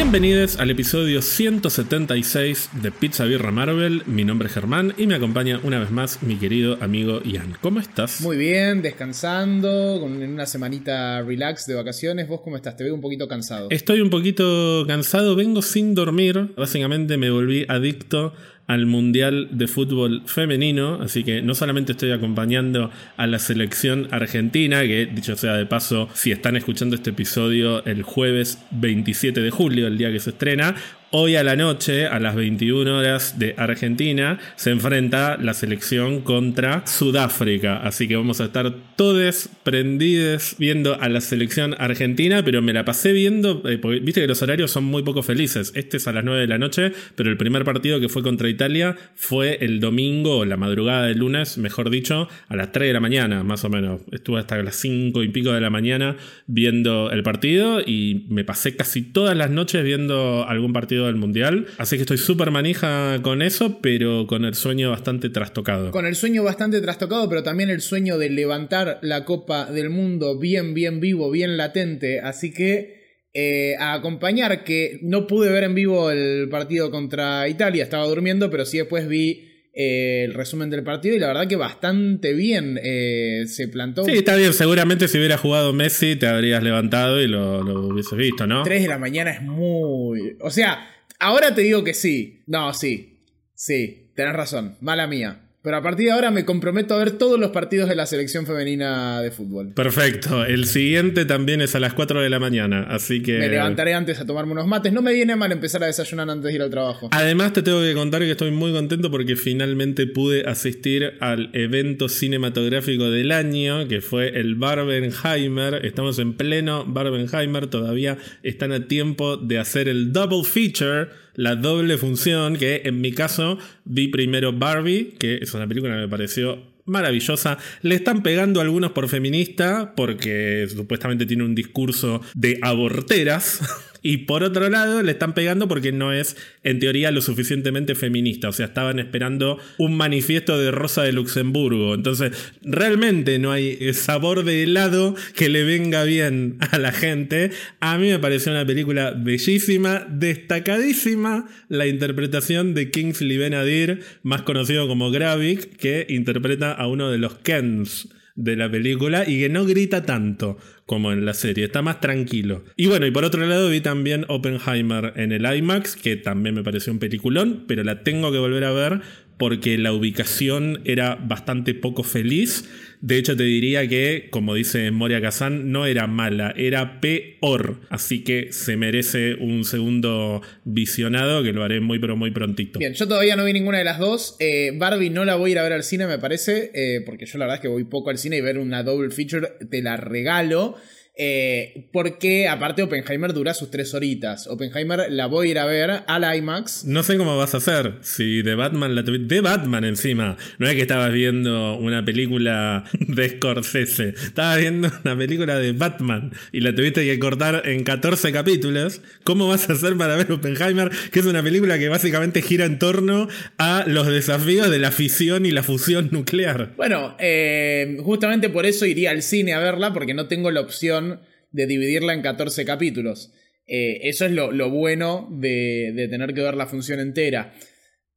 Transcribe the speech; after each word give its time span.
Bienvenidos 0.00 0.60
al 0.60 0.70
episodio 0.70 1.20
176 1.20 2.70
de 2.82 2.92
Pizza 2.92 3.24
Birra 3.24 3.50
Marvel. 3.50 4.04
Mi 4.06 4.24
nombre 4.24 4.46
es 4.46 4.54
Germán 4.54 4.94
y 4.96 5.08
me 5.08 5.16
acompaña 5.16 5.60
una 5.64 5.80
vez 5.80 5.90
más 5.90 6.22
mi 6.22 6.36
querido 6.36 6.78
amigo 6.80 7.20
Ian. 7.24 7.56
¿Cómo 7.60 7.80
estás? 7.80 8.20
Muy 8.20 8.36
bien, 8.36 8.80
descansando, 8.80 9.98
con 10.00 10.22
una 10.22 10.46
semanita 10.46 11.20
relax 11.22 11.66
de 11.66 11.74
vacaciones. 11.74 12.28
¿Vos 12.28 12.42
cómo 12.42 12.54
estás? 12.54 12.76
Te 12.76 12.84
veo 12.84 12.94
un 12.94 13.00
poquito 13.00 13.26
cansado. 13.26 13.66
Estoy 13.70 14.00
un 14.00 14.08
poquito 14.08 14.84
cansado, 14.86 15.34
vengo 15.34 15.62
sin 15.62 15.96
dormir. 15.96 16.54
Básicamente 16.56 17.16
me 17.16 17.30
volví 17.30 17.66
adicto 17.68 18.34
al 18.68 18.86
Mundial 18.86 19.48
de 19.50 19.66
Fútbol 19.66 20.22
Femenino, 20.26 21.00
así 21.02 21.24
que 21.24 21.42
no 21.42 21.54
solamente 21.54 21.92
estoy 21.92 22.12
acompañando 22.12 22.90
a 23.16 23.26
la 23.26 23.38
selección 23.38 24.08
argentina, 24.10 24.82
que 24.82 25.06
dicho 25.06 25.36
sea 25.36 25.54
de 25.54 25.66
paso, 25.66 26.08
si 26.12 26.32
están 26.32 26.54
escuchando 26.54 26.94
este 26.94 27.10
episodio 27.10 27.84
el 27.86 28.02
jueves 28.02 28.62
27 28.70 29.40
de 29.40 29.50
julio, 29.50 29.86
el 29.86 29.96
día 29.96 30.12
que 30.12 30.20
se 30.20 30.30
estrena, 30.30 30.74
Hoy 31.10 31.36
a 31.36 31.42
la 31.42 31.56
noche, 31.56 32.06
a 32.06 32.20
las 32.20 32.36
21 32.36 32.98
horas 32.98 33.38
de 33.38 33.54
Argentina, 33.56 34.38
se 34.56 34.72
enfrenta 34.72 35.38
la 35.38 35.54
selección 35.54 36.20
contra 36.20 36.86
Sudáfrica. 36.86 37.78
Así 37.78 38.06
que 38.06 38.14
vamos 38.14 38.42
a 38.42 38.44
estar 38.44 38.74
todos 38.94 39.48
prendidos 39.62 40.56
viendo 40.58 41.00
a 41.00 41.08
la 41.08 41.22
selección 41.22 41.74
argentina, 41.78 42.44
pero 42.44 42.60
me 42.60 42.74
la 42.74 42.84
pasé 42.84 43.12
viendo, 43.12 43.62
eh, 43.66 43.78
porque 43.78 44.00
viste 44.00 44.20
que 44.20 44.26
los 44.26 44.42
horarios 44.42 44.70
son 44.70 44.84
muy 44.84 45.02
poco 45.02 45.22
felices. 45.22 45.72
Este 45.74 45.96
es 45.96 46.06
a 46.08 46.12
las 46.12 46.24
9 46.24 46.42
de 46.42 46.46
la 46.46 46.58
noche, 46.58 46.92
pero 47.14 47.30
el 47.30 47.38
primer 47.38 47.64
partido 47.64 48.00
que 48.00 48.10
fue 48.10 48.22
contra 48.22 48.50
Italia 48.50 48.94
fue 49.14 49.64
el 49.64 49.80
domingo, 49.80 50.44
la 50.44 50.58
madrugada 50.58 51.06
del 51.06 51.20
lunes, 51.20 51.56
mejor 51.56 51.88
dicho, 51.88 52.28
a 52.48 52.54
las 52.54 52.70
3 52.72 52.86
de 52.88 52.92
la 52.92 53.00
mañana, 53.00 53.42
más 53.44 53.64
o 53.64 53.70
menos. 53.70 54.02
Estuve 54.12 54.40
hasta 54.40 54.62
las 54.62 54.76
5 54.76 55.22
y 55.22 55.28
pico 55.28 55.52
de 55.52 55.62
la 55.62 55.70
mañana 55.70 56.18
viendo 56.46 57.10
el 57.10 57.22
partido 57.22 57.80
y 57.80 58.26
me 58.28 58.44
pasé 58.44 58.76
casi 58.76 59.00
todas 59.00 59.34
las 59.34 59.48
noches 59.50 59.82
viendo 59.82 60.46
algún 60.46 60.74
partido 60.74 60.97
del 61.06 61.16
Mundial. 61.16 61.66
Así 61.78 61.96
que 61.96 62.02
estoy 62.02 62.18
súper 62.18 62.50
manija 62.50 63.20
con 63.22 63.42
eso, 63.42 63.80
pero 63.80 64.26
con 64.26 64.44
el 64.44 64.54
sueño 64.54 64.90
bastante 64.90 65.30
trastocado. 65.30 65.90
Con 65.90 66.06
el 66.06 66.14
sueño 66.14 66.42
bastante 66.42 66.80
trastocado, 66.80 67.28
pero 67.28 67.42
también 67.42 67.70
el 67.70 67.80
sueño 67.80 68.18
de 68.18 68.30
levantar 68.30 68.98
la 69.02 69.24
Copa 69.24 69.70
del 69.70 69.90
Mundo 69.90 70.38
bien, 70.38 70.74
bien 70.74 71.00
vivo, 71.00 71.30
bien 71.30 71.56
latente. 71.56 72.20
Así 72.20 72.52
que 72.52 72.98
eh, 73.34 73.76
a 73.78 73.94
acompañar 73.94 74.64
que 74.64 74.98
no 75.02 75.26
pude 75.26 75.50
ver 75.50 75.64
en 75.64 75.74
vivo 75.74 76.10
el 76.10 76.48
partido 76.48 76.90
contra 76.90 77.48
Italia, 77.48 77.84
estaba 77.84 78.06
durmiendo, 78.06 78.50
pero 78.50 78.64
sí 78.64 78.78
después 78.78 79.06
vi 79.06 79.47
eh, 79.78 80.24
el 80.24 80.34
resumen 80.34 80.68
del 80.68 80.82
partido 80.82 81.14
y 81.16 81.18
la 81.18 81.28
verdad 81.28 81.46
que 81.46 81.56
bastante 81.56 82.34
bien 82.34 82.78
eh, 82.82 83.44
se 83.46 83.68
plantó. 83.68 84.04
Sí, 84.04 84.12
está 84.12 84.36
bien. 84.36 84.52
Seguramente 84.52 85.08
si 85.08 85.16
hubiera 85.16 85.38
jugado 85.38 85.72
Messi 85.72 86.16
te 86.16 86.26
habrías 86.26 86.62
levantado 86.62 87.22
y 87.22 87.28
lo, 87.28 87.62
lo 87.62 87.86
hubieses 87.86 88.18
visto, 88.18 88.46
¿no? 88.46 88.64
3 88.64 88.82
de 88.82 88.88
la 88.88 88.98
mañana 88.98 89.30
es 89.30 89.40
muy... 89.42 90.36
O 90.40 90.50
sea, 90.50 90.86
Ahora 91.20 91.54
te 91.54 91.62
digo 91.62 91.82
que 91.82 91.94
sí. 91.94 92.42
No, 92.46 92.72
sí. 92.72 93.24
Sí, 93.54 94.12
tenés 94.14 94.34
razón. 94.34 94.76
Mala 94.80 95.06
mía. 95.06 95.47
Pero 95.68 95.76
a 95.76 95.82
partir 95.82 96.06
de 96.06 96.12
ahora 96.12 96.30
me 96.30 96.46
comprometo 96.46 96.94
a 96.94 96.96
ver 96.96 97.10
todos 97.18 97.38
los 97.38 97.50
partidos 97.50 97.90
de 97.90 97.94
la 97.94 98.06
selección 98.06 98.46
femenina 98.46 99.20
de 99.20 99.30
fútbol. 99.30 99.74
Perfecto. 99.74 100.42
El 100.46 100.64
siguiente 100.64 101.26
también 101.26 101.60
es 101.60 101.74
a 101.74 101.78
las 101.78 101.92
4 101.92 102.22
de 102.22 102.30
la 102.30 102.38
mañana, 102.38 102.86
así 102.88 103.20
que... 103.20 103.36
Me 103.38 103.50
levantaré 103.50 103.92
antes 103.92 104.18
a 104.18 104.24
tomarme 104.24 104.52
unos 104.52 104.66
mates. 104.66 104.94
No 104.94 105.02
me 105.02 105.12
viene 105.12 105.36
mal 105.36 105.52
empezar 105.52 105.82
a 105.82 105.86
desayunar 105.86 106.30
antes 106.30 106.44
de 106.48 106.54
ir 106.54 106.62
al 106.62 106.70
trabajo. 106.70 107.10
Además 107.12 107.52
te 107.52 107.60
tengo 107.60 107.82
que 107.82 107.92
contar 107.92 108.22
que 108.22 108.30
estoy 108.30 108.50
muy 108.50 108.72
contento 108.72 109.10
porque 109.10 109.36
finalmente 109.36 110.06
pude 110.06 110.48
asistir 110.48 111.18
al 111.20 111.50
evento 111.52 112.08
cinematográfico 112.08 113.10
del 113.10 113.30
año, 113.30 113.86
que 113.88 114.00
fue 114.00 114.40
el 114.40 114.54
Barbenheimer. 114.54 115.84
Estamos 115.84 116.18
en 116.18 116.32
pleno 116.32 116.86
Barbenheimer, 116.86 117.66
todavía 117.66 118.16
están 118.42 118.72
a 118.72 118.88
tiempo 118.88 119.36
de 119.36 119.58
hacer 119.58 119.86
el 119.90 120.14
double 120.14 120.44
feature 120.44 121.08
la 121.38 121.54
doble 121.54 121.96
función, 121.98 122.56
que 122.56 122.82
en 122.84 123.00
mi 123.00 123.12
caso 123.12 123.58
vi 123.84 124.08
primero 124.08 124.52
Barbie, 124.52 125.14
que 125.20 125.36
es 125.36 125.54
una 125.54 125.68
película 125.68 125.94
que 125.94 126.00
me 126.00 126.08
pareció 126.08 126.58
maravillosa. 126.84 127.58
Le 127.82 127.94
están 127.94 128.24
pegando 128.24 128.60
algunos 128.60 128.90
por 128.90 129.08
feminista, 129.08 129.94
porque 129.94 130.66
supuestamente 130.68 131.26
tiene 131.26 131.44
un 131.44 131.54
discurso 131.54 132.22
de 132.34 132.58
aborteras. 132.60 133.60
Y 134.02 134.18
por 134.18 134.42
otro 134.42 134.68
lado, 134.68 135.02
le 135.02 135.12
están 135.12 135.34
pegando 135.34 135.68
porque 135.68 135.92
no 135.92 136.12
es, 136.12 136.36
en 136.62 136.78
teoría, 136.78 137.10
lo 137.10 137.20
suficientemente 137.20 137.94
feminista. 137.94 138.48
O 138.48 138.52
sea, 138.52 138.66
estaban 138.66 138.98
esperando 138.98 139.58
un 139.78 139.96
manifiesto 139.96 140.58
de 140.58 140.70
Rosa 140.70 141.02
de 141.02 141.12
Luxemburgo. 141.12 141.94
Entonces, 141.94 142.32
realmente 142.62 143.38
no 143.38 143.52
hay 143.52 143.92
sabor 143.94 144.44
de 144.44 144.64
helado 144.64 145.14
que 145.34 145.48
le 145.48 145.64
venga 145.64 146.04
bien 146.04 146.58
a 146.70 146.78
la 146.78 146.92
gente. 146.92 147.50
A 147.80 147.98
mí 147.98 148.08
me 148.08 148.18
pareció 148.18 148.52
una 148.52 148.66
película 148.66 149.12
bellísima, 149.16 150.06
destacadísima 150.08 151.46
la 151.68 151.86
interpretación 151.86 152.74
de 152.74 152.90
Kingsley 152.90 153.36
Benadir, 153.36 154.02
más 154.22 154.42
conocido 154.42 154.88
como 154.88 155.10
Gravik, 155.10 155.76
que 155.76 156.06
interpreta 156.08 156.72
a 156.72 156.86
uno 156.86 157.10
de 157.10 157.18
los 157.18 157.34
Kens 157.38 158.08
de 158.38 158.54
la 158.54 158.70
película 158.70 159.24
y 159.26 159.40
que 159.40 159.48
no 159.48 159.64
grita 159.64 160.06
tanto 160.06 160.58
como 160.86 161.12
en 161.12 161.26
la 161.26 161.34
serie, 161.34 161.64
está 161.64 161.82
más 161.82 162.00
tranquilo. 162.00 162.64
Y 162.76 162.86
bueno, 162.86 163.04
y 163.04 163.10
por 163.10 163.24
otro 163.24 163.44
lado 163.44 163.68
vi 163.68 163.80
también 163.80 164.24
Oppenheimer 164.28 165.12
en 165.16 165.32
el 165.32 165.44
IMAX, 165.44 165.96
que 165.96 166.16
también 166.16 166.54
me 166.54 166.62
pareció 166.62 166.92
un 166.92 167.00
peliculón, 167.00 167.64
pero 167.66 167.82
la 167.82 168.04
tengo 168.04 168.30
que 168.30 168.38
volver 168.38 168.64
a 168.64 168.72
ver 168.72 169.00
porque 169.38 169.78
la 169.78 169.92
ubicación 169.92 170.82
era 170.84 171.14
bastante 171.14 171.74
poco 171.74 172.02
feliz. 172.02 172.68
De 173.00 173.16
hecho, 173.16 173.36
te 173.36 173.44
diría 173.44 173.86
que, 173.86 174.26
como 174.30 174.54
dice 174.54 174.90
Moria 174.90 175.20
Kazan, 175.20 175.70
no 175.70 175.86
era 175.86 176.08
mala, 176.08 176.52
era 176.56 177.00
peor. 177.00 177.80
Así 177.90 178.24
que 178.24 178.52
se 178.52 178.76
merece 178.76 179.34
un 179.34 179.64
segundo 179.64 180.42
visionado 180.64 181.44
que 181.44 181.52
lo 181.52 181.62
haré 181.62 181.80
muy, 181.80 182.00
pero 182.00 182.16
muy 182.16 182.32
prontito. 182.32 182.80
Bien, 182.80 182.94
yo 182.94 183.06
todavía 183.06 183.36
no 183.36 183.44
vi 183.44 183.52
ninguna 183.52 183.78
de 183.78 183.84
las 183.84 184.00
dos. 184.00 184.36
Eh, 184.40 184.72
Barbie 184.74 185.10
no 185.10 185.24
la 185.24 185.36
voy 185.36 185.50
a 185.50 185.52
ir 185.52 185.58
a 185.60 185.62
ver 185.62 185.74
al 185.74 185.84
cine, 185.84 186.08
me 186.08 186.18
parece, 186.18 186.72
eh, 186.74 187.02
porque 187.06 187.26
yo 187.26 187.38
la 187.38 187.44
verdad 187.44 187.56
es 187.56 187.62
que 187.62 187.68
voy 187.68 187.84
poco 187.84 188.10
al 188.10 188.18
cine 188.18 188.38
y 188.38 188.40
ver 188.40 188.58
una 188.58 188.82
double 188.82 189.10
feature 189.10 189.48
te 189.70 189.80
la 189.80 189.96
regalo. 189.96 190.74
Eh, 191.20 191.88
porque 191.92 192.46
aparte 192.46 192.80
Oppenheimer 192.84 193.32
dura 193.32 193.52
sus 193.52 193.72
tres 193.72 193.92
horitas. 193.92 194.46
Oppenheimer 194.46 195.10
la 195.10 195.26
voy 195.26 195.48
a 195.48 195.50
ir 195.50 195.58
a 195.58 195.66
ver 195.66 195.90
al 196.06 196.36
IMAX. 196.36 196.84
No 196.84 197.02
sé 197.02 197.16
cómo 197.16 197.36
vas 197.36 197.54
a 197.54 197.56
hacer. 197.56 197.94
Si 198.02 198.42
de 198.42 198.54
Batman 198.54 198.94
la 198.94 199.02
De 199.02 199.40
Batman 199.40 199.84
encima. 199.84 200.36
No 200.58 200.68
es 200.68 200.76
que 200.76 200.82
estabas 200.82 201.12
viendo 201.12 201.76
una 201.76 202.04
película 202.04 202.84
de 203.00 203.30
Scorsese. 203.30 204.10
Estabas 204.10 204.60
viendo 204.60 204.92
una 205.04 205.18
película 205.18 205.58
de 205.58 205.72
Batman. 205.72 206.32
Y 206.52 206.60
la 206.60 206.72
tuviste 206.72 207.04
que 207.04 207.18
cortar 207.18 207.62
en 207.64 207.82
14 207.82 208.30
capítulos. 208.30 209.00
¿Cómo 209.24 209.48
vas 209.48 209.68
a 209.68 209.72
hacer 209.72 209.96
para 209.96 210.14
ver 210.14 210.30
Oppenheimer? 210.30 210.88
Que 211.10 211.18
es 211.18 211.26
una 211.26 211.42
película 211.42 211.80
que 211.80 211.88
básicamente 211.88 212.42
gira 212.42 212.64
en 212.64 212.78
torno 212.78 213.26
a 213.58 213.82
los 213.88 214.06
desafíos 214.06 214.70
de 214.70 214.78
la 214.78 214.92
fisión 214.92 215.46
y 215.46 215.50
la 215.50 215.64
fusión 215.64 216.10
nuclear. 216.12 216.74
Bueno, 216.76 217.16
eh, 217.18 217.96
justamente 218.04 218.50
por 218.50 218.66
eso 218.66 218.86
iría 218.86 219.10
al 219.10 219.22
cine 219.22 219.54
a 219.54 219.58
verla. 219.58 219.92
Porque 219.92 220.14
no 220.14 220.28
tengo 220.28 220.52
la 220.52 220.60
opción 220.60 221.07
de 221.50 221.66
dividirla 221.66 222.14
en 222.14 222.22
14 222.22 222.64
capítulos. 222.64 223.32
Eh, 223.68 224.08
eso 224.08 224.24
es 224.24 224.32
lo, 224.32 224.70
bueno 224.70 225.28
de, 225.30 226.08
tener 226.10 226.32
que 226.32 226.40
ver 226.42 226.54
la 226.54 226.66
función 226.66 227.00
entera. 227.00 227.52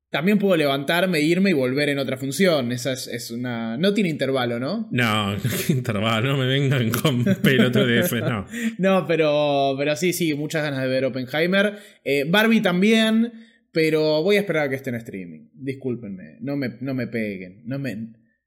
También 0.09 0.39
puedo 0.39 0.57
levantarme, 0.57 1.21
irme 1.21 1.51
y 1.51 1.53
volver 1.53 1.89
en 1.89 1.99
otra 1.99 2.17
función. 2.17 2.71
Esa 2.71 2.93
es, 2.93 3.31
una. 3.31 3.77
No 3.77 3.93
tiene 3.93 4.09
intervalo, 4.09 4.59
¿no? 4.59 4.89
No, 4.91 5.35
intervalo, 5.69 6.31
no 6.31 6.37
me 6.37 6.47
vengan 6.47 6.89
con 6.89 7.23
PLTDF, 7.41 8.13
no. 8.21 8.45
no, 8.77 9.07
pero, 9.07 9.75
pero 9.77 9.95
sí, 9.95 10.11
sí, 10.11 10.33
muchas 10.33 10.63
ganas 10.63 10.81
de 10.81 10.87
ver 10.87 11.05
Oppenheimer. 11.05 11.77
Eh, 12.03 12.25
Barbie 12.27 12.61
también, 12.61 13.31
pero 13.71 14.21
voy 14.23 14.37
a 14.37 14.41
esperar 14.41 14.65
a 14.65 14.69
que 14.69 14.75
esté 14.75 14.89
en 14.89 14.97
streaming. 14.97 15.49
Discúlpenme, 15.53 16.37
no 16.41 16.57
me, 16.57 16.77
no 16.81 16.93
me 16.93 17.07
peguen, 17.07 17.61
no 17.65 17.79
me. 17.79 17.95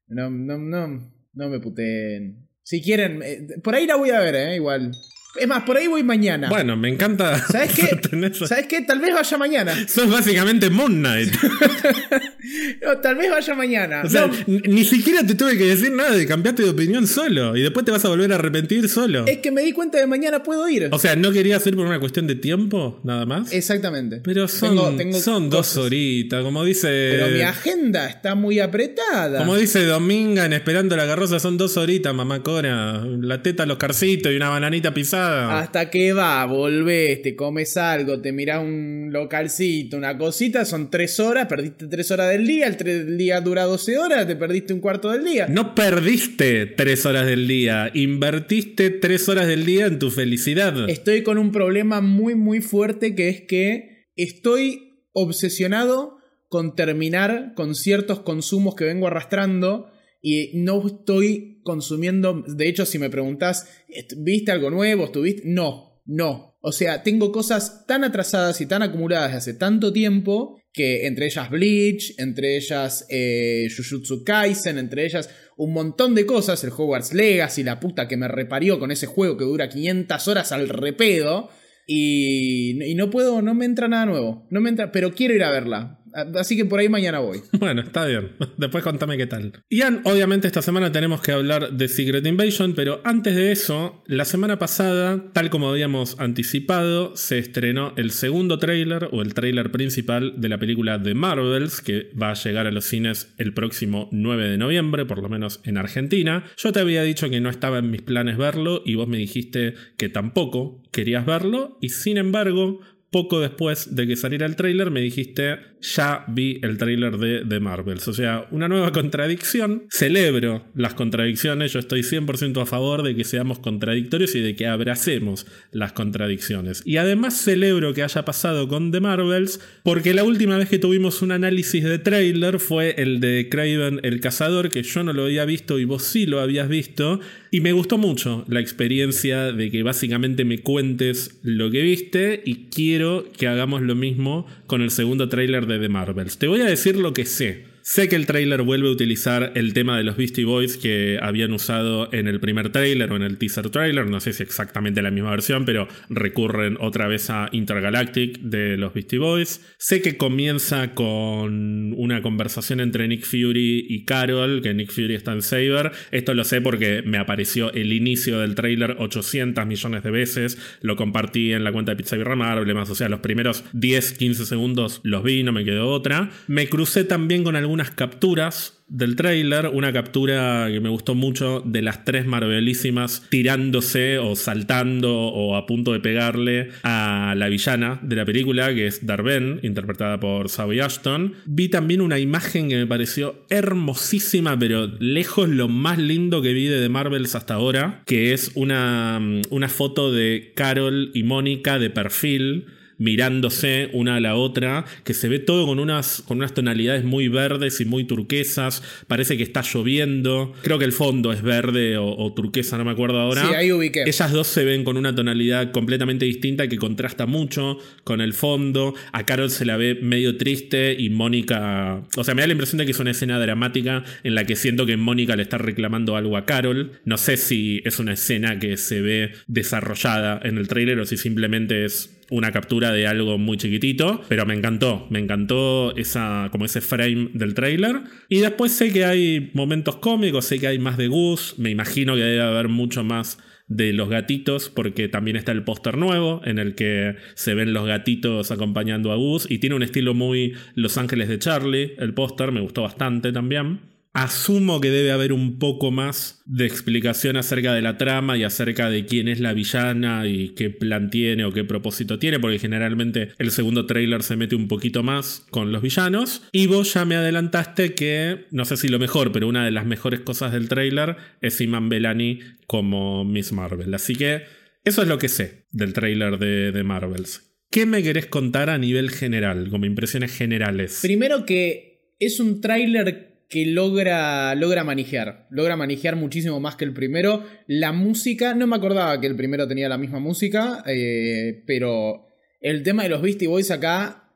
No, 0.07 0.29
no, 0.29 0.57
no, 0.59 1.11
no 1.33 1.49
me 1.49 1.59
puteen. 1.59 2.44
Si 2.65 2.81
quieren, 2.81 3.21
eh, 3.21 3.59
por 3.63 3.75
ahí 3.75 3.85
la 3.85 3.95
voy 3.95 4.09
a 4.09 4.19
ver, 4.19 4.33
¿eh? 4.33 4.55
Igual. 4.55 4.91
Es 5.37 5.47
más, 5.47 5.63
por 5.63 5.77
ahí 5.77 5.87
voy 5.87 6.03
mañana. 6.03 6.49
Bueno, 6.49 6.77
me 6.77 6.89
encanta. 6.89 7.37
¿Sabes 7.47 7.73
qué? 7.73 8.33
¿Sabes 8.47 8.67
qué? 8.67 8.81
Tal 8.81 8.99
vez 8.99 9.13
vaya 9.13 9.37
mañana. 9.37 9.87
Sos 9.87 10.09
básicamente 10.09 10.69
Moon 10.69 10.93
Knight. 10.93 11.33
no, 12.85 12.97
tal 12.99 13.15
vez 13.15 13.29
vaya 13.29 13.55
mañana. 13.55 14.01
O 14.05 14.09
sea, 14.09 14.29
ni 14.47 14.85
siquiera 14.85 15.25
te 15.25 15.35
tuve 15.35 15.57
que 15.57 15.65
decir 15.65 15.91
nada 15.91 16.11
de 16.11 16.25
cambiarte 16.25 16.63
de 16.63 16.69
opinión 16.69 17.07
solo. 17.07 17.55
Y 17.57 17.61
después 17.61 17.85
te 17.85 17.91
vas 17.91 18.05
a 18.05 18.09
volver 18.09 18.31
a 18.31 18.35
arrepentir 18.35 18.87
solo. 18.87 19.25
Es 19.27 19.39
que 19.39 19.51
me 19.51 19.61
di 19.61 19.73
cuenta 19.73 19.97
de 19.97 20.07
mañana 20.07 20.41
puedo 20.41 20.67
ir. 20.69 20.89
O 20.91 20.99
sea, 20.99 21.15
¿no 21.15 21.31
querías 21.31 21.65
ir 21.67 21.75
por 21.75 21.85
una 21.85 21.99
cuestión 21.99 22.27
de 22.27 22.35
tiempo, 22.35 22.99
nada 23.03 23.25
más? 23.25 23.51
Exactamente. 23.51 24.21
Pero 24.23 24.47
son, 24.47 25.13
son 25.13 25.49
dos 25.49 25.75
horitas, 25.77 26.43
como 26.43 26.63
dice. 26.63 26.87
Pero 26.87 27.27
mi 27.27 27.41
agenda 27.41 28.07
está 28.07 28.35
muy 28.35 28.59
apretada. 28.59 29.39
Como 29.39 29.57
dice 29.57 29.83
Dominga 29.85 30.45
en 30.45 30.53
Esperando 30.53 30.95
la 30.95 31.05
Carroza, 31.05 31.39
son 31.39 31.57
dos 31.57 31.75
horitas, 31.77 32.13
mamá 32.13 32.41
Cora. 32.41 33.03
La 33.05 33.41
teta, 33.43 33.65
los 33.65 33.77
carcitos 33.77 34.31
y 34.31 34.35
una 34.35 34.49
bananita 34.49 34.93
pisada 34.93 35.24
pasada. 35.25 35.59
Hasta 35.59 35.89
que 35.89 36.13
va, 36.13 36.45
volvés, 36.45 37.21
te 37.21 37.35
comes 37.35 37.77
algo, 37.77 38.21
te 38.21 38.31
mirás 38.31 38.63
un 38.63 39.09
localcito, 39.11 39.97
una 39.97 40.17
cosita, 40.17 40.65
son 40.65 40.89
tres 40.89 41.19
horas, 41.19 41.47
perdiste 41.47 41.87
tres 41.87 42.11
horas 42.11 42.29
del 42.29 42.45
día, 42.45 42.67
el, 42.67 42.87
el 42.87 43.17
día 43.17 43.41
dura 43.41 43.63
12 43.63 43.97
horas, 43.97 44.27
te 44.27 44.35
perdiste 44.35 44.73
un 44.73 44.79
cuarto 44.79 45.11
del 45.11 45.23
día. 45.23 45.47
No 45.47 45.75
perdiste 45.75 46.65
tres 46.65 47.05
horas 47.05 47.25
del 47.25 47.47
día, 47.47 47.91
invertiste 47.93 48.89
tres 48.89 49.27
horas 49.29 49.47
del 49.47 49.65
día 49.65 49.85
en 49.87 49.99
tu 49.99 50.11
felicidad. 50.11 50.89
Estoy 50.89 51.23
con 51.23 51.37
un 51.37 51.51
problema 51.51 52.01
muy, 52.01 52.35
muy 52.35 52.61
fuerte 52.61 53.15
que 53.15 53.29
es 53.29 53.41
que 53.41 54.09
estoy 54.15 55.03
obsesionado 55.13 56.17
con 56.49 56.75
terminar 56.75 57.53
con 57.55 57.75
ciertos 57.75 58.21
consumos 58.21 58.75
que 58.75 58.85
vengo 58.85 59.07
arrastrando 59.07 59.91
y 60.27 60.49
no 60.55 60.83
estoy 60.87 61.61
consumiendo. 61.61 62.43
De 62.47 62.67
hecho, 62.67 62.87
si 62.87 62.97
me 62.97 63.11
preguntas, 63.11 63.69
¿viste 64.17 64.51
algo 64.51 64.71
nuevo? 64.71 65.05
¿Estuviste? 65.05 65.43
No, 65.45 66.01
no. 66.03 66.57
O 66.61 66.71
sea, 66.71 67.03
tengo 67.03 67.31
cosas 67.31 67.85
tan 67.85 68.03
atrasadas 68.03 68.59
y 68.59 68.65
tan 68.65 68.81
acumuladas 68.81 69.35
hace 69.35 69.53
tanto 69.53 69.93
tiempo 69.93 70.59
que 70.73 71.05
entre 71.05 71.27
ellas 71.27 71.51
Bleach, 71.51 72.15
entre 72.17 72.57
ellas 72.57 73.05
eh, 73.11 73.67
Jujutsu 73.69 74.23
Kaisen, 74.23 74.79
entre 74.79 75.05
ellas 75.05 75.29
un 75.57 75.73
montón 75.73 76.15
de 76.15 76.25
cosas, 76.25 76.63
el 76.63 76.71
Hogwarts 76.71 77.13
Legacy, 77.13 77.61
la 77.61 77.79
puta 77.79 78.07
que 78.07 78.17
me 78.17 78.27
reparió 78.27 78.79
con 78.79 78.89
ese 78.89 79.05
juego 79.05 79.37
que 79.37 79.45
dura 79.45 79.69
500 79.69 80.27
horas 80.27 80.51
al 80.51 80.69
repedo. 80.69 81.49
Y, 81.85 82.83
y, 82.83 82.95
no 82.95 83.11
puedo, 83.11 83.43
no 83.43 83.53
me 83.53 83.65
entra 83.65 83.87
nada 83.87 84.07
nuevo. 84.07 84.47
No 84.49 84.59
me 84.59 84.69
entra, 84.69 84.91
pero 84.91 85.13
quiero 85.13 85.35
ir 85.35 85.43
a 85.43 85.51
verla. 85.51 86.01
Así 86.35 86.55
que 86.55 86.65
por 86.65 86.79
ahí 86.79 86.89
mañana 86.89 87.19
voy. 87.19 87.41
Bueno, 87.65 87.81
está 87.81 88.05
bien. 88.05 88.31
Después 88.57 88.83
contame 88.83 89.17
qué 89.17 89.25
tal. 89.25 89.53
Y 89.69 89.81
obviamente 89.81 90.45
esta 90.45 90.61
semana 90.61 90.91
tenemos 90.91 91.19
que 91.19 91.31
hablar 91.31 91.71
de 91.71 91.87
Secret 91.87 92.25
Invasion, 92.25 92.73
pero 92.75 93.01
antes 93.03 93.35
de 93.35 93.51
eso, 93.51 94.03
la 94.05 94.23
semana 94.23 94.59
pasada, 94.59 95.31
tal 95.33 95.49
como 95.49 95.69
habíamos 95.69 96.19
anticipado, 96.19 97.15
se 97.15 97.39
estrenó 97.39 97.93
el 97.97 98.11
segundo 98.11 98.59
tráiler 98.59 99.09
o 99.11 99.23
el 99.23 99.33
tráiler 99.33 99.71
principal 99.71 100.39
de 100.39 100.49
la 100.49 100.59
película 100.59 101.01
The 101.01 101.15
Marvels, 101.15 101.81
que 101.81 102.11
va 102.21 102.31
a 102.31 102.35
llegar 102.35 102.67
a 102.67 102.71
los 102.71 102.85
cines 102.85 103.33
el 103.37 103.53
próximo 103.53 104.09
9 104.11 104.49
de 104.49 104.57
noviembre, 104.57 105.05
por 105.05 105.21
lo 105.21 105.29
menos 105.29 105.59
en 105.63 105.77
Argentina. 105.77 106.45
Yo 106.57 106.71
te 106.71 106.81
había 106.81 107.01
dicho 107.01 107.29
que 107.29 107.41
no 107.41 107.49
estaba 107.49 107.79
en 107.79 107.89
mis 107.89 108.01
planes 108.01 108.37
verlo 108.37 108.83
y 108.85 108.95
vos 108.95 109.07
me 109.07 109.17
dijiste 109.17 109.73
que 109.97 110.09
tampoco 110.09 110.83
querías 110.91 111.25
verlo 111.25 111.77
y 111.81 111.89
sin 111.89 112.17
embargo 112.17 112.79
poco 113.15 113.39
después 113.39 113.95
de 113.95 114.07
que 114.07 114.17
saliera 114.17 114.45
el 114.45 114.57
tráiler 114.57 114.91
me 114.91 114.99
dijiste, 114.99 115.55
ya 115.79 116.25
vi 116.27 116.59
el 116.63 116.77
tráiler 116.77 117.17
de 117.17 117.45
The 117.47 117.61
Marvels. 117.61 118.05
O 118.09 118.13
sea, 118.13 118.45
una 118.51 118.67
nueva 118.67 118.91
contradicción. 118.91 119.83
Celebro 119.89 120.65
las 120.75 120.95
contradicciones, 120.95 121.71
yo 121.71 121.79
estoy 121.79 122.01
100% 122.01 122.61
a 122.61 122.65
favor 122.65 123.03
de 123.03 123.15
que 123.15 123.23
seamos 123.23 123.59
contradictorios 123.59 124.35
y 124.35 124.41
de 124.41 124.57
que 124.57 124.67
abracemos 124.67 125.47
las 125.71 125.93
contradicciones. 125.93 126.81
Y 126.83 126.97
además 126.97 127.35
celebro 127.35 127.93
que 127.93 128.03
haya 128.03 128.25
pasado 128.25 128.67
con 128.67 128.91
The 128.91 128.99
Marvels 128.99 129.61
porque 129.83 130.13
la 130.13 130.25
última 130.25 130.57
vez 130.57 130.67
que 130.67 130.77
tuvimos 130.77 131.21
un 131.21 131.31
análisis 131.31 131.85
de 131.85 131.99
tráiler 131.99 132.59
fue 132.59 132.95
el 132.97 133.21
de 133.21 133.47
Craven 133.49 134.01
el 134.03 134.19
Cazador, 134.19 134.71
que 134.71 134.83
yo 134.83 135.03
no 135.03 135.13
lo 135.13 135.23
había 135.23 135.45
visto 135.45 135.79
y 135.79 135.85
vos 135.85 136.03
sí 136.03 136.25
lo 136.25 136.41
habías 136.41 136.67
visto. 136.67 137.21
Y 137.49 137.61
me 137.61 137.71
gustó 137.71 137.97
mucho 137.97 138.43
la 138.49 138.59
experiencia 138.59 139.53
de 139.53 139.71
que 139.71 139.83
básicamente 139.83 140.43
me 140.43 140.57
cuentes 140.57 141.39
lo 141.43 141.71
que 141.71 141.81
viste 141.81 142.41
y 142.43 142.65
quiero 142.69 143.04
que 143.37 143.47
hagamos 143.47 143.81
lo 143.81 143.95
mismo 143.95 144.45
con 144.67 144.81
el 144.81 144.91
segundo 144.91 145.29
tráiler 145.29 145.65
de 145.67 145.79
The 145.79 145.89
Marvels. 145.89 146.37
Te 146.37 146.47
voy 146.47 146.61
a 146.61 146.65
decir 146.65 146.97
lo 146.97 147.13
que 147.13 147.25
sé. 147.25 147.74
Sé 147.87 148.09
que 148.09 148.15
el 148.15 148.25
tráiler 148.25 148.63
vuelve 148.63 148.87
a 148.87 148.91
utilizar 148.91 149.51
el 149.53 149.73
tema 149.73 149.95
de 149.95 150.03
los 150.03 150.17
Beastie 150.17 150.43
Boys 150.43 150.75
que 150.75 151.19
habían 151.21 151.53
usado 151.53 152.11
en 152.11 152.27
el 152.27 152.39
primer 152.39 152.71
tráiler 152.71 153.11
o 153.11 153.15
en 153.15 153.21
el 153.21 153.37
teaser 153.37 153.69
trailer, 153.69 154.09
no 154.09 154.19
sé 154.19 154.33
si 154.33 154.41
exactamente 154.41 155.03
la 155.03 155.11
misma 155.11 155.29
versión, 155.29 155.65
pero 155.65 155.87
recurren 156.09 156.77
otra 156.81 157.07
vez 157.07 157.29
a 157.29 157.47
Intergalactic 157.51 158.39
de 158.39 158.75
los 158.77 158.91
Beastie 158.91 159.19
Boys. 159.19 159.61
Sé 159.77 160.01
que 160.01 160.17
comienza 160.17 160.95
con 160.95 161.93
una 161.93 162.23
conversación 162.23 162.79
entre 162.79 163.07
Nick 163.07 163.23
Fury 163.23 163.85
y 163.87 164.03
Carol, 164.03 164.63
que 164.63 164.73
Nick 164.73 164.91
Fury 164.91 165.13
está 165.13 165.33
en 165.33 165.43
Saber. 165.43 165.91
Esto 166.09 166.33
lo 166.33 166.43
sé 166.43 166.61
porque 166.61 167.03
me 167.05 167.19
apareció 167.19 167.71
el 167.71 167.93
inicio 167.93 168.39
del 168.39 168.55
tráiler 168.55 168.95
800 168.97 169.63
millones 169.67 170.01
de 170.01 170.09
veces, 170.09 170.57
lo 170.81 170.95
compartí 170.95 171.53
en 171.53 171.63
la 171.63 171.71
cuenta 171.71 171.91
de 171.91 171.97
Pizza 171.97 172.17
y 172.17 172.23
Remarble, 172.23 172.73
más, 172.73 172.89
o 172.89 172.95
sea, 172.95 173.09
los 173.09 173.19
primeros 173.19 173.63
10, 173.73 174.13
15 174.13 174.47
segundos 174.47 175.01
los 175.03 175.23
vi, 175.23 175.43
no 175.43 175.51
me 175.51 175.63
quedó 175.63 175.89
otra. 175.89 176.31
Me 176.47 176.67
crucé 176.67 177.03
también 177.03 177.43
con 177.43 177.55
algún 177.55 177.74
unas 177.75 177.91
capturas 177.91 178.81
del 178.87 179.15
trailer, 179.15 179.67
una 179.67 179.91
captura 179.91 180.67
que 180.71 180.79
me 180.79 180.89
gustó 180.89 181.13
mucho 181.13 181.61
de 181.65 181.81
las 181.81 182.05
tres 182.05 182.25
Marvelísimas 182.25 183.23
tirándose 183.29 184.17
o 184.17 184.35
saltando 184.35 185.13
o 185.13 185.55
a 185.57 185.65
punto 185.65 185.91
de 185.91 185.99
pegarle 185.99 186.69
a 186.83 187.33
la 187.35 187.49
villana 187.49 187.99
de 188.01 188.15
la 188.15 188.25
película, 188.25 188.73
que 188.73 188.87
es 188.87 189.05
Darben, 189.05 189.59
interpretada 189.63 190.19
por 190.19 190.49
Zoe 190.49 190.81
Ashton. 190.81 191.33
Vi 191.45 191.67
también 191.67 191.99
una 191.99 192.17
imagen 192.17 192.69
que 192.69 192.77
me 192.77 192.87
pareció 192.87 193.43
hermosísima, 193.49 194.57
pero 194.57 194.87
lejos 194.99 195.49
lo 195.49 195.67
más 195.67 195.97
lindo 195.97 196.41
que 196.41 196.53
vi 196.53 196.67
de 196.67 196.81
The 196.81 196.89
Marvels 196.89 197.35
hasta 197.35 197.55
ahora, 197.55 198.03
que 198.05 198.33
es 198.33 198.51
una, 198.55 199.19
una 199.49 199.67
foto 199.67 200.13
de 200.13 200.53
Carol 200.55 201.11
y 201.13 201.23
Mónica 201.23 201.77
de 201.77 201.89
perfil 201.89 202.67
mirándose 202.97 203.89
una 203.93 204.15
a 204.15 204.19
la 204.19 204.35
otra, 204.35 204.85
que 205.03 205.13
se 205.13 205.27
ve 205.27 205.39
todo 205.39 205.65
con 205.65 205.79
unas, 205.79 206.23
con 206.27 206.37
unas 206.37 206.53
tonalidades 206.53 207.03
muy 207.03 207.27
verdes 207.27 207.81
y 207.81 207.85
muy 207.85 208.05
turquesas, 208.05 208.83
parece 209.07 209.37
que 209.37 209.43
está 209.43 209.61
lloviendo, 209.61 210.53
creo 210.61 210.79
que 210.79 210.85
el 210.85 210.91
fondo 210.91 211.31
es 211.31 211.41
verde 211.41 211.97
o, 211.97 212.33
turquesa, 212.33 212.77
no 212.77 212.85
me 212.85 212.91
acuerdo 212.91 213.19
ahora. 213.19 213.47
Sí, 213.47 213.53
ahí 213.53 213.71
ubiqué. 213.71 214.03
Ellas 214.05 214.31
dos 214.31 214.47
se 214.47 214.63
ven 214.63 214.83
con 214.83 214.97
una 214.97 215.13
tonalidad 215.13 215.71
completamente 215.71 216.25
distinta 216.25 216.67
que 216.67 216.77
contrasta 216.77 217.25
mucho 217.25 217.77
con 218.03 218.21
el 218.21 218.33
fondo, 218.33 218.93
a 219.11 219.25
Carol 219.25 219.49
se 219.49 219.65
la 219.65 219.77
ve 219.77 219.95
medio 220.01 220.37
triste 220.37 220.95
y 220.97 221.09
Mónica, 221.09 222.03
o 222.15 222.23
sea, 222.23 222.33
me 222.33 222.41
da 222.41 222.47
la 222.47 222.53
impresión 222.53 222.79
de 222.79 222.85
que 222.85 222.91
es 222.91 222.99
una 222.99 223.11
escena 223.11 223.39
dramática 223.39 224.03
en 224.23 224.35
la 224.35 224.45
que 224.45 224.55
siento 224.55 224.85
que 224.85 224.97
Mónica 224.97 225.35
le 225.35 225.43
está 225.43 225.57
reclamando 225.57 226.15
algo 226.15 226.37
a 226.37 226.45
Carol, 226.45 226.99
no 227.05 227.17
sé 227.17 227.37
si 227.37 227.81
es 227.85 227.99
una 227.99 228.13
escena 228.13 228.59
que 228.59 228.77
se 228.77 229.01
ve 229.01 229.31
desarrollada 229.47 230.39
en 230.43 230.57
el 230.57 230.67
trailer 230.67 230.99
o 230.99 231.05
si 231.05 231.17
simplemente 231.17 231.85
es 231.85 232.14
una 232.29 232.51
captura 232.51 232.91
de 232.91 233.07
algo 233.07 233.37
muy 233.37 233.57
chiquitito, 233.57 234.21
pero 234.27 234.45
me 234.45 234.53
encantó, 234.53 235.07
me 235.09 235.19
encantó 235.19 235.95
esa, 235.95 236.49
como 236.51 236.65
ese 236.65 236.81
frame 236.81 237.29
del 237.33 237.53
trailer. 237.53 238.01
Y 238.29 238.39
después 238.39 238.71
sé 238.71 238.91
que 238.91 239.05
hay 239.05 239.51
momentos 239.53 239.97
cómicos, 239.97 240.45
sé 240.45 240.59
que 240.59 240.67
hay 240.67 240.79
más 240.79 240.97
de 240.97 241.07
Gus, 241.07 241.55
me 241.57 241.69
imagino 241.69 242.15
que 242.15 242.21
debe 242.21 242.41
haber 242.41 242.67
mucho 242.67 243.03
más 243.03 243.37
de 243.67 243.93
los 243.93 244.09
gatitos, 244.09 244.69
porque 244.69 245.07
también 245.07 245.37
está 245.37 245.51
el 245.51 245.63
póster 245.63 245.97
nuevo 245.97 246.41
en 246.45 246.59
el 246.59 246.75
que 246.75 247.15
se 247.33 247.55
ven 247.55 247.73
los 247.73 247.87
gatitos 247.87 248.51
acompañando 248.51 249.11
a 249.11 249.15
Gus 249.15 249.47
y 249.49 249.57
tiene 249.57 249.75
un 249.75 249.83
estilo 249.83 250.13
muy 250.13 250.53
Los 250.75 250.97
Ángeles 250.97 251.29
de 251.29 251.39
Charlie, 251.39 251.95
el 251.97 252.13
póster, 252.13 252.51
me 252.51 252.61
gustó 252.61 252.83
bastante 252.83 253.31
también. 253.31 253.94
Asumo 254.15 254.79
que 254.79 254.91
debe 254.91 255.11
haber 255.11 255.33
un 255.33 255.59
poco 255.59 255.91
más 255.91 256.41
de 256.45 256.65
explicación 256.65 257.35
acerca 257.35 257.73
de 257.73 257.81
la 257.81 257.97
trama 257.97 258.37
y 258.37 258.45
acerca 258.45 258.89
de 258.89 259.05
quién 259.05 259.27
es 259.27 259.41
la 259.41 259.51
villana 259.51 260.25
y 260.25 260.55
qué 260.55 260.69
plan 260.69 261.09
tiene 261.09 261.43
o 261.43 261.51
qué 261.51 261.65
propósito 261.65 262.17
tiene, 262.17 262.39
porque 262.39 262.57
generalmente 262.57 263.33
el 263.39 263.51
segundo 263.51 263.85
trailer 263.85 264.23
se 264.23 264.37
mete 264.37 264.55
un 264.55 264.69
poquito 264.69 265.03
más 265.03 265.45
con 265.49 265.73
los 265.73 265.81
villanos. 265.81 266.43
Y 266.53 266.67
vos 266.67 266.93
ya 266.93 267.03
me 267.03 267.17
adelantaste 267.17 267.93
que, 267.93 268.45
no 268.51 268.63
sé 268.63 268.77
si 268.77 268.87
lo 268.87 268.99
mejor, 268.99 269.33
pero 269.33 269.49
una 269.49 269.65
de 269.65 269.71
las 269.71 269.85
mejores 269.85 270.21
cosas 270.21 270.53
del 270.53 270.69
trailer 270.69 271.17
es 271.41 271.59
Iman 271.59 271.89
Belani 271.89 272.39
como 272.67 273.25
Miss 273.25 273.51
Marvel. 273.51 273.93
Así 273.93 274.15
que 274.15 274.43
eso 274.85 275.01
es 275.01 275.09
lo 275.09 275.17
que 275.17 275.27
sé 275.27 275.65
del 275.71 275.91
trailer 275.91 276.39
de, 276.39 276.71
de 276.71 276.83
Marvels. 276.85 277.51
¿Qué 277.69 277.85
me 277.85 278.01
querés 278.01 278.27
contar 278.27 278.69
a 278.69 278.77
nivel 278.77 279.11
general, 279.11 279.69
como 279.69 279.85
impresiones 279.85 280.31
generales? 280.31 280.99
Primero 281.01 281.45
que 281.45 282.13
es 282.17 282.39
un 282.39 282.61
tráiler 282.61 283.34
que 283.49 283.65
logra, 283.65 284.55
logra 284.55 284.83
manejar. 284.83 285.47
Logra 285.49 285.75
manejar 285.75 286.15
muchísimo 286.15 286.59
más 286.59 286.75
que 286.75 286.85
el 286.85 286.93
primero. 286.93 287.43
La 287.67 287.91
música, 287.91 288.53
no 288.53 288.67
me 288.67 288.75
acordaba 288.75 289.19
que 289.21 289.27
el 289.27 289.35
primero 289.35 289.67
tenía 289.67 289.89
la 289.89 289.97
misma 289.97 290.19
música, 290.19 290.83
eh, 290.87 291.63
pero 291.67 292.27
el 292.61 292.83
tema 292.83 293.03
de 293.03 293.09
los 293.09 293.21
Beastie 293.21 293.47
Boys 293.47 293.71
acá 293.71 294.33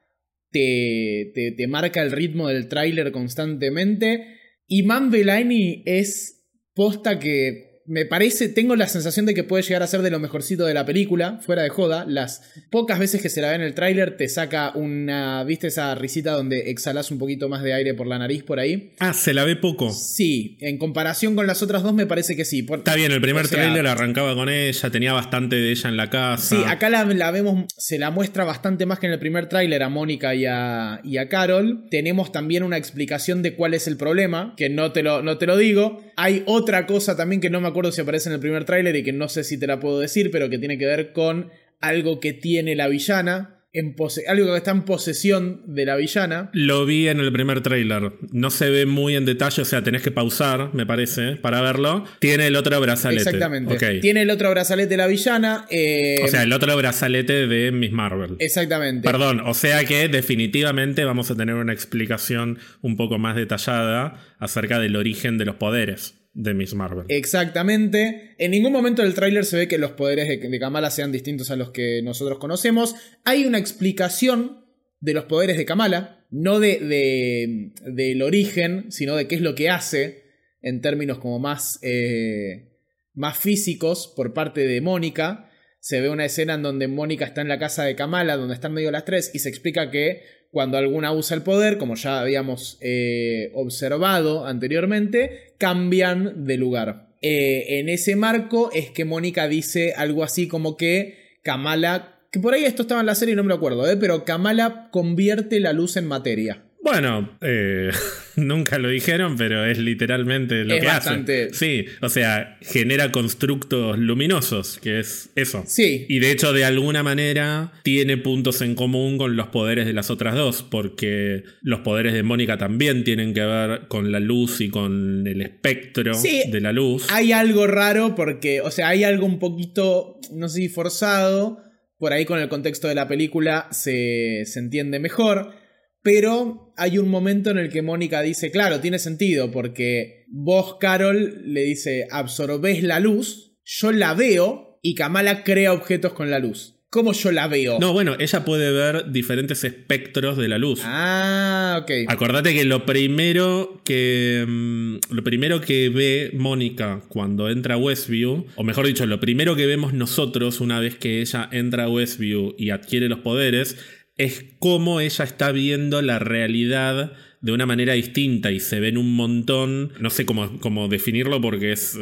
te, 0.51 1.31
te, 1.33 1.67
marca 1.67 2.01
el 2.01 2.11
ritmo 2.11 2.47
del 2.47 2.67
tráiler 2.67 3.11
constantemente. 3.11 4.37
Y 4.67 4.83
Man 4.83 5.09
Belaini 5.09 5.83
es 5.85 6.45
posta 6.73 7.19
que 7.19 7.68
me 7.89 8.05
parece, 8.05 8.49
tengo 8.49 8.75
la 8.75 8.87
sensación 8.87 9.25
de 9.25 9.33
que 9.33 9.43
puede 9.43 9.63
llegar 9.63 9.81
a 9.81 9.87
ser 9.87 10.03
de 10.03 10.11
lo 10.11 10.19
mejorcito 10.19 10.65
de 10.65 10.75
la 10.75 10.85
película, 10.85 11.39
fuera 11.43 11.63
de 11.63 11.69
joda. 11.69 12.05
Las 12.07 12.43
pocas 12.69 12.99
veces 12.99 13.19
que 13.19 13.29
se 13.29 13.41
la 13.41 13.49
ve 13.49 13.55
en 13.55 13.61
el 13.61 13.73
tráiler 13.73 14.15
te 14.15 14.29
saca 14.29 14.71
una, 14.75 15.43
¿viste 15.43 15.67
esa 15.67 15.95
risita 15.95 16.33
donde 16.33 16.69
exhalas 16.69 17.09
un 17.09 17.17
poquito 17.17 17.49
más 17.49 17.63
de 17.63 17.73
aire 17.73 17.95
por 17.95 18.05
la 18.05 18.19
nariz 18.19 18.43
por 18.43 18.59
ahí? 18.59 18.91
Ah, 18.99 19.13
se 19.13 19.33
la 19.33 19.43
ve 19.43 19.55
poco. 19.55 19.91
Sí, 19.91 20.55
en 20.61 20.77
comparación 20.77 21.35
con 21.35 21.47
las 21.47 21.63
otras 21.63 21.81
dos 21.81 21.95
me 21.95 22.05
parece 22.05 22.35
que 22.35 22.45
sí. 22.45 22.63
Está 22.71 22.93
bien, 22.93 23.11
el 23.11 23.21
primer 23.21 23.47
tráiler 23.47 23.87
arrancaba 23.87 24.35
con 24.35 24.49
ella, 24.49 24.91
tenía 24.91 25.13
bastante 25.13 25.55
de 25.55 25.71
ella 25.71 25.89
en 25.89 25.97
la 25.97 26.11
casa. 26.11 26.57
Sí, 26.57 26.63
acá 26.67 26.91
la, 26.91 27.31
vemos, 27.31 27.65
se 27.75 27.97
la 27.97 28.11
muestra 28.11 28.43
bastante 28.43 28.85
más 28.85 28.99
que 28.99 29.07
en 29.07 29.13
el 29.13 29.19
primer 29.19 29.49
tráiler 29.49 29.81
a 29.81 29.89
Mónica 29.89 30.35
y 30.35 30.45
a, 30.45 31.01
y 31.03 31.17
a 31.17 31.27
Carol. 31.27 31.87
Tenemos 31.89 32.31
también 32.31 32.61
una 32.61 32.77
explicación 32.77 33.41
de 33.41 33.55
cuál 33.55 33.73
es 33.73 33.87
el 33.87 33.97
problema, 33.97 34.53
que 34.57 34.69
no 34.69 34.91
te 34.91 35.01
lo, 35.01 35.23
no 35.23 35.39
te 35.39 35.47
lo 35.47 35.57
digo. 35.57 36.03
Hay 36.21 36.43
otra 36.47 36.85
cosa 36.85 37.15
también 37.15 37.39
que 37.39 37.49
no 37.49 37.61
me 37.61 37.69
acuerdo 37.69 37.93
si 37.93 38.01
aparece 38.01 38.27
en 38.27 38.33
el 38.33 38.41
primer 38.41 38.65
tráiler 38.65 38.93
y 38.97 39.03
que 39.03 39.13
no 39.13 39.29
sé 39.29 39.45
si 39.45 39.57
te 39.57 39.67
la 39.67 39.79
puedo 39.79 40.01
decir, 40.01 40.31
pero 40.31 40.49
que 40.49 40.57
tiene 40.57 40.77
que 40.77 40.85
ver 40.85 41.13
con 41.13 41.49
algo 41.79 42.19
que 42.19 42.33
tiene 42.33 42.75
la 42.75 42.89
villana 42.89 43.58
en 43.71 43.95
algo 44.27 44.51
que 44.51 44.57
está 44.57 44.71
en 44.71 44.83
posesión 44.83 45.61
de 45.67 45.85
la 45.85 45.95
villana. 45.95 46.49
Lo 46.53 46.85
vi 46.85 47.07
en 47.07 47.19
el 47.19 47.31
primer 47.31 47.61
tráiler. 47.61 48.13
No 48.31 48.49
se 48.49 48.69
ve 48.69 48.85
muy 48.85 49.15
en 49.15 49.25
detalle, 49.25 49.61
o 49.61 49.65
sea, 49.65 49.83
tenés 49.83 50.01
que 50.01 50.11
pausar, 50.11 50.73
me 50.73 50.85
parece, 50.85 51.35
para 51.35 51.61
verlo. 51.61 52.03
Tiene 52.19 52.47
el 52.47 52.55
otro 52.55 52.79
brazalete. 52.81 53.23
Exactamente. 53.23 53.99
Tiene 53.99 54.23
el 54.23 54.29
otro 54.31 54.49
brazalete 54.49 54.89
de 54.89 54.97
la 54.97 55.07
villana. 55.07 55.65
Eh, 55.69 56.21
o 56.23 56.27
sea, 56.27 56.43
el 56.43 56.53
otro 56.53 56.75
brazalete 56.75 57.47
de 57.47 57.71
Miss 57.71 57.91
Marvel. 57.91 58.35
Exactamente. 58.39 59.07
Perdón, 59.07 59.41
o 59.45 59.53
sea 59.53 59.85
que 59.85 60.07
definitivamente 60.07 61.05
vamos 61.05 61.29
a 61.29 61.35
tener 61.35 61.55
una 61.55 61.73
explicación 61.73 62.57
un 62.81 62.97
poco 62.97 63.19
más 63.19 63.35
detallada 63.35 64.19
acerca 64.39 64.79
del 64.79 64.95
origen 64.95 65.37
de 65.37 65.45
los 65.45 65.55
poderes 65.55 66.18
de 66.33 66.53
Miss 66.53 66.73
Marvel. 66.73 67.05
Exactamente. 67.09 68.35
En 68.37 68.51
ningún 68.51 68.71
momento 68.71 69.01
del 69.01 69.13
tráiler 69.13 69.45
se 69.45 69.57
ve 69.57 69.67
que 69.67 69.77
los 69.77 69.91
poderes 69.91 70.27
de, 70.27 70.59
Kamala 70.59 70.91
sean 70.91 71.11
distintos 71.11 71.51
a 71.51 71.55
los 71.55 71.71
que 71.71 72.01
nosotros 72.03 72.39
conocemos. 72.39 72.95
Hay 73.25 73.45
una 73.45 73.57
explicación 73.57 74.65
de 74.99 75.13
los 75.13 75.25
poderes 75.25 75.57
de 75.57 75.65
Kamala, 75.65 76.25
no 76.29 76.59
de, 76.59 77.71
del 77.85 78.21
origen, 78.21 78.91
sino 78.91 79.15
de 79.15 79.27
qué 79.27 79.35
es 79.35 79.41
lo 79.41 79.55
que 79.55 79.69
hace 79.69 80.23
en 80.61 80.81
términos 80.81 81.19
como 81.19 81.39
más, 81.39 81.79
eh, 81.81 82.77
más 83.13 83.37
físicos 83.37 84.13
por 84.15 84.33
parte 84.33 84.67
de 84.67 84.81
Mónica. 84.81 85.49
Se 85.79 86.01
ve 86.01 86.09
una 86.09 86.25
escena 86.25 86.55
en 86.55 86.63
donde 86.63 86.87
Mónica 86.87 87.25
está 87.25 87.41
en 87.41 87.47
la 87.47 87.59
casa 87.59 87.85
de 87.85 87.95
Kamala, 87.95 88.35
donde 88.35 88.53
están 88.53 88.73
medio 88.73 88.91
las 88.91 89.05
tres, 89.05 89.31
y 89.33 89.39
se 89.39 89.49
explica 89.49 89.89
que 89.89 90.23
cuando 90.51 90.77
alguna 90.77 91.11
usa 91.11 91.35
el 91.35 91.43
poder, 91.43 91.77
como 91.77 91.95
ya 91.95 92.19
habíamos 92.19 92.77
eh, 92.81 93.51
observado 93.53 94.45
anteriormente, 94.45 95.53
cambian 95.57 96.45
de 96.45 96.57
lugar. 96.57 97.09
Eh, 97.21 97.79
en 97.79 97.89
ese 97.89 98.15
marco 98.15 98.71
es 98.73 98.91
que 98.91 99.05
Mónica 99.05 99.47
dice 99.47 99.93
algo 99.95 100.23
así 100.23 100.47
como 100.47 100.77
que 100.77 101.37
Kamala, 101.43 102.19
que 102.31 102.39
por 102.39 102.53
ahí 102.53 102.63
esto 102.63 102.83
estaba 102.83 103.01
en 103.01 103.07
la 103.07 103.15
serie 103.15 103.33
y 103.33 103.35
no 103.35 103.43
me 103.43 103.49
lo 103.49 103.55
acuerdo, 103.55 103.89
¿eh? 103.89 103.97
pero 103.97 104.23
Kamala 104.25 104.89
convierte 104.91 105.59
la 105.59 105.73
luz 105.73 105.97
en 105.97 106.07
materia. 106.07 106.63
Bueno, 106.91 107.37
eh, 107.41 107.91
nunca 108.35 108.79
lo 108.79 108.89
dijeron, 108.89 109.37
pero 109.37 109.63
es 109.63 109.77
literalmente 109.77 110.63
lo 110.63 110.79
que 110.79 110.87
hace. 110.87 111.53
Sí, 111.53 111.85
o 112.01 112.09
sea, 112.09 112.57
genera 112.61 113.11
constructos 113.11 113.99
luminosos, 113.99 114.79
que 114.79 114.99
es 114.99 115.29
eso. 115.35 115.63
Sí. 115.67 116.07
Y 116.09 116.17
de 116.17 116.31
hecho, 116.31 116.51
de 116.51 116.65
alguna 116.65 117.03
manera, 117.03 117.73
tiene 117.83 118.17
puntos 118.17 118.61
en 118.61 118.73
común 118.73 119.19
con 119.19 119.35
los 119.35 119.49
poderes 119.49 119.85
de 119.85 119.93
las 119.93 120.09
otras 120.09 120.33
dos, 120.33 120.63
porque 120.63 121.43
los 121.61 121.81
poderes 121.81 122.13
de 122.13 122.23
Mónica 122.23 122.57
también 122.57 123.03
tienen 123.03 123.35
que 123.35 123.41
ver 123.41 123.87
con 123.87 124.11
la 124.11 124.19
luz 124.19 124.59
y 124.59 124.69
con 124.69 125.27
el 125.27 125.41
espectro 125.41 126.19
de 126.19 126.59
la 126.59 126.73
luz. 126.73 127.05
Hay 127.11 127.33
algo 127.33 127.67
raro 127.67 128.15
porque, 128.15 128.61
o 128.61 128.71
sea, 128.71 128.89
hay 128.89 129.03
algo 129.03 129.27
un 129.27 129.37
poquito, 129.37 130.19
no 130.33 130.49
sé 130.49 130.61
si 130.61 130.69
forzado. 130.69 131.59
Por 131.99 132.13
ahí 132.13 132.25
con 132.25 132.39
el 132.39 132.49
contexto 132.49 132.87
de 132.87 132.95
la 132.95 133.07
película 133.07 133.67
se, 133.71 134.43
se 134.45 134.59
entiende 134.59 134.99
mejor. 134.99 135.53
Pero 136.01 136.68
hay 136.79 136.97
un 136.97 137.09
momento 137.09 137.51
en 137.51 137.57
el 137.57 137.69
que 137.69 137.81
Mónica 137.81 138.21
dice, 138.21 138.51
claro, 138.51 138.79
tiene 138.79 138.99
sentido, 138.99 139.51
porque 139.51 140.25
vos, 140.29 140.77
Carol, 140.79 141.41
le 141.45 141.61
dice, 141.61 142.07
absorbés 142.09 142.81
la 142.83 142.99
luz, 142.99 143.53
yo 143.65 143.91
la 143.91 144.13
veo 144.13 144.79
y 144.81 144.95
Kamala 144.95 145.43
crea 145.43 145.73
objetos 145.73 146.13
con 146.13 146.31
la 146.31 146.39
luz. 146.39 146.79
¿Cómo 146.91 147.13
yo 147.13 147.31
la 147.31 147.47
veo? 147.47 147.77
No, 147.79 147.93
bueno, 147.93 148.15
ella 148.17 148.43
puede 148.43 148.71
ver 148.71 149.11
diferentes 149.11 149.63
espectros 149.63 150.37
de 150.37 150.47
la 150.47 150.57
luz. 150.57 150.81
Ah, 150.83 151.81
ok. 151.83 151.91
Acordate 152.07 152.55
que 152.55 152.65
lo 152.65 152.83
primero 152.87 153.79
que. 153.85 154.43
Mm, 154.47 154.95
lo 155.11 155.23
primero 155.23 155.61
que 155.61 155.89
ve 155.89 156.31
Mónica 156.33 157.03
cuando 157.07 157.47
entra 157.47 157.75
a 157.75 157.77
Westview, 157.77 158.47
o 158.55 158.63
mejor 158.63 158.87
dicho, 158.87 159.05
lo 159.05 159.19
primero 159.19 159.55
que 159.55 159.67
vemos 159.67 159.93
nosotros 159.93 160.61
una 160.61 160.79
vez 160.79 160.95
que 160.95 161.21
ella 161.21 161.47
entra 161.51 161.83
a 161.83 161.89
Westview 161.89 162.55
y 162.57 162.71
adquiere 162.71 163.07
los 163.07 163.19
poderes, 163.19 163.77
es 164.19 164.43
cómo 164.59 164.99
ella 164.99 165.23
está 165.23 165.51
viendo 165.53 166.01
la 166.01 166.19
realidad 166.19 167.13
de 167.39 167.53
una 167.53 167.65
manera 167.65 167.93
distinta 167.93 168.51
y 168.51 168.59
se 168.59 168.81
ven 168.81 168.97
un 168.97 169.15
montón, 169.15 169.93
no 170.01 170.09
sé 170.09 170.25
cómo, 170.25 170.59
cómo, 170.59 170.89
definirlo 170.89 171.39
porque 171.39 171.71
es, 171.71 171.97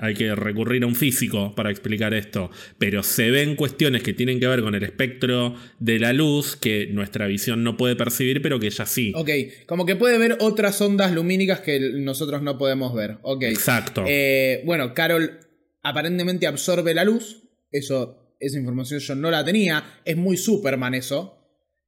hay 0.00 0.12
que 0.12 0.34
recurrir 0.34 0.82
a 0.82 0.86
un 0.86 0.94
físico 0.94 1.54
para 1.54 1.70
explicar 1.70 2.12
esto, 2.12 2.50
pero 2.76 3.02
se 3.02 3.30
ven 3.30 3.56
cuestiones 3.56 4.02
que 4.02 4.12
tienen 4.12 4.40
que 4.40 4.46
ver 4.46 4.60
con 4.60 4.74
el 4.74 4.82
espectro 4.82 5.54
de 5.78 5.98
la 5.98 6.12
luz 6.12 6.54
que 6.54 6.86
nuestra 6.88 7.26
visión 7.26 7.64
no 7.64 7.78
puede 7.78 7.96
percibir, 7.96 8.42
pero 8.42 8.60
que 8.60 8.66
ella 8.66 8.84
sí. 8.84 9.14
Ok, 9.16 9.30
como 9.66 9.86
que 9.86 9.96
puede 9.96 10.18
ver 10.18 10.36
otras 10.40 10.78
ondas 10.82 11.14
lumínicas 11.14 11.60
que 11.60 11.80
nosotros 11.94 12.42
no 12.42 12.58
podemos 12.58 12.94
ver. 12.94 13.16
Ok. 13.22 13.44
Exacto. 13.44 14.04
Eh, 14.06 14.62
bueno, 14.66 14.92
Carol 14.92 15.40
aparentemente 15.82 16.46
absorbe 16.46 16.92
la 16.92 17.04
luz, 17.04 17.42
eso, 17.70 18.36
esa 18.38 18.58
información 18.58 19.00
yo 19.00 19.14
no 19.14 19.30
la 19.30 19.42
tenía, 19.46 20.00
es 20.04 20.18
muy 20.18 20.36
Superman 20.36 20.92
eso. 20.92 21.40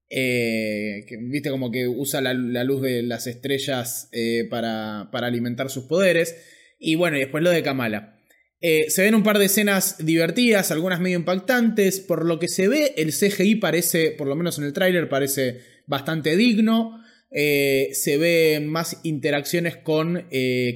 Eh, 0.08 1.04
que, 1.08 1.16
Viste 1.16 1.50
como 1.50 1.70
que 1.70 1.88
usa 1.88 2.20
la, 2.20 2.34
luz 2.34 2.82
de 2.82 3.02
las 3.02 3.26
estrellas 3.26 4.08
eh, 4.12 4.46
para, 4.48 5.02
alimentar 5.12 5.70
sus 5.70 5.84
poderes. 5.84 6.36
Y 6.78 6.94
bueno, 6.94 7.16
y 7.16 7.20
después 7.20 7.42
lo 7.42 7.50
de 7.50 7.62
Kamala. 7.62 8.18
Eh, 8.60 8.86
se 8.88 9.02
ven 9.02 9.14
un 9.14 9.22
par 9.22 9.38
de 9.38 9.46
escenas 9.46 10.04
divertidas, 10.04 10.70
algunas 10.70 11.00
medio 11.00 11.16
impactantes. 11.16 12.00
Por 12.00 12.24
lo 12.24 12.38
que 12.38 12.48
se 12.48 12.68
ve, 12.68 12.94
el 12.96 13.12
CGI 13.12 13.56
parece, 13.56 14.12
por 14.12 14.26
lo 14.26 14.36
menos 14.36 14.58
en 14.58 14.64
el 14.64 14.72
tráiler, 14.72 15.08
parece 15.08 15.60
bastante 15.86 16.36
digno. 16.36 17.02
se 17.30 18.16
ven 18.18 18.68
más 18.68 19.00
interacciones 19.02 19.76
con 19.76 20.26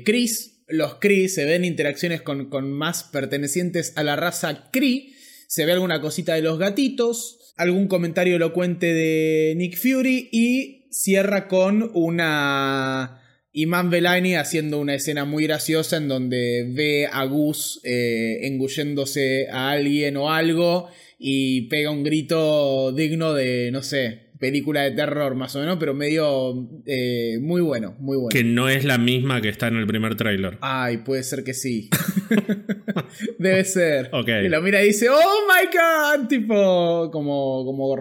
Chris. 0.05 0.63
Los 0.69 0.97
Kree 0.97 1.29
se 1.29 1.45
ven 1.47 1.65
interacciones 1.65 2.23
con, 2.23 2.49
con 2.49 2.71
más 2.71 3.03
pertenecientes 3.05 3.93
a 3.97 4.05
la 4.05 4.15
raza 4.15 4.71
Kree. 4.71 5.15
Se 5.49 5.67
ve 5.67 5.73
alguna 5.73 6.01
cosita 6.01 6.35
de 6.35 6.43
los 6.43 6.61
gatitos 6.61 7.40
algún 7.61 7.89
comentario 7.89 8.37
elocuente 8.37 8.95
de 8.95 9.55
Nick 9.57 9.77
Fury 9.77 10.31
y 10.33 10.87
cierra 10.91 11.47
con 11.47 11.91
una 11.93 13.21
Iman 13.53 13.91
Belani 13.91 14.35
haciendo 14.35 14.81
una 14.81 14.95
escena 14.95 15.27
muy 15.27 15.45
graciosa 15.45 15.99
en 15.99 16.09
donde 16.09 16.67
ve 16.75 17.07
a 17.07 17.25
Gus 17.25 17.81
eh, 17.85 18.47
engulléndose 18.47 19.49
a 19.51 19.73
alguien 19.73 20.17
o 20.17 20.33
algo 20.33 20.89
y 21.19 21.69
pega 21.69 21.91
un 21.91 22.03
grito 22.03 22.93
digno 22.93 23.35
de, 23.35 23.71
no 23.71 23.83
sé, 23.83 24.31
película 24.39 24.81
de 24.83 24.93
terror 24.93 25.35
más 25.35 25.55
o 25.55 25.61
menos, 25.61 25.77
pero 25.79 25.93
medio 25.93 26.67
eh, 26.87 27.39
muy 27.43 27.61
bueno, 27.61 27.95
muy 27.99 28.17
bueno. 28.17 28.31
Que 28.31 28.43
no 28.43 28.71
es 28.71 28.85
la 28.85 28.97
misma 28.97 29.43
que 29.43 29.51
está 29.51 29.69
en 29.69 29.77
el 29.77 29.87
primer 29.87 30.17
tráiler. 30.17 30.57
Ay, 30.63 30.99
puede 30.99 31.23
ser 31.25 31.45
que 31.45 31.53
sí. 31.53 31.91
Debe 33.39 33.65
ser. 33.65 34.09
Ok. 34.13 34.29
Y 34.45 34.49
lo 34.49 34.61
mira 34.63 34.83
y 34.83 34.89
dice, 34.89 35.09
oh 35.09 35.47
my 35.49 35.67
god, 35.73 36.29
tipo, 36.29 37.11
como, 37.11 37.65
como 37.65 37.97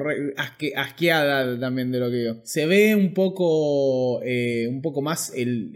asqueada 0.76 1.60
también 1.60 1.92
de 1.92 2.00
lo 2.00 2.10
que 2.10 2.18
veo. 2.18 2.42
Se 2.44 2.66
ve 2.66 2.96
un 2.96 3.14
poco, 3.14 4.22
eh, 4.24 4.68
un 4.70 4.82
poco 4.82 5.02
más 5.02 5.34
el, 5.36 5.74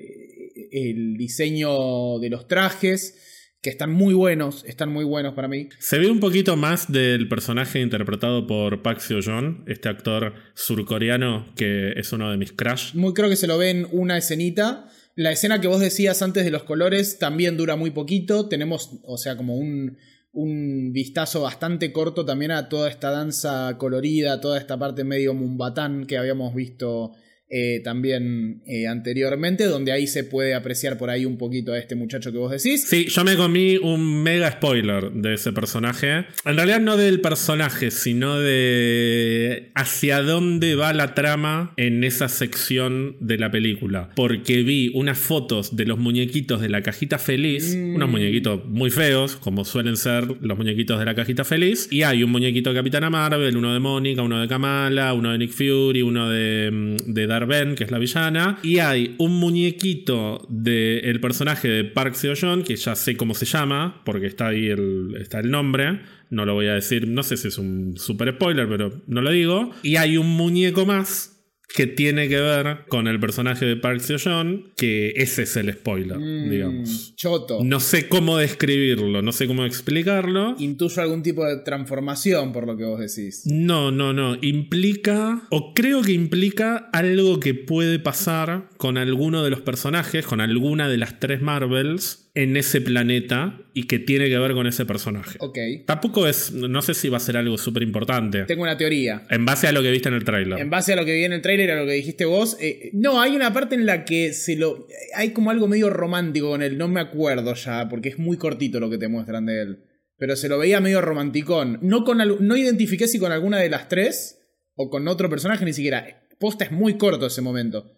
el 0.71 1.17
diseño 1.17 2.19
de 2.19 2.29
los 2.29 2.47
trajes 2.47 3.19
que 3.63 3.69
están 3.69 3.91
muy 3.91 4.13
buenos, 4.13 4.65
están 4.65 4.89
muy 4.89 5.05
buenos 5.05 5.33
para 5.35 5.47
mí. 5.47 5.69
Se 5.79 5.97
ve 5.97 6.11
un 6.11 6.19
poquito 6.19 6.57
más 6.57 6.91
del 6.91 7.29
personaje 7.29 7.79
interpretado 7.79 8.45
por 8.45 8.81
Park 8.81 8.99
Seo-joon, 8.99 9.63
este 9.67 9.87
actor 9.87 10.33
surcoreano 10.53 11.47
que 11.55 11.93
es 11.95 12.11
uno 12.11 12.29
de 12.29 12.35
mis 12.35 12.51
crush. 12.51 12.93
Muy 12.93 13.13
creo 13.13 13.29
que 13.29 13.37
se 13.37 13.47
lo 13.47 13.57
ven 13.57 13.87
una 13.91 14.17
escenita. 14.17 14.89
La 15.15 15.31
escena 15.31 15.61
que 15.61 15.67
vos 15.67 15.79
decías 15.79 16.21
antes 16.21 16.43
de 16.43 16.51
los 16.51 16.63
colores 16.63 17.19
también 17.19 17.55
dura 17.55 17.75
muy 17.75 17.91
poquito. 17.91 18.47
Tenemos, 18.47 18.99
o 19.03 19.17
sea, 19.17 19.37
como 19.37 19.55
un, 19.55 19.97
un 20.31 20.91
vistazo 20.91 21.41
bastante 21.41 21.93
corto 21.93 22.25
también 22.25 22.51
a 22.51 22.67
toda 22.67 22.89
esta 22.89 23.11
danza 23.11 23.77
colorida, 23.77 24.41
toda 24.41 24.57
esta 24.57 24.77
parte 24.77 25.03
medio 25.03 25.35
mumbatán 25.35 26.05
que 26.05 26.17
habíamos 26.17 26.55
visto 26.55 27.11
eh, 27.55 27.81
también 27.83 28.63
eh, 28.65 28.87
anteriormente, 28.87 29.65
donde 29.65 29.91
ahí 29.91 30.07
se 30.07 30.23
puede 30.23 30.55
apreciar 30.55 30.97
por 30.97 31.11
ahí 31.11 31.23
un 31.23 31.37
poquito 31.37 31.71
a 31.71 31.77
este 31.77 31.93
muchacho 31.93 32.31
que 32.31 32.39
vos 32.39 32.49
decís. 32.49 32.83
Sí, 32.87 33.05
yo 33.05 33.23
me 33.23 33.35
comí 33.35 33.77
un 33.77 34.23
mega 34.23 34.53
spoiler 34.53 35.11
de 35.11 35.35
ese 35.35 35.53
personaje. 35.53 36.25
En 36.45 36.55
realidad 36.55 36.79
no 36.79 36.97
del 36.97 37.21
personaje, 37.21 37.91
sino 37.91 38.39
de 38.39 39.69
hacia 39.75 40.23
dónde 40.23 40.73
va 40.73 40.93
la 40.93 41.13
trama 41.13 41.75
en 41.77 42.03
esa 42.03 42.27
sección 42.27 43.17
de 43.19 43.37
la 43.37 43.51
película. 43.51 44.09
Porque 44.15 44.63
vi 44.63 44.89
unas 44.95 45.19
fotos 45.19 45.75
de 45.75 45.85
los 45.85 45.99
muñequitos 45.99 46.59
de 46.59 46.69
la 46.69 46.81
cajita 46.81 47.19
feliz, 47.19 47.75
mm. 47.75 47.93
unos 47.93 48.09
muñequitos 48.09 48.65
muy 48.65 48.89
feos, 48.89 49.35
como 49.35 49.63
suelen 49.63 49.95
ser 49.95 50.25
los 50.41 50.57
muñequitos 50.57 50.97
de 50.97 51.05
la 51.05 51.13
cajita 51.13 51.43
feliz, 51.43 51.87
y 51.91 52.01
hay 52.01 52.23
un 52.23 52.31
muñequito 52.31 52.71
de 52.71 52.77
Capitana 52.77 53.11
Marvel, 53.11 53.55
uno 53.55 53.73
de 53.73 53.79
Mónica, 53.79 54.23
uno 54.23 54.41
de 54.41 54.47
Kamala, 54.47 55.13
uno 55.13 55.33
de 55.33 55.37
Nick 55.37 55.51
Fury, 55.51 56.01
uno 56.01 56.31
de, 56.31 56.71
mm, 56.71 57.13
de 57.13 57.27
Ben, 57.45 57.75
que 57.75 57.83
es 57.83 57.91
la 57.91 57.99
villana, 57.99 58.59
y 58.63 58.79
hay 58.79 59.15
un 59.17 59.39
muñequito 59.39 60.45
del 60.49 61.19
personaje 61.19 61.67
de 61.67 61.83
Park 61.83 62.15
Seo-joon, 62.15 62.63
que 62.63 62.75
ya 62.75 62.95
sé 62.95 63.15
cómo 63.17 63.33
se 63.33 63.45
llama, 63.45 64.01
porque 64.05 64.27
está 64.27 64.47
ahí 64.47 64.67
el, 64.67 65.15
está 65.19 65.39
el 65.39 65.51
nombre, 65.51 66.01
no 66.29 66.45
lo 66.45 66.53
voy 66.53 66.67
a 66.67 66.73
decir, 66.73 67.07
no 67.07 67.23
sé 67.23 67.37
si 67.37 67.47
es 67.47 67.57
un 67.57 67.97
super 67.97 68.33
spoiler, 68.33 68.67
pero 68.67 69.01
no 69.07 69.21
lo 69.21 69.31
digo, 69.31 69.71
y 69.83 69.97
hay 69.97 70.17
un 70.17 70.27
muñeco 70.27 70.85
más 70.85 71.32
que 71.75 71.87
tiene 71.87 72.29
que 72.29 72.39
ver 72.39 72.85
con 72.87 73.07
el 73.07 73.19
personaje 73.19 73.65
de 73.65 73.75
Park 73.75 73.99
Seo-joon, 73.99 74.73
que 74.77 75.13
ese 75.15 75.43
es 75.43 75.55
el 75.57 75.73
spoiler, 75.73 76.17
Mm, 76.19 76.49
digamos. 76.49 77.15
Choto. 77.15 77.63
No 77.63 77.79
sé 77.79 78.07
cómo 78.07 78.37
describirlo, 78.37 79.21
no 79.21 79.31
sé 79.31 79.47
cómo 79.47 79.65
explicarlo. 79.65 80.55
Intuyo 80.59 81.01
algún 81.01 81.23
tipo 81.23 81.45
de 81.45 81.57
transformación 81.57 82.51
por 82.53 82.67
lo 82.67 82.77
que 82.77 82.83
vos 82.83 82.99
decís. 82.99 83.43
No, 83.45 83.91
no, 83.91 84.13
no. 84.13 84.37
Implica, 84.41 85.47
o 85.49 85.73
creo 85.73 86.01
que 86.03 86.11
implica 86.13 86.89
algo 86.93 87.39
que 87.39 87.53
puede 87.55 87.99
pasar 87.99 88.69
con 88.77 88.97
alguno 88.97 89.43
de 89.43 89.49
los 89.49 89.61
personajes, 89.61 90.25
con 90.25 90.41
alguna 90.41 90.87
de 90.89 90.97
las 90.97 91.19
tres 91.19 91.41
Marvels 91.41 92.22
en 92.35 92.57
ese 92.57 92.81
planeta 92.81 93.59
y 93.75 93.85
que 93.85 93.99
tiene 93.99 94.27
que 94.27 94.37
ver 94.39 94.53
con 94.53 94.65
ese 94.65 94.85
personaje. 94.85 95.37
Ok. 95.39 95.57
Tampoco 95.85 96.27
es, 96.27 96.51
no 96.51 96.81
sé 96.81 96.95
si 96.95 97.07
va 97.09 97.17
a 97.17 97.19
ser 97.19 97.37
algo 97.37 97.57
súper 97.59 97.83
importante. 97.83 98.45
Tengo 98.45 98.63
una 98.63 98.75
teoría. 98.75 99.23
En 99.29 99.45
base 99.45 99.67
a 99.67 99.71
lo 99.71 99.83
que 99.83 99.91
viste 99.91 100.09
en 100.09 100.15
el 100.15 100.23
tráiler. 100.23 100.57
En 100.59 100.69
base 100.71 100.93
a 100.93 100.95
lo 100.95 101.05
que 101.05 101.13
vi 101.13 101.25
en 101.25 101.33
el 101.33 101.41
tráiler, 101.43 101.69
a 101.71 101.79
lo 101.79 101.85
que 101.85 101.93
dijiste 101.93 102.25
vos, 102.25 102.57
eh, 102.59 102.89
no, 102.93 103.21
hay 103.21 103.35
una 103.35 103.53
parte 103.53 103.75
en 103.75 103.85
la 103.85 104.03
que 104.03 104.33
se 104.33 104.55
lo... 104.55 104.87
Hay 105.15 105.29
como 105.29 105.51
algo 105.51 105.67
medio 105.67 105.91
romántico 105.91 106.49
con 106.49 106.63
él, 106.63 106.77
no 106.77 106.87
me 106.87 107.01
acuerdo 107.01 107.53
ya, 107.53 107.87
porque 107.87 108.09
es 108.09 108.17
muy 108.17 108.37
cortito 108.37 108.79
lo 108.79 108.89
que 108.89 108.97
te 108.97 109.07
muestran 109.07 109.45
de 109.45 109.61
él. 109.61 109.83
Pero 110.17 110.35
se 110.35 110.49
lo 110.49 110.57
veía 110.57 110.79
medio 110.81 111.01
romanticón. 111.01 111.77
No, 111.83 112.03
con 112.03 112.19
al- 112.19 112.37
no 112.39 112.57
identifiqué 112.57 113.07
si 113.07 113.19
con 113.19 113.31
alguna 113.31 113.59
de 113.59 113.69
las 113.69 113.89
tres 113.89 114.39
o 114.75 114.89
con 114.89 115.07
otro 115.07 115.29
personaje 115.29 115.65
ni 115.65 115.73
siquiera. 115.73 116.23
Posta 116.39 116.65
es 116.65 116.71
muy 116.71 116.97
corto 116.97 117.27
ese 117.27 117.41
momento. 117.41 117.91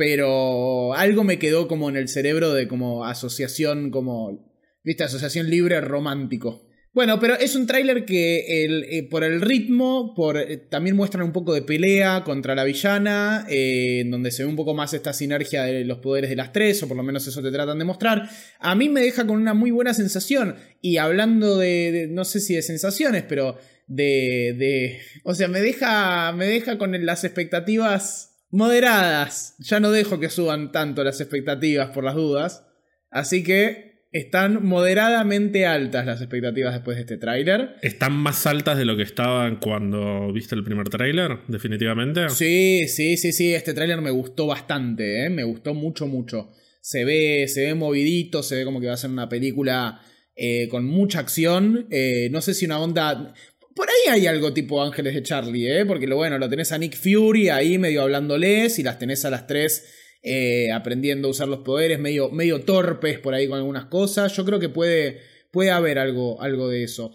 Pero 0.00 0.94
algo 0.94 1.24
me 1.24 1.38
quedó 1.38 1.68
como 1.68 1.90
en 1.90 1.96
el 1.98 2.08
cerebro 2.08 2.54
de 2.54 2.66
como 2.66 3.04
asociación, 3.04 3.90
como... 3.90 4.50
¿Viste? 4.82 5.04
Asociación 5.04 5.50
libre 5.50 5.78
romántico. 5.82 6.66
Bueno, 6.94 7.20
pero 7.20 7.34
es 7.34 7.54
un 7.54 7.66
tráiler 7.66 8.06
que 8.06 8.64
el, 8.64 8.84
eh, 8.84 9.02
por 9.10 9.24
el 9.24 9.42
ritmo, 9.42 10.14
por, 10.16 10.38
eh, 10.38 10.56
también 10.56 10.96
muestran 10.96 11.26
un 11.26 11.32
poco 11.32 11.52
de 11.52 11.60
pelea 11.60 12.24
contra 12.24 12.54
la 12.54 12.64
villana, 12.64 13.44
eh, 13.50 14.04
donde 14.06 14.30
se 14.30 14.42
ve 14.42 14.48
un 14.48 14.56
poco 14.56 14.72
más 14.72 14.94
esta 14.94 15.12
sinergia 15.12 15.64
de 15.64 15.84
los 15.84 15.98
poderes 15.98 16.30
de 16.30 16.36
las 16.36 16.50
tres, 16.50 16.82
o 16.82 16.88
por 16.88 16.96
lo 16.96 17.02
menos 17.02 17.26
eso 17.26 17.42
te 17.42 17.52
tratan 17.52 17.78
de 17.78 17.84
mostrar. 17.84 18.26
A 18.58 18.74
mí 18.74 18.88
me 18.88 19.02
deja 19.02 19.26
con 19.26 19.36
una 19.36 19.52
muy 19.52 19.70
buena 19.70 19.92
sensación. 19.92 20.56
Y 20.80 20.96
hablando 20.96 21.58
de, 21.58 21.92
de- 21.92 22.06
no 22.08 22.24
sé 22.24 22.40
si 22.40 22.54
de 22.54 22.62
sensaciones, 22.62 23.22
pero 23.28 23.58
de, 23.86 24.54
de, 24.58 24.98
o 25.24 25.34
sea, 25.34 25.48
me 25.48 25.60
deja, 25.60 26.32
me 26.32 26.46
deja 26.46 26.78
con 26.78 27.04
las 27.04 27.22
expectativas 27.24 28.29
moderadas. 28.50 29.54
Ya 29.58 29.80
no 29.80 29.90
dejo 29.90 30.20
que 30.20 30.30
suban 30.30 30.72
tanto 30.72 31.04
las 31.04 31.20
expectativas 31.20 31.90
por 31.90 32.04
las 32.04 32.14
dudas. 32.14 32.66
Así 33.10 33.42
que 33.42 33.90
están 34.12 34.64
moderadamente 34.64 35.66
altas 35.66 36.04
las 36.04 36.20
expectativas 36.20 36.74
después 36.74 36.96
de 36.96 37.02
este 37.02 37.16
tráiler. 37.16 37.76
¿Están 37.82 38.12
más 38.12 38.46
altas 38.46 38.76
de 38.76 38.84
lo 38.84 38.96
que 38.96 39.04
estaban 39.04 39.56
cuando 39.56 40.32
viste 40.32 40.54
el 40.54 40.64
primer 40.64 40.88
tráiler? 40.88 41.38
Definitivamente. 41.46 42.28
Sí, 42.30 42.88
sí, 42.88 43.16
sí, 43.16 43.32
sí, 43.32 43.54
este 43.54 43.72
tráiler 43.72 44.00
me 44.00 44.10
gustó 44.10 44.46
bastante, 44.46 45.24
¿eh? 45.24 45.30
me 45.30 45.44
gustó 45.44 45.74
mucho, 45.74 46.06
mucho. 46.06 46.50
Se 46.80 47.04
ve, 47.04 47.46
se 47.46 47.66
ve 47.66 47.74
movidito, 47.74 48.42
se 48.42 48.56
ve 48.56 48.64
como 48.64 48.80
que 48.80 48.88
va 48.88 48.94
a 48.94 48.96
ser 48.96 49.10
una 49.10 49.28
película 49.28 50.00
eh, 50.34 50.68
con 50.68 50.86
mucha 50.86 51.20
acción. 51.20 51.86
eh, 51.90 52.28
no 52.32 52.40
sé 52.40 52.54
si 52.54 52.66
una 52.66 52.80
onda... 52.80 53.34
Por 53.74 53.88
ahí 53.88 54.12
hay 54.12 54.26
algo 54.26 54.52
tipo 54.52 54.82
Ángeles 54.82 55.14
de 55.14 55.22
Charlie, 55.22 55.70
¿eh? 55.70 55.86
porque 55.86 56.06
lo 56.06 56.16
bueno, 56.16 56.38
lo 56.38 56.48
tenés 56.48 56.72
a 56.72 56.78
Nick 56.78 56.96
Fury 56.96 57.50
ahí 57.50 57.78
medio 57.78 58.02
hablándoles 58.02 58.78
y 58.78 58.82
las 58.82 58.98
tenés 58.98 59.24
a 59.24 59.30
las 59.30 59.46
tres 59.46 59.84
eh, 60.22 60.70
aprendiendo 60.70 61.28
a 61.28 61.30
usar 61.30 61.48
los 61.48 61.60
poderes, 61.60 61.98
medio, 61.98 62.30
medio 62.30 62.60
torpes 62.60 63.18
por 63.18 63.32
ahí 63.32 63.48
con 63.48 63.58
algunas 63.58 63.86
cosas. 63.86 64.36
Yo 64.36 64.44
creo 64.44 64.60
que 64.60 64.68
puede, 64.68 65.20
puede 65.50 65.70
haber 65.70 65.98
algo, 65.98 66.42
algo 66.42 66.68
de 66.68 66.84
eso. 66.84 67.12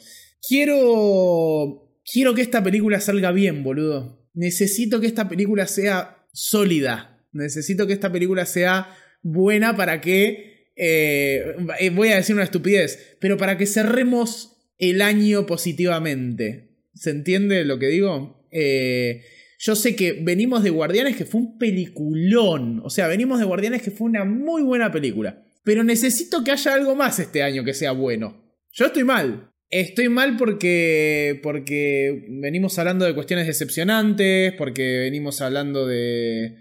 Quiero. 0.47 1.81
Quiero 2.11 2.35
que 2.35 2.41
esta 2.41 2.63
película 2.63 2.99
salga 2.99 3.31
bien, 3.31 3.63
boludo. 3.63 4.27
Necesito 4.33 5.01
que 5.01 5.07
esta 5.07 5.27
película 5.27 5.67
sea 5.67 6.25
sólida. 6.33 7.27
Necesito 7.31 7.87
que 7.87 7.93
esta 7.93 8.11
película 8.11 8.45
sea 8.45 8.95
buena 9.21 9.75
para 9.75 10.01
que. 10.01 10.71
eh, 10.75 11.55
eh, 11.79 11.89
voy 11.91 12.09
a 12.09 12.15
decir 12.15 12.35
una 12.35 12.43
estupidez, 12.43 13.17
pero 13.19 13.37
para 13.37 13.57
que 13.57 13.65
cerremos 13.65 14.54
el 14.77 15.01
año 15.01 15.45
positivamente. 15.45 16.69
¿Se 16.93 17.09
entiende 17.09 17.65
lo 17.65 17.79
que 17.79 17.87
digo? 17.87 18.47
Eh, 18.51 19.21
yo 19.59 19.75
sé 19.75 19.95
que 19.95 20.13
venimos 20.13 20.63
de 20.63 20.69
Guardianes, 20.69 21.15
que 21.15 21.25
fue 21.25 21.41
un 21.41 21.57
peliculón. 21.57 22.81
O 22.83 22.89
sea, 22.89 23.07
venimos 23.07 23.39
de 23.39 23.45
Guardianes, 23.45 23.81
que 23.81 23.91
fue 23.91 24.07
una 24.07 24.25
muy 24.25 24.63
buena 24.63 24.91
película. 24.91 25.43
Pero 25.63 25.83
necesito 25.83 26.43
que 26.43 26.51
haya 26.51 26.73
algo 26.73 26.95
más 26.95 27.19
este 27.19 27.41
año 27.41 27.63
que 27.63 27.73
sea 27.73 27.91
bueno. 27.91 28.43
Yo 28.71 28.85
estoy 28.85 29.03
mal. 29.03 29.51
Estoy 29.69 30.09
mal 30.09 30.37
porque, 30.37 31.39
porque 31.41 32.27
venimos 32.29 32.77
hablando 32.77 33.05
de 33.05 33.15
cuestiones 33.15 33.47
decepcionantes, 33.47 34.53
porque 34.53 34.99
venimos 34.99 35.41
hablando 35.41 35.87
de, 35.87 36.57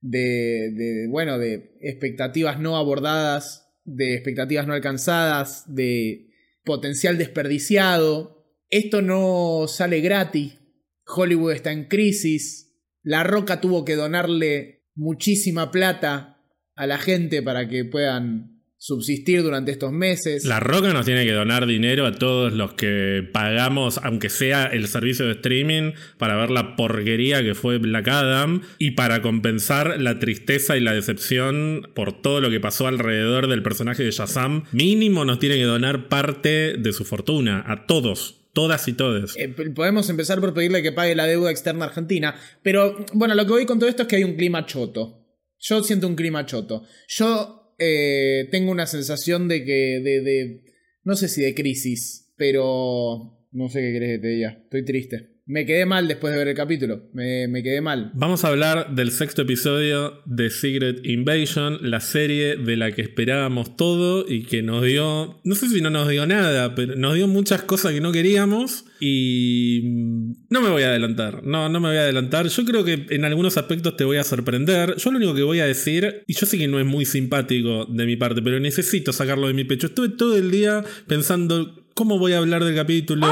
de, 0.00 0.70
de, 0.72 1.08
bueno, 1.08 1.38
de 1.38 1.76
expectativas 1.80 2.60
no 2.60 2.76
abordadas, 2.76 3.66
de 3.84 4.14
expectativas 4.14 4.66
no 4.66 4.74
alcanzadas, 4.74 5.64
de 5.74 6.30
potencial 6.64 7.18
desperdiciado. 7.18 8.44
Esto 8.70 9.02
no 9.02 9.66
sale 9.68 10.00
gratis. 10.00 10.58
Hollywood 11.06 11.52
está 11.52 11.72
en 11.72 11.84
crisis. 11.84 12.74
La 13.02 13.22
Roca 13.22 13.60
tuvo 13.60 13.84
que 13.84 13.96
donarle 13.96 14.86
muchísima 14.94 15.70
plata 15.70 16.42
a 16.74 16.86
la 16.86 16.98
gente 16.98 17.42
para 17.42 17.68
que 17.68 17.84
puedan 17.84 18.53
subsistir 18.84 19.42
durante 19.42 19.72
estos 19.72 19.92
meses. 19.92 20.44
La 20.44 20.60
Roca 20.60 20.92
nos 20.92 21.06
tiene 21.06 21.24
que 21.24 21.32
donar 21.32 21.66
dinero 21.66 22.04
a 22.04 22.12
todos 22.12 22.52
los 22.52 22.74
que 22.74 23.26
pagamos, 23.32 23.98
aunque 24.02 24.28
sea 24.28 24.66
el 24.66 24.88
servicio 24.88 25.24
de 25.24 25.32
streaming, 25.32 25.92
para 26.18 26.36
ver 26.36 26.50
la 26.50 26.76
porquería 26.76 27.42
que 27.42 27.54
fue 27.54 27.78
Black 27.78 28.08
Adam 28.08 28.60
y 28.78 28.90
para 28.90 29.22
compensar 29.22 29.98
la 30.02 30.18
tristeza 30.18 30.76
y 30.76 30.80
la 30.80 30.92
decepción 30.92 31.88
por 31.94 32.20
todo 32.20 32.42
lo 32.42 32.50
que 32.50 32.60
pasó 32.60 32.86
alrededor 32.86 33.48
del 33.48 33.62
personaje 33.62 34.02
de 34.02 34.10
Shazam. 34.10 34.64
Mínimo 34.72 35.24
nos 35.24 35.38
tiene 35.38 35.56
que 35.56 35.64
donar 35.64 36.10
parte 36.10 36.76
de 36.76 36.92
su 36.92 37.06
fortuna, 37.06 37.64
a 37.66 37.86
todos. 37.86 38.42
Todas 38.52 38.86
y 38.86 38.92
todes. 38.92 39.34
Eh, 39.36 39.48
podemos 39.74 40.10
empezar 40.10 40.40
por 40.40 40.52
pedirle 40.52 40.82
que 40.82 40.92
pague 40.92 41.16
la 41.16 41.24
deuda 41.24 41.50
externa 41.50 41.86
argentina. 41.86 42.36
Pero 42.62 43.04
bueno, 43.14 43.34
lo 43.34 43.46
que 43.46 43.50
voy 43.50 43.66
con 43.66 43.78
todo 43.78 43.88
esto 43.88 44.02
es 44.02 44.08
que 44.08 44.16
hay 44.16 44.24
un 44.24 44.36
clima 44.36 44.66
choto. 44.66 45.24
Yo 45.58 45.82
siento 45.82 46.06
un 46.06 46.14
clima 46.14 46.44
choto. 46.44 46.84
Yo 47.08 47.53
eh, 47.78 48.48
tengo 48.50 48.70
una 48.72 48.86
sensación 48.86 49.48
de 49.48 49.64
que. 49.64 50.00
De, 50.02 50.64
no 51.02 51.16
sé 51.16 51.28
si 51.28 51.42
de 51.42 51.54
crisis, 51.54 52.32
pero. 52.36 53.40
No 53.52 53.68
sé 53.68 53.80
qué 53.80 53.92
querés 53.92 54.16
que 54.16 54.22
te 54.22 54.28
diga. 54.28 54.58
Estoy 54.64 54.84
triste. 54.84 55.34
Me 55.46 55.66
quedé 55.66 55.84
mal 55.84 56.08
después 56.08 56.32
de 56.32 56.38
ver 56.38 56.48
el 56.48 56.54
capítulo. 56.54 57.10
Me, 57.12 57.46
me 57.48 57.62
quedé 57.62 57.82
mal. 57.82 58.10
Vamos 58.14 58.44
a 58.44 58.48
hablar 58.48 58.94
del 58.94 59.10
sexto 59.10 59.42
episodio 59.42 60.22
de 60.24 60.48
Secret 60.48 61.04
Invasion, 61.04 61.78
la 61.82 62.00
serie 62.00 62.56
de 62.56 62.76
la 62.78 62.92
que 62.92 63.02
esperábamos 63.02 63.76
todo 63.76 64.24
y 64.26 64.44
que 64.44 64.62
nos 64.62 64.82
dio, 64.82 65.40
no 65.44 65.54
sé 65.54 65.68
si 65.68 65.82
no 65.82 65.90
nos 65.90 66.08
dio 66.08 66.26
nada, 66.26 66.74
pero 66.74 66.96
nos 66.96 67.14
dio 67.14 67.28
muchas 67.28 67.62
cosas 67.62 67.92
que 67.92 68.00
no 68.00 68.10
queríamos 68.10 68.86
y 69.06 69.82
mm, 69.82 70.32
no 70.48 70.62
me 70.62 70.70
voy 70.70 70.82
a 70.82 70.88
adelantar, 70.88 71.44
no, 71.44 71.68
no 71.68 71.78
me 71.78 71.88
voy 71.88 71.98
a 71.98 72.00
adelantar. 72.00 72.48
Yo 72.48 72.64
creo 72.64 72.84
que 72.84 73.06
en 73.10 73.26
algunos 73.26 73.58
aspectos 73.58 73.96
te 73.96 74.04
voy 74.04 74.16
a 74.16 74.24
sorprender. 74.24 74.96
Yo 74.96 75.10
lo 75.10 75.18
único 75.18 75.34
que 75.34 75.42
voy 75.42 75.60
a 75.60 75.66
decir, 75.66 76.24
y 76.26 76.32
yo 76.32 76.46
sé 76.46 76.56
que 76.56 76.68
no 76.68 76.80
es 76.80 76.86
muy 76.86 77.04
simpático 77.04 77.84
de 77.84 78.06
mi 78.06 78.16
parte, 78.16 78.40
pero 78.40 78.58
necesito 78.60 79.12
sacarlo 79.12 79.46
de 79.46 79.52
mi 79.52 79.64
pecho. 79.64 79.88
Estuve 79.88 80.08
todo 80.08 80.38
el 80.38 80.50
día 80.50 80.82
pensando 81.06 81.84
cómo 81.92 82.18
voy 82.18 82.32
a 82.32 82.38
hablar 82.38 82.64
del 82.64 82.74
capítulo. 82.74 83.26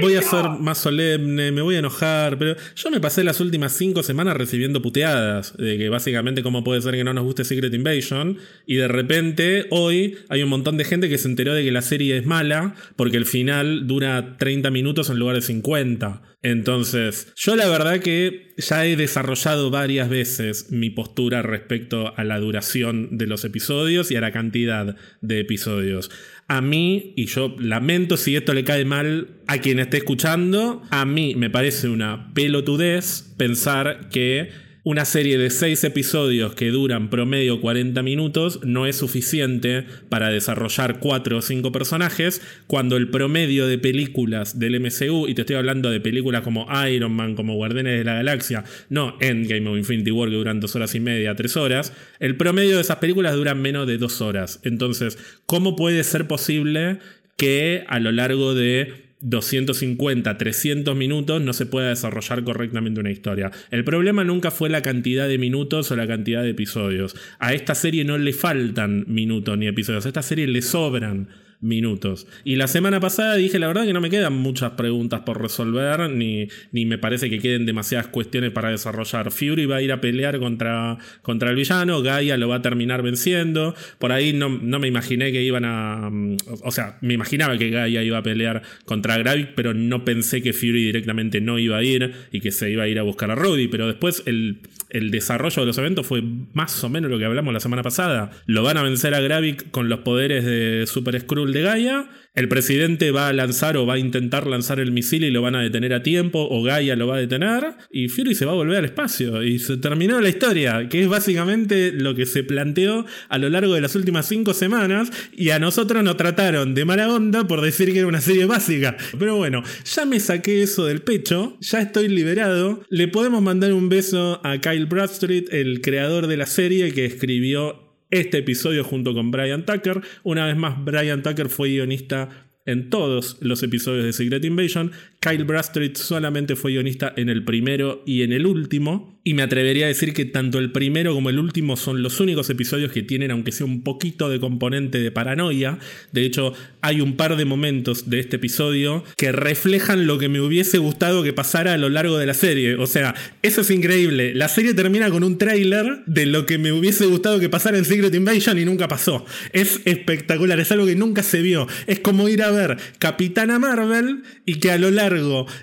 Voy 0.00 0.14
a 0.14 0.22
ser 0.22 0.48
más 0.58 0.78
solemne, 0.78 1.52
me 1.52 1.60
voy 1.60 1.74
a 1.74 1.80
enojar, 1.80 2.38
pero 2.38 2.56
yo 2.74 2.90
me 2.90 2.98
pasé 2.98 3.24
las 3.24 3.40
últimas 3.40 3.72
cinco 3.72 4.02
semanas 4.02 4.36
recibiendo 4.36 4.80
puteadas 4.80 5.54
de 5.58 5.76
que 5.76 5.90
básicamente 5.90 6.42
cómo 6.42 6.64
puede 6.64 6.80
ser 6.80 6.94
que 6.94 7.04
no 7.04 7.12
nos 7.12 7.24
guste 7.24 7.44
Secret 7.44 7.74
Invasion 7.74 8.38
y 8.66 8.76
de 8.76 8.88
repente 8.88 9.66
hoy 9.70 10.16
hay 10.30 10.42
un 10.42 10.48
montón 10.48 10.78
de 10.78 10.84
gente 10.84 11.10
que 11.10 11.18
se 11.18 11.28
enteró 11.28 11.52
de 11.52 11.62
que 11.62 11.72
la 11.72 11.82
serie 11.82 12.16
es 12.16 12.24
mala 12.24 12.74
porque 12.96 13.18
el 13.18 13.26
final 13.26 13.86
dura 13.86 14.38
30 14.38 14.70
minutos 14.70 15.01
en 15.10 15.18
lugar 15.18 15.36
de 15.36 15.42
50. 15.42 16.22
Entonces, 16.42 17.32
yo 17.36 17.54
la 17.56 17.68
verdad 17.68 18.00
que 18.00 18.54
ya 18.56 18.84
he 18.84 18.96
desarrollado 18.96 19.70
varias 19.70 20.08
veces 20.08 20.70
mi 20.70 20.90
postura 20.90 21.42
respecto 21.42 22.12
a 22.16 22.24
la 22.24 22.38
duración 22.38 23.16
de 23.16 23.26
los 23.26 23.44
episodios 23.44 24.10
y 24.10 24.16
a 24.16 24.20
la 24.20 24.32
cantidad 24.32 24.96
de 25.20 25.40
episodios. 25.40 26.10
A 26.48 26.60
mí, 26.60 27.14
y 27.16 27.26
yo 27.26 27.54
lamento 27.58 28.16
si 28.16 28.36
esto 28.36 28.54
le 28.54 28.64
cae 28.64 28.84
mal 28.84 29.28
a 29.46 29.58
quien 29.58 29.78
esté 29.78 29.98
escuchando, 29.98 30.82
a 30.90 31.04
mí 31.04 31.34
me 31.36 31.50
parece 31.50 31.88
una 31.88 32.32
pelotudez 32.34 33.32
pensar 33.36 34.08
que 34.10 34.50
una 34.84 35.04
serie 35.04 35.38
de 35.38 35.50
6 35.50 35.84
episodios 35.84 36.54
que 36.54 36.70
duran 36.70 37.08
promedio 37.08 37.60
40 37.60 38.02
minutos 38.02 38.60
no 38.64 38.86
es 38.86 38.96
suficiente 38.96 39.86
para 40.08 40.30
desarrollar 40.30 40.98
4 40.98 41.36
o 41.36 41.42
5 41.42 41.70
personajes, 41.70 42.42
cuando 42.66 42.96
el 42.96 43.08
promedio 43.08 43.68
de 43.68 43.78
películas 43.78 44.58
del 44.58 44.80
MCU, 44.80 45.28
y 45.28 45.34
te 45.34 45.42
estoy 45.42 45.54
hablando 45.54 45.88
de 45.90 46.00
películas 46.00 46.42
como 46.42 46.66
Iron 46.88 47.12
Man, 47.12 47.36
como 47.36 47.54
Guardianes 47.54 47.98
de 47.98 48.04
la 48.04 48.14
Galaxia, 48.14 48.64
no 48.88 49.16
Endgame 49.20 49.68
o 49.68 49.76
Infinity 49.76 50.10
War 50.10 50.30
que 50.30 50.36
duran 50.36 50.58
2 50.58 50.74
horas 50.74 50.94
y 50.96 51.00
media, 51.00 51.36
3 51.36 51.56
horas, 51.58 51.92
el 52.18 52.36
promedio 52.36 52.74
de 52.74 52.82
esas 52.82 52.96
películas 52.96 53.36
duran 53.36 53.62
menos 53.62 53.86
de 53.86 53.98
2 53.98 54.20
horas. 54.20 54.58
Entonces, 54.64 55.16
¿cómo 55.46 55.76
puede 55.76 56.02
ser 56.02 56.26
posible 56.26 56.98
que 57.36 57.84
a 57.88 57.98
lo 58.00 58.12
largo 58.12 58.54
de 58.54 59.01
250, 59.22 60.36
300 60.36 60.96
minutos 60.96 61.40
no 61.40 61.52
se 61.52 61.66
pueda 61.66 61.88
desarrollar 61.88 62.44
correctamente 62.44 63.00
una 63.00 63.10
historia. 63.10 63.50
El 63.70 63.84
problema 63.84 64.24
nunca 64.24 64.50
fue 64.50 64.68
la 64.68 64.82
cantidad 64.82 65.28
de 65.28 65.38
minutos 65.38 65.90
o 65.90 65.96
la 65.96 66.06
cantidad 66.06 66.42
de 66.42 66.50
episodios. 66.50 67.16
A 67.38 67.54
esta 67.54 67.74
serie 67.74 68.04
no 68.04 68.18
le 68.18 68.32
faltan 68.32 69.04
minutos 69.06 69.56
ni 69.56 69.66
episodios, 69.66 70.04
a 70.04 70.08
esta 70.08 70.22
serie 70.22 70.46
le 70.46 70.62
sobran 70.62 71.28
minutos. 71.62 72.26
Y 72.44 72.56
la 72.56 72.66
semana 72.66 73.00
pasada 73.00 73.36
dije, 73.36 73.58
la 73.58 73.68
verdad 73.68 73.84
que 73.84 73.92
no 73.92 74.00
me 74.00 74.10
quedan 74.10 74.34
muchas 74.34 74.72
preguntas 74.72 75.20
por 75.20 75.40
resolver, 75.40 76.10
ni, 76.10 76.48
ni 76.72 76.84
me 76.84 76.98
parece 76.98 77.30
que 77.30 77.38
queden 77.38 77.64
demasiadas 77.64 78.08
cuestiones 78.08 78.50
para 78.50 78.70
desarrollar. 78.70 79.30
Fury 79.30 79.66
va 79.66 79.76
a 79.76 79.82
ir 79.82 79.92
a 79.92 80.00
pelear 80.00 80.38
contra, 80.38 80.98
contra 81.22 81.50
el 81.50 81.56
villano, 81.56 82.02
Gaia 82.02 82.36
lo 82.36 82.48
va 82.48 82.56
a 82.56 82.62
terminar 82.62 83.02
venciendo. 83.02 83.74
Por 83.98 84.12
ahí 84.12 84.32
no, 84.32 84.48
no 84.48 84.78
me 84.78 84.88
imaginé 84.88 85.32
que 85.32 85.42
iban 85.42 85.64
a... 85.64 86.10
Mm, 86.10 86.36
o 86.62 86.72
sea, 86.72 86.98
me 87.00 87.14
imaginaba 87.14 87.56
que 87.56 87.70
Gaia 87.70 88.02
iba 88.02 88.18
a 88.18 88.22
pelear 88.22 88.62
contra 88.84 89.16
Gravik, 89.16 89.54
pero 89.54 89.72
no 89.72 90.04
pensé 90.04 90.42
que 90.42 90.52
Fury 90.52 90.84
directamente 90.84 91.40
no 91.40 91.58
iba 91.58 91.78
a 91.78 91.82
ir 91.84 92.12
y 92.32 92.40
que 92.40 92.50
se 92.50 92.70
iba 92.70 92.82
a 92.82 92.88
ir 92.88 92.98
a 92.98 93.02
buscar 93.02 93.30
a 93.30 93.36
Rudy. 93.36 93.68
Pero 93.68 93.86
después 93.86 94.24
el, 94.26 94.58
el 94.92 95.10
desarrollo 95.10 95.62
de 95.62 95.66
los 95.66 95.78
eventos 95.78 96.06
fue 96.06 96.22
más 96.52 96.84
o 96.84 96.88
menos 96.90 97.10
lo 97.10 97.18
que 97.18 97.24
hablamos 97.24 97.52
la 97.54 97.60
semana 97.60 97.82
pasada. 97.82 98.30
Lo 98.44 98.62
van 98.62 98.76
a 98.76 98.82
vencer 98.82 99.14
a 99.14 99.20
Gravik 99.20 99.70
con 99.70 99.88
los 99.88 100.00
poderes 100.00 100.44
de 100.44 100.84
Super 100.86 101.18
Skrull 101.18 101.52
de 101.52 101.62
Gaia 101.62 102.06
el 102.34 102.48
presidente 102.48 103.10
va 103.10 103.28
a 103.28 103.32
lanzar 103.32 103.76
o 103.76 103.84
va 103.84 103.94
a 103.94 103.98
intentar 103.98 104.46
lanzar 104.46 104.80
el 104.80 104.90
misil 104.90 105.24
y 105.24 105.30
lo 105.30 105.42
van 105.42 105.54
a 105.54 105.62
detener 105.62 105.92
a 105.92 106.02
tiempo, 106.02 106.46
o 106.50 106.62
Gaia 106.62 106.96
lo 106.96 107.06
va 107.06 107.16
a 107.16 107.20
detener, 107.20 107.64
y 107.90 108.08
Fury 108.08 108.34
se 108.34 108.46
va 108.46 108.52
a 108.52 108.54
volver 108.54 108.78
al 108.78 108.86
espacio. 108.86 109.42
Y 109.42 109.58
se 109.58 109.76
terminó 109.76 110.20
la 110.20 110.30
historia, 110.30 110.88
que 110.88 111.02
es 111.02 111.08
básicamente 111.08 111.92
lo 111.92 112.14
que 112.14 112.24
se 112.24 112.42
planteó 112.42 113.04
a 113.28 113.38
lo 113.38 113.50
largo 113.50 113.74
de 113.74 113.82
las 113.82 113.94
últimas 113.96 114.26
cinco 114.26 114.54
semanas, 114.54 115.10
y 115.36 115.50
a 115.50 115.58
nosotros 115.58 116.02
nos 116.02 116.16
trataron 116.16 116.74
de 116.74 116.84
mala 116.84 117.12
onda 117.12 117.46
por 117.46 117.60
decir 117.60 117.92
que 117.92 117.98
era 117.98 118.08
una 118.08 118.20
serie 118.20 118.46
básica. 118.46 118.96
Pero 119.18 119.36
bueno, 119.36 119.62
ya 119.84 120.06
me 120.06 120.18
saqué 120.18 120.62
eso 120.62 120.86
del 120.86 121.02
pecho, 121.02 121.58
ya 121.60 121.80
estoy 121.80 122.08
liberado. 122.08 122.82
Le 122.88 123.08
podemos 123.08 123.42
mandar 123.42 123.72
un 123.72 123.88
beso 123.90 124.40
a 124.42 124.58
Kyle 124.58 124.86
Bradstreet, 124.86 125.52
el 125.52 125.82
creador 125.82 126.26
de 126.26 126.36
la 126.38 126.46
serie 126.46 126.92
que 126.92 127.04
escribió 127.04 127.81
este 128.12 128.38
episodio 128.38 128.84
junto 128.84 129.12
con 129.14 129.32
Brian 129.32 129.66
Tucker. 129.66 130.00
Una 130.22 130.46
vez 130.46 130.56
más, 130.56 130.84
Brian 130.84 131.22
Tucker 131.24 131.48
fue 131.48 131.70
guionista 131.70 132.28
en 132.64 132.90
todos 132.90 133.38
los 133.40 133.62
episodios 133.64 134.04
de 134.04 134.12
Secret 134.12 134.44
Invasion. 134.44 134.92
Kyle 135.22 135.44
Bradstreet 135.44 135.96
solamente 135.96 136.56
fue 136.56 136.72
guionista 136.72 137.14
en 137.16 137.28
el 137.28 137.44
primero 137.44 138.02
y 138.04 138.22
en 138.22 138.32
el 138.32 138.44
último. 138.44 139.16
Y 139.24 139.34
me 139.34 139.42
atrevería 139.42 139.84
a 139.84 139.88
decir 139.88 140.14
que 140.14 140.24
tanto 140.24 140.58
el 140.58 140.72
primero 140.72 141.14
como 141.14 141.30
el 141.30 141.38
último 141.38 141.76
son 141.76 142.02
los 142.02 142.18
únicos 142.18 142.50
episodios 142.50 142.90
que 142.90 143.04
tienen, 143.04 143.30
aunque 143.30 143.52
sea 143.52 143.64
un 143.64 143.84
poquito 143.84 144.28
de 144.28 144.40
componente 144.40 144.98
de 144.98 145.12
paranoia. 145.12 145.78
De 146.10 146.24
hecho, 146.24 146.54
hay 146.80 147.00
un 147.00 147.16
par 147.16 147.36
de 147.36 147.44
momentos 147.44 148.10
de 148.10 148.18
este 148.18 148.34
episodio 148.34 149.04
que 149.16 149.30
reflejan 149.30 150.08
lo 150.08 150.18
que 150.18 150.28
me 150.28 150.40
hubiese 150.40 150.78
gustado 150.78 151.22
que 151.22 151.32
pasara 151.32 151.74
a 151.74 151.78
lo 151.78 151.88
largo 151.88 152.18
de 152.18 152.26
la 152.26 152.34
serie. 152.34 152.74
O 152.74 152.88
sea, 152.88 153.14
eso 153.42 153.60
es 153.60 153.70
increíble. 153.70 154.34
La 154.34 154.48
serie 154.48 154.74
termina 154.74 155.08
con 155.08 155.22
un 155.22 155.38
tráiler 155.38 156.02
de 156.06 156.26
lo 156.26 156.46
que 156.46 156.58
me 156.58 156.72
hubiese 156.72 157.06
gustado 157.06 157.38
que 157.38 157.48
pasara 157.48 157.78
en 157.78 157.84
Secret 157.84 158.12
Invasion 158.12 158.58
y 158.58 158.64
nunca 158.64 158.88
pasó. 158.88 159.24
Es 159.52 159.82
espectacular, 159.84 160.58
es 160.58 160.72
algo 160.72 160.86
que 160.86 160.96
nunca 160.96 161.22
se 161.22 161.42
vio. 161.42 161.68
Es 161.86 162.00
como 162.00 162.28
ir 162.28 162.42
a 162.42 162.50
ver 162.50 162.76
Capitana 162.98 163.60
Marvel 163.60 164.24
y 164.46 164.56
que 164.56 164.72
a 164.72 164.78
lo 164.78 164.90
largo 164.90 165.11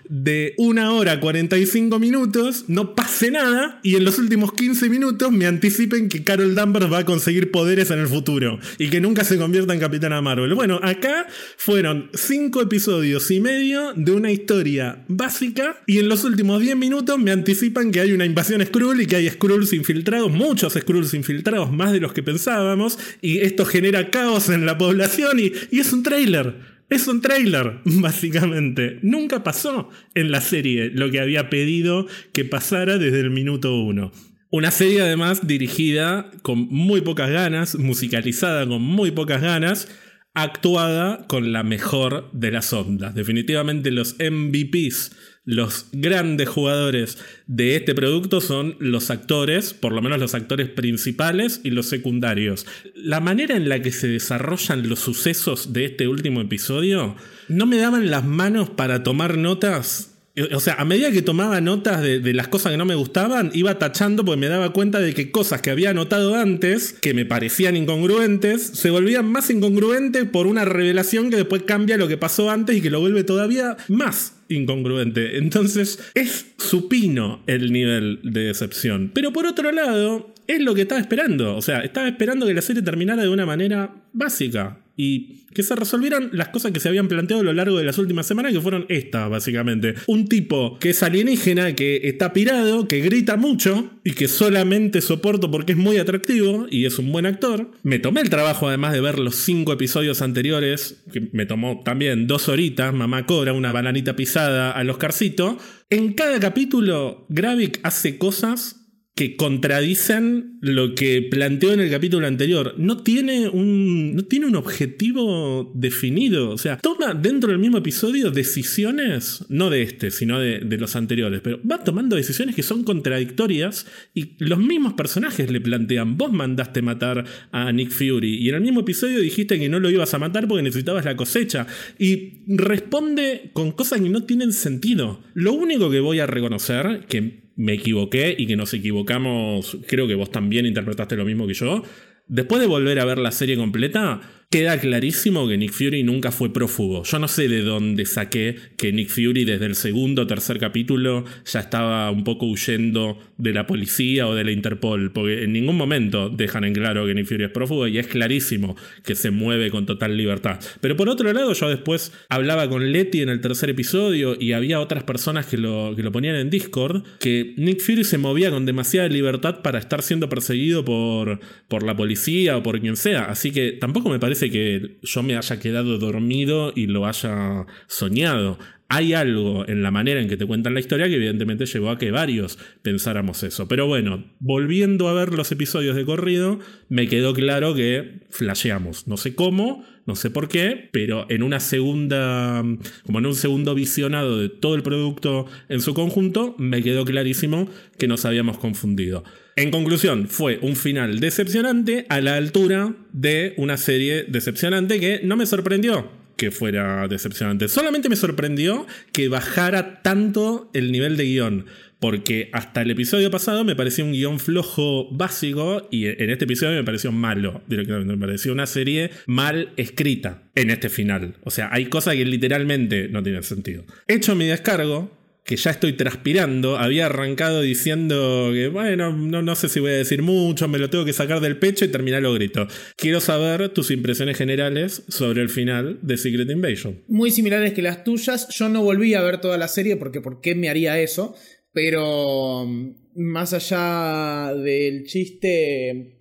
de 0.07 0.53
una 0.57 0.91
hora 0.91 1.19
45 1.19 1.99
minutos 1.99 2.65
no 2.67 2.95
pase 2.95 3.31
nada 3.31 3.79
y 3.83 3.95
en 3.95 4.05
los 4.05 4.19
últimos 4.19 4.53
15 4.53 4.89
minutos 4.89 5.31
me 5.31 5.45
anticipen 5.45 6.09
que 6.09 6.23
Carol 6.23 6.55
Danvers 6.55 6.91
va 6.91 6.99
a 6.99 7.05
conseguir 7.05 7.51
poderes 7.51 7.91
en 7.91 7.99
el 7.99 8.07
futuro 8.07 8.59
y 8.77 8.89
que 8.89 9.01
nunca 9.01 9.23
se 9.23 9.37
convierta 9.37 9.73
en 9.73 9.79
Capitana 9.79 10.21
Marvel. 10.21 10.53
Bueno, 10.53 10.79
acá 10.83 11.27
fueron 11.57 12.09
5 12.13 12.61
episodios 12.61 13.29
y 13.31 13.39
medio 13.39 13.93
de 13.95 14.11
una 14.11 14.31
historia 14.31 15.03
básica 15.07 15.81
y 15.85 15.97
en 15.97 16.09
los 16.09 16.23
últimos 16.23 16.61
10 16.61 16.75
minutos 16.75 17.17
me 17.17 17.31
anticipan 17.31 17.91
que 17.91 18.01
hay 18.01 18.11
una 18.11 18.25
invasión 18.25 18.65
Skrull 18.65 19.01
y 19.01 19.05
que 19.05 19.15
hay 19.15 19.29
Skrulls 19.29 19.73
infiltrados, 19.73 20.31
muchos 20.31 20.73
Skrulls 20.73 21.13
infiltrados, 21.13 21.71
más 21.71 21.91
de 21.91 21.99
los 21.99 22.13
que 22.13 22.23
pensábamos, 22.23 22.97
y 23.21 23.39
esto 23.39 23.65
genera 23.65 24.09
caos 24.09 24.49
en 24.49 24.65
la 24.65 24.77
población 24.77 25.39
y, 25.39 25.51
y 25.71 25.79
es 25.79 25.93
un 25.93 26.03
trailer. 26.03 26.78
Es 26.89 27.07
un 27.07 27.21
trailer, 27.21 27.79
básicamente. 27.85 28.99
Nunca 29.01 29.43
pasó 29.43 29.89
en 30.15 30.31
la 30.31 30.41
serie 30.41 30.89
lo 30.93 31.11
que 31.11 31.19
había 31.19 31.49
pedido 31.49 32.07
que 32.33 32.45
pasara 32.45 32.97
desde 32.97 33.19
el 33.19 33.29
minuto 33.29 33.75
uno. 33.75 34.11
Una 34.51 34.71
serie 34.71 35.01
además 35.01 35.45
dirigida 35.45 36.31
con 36.41 36.67
muy 36.69 37.01
pocas 37.01 37.29
ganas, 37.29 37.77
musicalizada 37.77 38.67
con 38.67 38.81
muy 38.81 39.11
pocas 39.11 39.43
ganas, 39.43 39.87
actuada 40.33 41.27
con 41.27 41.51
la 41.51 41.61
mejor 41.61 42.31
de 42.33 42.51
las 42.51 42.73
ondas. 42.73 43.13
Definitivamente 43.13 43.91
los 43.91 44.15
MVPs 44.19 45.11
los 45.45 45.87
grandes 45.91 46.47
jugadores 46.47 47.17
de 47.47 47.75
este 47.75 47.95
producto 47.95 48.41
son 48.41 48.75
los 48.79 49.09
actores, 49.09 49.73
por 49.73 49.93
lo 49.93 50.01
menos 50.01 50.19
los 50.19 50.35
actores 50.35 50.69
principales 50.69 51.61
y 51.63 51.71
los 51.71 51.87
secundarios. 51.87 52.65
La 52.93 53.19
manera 53.19 53.55
en 53.55 53.69
la 53.69 53.81
que 53.81 53.91
se 53.91 54.07
desarrollan 54.07 54.87
los 54.87 54.99
sucesos 54.99 55.73
de 55.73 55.85
este 55.85 56.07
último 56.07 56.41
episodio 56.41 57.15
no 57.47 57.65
me 57.65 57.77
daban 57.77 58.11
las 58.11 58.25
manos 58.25 58.69
para 58.69 59.03
tomar 59.03 59.37
notas 59.37 60.15
o 60.53 60.59
sea, 60.59 60.75
a 60.75 60.85
medida 60.85 61.11
que 61.11 61.21
tomaba 61.21 61.59
notas 61.59 62.01
de, 62.01 62.19
de, 62.19 62.33
las 62.33 62.47
cosas 62.47 62.71
que 62.71 62.77
no 62.77 62.85
me 62.85 62.95
gustaban, 62.95 63.51
iba 63.53 63.77
tachando 63.77 64.23
porque 64.23 64.39
me 64.39 64.47
daba 64.47 64.71
cuenta 64.71 64.99
de 64.99 65.13
que 65.13 65.31
cosas 65.31 65.61
que 65.61 65.69
había 65.69 65.93
notado 65.93 66.35
antes, 66.35 66.93
que 66.93 67.13
me 67.13 67.25
parecían 67.25 67.75
incongruentes, 67.75 68.61
se 68.61 68.89
volvían 68.89 69.25
más 69.25 69.49
incongruentes 69.49 70.25
por 70.25 70.47
una 70.47 70.63
revelación 70.63 71.29
que 71.29 71.35
después 71.35 71.63
cambia 71.63 71.97
lo 71.97 72.07
que 72.07 72.15
pasó 72.15 72.49
antes 72.51 72.77
y 72.77 72.81
que 72.81 72.89
lo 72.89 73.01
vuelve 73.01 73.23
todavía 73.23 73.75
más 73.89 74.38
incongruente. 74.49 75.37
Entonces, 75.37 75.99
es 76.13 76.53
supino 76.57 77.41
el 77.47 77.71
nivel 77.71 78.19
de 78.23 78.45
decepción. 78.45 79.11
Pero 79.13 79.31
por 79.31 79.45
otro 79.45 79.71
lado, 79.71 80.33
es 80.47 80.61
lo 80.61 80.75
que 80.75 80.81
estaba 80.81 80.99
esperando. 80.99 81.55
O 81.55 81.61
sea, 81.61 81.81
estaba 81.81 82.07
esperando 82.07 82.45
que 82.45 82.53
la 82.53 82.61
serie 82.61 82.81
terminara 82.81 83.21
de 83.21 83.29
una 83.29 83.45
manera 83.45 83.93
básica 84.13 84.79
y 85.01 85.45
que 85.53 85.63
se 85.63 85.77
resolvieran 85.77 86.29
las 86.33 86.49
cosas 86.49 86.73
que 86.73 86.81
se 86.81 86.89
habían 86.89 87.07
planteado 87.07 87.39
a 87.39 87.45
lo 87.45 87.53
largo 87.53 87.77
de 87.77 87.85
las 87.85 87.97
últimas 87.97 88.27
semanas, 88.27 88.51
que 88.51 88.59
fueron 88.59 88.85
estas, 88.89 89.29
básicamente. 89.29 89.95
Un 90.07 90.27
tipo 90.27 90.77
que 90.77 90.89
es 90.89 91.01
alienígena, 91.01 91.73
que 91.73 92.01
está 92.03 92.33
pirado, 92.33 92.85
que 92.85 92.99
grita 92.99 93.37
mucho 93.37 93.91
y 94.03 94.11
que 94.11 94.27
solamente 94.27 94.99
soporto 94.99 95.49
porque 95.49 95.71
es 95.71 95.77
muy 95.77 95.99
atractivo 95.99 96.67
y 96.69 96.85
es 96.85 96.99
un 96.99 97.13
buen 97.13 97.25
actor. 97.25 97.71
Me 97.81 97.99
tomé 97.99 98.19
el 98.19 98.29
trabajo, 98.29 98.67
además 98.67 98.91
de 98.91 98.99
ver 98.99 99.19
los 99.19 99.37
cinco 99.37 99.71
episodios 99.71 100.21
anteriores, 100.21 101.01
que 101.13 101.29
me 101.31 101.45
tomó 101.45 101.79
también 101.79 102.27
dos 102.27 102.49
horitas, 102.49 102.93
mamá 102.93 103.25
cobra 103.25 103.53
una 103.53 103.71
bananita 103.71 104.17
pisada 104.17 104.71
al 104.71 104.89
Oscarcito. 104.89 105.57
En 105.89 106.11
cada 106.11 106.41
capítulo, 106.41 107.25
Gravik 107.29 107.79
hace 107.83 108.17
cosas 108.17 108.78
que 109.19 109.35
contradicen 109.35 110.59
lo 110.61 110.95
que 110.95 111.21
planteó 111.21 111.73
en 111.73 111.81
el 111.81 111.89
capítulo 111.89 112.25
anterior. 112.25 112.75
No 112.77 113.03
tiene 113.03 113.49
un, 113.49 114.15
no 114.15 114.23
tiene 114.23 114.45
un 114.45 114.55
objetivo 114.55 115.73
definido. 115.75 116.51
O 116.51 116.57
sea, 116.57 116.77
toma 116.77 117.13
dentro 117.13 117.49
del 117.49 117.59
mismo 117.59 117.79
episodio 117.79 118.31
decisiones, 118.31 119.43
no 119.49 119.69
de 119.69 119.81
este, 119.81 120.11
sino 120.11 120.39
de, 120.39 120.59
de, 120.59 120.77
los 120.77 120.95
anteriores, 120.95 121.41
pero 121.43 121.59
va 121.69 121.83
tomando 121.83 122.15
decisiones 122.15 122.55
que 122.55 122.63
son 122.63 122.85
contradictorias 122.85 123.87
y 124.13 124.37
los 124.37 124.59
mismos 124.59 124.93
personajes 124.93 125.51
le 125.51 125.59
plantean, 125.59 126.15
vos 126.15 126.31
mandaste 126.31 126.81
matar 126.81 127.25
a 127.51 127.73
Nick 127.73 127.91
Fury 127.91 128.37
y 128.37 128.47
en 128.47 128.55
el 128.55 128.61
mismo 128.61 128.79
episodio 128.79 129.19
dijiste 129.19 129.59
que 129.59 129.67
no 129.67 129.81
lo 129.81 129.89
ibas 129.89 130.13
a 130.13 130.19
matar 130.19 130.47
porque 130.47 130.63
necesitabas 130.63 131.03
la 131.03 131.17
cosecha 131.17 131.67
y 131.97 132.45
responde 132.47 133.49
con 133.51 133.73
cosas 133.73 133.99
que 133.99 134.07
no 134.07 134.23
tienen 134.23 134.53
sentido. 134.53 135.21
Lo 135.33 135.51
único 135.51 135.89
que 135.89 135.99
voy 135.99 136.21
a 136.21 136.25
reconocer, 136.25 137.05
que 137.09 137.48
me 137.59 137.73
equivoqué 137.73 138.33
y 138.37 138.47
que 138.47 138.55
nos 138.55 138.73
equivocamos, 138.73 139.77
creo 139.85 140.07
que 140.07 140.15
vos 140.15 140.31
también 140.31 140.65
interpretaste 140.65 141.17
lo 141.17 141.25
mismo 141.25 141.45
que 141.45 141.53
yo. 141.53 141.83
Después 142.25 142.61
de 142.61 142.67
volver 142.67 143.01
a 143.01 143.05
ver 143.05 143.17
la 143.17 143.31
serie 143.31 143.57
completa, 143.57 144.21
queda 144.51 144.79
clarísimo 144.79 145.47
que 145.47 145.57
Nick 145.59 145.71
Fury 145.73 146.01
nunca 146.01 146.31
fue 146.31 146.51
prófugo. 146.51 147.03
Yo 147.03 147.19
no 147.19 147.27
sé 147.27 147.47
de 147.47 147.61
dónde 147.61 148.07
saqué 148.07 148.55
que 148.77 148.91
Nick 148.91 149.09
Fury 149.09 149.45
desde 149.45 149.67
el 149.67 149.75
segundo 149.75 150.23
o 150.23 150.27
tercer 150.27 150.57
capítulo 150.57 151.23
ya 151.45 151.59
estaba 151.59 152.09
un 152.09 152.23
poco 152.23 152.47
huyendo 152.47 153.19
de 153.37 153.53
la 153.53 153.67
policía 153.67 154.27
o 154.27 154.33
de 154.33 154.43
la 154.43 154.51
Interpol, 154.51 155.11
porque 155.11 155.43
en 155.43 155.53
ningún 155.53 155.77
momento 155.77 156.29
dejan 156.29 156.63
en 156.63 156.73
claro 156.73 157.05
que 157.05 157.13
Nick 157.13 157.27
Fury 157.27 157.43
es 157.43 157.51
prófugo 157.51 157.87
y 157.87 157.99
es 157.99 158.07
clarísimo 158.07 158.75
que 159.03 159.13
se 159.13 159.29
mueve 159.29 159.69
con 159.69 159.85
total 159.85 160.17
libertad. 160.17 160.59
Pero 160.81 160.97
por 160.97 161.09
otro 161.09 161.31
lado, 161.31 161.53
yo 161.53 161.69
después 161.69 162.11
hablaba 162.27 162.67
con 162.69 162.91
Letty 162.91 163.21
en 163.21 163.29
el 163.29 163.41
tercer 163.41 163.69
episodio 163.69 164.35
y 164.39 164.53
había 164.53 164.79
otras 164.79 165.03
personas 165.03 165.45
que 165.45 165.57
lo, 165.57 165.93
que 165.95 166.01
lo 166.01 166.11
ponían 166.11 166.35
en 166.35 166.49
Discord, 166.49 167.03
que 167.19 167.53
Nick 167.57 167.81
Fury 167.81 168.03
se 168.03 168.17
movía 168.17 168.49
con 168.49 168.65
demasiada 168.65 169.09
libertad 169.09 169.61
para 169.61 169.77
estar 169.77 170.01
siendo 170.01 170.27
perseguido 170.27 170.83
por, 170.83 171.39
por 171.67 171.83
la 171.83 171.95
policía 171.95 172.57
o 172.57 172.63
por 172.63 172.81
quien 172.81 172.95
sea. 172.95 173.25
Así 173.25 173.51
que 173.51 173.73
tampoco 173.73 174.09
me 174.09 174.17
parece 174.17 174.38
que 174.47 174.99
yo 175.01 175.23
me 175.23 175.35
haya 175.35 175.59
quedado 175.59 175.97
dormido 175.97 176.71
y 176.75 176.87
lo 176.87 177.05
haya 177.05 177.65
soñado. 177.87 178.57
hay 178.91 179.13
algo 179.13 179.67
en 179.67 179.83
la 179.83 179.91
manera 179.91 180.19
en 180.19 180.27
que 180.27 180.35
te 180.35 180.47
cuentan 180.47 180.73
la 180.73 180.79
historia 180.79 181.07
que 181.07 181.15
evidentemente 181.15 181.67
llevó 181.67 181.91
a 181.91 181.99
que 181.99 182.09
varios 182.09 182.57
pensáramos 182.81 183.43
eso. 183.43 183.67
Pero 183.67 183.85
bueno, 183.85 184.25
volviendo 184.39 185.07
a 185.09 185.13
ver 185.13 185.33
los 185.33 185.51
episodios 185.51 185.95
de 185.95 186.05
corrido, 186.05 186.59
me 186.89 187.07
quedó 187.07 187.33
claro 187.33 187.75
que 187.75 188.21
flasheamos. 188.31 189.07
No 189.07 189.17
sé 189.17 189.35
cómo, 189.35 189.85
no 190.07 190.15
sé 190.15 190.31
por 190.31 190.47
qué, 190.47 190.89
pero 190.91 191.27
en 191.29 191.43
una 191.43 191.59
segunda, 191.59 192.63
como 193.05 193.19
en 193.19 193.27
un 193.27 193.35
segundo 193.35 193.75
visionado 193.75 194.39
de 194.39 194.49
todo 194.49 194.73
el 194.73 194.81
producto 194.81 195.45
en 195.69 195.81
su 195.81 195.93
conjunto, 195.93 196.55
me 196.57 196.81
quedó 196.81 197.05
clarísimo 197.05 197.69
que 197.99 198.07
nos 198.07 198.25
habíamos 198.25 198.57
confundido. 198.57 199.23
En 199.59 199.71
conclusión, 199.71 200.29
fue 200.29 200.57
un 200.61 200.77
final 200.77 201.19
decepcionante 201.19 202.05
a 202.07 202.21
la 202.21 202.37
altura 202.37 202.95
de 203.11 203.55
una 203.57 203.75
serie 203.75 204.23
decepcionante 204.23 205.01
que 205.01 205.19
no 205.25 205.35
me 205.35 205.45
sorprendió 205.45 206.09
que 206.37 206.49
fuera 206.49 207.05
decepcionante. 207.09 207.67
Solamente 207.67 208.07
me 208.07 208.15
sorprendió 208.15 208.87
que 209.11 209.27
bajara 209.27 210.01
tanto 210.01 210.71
el 210.73 210.93
nivel 210.93 211.17
de 211.17 211.25
guion. 211.25 211.65
Porque 211.99 212.49
hasta 212.53 212.83
el 212.83 212.91
episodio 212.91 213.29
pasado 213.29 213.65
me 213.65 213.75
pareció 213.75 214.05
un 214.05 214.13
guion 214.13 214.39
flojo 214.39 215.09
básico 215.11 215.89
y 215.91 216.05
en 216.05 216.29
este 216.29 216.45
episodio 216.45 216.77
me 216.77 216.85
pareció 216.85 217.11
malo 217.11 217.61
directamente. 217.67 218.15
Me 218.15 218.25
pareció 218.25 218.53
una 218.53 218.65
serie 218.65 219.11
mal 219.25 219.73
escrita 219.75 220.43
en 220.55 220.69
este 220.69 220.87
final. 220.87 221.35
O 221.43 221.51
sea, 221.51 221.67
hay 221.73 221.87
cosas 221.87 222.15
que 222.15 222.23
literalmente 222.23 223.09
no 223.09 223.21
tienen 223.21 223.43
sentido. 223.43 223.83
Hecho 224.07 224.33
mi 224.37 224.47
descargo, 224.47 225.18
que 225.43 225.55
ya 225.55 225.71
estoy 225.71 225.93
transpirando, 225.93 226.77
había 226.77 227.07
arrancado 227.07 227.61
diciendo 227.61 228.51
que, 228.53 228.67
bueno, 228.67 229.11
no, 229.11 229.41
no, 229.41 229.55
sé 229.55 229.67
si 229.67 229.79
voy 229.79 229.91
a 229.91 229.97
decir 229.97 230.21
mucho, 230.21 230.67
me 230.67 230.77
lo 230.77 230.89
tengo 230.89 231.05
que 231.05 231.13
sacar 231.13 231.39
del 231.39 231.57
pecho 231.57 231.85
y 231.85 231.87
terminar 231.87 232.21
lo 232.21 232.33
grito. 232.33 232.67
Quiero 232.95 233.19
saber 233.19 233.69
tus 233.69 233.89
impresiones 233.91 234.37
generales 234.37 235.03
sobre 235.07 235.41
el 235.41 235.49
final 235.49 235.99
de 236.01 236.17
Secret 236.17 236.49
Invasion. 236.49 237.03
Muy 237.07 237.31
similares 237.31 237.73
que 237.73 237.81
las 237.81 238.03
tuyas. 238.03 238.47
Yo 238.49 238.69
no 238.69 238.83
volví 238.83 239.15
a 239.15 239.21
ver 239.21 239.41
toda 239.41 239.57
la 239.57 239.67
serie 239.67 239.97
porque 239.97 240.21
¿por 240.21 240.41
qué 240.41 240.53
me 240.53 240.69
haría 240.69 240.99
eso? 240.99 241.35
Pero 241.73 242.65
mm, 242.65 242.95
más 243.15 243.53
allá 243.53 244.53
del 244.53 245.05
chiste... 245.05 246.15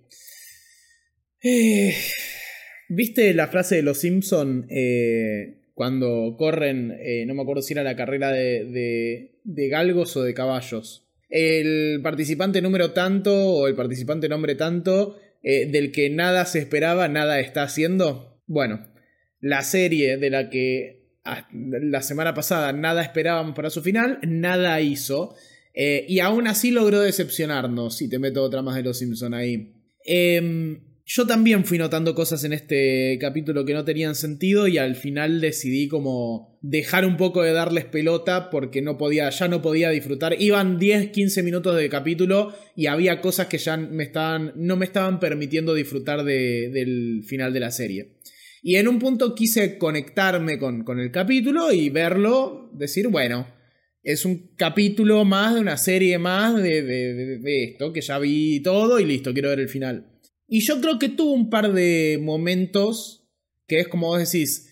Eh, 1.41 1.95
¿Viste 2.89 3.33
la 3.35 3.47
frase 3.47 3.75
de 3.75 3.83
Los 3.83 3.99
Simpson? 3.99 4.65
Eh, 4.69 5.58
cuando 5.79 6.35
corren, 6.37 6.97
eh, 6.99 7.23
no 7.25 7.33
me 7.33 7.41
acuerdo 7.41 7.61
si 7.61 7.71
era 7.71 7.83
la 7.83 7.95
carrera 7.95 8.33
de, 8.33 9.31
de, 9.45 9.69
galgos 9.69 10.17
o 10.17 10.23
de 10.23 10.33
caballos. 10.33 11.07
El 11.29 12.01
participante 12.03 12.61
número 12.61 12.91
tanto 12.91 13.33
o 13.33 13.65
el 13.65 13.75
participante 13.75 14.27
nombre 14.27 14.55
tanto 14.55 15.17
eh, 15.41 15.67
del 15.67 15.93
que 15.93 16.09
nada 16.09 16.43
se 16.43 16.59
esperaba, 16.59 17.07
nada 17.07 17.39
está 17.39 17.63
haciendo. 17.63 18.41
Bueno, 18.45 18.87
la 19.39 19.61
serie 19.61 20.17
de 20.17 20.29
la 20.29 20.49
que 20.49 21.13
la 21.53 22.01
semana 22.01 22.33
pasada 22.33 22.73
nada 22.73 23.01
esperábamos 23.01 23.55
para 23.55 23.69
su 23.69 23.81
final, 23.81 24.19
nada 24.27 24.81
hizo. 24.81 25.33
Eh, 25.73 26.05
y 26.09 26.19
aún 26.19 26.47
así 26.47 26.71
logró 26.71 26.99
decepcionarnos, 26.99 27.95
si 27.95 28.09
te 28.09 28.19
meto 28.19 28.43
otra 28.43 28.61
más 28.61 28.75
de 28.75 28.83
los 28.83 28.97
Simpson 28.97 29.33
ahí. 29.33 29.75
Eh, 30.05 30.81
yo 31.11 31.25
también 31.25 31.65
fui 31.65 31.79
notando 31.79 32.13
cosas 32.13 32.43
en 32.43 32.53
este 32.53 33.17
capítulo 33.19 33.65
que 33.65 33.73
no 33.73 33.83
tenían 33.83 34.13
sentido 34.13 34.67
y 34.67 34.77
al 34.77 34.95
final 34.95 35.41
decidí 35.41 35.87
como 35.87 36.59
dejar 36.61 37.03
un 37.03 37.17
poco 37.17 37.41
de 37.41 37.51
darles 37.51 37.85
pelota 37.85 38.51
porque 38.51 38.83
no 38.83 38.99
podía, 38.99 39.27
ya 39.31 39.47
no 39.47 39.59
podía 39.59 39.89
disfrutar. 39.89 40.39
Iban 40.39 40.77
10, 40.77 41.09
15 41.09 41.41
minutos 41.41 41.75
de 41.75 41.89
capítulo 41.89 42.53
y 42.75 42.85
había 42.85 43.21
cosas 43.21 43.47
que 43.47 43.57
ya 43.57 43.75
me 43.75 44.03
estaban, 44.03 44.53
no 44.55 44.77
me 44.77 44.85
estaban 44.85 45.19
permitiendo 45.19 45.73
disfrutar 45.73 46.23
del 46.23 47.23
final 47.25 47.53
de 47.53 47.59
la 47.59 47.71
serie. 47.71 48.17
Y 48.61 48.75
en 48.75 48.87
un 48.87 48.99
punto 48.99 49.33
quise 49.33 49.79
conectarme 49.79 50.59
con, 50.59 50.83
con 50.83 50.99
el 50.99 51.09
capítulo 51.09 51.71
y 51.71 51.89
verlo, 51.89 52.69
decir, 52.75 53.07
bueno, 53.07 53.47
es 54.03 54.25
un 54.25 54.51
capítulo 54.55 55.25
más 55.25 55.55
de 55.55 55.61
una 55.61 55.77
serie 55.77 56.19
más 56.19 56.61
de, 56.61 56.83
de 56.83 57.63
esto, 57.63 57.91
que 57.91 58.01
ya 58.01 58.19
vi 58.19 58.59
todo 58.59 58.99
y 58.99 59.05
listo, 59.05 59.33
quiero 59.33 59.49
ver 59.49 59.61
el 59.61 59.69
final. 59.69 60.08
Y 60.49 60.61
yo 60.61 60.81
creo 60.81 60.99
que 60.99 61.09
tuvo 61.09 61.31
un 61.31 61.49
par 61.49 61.71
de 61.73 62.19
momentos 62.21 63.19
que 63.69 63.79
es 63.79 63.87
como 63.87 64.07
vos 64.07 64.19
decís, 64.19 64.65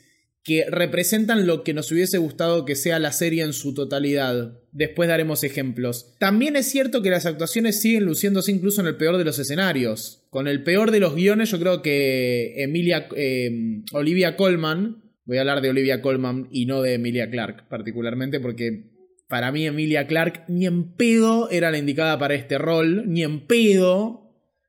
que 0.44 0.66
representan 0.70 1.46
lo 1.46 1.64
que 1.64 1.74
nos 1.74 1.92
hubiese 1.92 2.18
gustado 2.18 2.66
que 2.66 2.76
sea 2.76 3.00
la 3.00 3.12
serie 3.12 3.44
en 3.44 3.54
su 3.54 3.74
totalidad. 3.74 4.60
Después 4.72 5.08
daremos 5.08 5.44
ejemplos. 5.44 6.16
También 6.20 6.56
es 6.56 6.68
cierto 6.68 7.02
que 7.02 7.10
las 7.10 7.26
actuaciones 7.26 7.82
siguen 7.82 8.06
luciéndose 8.06 8.52
incluso 8.52 8.82
en 8.82 8.88
el 8.88 8.96
peor 8.96 9.18
de 9.18 9.26
los 9.26 9.40
escenarios. 9.40 10.26
Con 10.30 10.48
el 10.48 10.64
peor 10.64 10.92
de 10.92 11.00
los 11.00 11.16
guiones 11.16 11.52
yo 11.52 11.60
creo 11.60 11.82
que 11.82 12.64
Emilia, 12.64 13.08
eh, 13.16 13.84
Olivia 13.94 14.36
Colman, 14.36 15.04
voy 15.26 15.38
a 15.38 15.42
hablar 15.42 15.62
de 15.62 15.70
Olivia 15.70 16.02
Colman 16.02 16.48
y 16.52 16.66
no 16.66 16.82
de 16.82 16.94
Emilia 16.94 17.30
Clark 17.30 17.68
particularmente 17.70 18.40
porque 18.40 18.92
para 19.28 19.52
mí 19.52 19.68
Emilia 19.68 20.08
Clark 20.08 20.46
ni 20.48 20.66
en 20.66 20.96
pedo 20.96 21.50
era 21.50 21.72
la 21.72 21.78
indicada 21.78 22.18
para 22.18 22.36
este 22.36 22.58
rol, 22.58 23.04
ni 23.08 23.24
en 23.24 23.46
pedo 23.46 24.27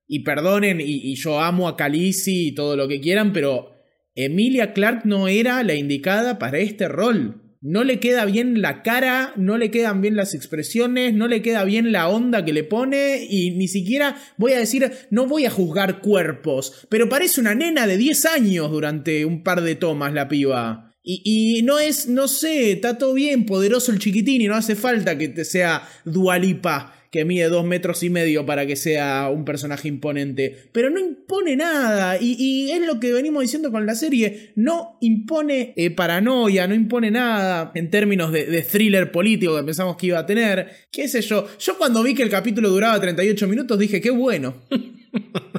y 0.09 0.21
perdonen, 0.21 0.81
y, 0.81 1.15
yo 1.15 1.39
amo 1.41 1.69
a 1.69 1.77
Khaleesi 1.77 2.49
y 2.49 2.53
todo 2.53 2.77
lo 2.77 2.89
que 2.89 3.01
quieran, 3.01 3.35
pero 3.35 3.77
Emilia 4.15 4.73
Clark 4.73 5.03
no 5.05 5.29
era 5.29 5.63
la 5.63 5.75
indicada 5.75 6.39
para 6.39 6.59
este 6.59 6.89
rol. 6.89 7.43
No 7.61 7.85
le 7.85 8.01
queda 8.01 8.25
bien 8.25 8.63
la 8.63 8.83
cara, 8.83 9.33
no 9.37 9.59
le 9.59 9.71
quedan 9.71 10.01
bien 10.01 10.17
las 10.17 10.33
expresiones, 10.33 11.13
no 11.13 11.29
le 11.29 11.43
queda 11.43 11.65
bien 11.65 11.93
la 11.93 12.09
onda 12.09 12.45
que 12.45 12.53
le 12.53 12.65
pone 12.65 13.27
y 13.29 13.51
ni 13.51 13.69
siquiera 13.69 14.17
voy 14.39 14.53
a 14.53 14.59
decir, 14.59 14.91
no 15.11 15.27
voy 15.27 15.45
a 15.45 15.51
juzgar 15.51 16.01
cuerpos, 16.01 16.87
pero 16.89 17.09
parece 17.09 17.41
una 17.41 17.57
nena 17.57 17.87
de 17.87 17.97
10 17.97 18.27
años 18.27 18.71
durante 18.71 19.25
un 19.25 19.43
par 19.43 19.61
de 19.61 19.75
tomas 19.75 20.15
la 20.15 20.29
piba. 20.29 20.95
Y, 21.03 21.23
y, 21.59 21.63
no 21.63 21.79
es, 21.79 22.07
no 22.07 22.29
sé, 22.29 22.73
está 22.73 22.97
todo 22.97 23.15
bien, 23.15 23.45
poderoso 23.45 23.93
el 23.93 23.99
chiquitín 23.99 24.41
y 24.41 24.47
no 24.47 24.55
hace 24.55 24.77
falta 24.77 25.19
que 25.19 25.29
te 25.29 25.45
sea 25.45 25.89
dualipa 26.05 26.98
que 27.11 27.25
mide 27.25 27.49
dos 27.49 27.65
metros 27.65 28.03
y 28.03 28.11
medio 28.11 28.45
para 28.45 28.67
que 28.67 28.77
sea 28.77 29.31
un 29.33 29.45
personaje 29.45 29.89
imponente. 29.89 30.69
Pero 30.73 30.91
no 30.91 30.99
impone 31.01 31.57
nada. 31.57 32.19
Y, 32.21 32.71
es 32.71 32.87
lo 32.87 33.01
que 33.01 33.13
venimos 33.13 33.43
diciendo 33.43 33.71
con 33.71 33.87
la 33.87 33.95
serie. 33.95 34.53
No 34.57 34.99
impone 35.01 35.73
eh, 35.77 35.91
paranoia, 35.91 36.67
no 36.67 36.75
impone 36.75 37.11
nada 37.11 37.73
en 37.75 37.91
términos 37.91 38.33
de, 38.33 38.63
thriller 38.63 39.11
político 39.11 39.57
que 39.57 39.63
pensamos 39.63 39.97
que 39.97 40.09
iba 40.09 40.19
a 40.19 40.27
tener. 40.27 40.69
¿Qué 40.91 41.09
sé 41.09 41.23
yo? 41.23 41.47
Yo 41.59 41.79
cuando 41.79 42.03
vi 42.03 42.15
que 42.15 42.23
el 42.23 42.31
capítulo 42.31 42.69
duraba 42.69 43.01
38 43.01 43.49
minutos 43.49 43.79
dije, 43.79 44.01
qué 44.01 44.11
bueno. 44.11 44.55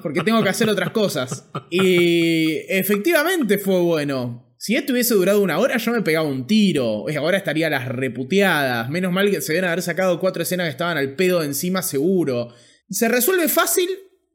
Porque 0.01 0.21
tengo 0.21 0.43
que 0.43 0.49
hacer 0.49 0.69
otras 0.69 0.91
cosas. 0.91 1.49
Y 1.69 2.57
efectivamente 2.69 3.57
fue 3.57 3.79
bueno. 3.79 4.48
Si 4.61 4.75
esto 4.75 4.91
hubiese 4.91 5.13
durado 5.13 5.41
una 5.41 5.57
hora, 5.57 5.77
yo 5.77 5.93
me 5.93 6.01
pegaba 6.01 6.27
un 6.27 6.45
tiro. 6.45 7.05
Ahora 7.17 7.37
estaría 7.37 7.69
las 7.69 7.87
reputeadas. 7.87 8.89
Menos 8.89 9.13
mal 9.13 9.31
que 9.31 9.39
se 9.39 9.53
deben 9.53 9.69
haber 9.69 9.81
sacado 9.81 10.19
cuatro 10.19 10.43
escenas 10.43 10.65
que 10.65 10.71
estaban 10.71 10.97
al 10.97 11.15
pedo 11.15 11.41
encima, 11.43 11.81
seguro. 11.81 12.53
Se 12.89 13.07
resuelve 13.07 13.47
fácil 13.47 13.87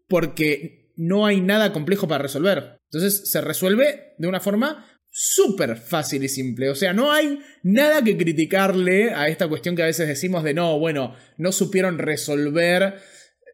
porque 0.09 0.95
no 0.97 1.27
hay 1.27 1.43
nada 1.43 1.75
complejo 1.75 2.09
para 2.09 2.23
resolver. 2.23 2.79
Entonces 2.91 3.31
se 3.31 3.43
resuelve 3.43 4.15
de 4.17 4.27
una 4.27 4.41
forma 4.41 4.87
súper 5.11 5.77
fácil 5.77 6.25
y 6.25 6.31
simple. 6.31 6.71
O 6.71 6.75
sea, 6.75 6.95
no 6.95 7.13
hay 7.13 7.41
nada 7.63 8.03
que 8.03 8.17
criticarle 8.17 9.13
a 9.13 9.29
esta 9.29 9.47
cuestión 9.47 9.77
que 9.77 9.83
a 9.83 9.87
veces 9.87 10.09
decimos 10.09 10.43
de 10.43 10.55
no, 10.55 10.79
bueno, 10.79 11.15
no 11.37 11.53
supieron 11.53 11.99
resolver. 11.99 12.95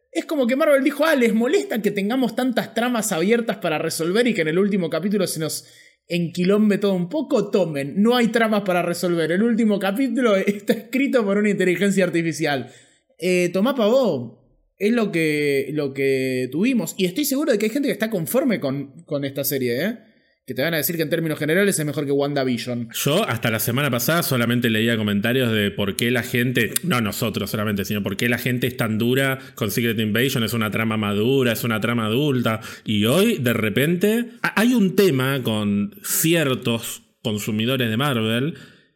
Es 0.09 0.23
como 0.23 0.47
que 0.47 0.55
Marvel 0.55 0.85
dijo, 0.85 1.03
ah, 1.03 1.15
les 1.15 1.33
molesta 1.33 1.81
que 1.81 1.91
tengamos 1.91 2.33
tantas 2.33 2.73
tramas 2.73 3.11
abiertas 3.11 3.57
para 3.57 3.77
resolver 3.77 4.25
y 4.25 4.33
que 4.33 4.41
en 4.41 4.47
el 4.47 4.57
último 4.59 4.89
capítulo 4.89 5.27
se 5.27 5.41
nos 5.41 5.65
enquilombe 6.11 6.77
todo 6.77 6.93
un 6.93 7.07
poco, 7.07 7.49
tomen, 7.49 8.01
no 8.01 8.17
hay 8.17 8.27
tramas 8.27 8.63
para 8.63 8.81
resolver. 8.81 9.31
El 9.31 9.43
último 9.43 9.79
capítulo 9.79 10.35
está 10.45 10.73
escrito 10.73 11.23
por 11.23 11.37
una 11.37 11.49
inteligencia 11.49 12.03
artificial. 12.03 12.69
Eh, 13.17 13.49
tomá 13.53 13.75
pavó. 13.75 14.39
Es 14.77 14.91
lo 14.91 15.11
que, 15.11 15.69
lo 15.73 15.93
que 15.93 16.49
tuvimos. 16.51 16.95
Y 16.97 17.05
estoy 17.05 17.23
seguro 17.23 17.51
de 17.51 17.59
que 17.59 17.67
hay 17.67 17.71
gente 17.71 17.87
que 17.87 17.93
está 17.93 18.09
conforme 18.09 18.59
con, 18.59 19.03
con 19.05 19.23
esta 19.23 19.43
serie, 19.43 19.85
¿eh? 19.85 19.97
Que 20.45 20.55
te 20.55 20.63
van 20.63 20.73
a 20.73 20.77
decir 20.77 20.95
que 20.95 21.03
en 21.03 21.09
términos 21.09 21.37
generales 21.37 21.77
es 21.77 21.85
mejor 21.85 22.05
que 22.05 22.11
WandaVision. 22.11 22.89
Yo 22.93 23.27
hasta 23.27 23.51
la 23.51 23.59
semana 23.59 23.91
pasada 23.91 24.23
solamente 24.23 24.69
leía 24.69 24.97
comentarios 24.97 25.51
de 25.51 25.69
por 25.71 25.95
qué 25.95 26.09
la 26.09 26.23
gente, 26.23 26.71
no 26.83 26.99
nosotros 26.99 27.49
solamente, 27.51 27.85
sino 27.85 28.01
por 28.01 28.17
qué 28.17 28.27
la 28.27 28.37
gente 28.39 28.67
es 28.67 28.75
tan 28.75 28.97
dura 28.97 29.39
con 29.55 29.69
Secret 29.69 29.99
Invasion, 29.99 30.43
es 30.43 30.53
una 30.53 30.71
trama 30.71 30.97
madura, 30.97 31.51
es 31.51 31.63
una 31.63 31.79
trama 31.79 32.07
adulta. 32.07 32.59
Y 32.85 33.05
hoy, 33.05 33.37
de 33.37 33.53
repente, 33.53 34.25
hay 34.41 34.73
un 34.73 34.95
tema 34.95 35.41
con 35.43 35.95
ciertos 36.03 37.03
consumidores 37.21 37.89
de 37.89 37.97
Marvel 37.97 38.55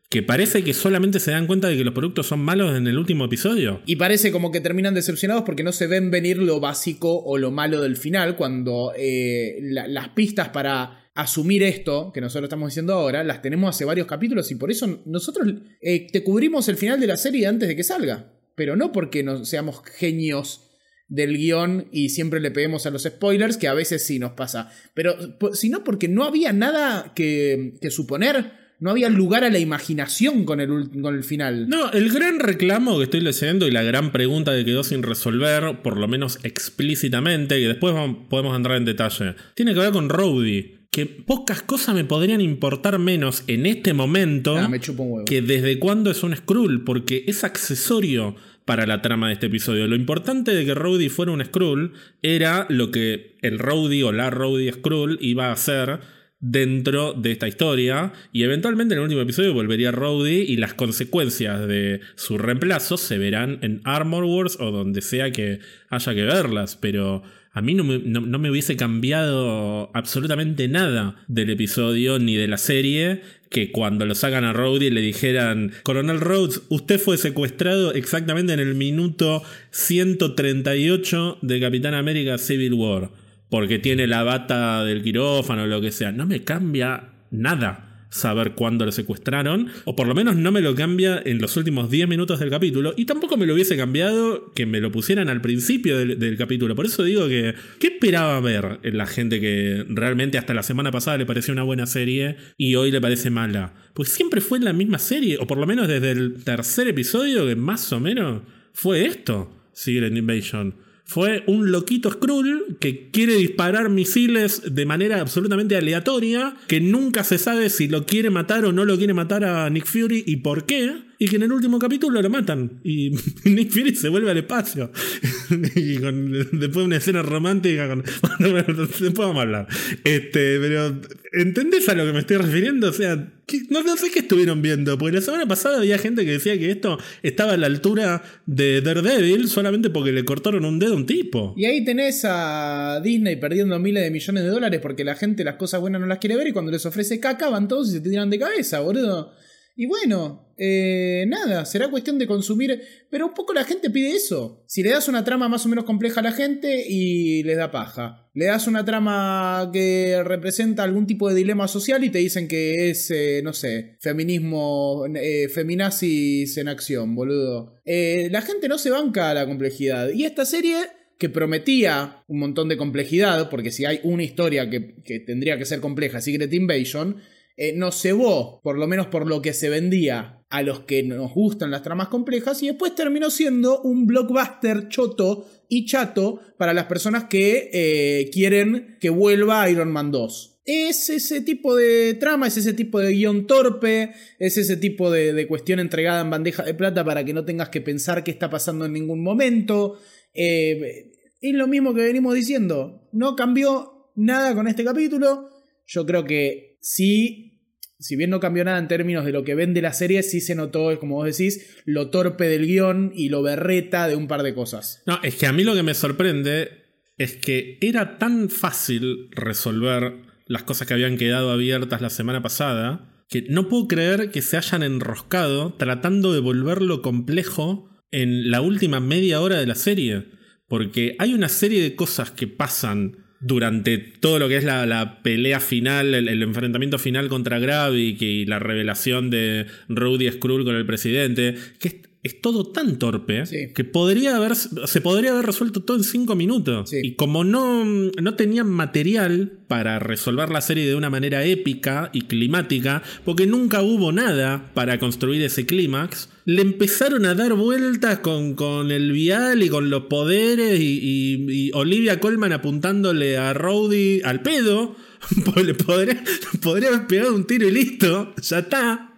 que 0.10 0.24
parece 0.24 0.64
que 0.64 0.74
solamente 0.74 1.20
se 1.20 1.32
dan 1.32 1.46
cuenta 1.48 1.68
de 1.68 1.78
que 1.78 1.84
los 1.84 1.94
productos 1.94 2.28
son 2.28 2.40
malos 2.40 2.76
en 2.76 2.88
el 2.88 2.98
último 2.98 3.26
episodio. 3.26 3.82
Y 3.86 3.98
parece 3.98 4.32
como 4.32 4.52
que 4.52 4.62
terminan 4.62 4.94
decepcionados 4.94 5.44
porque 5.44 5.64
no 5.64 5.72
se 5.72 5.88
ven 5.88 6.10
venir 6.10 6.38
lo 6.38 6.60
básico 6.60 7.24
o 7.24 7.38
lo 7.38 7.52
malo 7.52 7.82
del 7.82 7.98
final, 7.98 8.36
cuando 8.36 8.94
eh, 8.98 9.58
las 9.62 10.10
pistas 10.10 10.50
para 10.50 11.05
asumir 11.16 11.64
esto 11.64 12.12
que 12.14 12.22
nosotros 12.22 12.48
estamos 12.48 12.70
diciendo 12.70 12.94
ahora, 12.94 13.24
las 13.24 13.42
tenemos 13.42 13.74
hace 13.74 13.86
varios 13.86 14.06
capítulos 14.06 14.52
y 14.52 14.56
por 14.56 14.70
eso 14.70 15.02
nosotros 15.06 15.48
eh, 15.82 16.08
te 16.12 16.24
cubrimos 16.24 16.68
el 16.68 16.76
final 16.76 17.00
de 17.00 17.08
la 17.08 17.18
serie 17.18 17.48
antes 17.48 17.68
de 17.68 17.76
que 17.76 17.84
salga. 17.84 18.34
Pero 18.54 18.76
no 18.76 18.92
porque 18.92 19.24
no 19.24 19.44
seamos 19.44 19.82
genios 19.98 20.62
del 21.08 21.38
guion 21.38 21.88
y 21.92 22.10
siempre 22.10 22.40
le 22.40 22.52
peguemos 22.52 22.86
a 22.86 22.90
los 22.90 23.04
spoilers, 23.04 23.58
que 23.58 23.68
a 23.68 23.74
veces 23.74 24.06
sí 24.06 24.20
nos 24.20 24.34
pasa. 24.34 24.72
Pero 24.94 25.16
sino 25.54 25.84
porque 25.84 26.08
no 26.08 26.24
había 26.26 26.54
nada 26.54 27.14
que, 27.16 27.74
suponer 27.90 28.66
no 28.78 28.92
había 28.92 29.10
lugar 29.10 29.46
a 29.46 29.50
la 29.50 29.60
imaginación 29.60 30.44
con 30.44 30.60
el, 30.60 30.68
con 31.02 31.16
el 31.16 31.24
final. 31.24 31.70
No, 31.70 31.94
el 31.94 32.12
gran 32.12 32.40
reclamo 32.40 32.98
que 32.98 33.06
estoy 33.06 33.22
leyendo 33.22 33.68
y 33.68 33.72
la 33.72 33.84
gran 33.84 34.12
pregunta 34.12 34.54
que 34.54 34.66
quedó 34.66 34.84
sin 34.84 35.02
resolver, 35.02 35.82
por 35.82 35.98
lo 35.98 36.10
menos 36.10 36.40
explícitamente, 36.44 37.58
que 37.58 37.70
después 37.70 37.96
podemos 38.30 38.56
entrar 38.56 38.76
en 38.76 38.84
detalle, 38.84 39.36
tiene 39.56 39.74
que 39.74 39.80
ver 39.80 39.92
con 39.92 40.10
Rowdy. 40.10 40.85
Que 40.96 41.06
pocas 41.06 41.62
cosas 41.62 41.94
me 41.94 42.06
podrían 42.06 42.40
importar 42.40 43.00
menos 43.00 43.44
en 43.48 43.66
este 43.66 43.94
momento 43.94 44.56
Ah, 44.56 44.70
me 44.70 44.80
que 45.26 45.42
desde 45.42 45.78
cuándo 45.78 46.10
es 46.10 46.24
un 46.24 46.34
Skrull, 46.34 46.86
porque 46.86 47.26
es 47.28 47.44
accesorio 47.44 48.38
para 48.64 48.88
la 48.88 49.02
trama 49.02 49.28
de 49.28 49.34
este 49.34 49.48
episodio. 49.48 49.88
Lo 49.88 49.98
importante 49.98 50.56
de 50.56 50.64
que 50.64 50.74
Rowdy 50.74 51.10
fuera 51.10 51.34
un 51.34 51.44
Skrull 51.44 51.92
era 52.22 52.66
lo 52.70 52.92
que 52.92 53.36
el 53.42 53.60
Rowdy 53.60 54.04
o 54.04 54.14
la 54.14 54.30
Rowdy 54.30 54.72
Skrull 54.72 55.18
iba 55.20 55.48
a 55.48 55.52
hacer 55.52 56.00
dentro 56.40 57.12
de 57.12 57.34
esta 57.34 57.50
historia 57.50 58.14
y 58.32 58.44
eventualmente 58.44 58.94
en 58.94 59.00
el 59.00 59.04
último 59.04 59.22
episodio 59.22 59.54
volvería 59.54 59.92
Rowdy 59.92 60.44
y 60.44 60.56
las 60.56 60.76
consecuencias 60.76 61.68
de 61.68 62.00
su 62.16 62.38
reemplazo 62.38 62.96
se 62.96 63.18
verán 63.18 63.60
en 63.64 63.82
Armor 63.84 64.24
Wars 64.24 64.58
o 64.62 64.72
donde 64.72 65.02
sea 65.02 65.32
que 65.32 65.60
haya 65.90 66.14
que 66.14 66.24
verlas, 66.24 66.78
pero 66.78 67.22
a 67.56 67.62
mí 67.62 67.74
no 67.74 67.84
me, 67.84 67.98
no- 68.00 68.38
me 68.38 68.52
hubiese 68.52 68.76
cambiado 68.76 69.90
absolutamente 69.96 70.68
nada 70.68 71.16
del 71.28 71.50
episodio 71.50 72.20
ni 72.20 72.36
de 72.36 72.48
la 72.48 72.58
serie 72.58 73.22
que 73.50 73.72
cuando 73.72 74.06
lo 74.06 74.14
sacan 74.14 74.44
a 74.44 74.52
Rowdy 74.54 74.90
le 74.90 75.00
dijeran, 75.02 75.72
Coronel 75.84 76.20
Rhodes, 76.20 76.62
usted 76.70 77.00
fue 77.00 77.18
secuestrado 77.18 77.94
exactamente 77.94 78.52
en 78.54 78.60
el 78.60 78.76
minuto 78.76 79.42
138 79.72 81.40
de 81.42 81.60
Capitán 81.60 81.94
América 81.94 82.38
Civil 82.38 82.74
War, 82.74 83.12
porque 83.50 83.80
tiene 83.80 84.08
la 84.08 84.24
bata 84.24 84.84
del 84.84 85.02
quirófano 85.04 85.64
o 85.64 85.68
lo 85.68 85.82
que 85.82 85.92
sea. 85.92 86.12
No 86.12 86.26
me 86.26 86.44
cambia 86.44 87.10
nada 87.32 87.95
saber 88.16 88.54
cuándo 88.54 88.86
lo 88.86 88.94
secuestraron, 88.94 89.68
o 89.84 89.96
por 89.96 90.08
lo 90.08 90.16
menos 90.16 90.38
no 90.38 90.50
me 90.52 90.62
lo 90.62 90.74
cambia 90.74 91.22
en 91.26 91.40
los 91.40 91.58
últimos 91.58 91.92
10 91.92 92.08
minutos 92.08 92.40
del 92.40 92.50
capítulo, 92.50 92.94
y 92.96 93.04
tampoco 93.04 93.36
me 93.36 93.46
lo 93.46 93.54
hubiese 93.54 93.76
cambiado 93.76 94.54
que 94.54 94.66
me 94.66 94.80
lo 94.80 94.90
pusieran 94.90 95.28
al 95.28 95.42
principio 95.42 95.98
del, 95.98 96.38
capítulo. 96.38 96.76
Por 96.76 96.86
eso 96.86 97.04
digo 97.04 97.28
que, 97.28 97.56
¿qué 97.80 97.88
esperaba 97.88 98.40
ver 98.40 98.80
en 98.84 98.98
la 98.98 99.06
gente 99.06 99.42
que 99.42 99.86
realmente 99.90 100.38
hasta 100.38 100.54
la 100.54 100.64
semana 100.64 100.92
pasada 100.92 101.18
le 101.18 101.26
pareció 101.26 101.52
una 101.52 101.64
buena 101.64 101.88
serie 101.88 102.38
y 102.58 102.76
hoy 102.76 102.90
le 102.90 103.02
parece 103.02 103.30
mala? 103.30 103.74
Pues 103.94 104.10
siempre 104.10 104.40
fue 104.40 104.62
la 104.62 104.72
misma 104.72 104.98
serie, 104.98 105.38
o 105.40 105.46
por 105.46 105.58
lo 105.58 105.68
menos 105.68 105.90
desde 105.90 106.12
el 106.12 106.44
tercer 106.44 106.88
episodio, 106.88 107.46
que 107.46 107.58
más 107.58 107.92
o 107.92 108.00
menos 108.00 108.44
fue 108.72 109.06
esto, 109.06 109.52
Secret 109.74 110.16
Invasion. 110.16 110.85
Fue 111.08 111.44
un 111.46 111.72
loquito 111.72 112.10
Skrull 112.10 112.78
que 112.80 113.12
quiere 113.12 113.36
disparar 113.36 113.90
misiles 113.90 114.74
de 114.74 114.86
manera 114.88 115.22
absolutamente 115.22 115.78
aleatoria, 115.78 116.56
que 116.68 116.82
nunca 116.82 117.24
se 117.24 117.38
sabe 117.38 117.70
si 117.70 117.88
lo 117.88 118.08
quiere 118.08 118.32
matar 118.32 118.66
o 118.66 118.72
no 118.72 118.86
lo 118.86 118.98
quiere 118.98 119.14
matar 119.14 119.46
a 119.46 119.70
Nick 119.70 119.86
Fury 119.86 120.24
y 120.26 120.38
por 120.38 120.66
qué, 120.66 121.04
y 121.18 121.28
que 121.28 121.36
en 121.38 121.44
el 121.44 121.52
último 121.52 121.80
capítulo 121.80 122.22
lo 122.22 122.30
matan. 122.30 122.80
Y 122.84 123.12
Nick 123.46 123.72
Fury 123.72 123.96
se 123.96 124.10
vuelve 124.10 124.32
al 124.32 124.38
espacio. 124.38 124.92
y 125.76 125.98
con- 125.98 126.32
después 126.60 126.86
una 126.86 126.98
escena 126.98 127.22
romántica 127.22 127.88
con... 127.88 128.04
Después 128.40 129.14
vamos 129.16 129.38
a 129.38 129.42
hablar. 129.42 129.68
Este, 130.04 130.60
pero, 130.60 131.00
¿entendés 131.34 131.88
a 131.90 131.94
lo 131.96 132.06
que 132.06 132.14
me 132.14 132.20
estoy 132.20 132.38
refiriendo? 132.38 132.90
O 132.90 132.94
sea, 132.94 133.32
¿qué- 133.46 133.62
no, 133.70 133.82
no 133.84 133.96
sé 133.98 134.12
qué 134.12 134.20
estuvieron 134.20 134.62
viendo, 134.62 134.98
porque 134.98 135.16
la 135.16 135.22
semana 135.22 135.48
pasada 135.48 135.78
había 135.78 135.98
gente 135.98 136.26
que 136.26 136.32
decía 136.32 136.58
que 136.58 136.72
esto 136.72 136.98
estaba 137.24 137.54
a 137.54 137.58
la 137.58 137.68
altura 137.68 138.24
de 138.46 138.82
Daredevil 138.82 139.48
solamente 139.48 139.90
porque 139.90 140.12
le 140.12 140.26
cortaron 140.26 140.66
un 140.66 140.80
dedo 140.80 140.94
a 140.94 140.98
un 140.98 141.06
tipo. 141.06 141.54
Y 141.58 141.66
ahí 141.66 141.84
tenés 141.86 142.24
a 142.26 143.00
Disney 143.04 143.36
perdiendo 143.38 143.78
miles 143.80 144.04
de 144.04 144.12
millones 144.12 144.44
de 144.44 144.50
dólares 144.50 144.80
porque 144.82 145.04
la 145.04 145.16
gente 145.16 145.44
las 145.44 145.56
cosas 145.56 145.80
buenas 145.82 146.02
no 146.02 146.08
las 146.08 146.20
quiere 146.20 146.36
ver 146.36 146.48
y 146.48 146.52
cuando 146.52 146.72
les 146.72 146.86
ofrece 146.86 147.20
caca 147.20 147.50
van 147.50 147.68
todos 147.68 147.90
y 147.90 147.94
se 147.94 148.02
tiran 148.02 148.30
de 148.30 148.40
cabeza, 148.40 148.80
boludo. 148.82 149.34
Y 149.78 149.88
bueno, 149.88 150.54
eh, 150.58 151.26
nada, 151.28 151.66
será 151.66 151.90
cuestión 151.90 152.18
de 152.18 152.28
consumir, 152.28 152.82
pero 153.10 153.28
un 153.28 153.34
poco 153.34 153.54
la 153.54 153.66
gente 153.66 153.90
pide 153.90 154.12
eso. 154.12 154.64
Si 154.68 154.84
le 154.84 154.92
das 154.92 155.10
una 155.10 155.26
trama 155.26 155.50
más 155.50 155.66
o 155.66 155.70
menos 155.70 155.84
compleja 155.84 156.22
a 156.22 156.24
la 156.24 156.32
gente 156.32 156.86
y 156.88 157.44
les 157.44 157.58
da 157.58 157.72
paja. 157.72 158.30
Le 158.34 158.46
das 158.46 158.68
una 158.68 158.86
trama 158.86 159.70
que 159.74 160.22
representa 160.24 160.84
algún 160.84 161.08
tipo 161.08 161.28
de 161.28 161.36
dilema 161.36 161.68
social 161.68 162.06
y 162.06 162.10
te 162.10 162.20
dicen 162.20 162.48
que 162.48 162.90
es, 162.90 163.12
eh, 163.12 163.42
no 163.44 163.52
sé, 163.52 163.98
feminismo, 164.00 165.06
eh, 165.14 165.50
feminazis 165.50 166.58
en 166.58 166.70
acción, 166.70 167.14
boludo. 167.14 167.76
La 167.86 168.42
gente 168.42 168.70
no 168.70 168.78
se 168.78 168.92
banca 168.92 169.32
a 169.32 169.34
la 169.34 169.46
complejidad. 169.46 170.10
Y 170.12 170.24
esta 170.24 170.46
serie 170.46 170.78
que 171.18 171.30
prometía 171.30 172.24
un 172.28 172.40
montón 172.40 172.70
de 172.70 172.78
complejidad, 172.78 173.50
porque 173.50 173.72
si 173.72 173.86
hay 173.86 174.00
una 174.04 174.24
historia 174.24 174.70
que, 174.70 174.96
que 175.04 175.20
tendría 175.20 175.58
que 175.58 175.66
ser 175.66 175.80
compleja, 175.80 176.22
Secret 176.22 176.54
Invasion, 176.54 177.22
eh, 177.58 177.74
nos 177.74 178.02
cebó, 178.02 178.60
por 178.64 178.78
lo 178.78 178.88
menos 178.88 179.08
por 179.08 179.28
lo 179.28 179.42
que 179.42 179.54
se 179.54 179.70
vendía 179.70 180.44
a 180.50 180.62
los 180.62 180.82
que 180.82 181.04
nos 181.04 181.34
gustan 181.34 181.72
las 181.72 181.84
tramas 181.84 182.10
complejas, 182.10 182.62
y 182.64 182.68
después 182.68 182.96
terminó 182.96 183.30
siendo 183.30 183.82
un 183.82 184.08
blockbuster 184.08 184.90
choto 184.90 185.48
y 185.70 185.86
chato 185.86 186.40
para 186.58 186.74
las 186.74 186.86
personas 186.86 187.26
que 187.26 187.70
eh, 187.74 188.30
quieren 188.32 188.98
que 189.00 189.10
vuelva 189.10 189.70
Iron 189.70 189.92
Man 189.92 190.12
2. 190.12 190.62
Es 190.66 191.10
ese 191.10 191.42
tipo 191.42 191.76
de 191.76 192.16
trama, 192.16 192.48
es 192.48 192.58
ese 192.58 192.74
tipo 192.74 193.00
de 193.00 193.14
guion 193.14 193.46
torpe, 193.46 194.12
es 194.40 194.58
ese 194.58 194.78
tipo 194.78 195.12
de, 195.12 195.46
cuestión 195.48 195.80
entregada 195.80 196.22
en 196.22 196.32
bandeja 196.32 196.64
de 196.64 196.74
plata 196.74 197.06
para 197.06 197.24
que 197.24 197.34
no 197.34 197.46
tengas 197.46 197.70
que 197.70 197.82
pensar 197.82 198.24
qué 198.24 198.32
está 198.32 198.50
pasando 198.50 198.86
en 198.86 198.94
ningún 198.94 199.22
momento. 199.22 200.00
Eh, 200.34 201.12
es 201.40 201.54
lo 201.54 201.68
mismo 201.68 201.94
que 201.94 202.02
venimos 202.02 202.34
diciendo. 202.34 203.08
No 203.12 203.36
cambió 203.36 204.12
nada 204.16 204.56
con 204.56 204.68
este 204.68 204.84
capítulo. 204.84 205.50
Yo 205.86 206.04
creo 206.06 206.26
que 206.26 206.75
sí, 206.86 207.74
si 208.00 208.16
bien 208.16 208.30
no 208.30 208.40
cambió 208.40 208.64
nada 208.64 208.78
en 208.78 208.88
términos 208.88 209.26
de 209.26 209.32
lo 209.32 209.44
que 209.44 209.56
vende 209.56 209.82
la 209.82 209.94
serie, 209.94 210.22
sí 210.22 210.40
se 210.40 210.54
notó, 210.54 210.98
como 211.00 211.16
vos 211.16 211.26
decís, 211.26 211.82
lo 211.86 212.12
torpe 212.12 212.48
del 212.48 212.68
guion 212.68 213.12
y 213.16 213.30
lo 213.30 213.42
berreta 213.42 214.08
de 214.08 214.16
un 214.16 214.28
par 214.28 214.44
de 214.44 214.54
cosas. 214.54 215.02
No, 215.08 215.20
es 215.24 215.36
que 215.36 215.48
a 215.48 215.54
mí 215.54 215.64
lo 215.64 215.74
que 215.74 215.82
me 215.82 215.96
sorprende 215.96 216.70
es 217.18 217.38
que 217.38 217.80
era 217.82 218.20
tan 218.20 218.50
fácil 218.50 219.30
resolver 219.32 220.22
las 220.46 220.64
cosas 220.64 220.88
que 220.88 220.94
habían 220.94 221.18
quedado 221.18 221.52
abiertas 221.52 222.02
la 222.02 222.12
semana 222.12 222.44
pasada 222.44 223.12
que 223.30 223.42
no 223.50 223.68
puedo 223.68 223.88
creer 223.88 224.30
que 224.30 224.44
se 224.44 224.58
hayan 224.58 224.84
enroscado 224.84 225.74
tratando 225.74 226.34
de 226.34 226.40
volverlo 226.40 227.02
complejo 227.02 227.90
en 228.12 228.52
la 228.52 228.62
última 228.62 229.00
media 229.00 229.42
hora 229.42 229.58
de 229.58 229.66
la 229.66 229.74
serie. 229.74 230.28
Porque 230.68 231.16
hay 231.18 231.34
una 231.34 231.50
serie 231.50 231.82
de 231.82 231.96
cosas 231.96 232.30
que 232.30 232.48
pasan 232.48 233.25
durante 233.40 233.98
todo 233.98 234.40
lo 234.40 234.48
que 234.48 234.58
es 234.58 234.64
la, 234.64 234.86
la 234.86 235.22
pelea 235.22 235.60
final, 235.60 236.14
el, 236.14 236.42
enfrentamiento 236.42 236.98
final 236.98 237.28
contra 237.28 237.60
Gravik 237.60 238.22
y 238.22 238.46
la 238.46 238.60
revelación 238.60 239.30
de 239.30 239.68
Rudy 239.90 240.32
Skrull 240.32 240.64
con 240.64 240.76
el 240.76 240.86
presidente, 240.86 241.56
que 241.80 242.05
es 242.26 242.42
todo 242.42 242.66
tan 242.66 242.98
torpe 243.00 243.46
Sí. 243.46 243.68
que 243.74 243.84
podría 243.84 244.36
haber, 244.36 244.56
se 244.56 245.00
podría 245.02 245.32
haber 245.32 245.46
resuelto 245.46 245.82
todo 245.82 245.96
en 245.98 246.04
cinco 246.04 246.36
minutos. 246.36 246.90
Sí. 246.90 246.98
Y 247.04 247.16
como 247.16 247.44
no, 247.44 247.86
no 247.86 248.34
tenían 248.36 248.70
material 248.70 249.54
para 249.68 250.00
resolver 250.00 250.50
la 250.50 250.62
serie 250.62 250.86
de 250.88 250.96
una 250.96 251.10
manera 251.10 251.44
épica 251.46 252.10
y 252.14 252.22
climática, 252.24 253.02
porque 253.24 253.46
nunca 253.48 253.82
hubo 253.82 254.12
nada 254.12 254.72
para 254.74 255.00
construir 255.00 255.42
ese 255.44 255.66
clímax, 255.66 256.30
le 256.46 256.62
empezaron 256.62 257.26
a 257.26 257.34
dar 257.34 257.54
vueltas 257.54 258.20
con, 258.20 258.54
con 258.56 258.92
el 258.92 259.12
vial 259.12 259.64
y 259.64 259.70
con 259.70 259.90
los 259.90 260.04
poderes 260.04 260.80
y, 260.80 261.00
y- 261.02 261.52
y 261.68 261.72
Olivia 261.74 262.20
Colman 262.20 262.54
apuntándole 262.54 263.38
a 263.38 263.54
Rowdy 263.54 264.22
al 264.24 264.42
pedo. 264.42 264.96
Le 265.64 265.74
podría, 265.74 266.24
podría 266.62 266.90
haber 266.90 267.08
pegado 267.08 267.34
un 267.34 267.48
tiro 267.48 267.68
y 267.68 267.72
listo, 267.72 268.34
ya 268.42 268.60
está. 268.60 269.15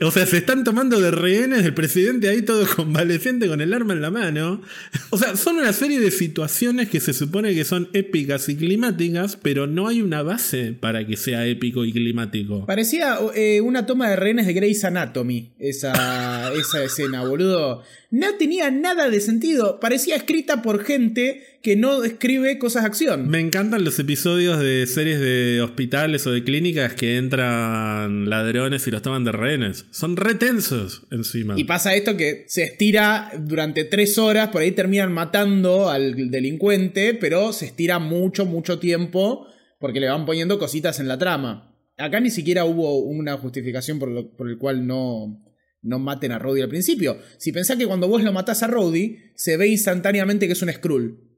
O 0.00 0.10
sea, 0.10 0.26
se 0.26 0.38
están 0.38 0.64
tomando 0.64 1.00
de 1.00 1.10
rehenes 1.10 1.64
el 1.64 1.74
presidente 1.74 2.28
ahí 2.28 2.42
todo 2.42 2.66
convaleciente 2.76 3.48
con 3.48 3.60
el 3.60 3.72
arma 3.72 3.92
en 3.92 4.02
la 4.02 4.10
mano. 4.10 4.62
O 5.10 5.18
sea, 5.18 5.36
son 5.36 5.56
una 5.56 5.72
serie 5.72 6.00
de 6.00 6.10
situaciones 6.10 6.88
que 6.88 7.00
se 7.00 7.12
supone 7.12 7.54
que 7.54 7.64
son 7.64 7.88
épicas 7.92 8.48
y 8.48 8.56
climáticas, 8.56 9.36
pero 9.36 9.66
no 9.66 9.88
hay 9.88 10.02
una 10.02 10.22
base 10.22 10.72
para 10.72 11.06
que 11.06 11.16
sea 11.16 11.46
épico 11.46 11.84
y 11.84 11.92
climático. 11.92 12.66
Parecía 12.66 13.18
eh, 13.34 13.60
una 13.60 13.86
toma 13.86 14.08
de 14.10 14.16
rehenes 14.16 14.46
de 14.46 14.54
Grey's 14.54 14.84
Anatomy, 14.84 15.52
esa, 15.58 16.52
esa 16.54 16.82
escena, 16.84 17.24
boludo. 17.24 17.82
No 18.12 18.34
tenía 18.38 18.70
nada 18.70 19.08
de 19.08 19.20
sentido. 19.20 19.80
Parecía 19.80 20.16
escrita 20.16 20.60
por 20.60 20.84
gente 20.84 21.42
que 21.62 21.76
no 21.76 22.04
escribe 22.04 22.58
cosas 22.58 22.82
de 22.82 22.88
acción. 22.88 23.28
Me 23.28 23.40
encantan 23.40 23.84
los 23.84 23.98
episodios 23.98 24.60
de 24.60 24.86
series 24.86 25.18
de 25.18 25.62
hospitales 25.62 26.26
o 26.26 26.30
de 26.32 26.44
clínicas 26.44 26.92
que 26.92 27.16
entran 27.16 28.28
ladrones 28.28 28.86
y 28.86 28.90
los 28.90 29.00
toman 29.00 29.24
de 29.24 29.32
rehenes. 29.32 29.86
Son 29.92 30.16
retensos 30.16 31.02
encima. 31.10 31.54
Y 31.58 31.64
pasa 31.64 31.94
esto 31.94 32.16
que 32.16 32.44
se 32.48 32.64
estira 32.64 33.30
durante 33.40 33.84
tres 33.84 34.18
horas, 34.18 34.48
por 34.50 34.60
ahí 34.60 34.72
terminan 34.72 35.12
matando 35.12 35.88
al 35.88 36.30
delincuente, 36.30 37.14
pero 37.14 37.52
se 37.54 37.64
estira 37.66 37.98
mucho, 37.98 38.44
mucho 38.44 38.78
tiempo 38.78 39.46
porque 39.80 40.00
le 40.00 40.08
van 40.10 40.26
poniendo 40.26 40.58
cositas 40.58 41.00
en 41.00 41.08
la 41.08 41.18
trama. 41.18 41.74
Acá 41.96 42.20
ni 42.20 42.30
siquiera 42.30 42.64
hubo 42.66 42.98
una 42.98 43.36
justificación 43.38 43.98
por, 43.98 44.10
lo- 44.10 44.36
por 44.36 44.48
el 44.50 44.58
cual 44.58 44.86
no, 44.86 45.42
no 45.82 45.98
maten 45.98 46.32
a 46.32 46.38
Rhodey 46.38 46.62
al 46.62 46.68
principio. 46.68 47.18
Si 47.38 47.52
pensás 47.52 47.76
que 47.76 47.86
cuando 47.86 48.08
vos 48.08 48.22
lo 48.22 48.32
matás 48.32 48.62
a 48.62 48.68
Rhodey, 48.68 49.32
se 49.34 49.56
ve 49.56 49.68
instantáneamente 49.68 50.46
que 50.46 50.52
es 50.52 50.62
un 50.62 50.72
Skrull. 50.72 51.28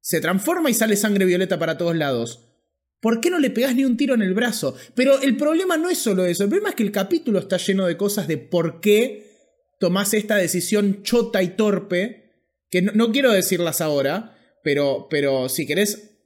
Se 0.00 0.20
transforma 0.20 0.70
y 0.70 0.74
sale 0.74 0.96
sangre 0.96 1.24
violeta 1.24 1.58
para 1.58 1.78
todos 1.78 1.96
lados. 1.96 2.44
¿Por 3.00 3.20
qué 3.20 3.30
no 3.30 3.38
le 3.38 3.50
pegás 3.50 3.74
ni 3.74 3.84
un 3.84 3.96
tiro 3.96 4.14
en 4.14 4.22
el 4.22 4.34
brazo? 4.34 4.74
Pero 4.94 5.20
el 5.22 5.36
problema 5.36 5.76
no 5.76 5.88
es 5.88 5.98
solo 5.98 6.26
eso. 6.26 6.42
El 6.42 6.50
problema 6.50 6.70
es 6.70 6.74
que 6.74 6.82
el 6.82 6.92
capítulo 6.92 7.38
está 7.38 7.56
lleno 7.56 7.86
de 7.86 7.96
cosas 7.96 8.26
de 8.28 8.38
por 8.38 8.80
qué 8.80 9.28
tomás 9.78 10.14
esta 10.14 10.36
decisión 10.36 11.02
chota 11.02 11.42
y 11.42 11.48
torpe. 11.48 12.24
Que 12.70 12.82
no, 12.82 13.12
quiero 13.12 13.32
decirlas 13.32 13.80
ahora, 13.80 14.36
pero, 14.62 15.06
pero 15.08 15.48
si 15.48 15.66
querés 15.66 16.17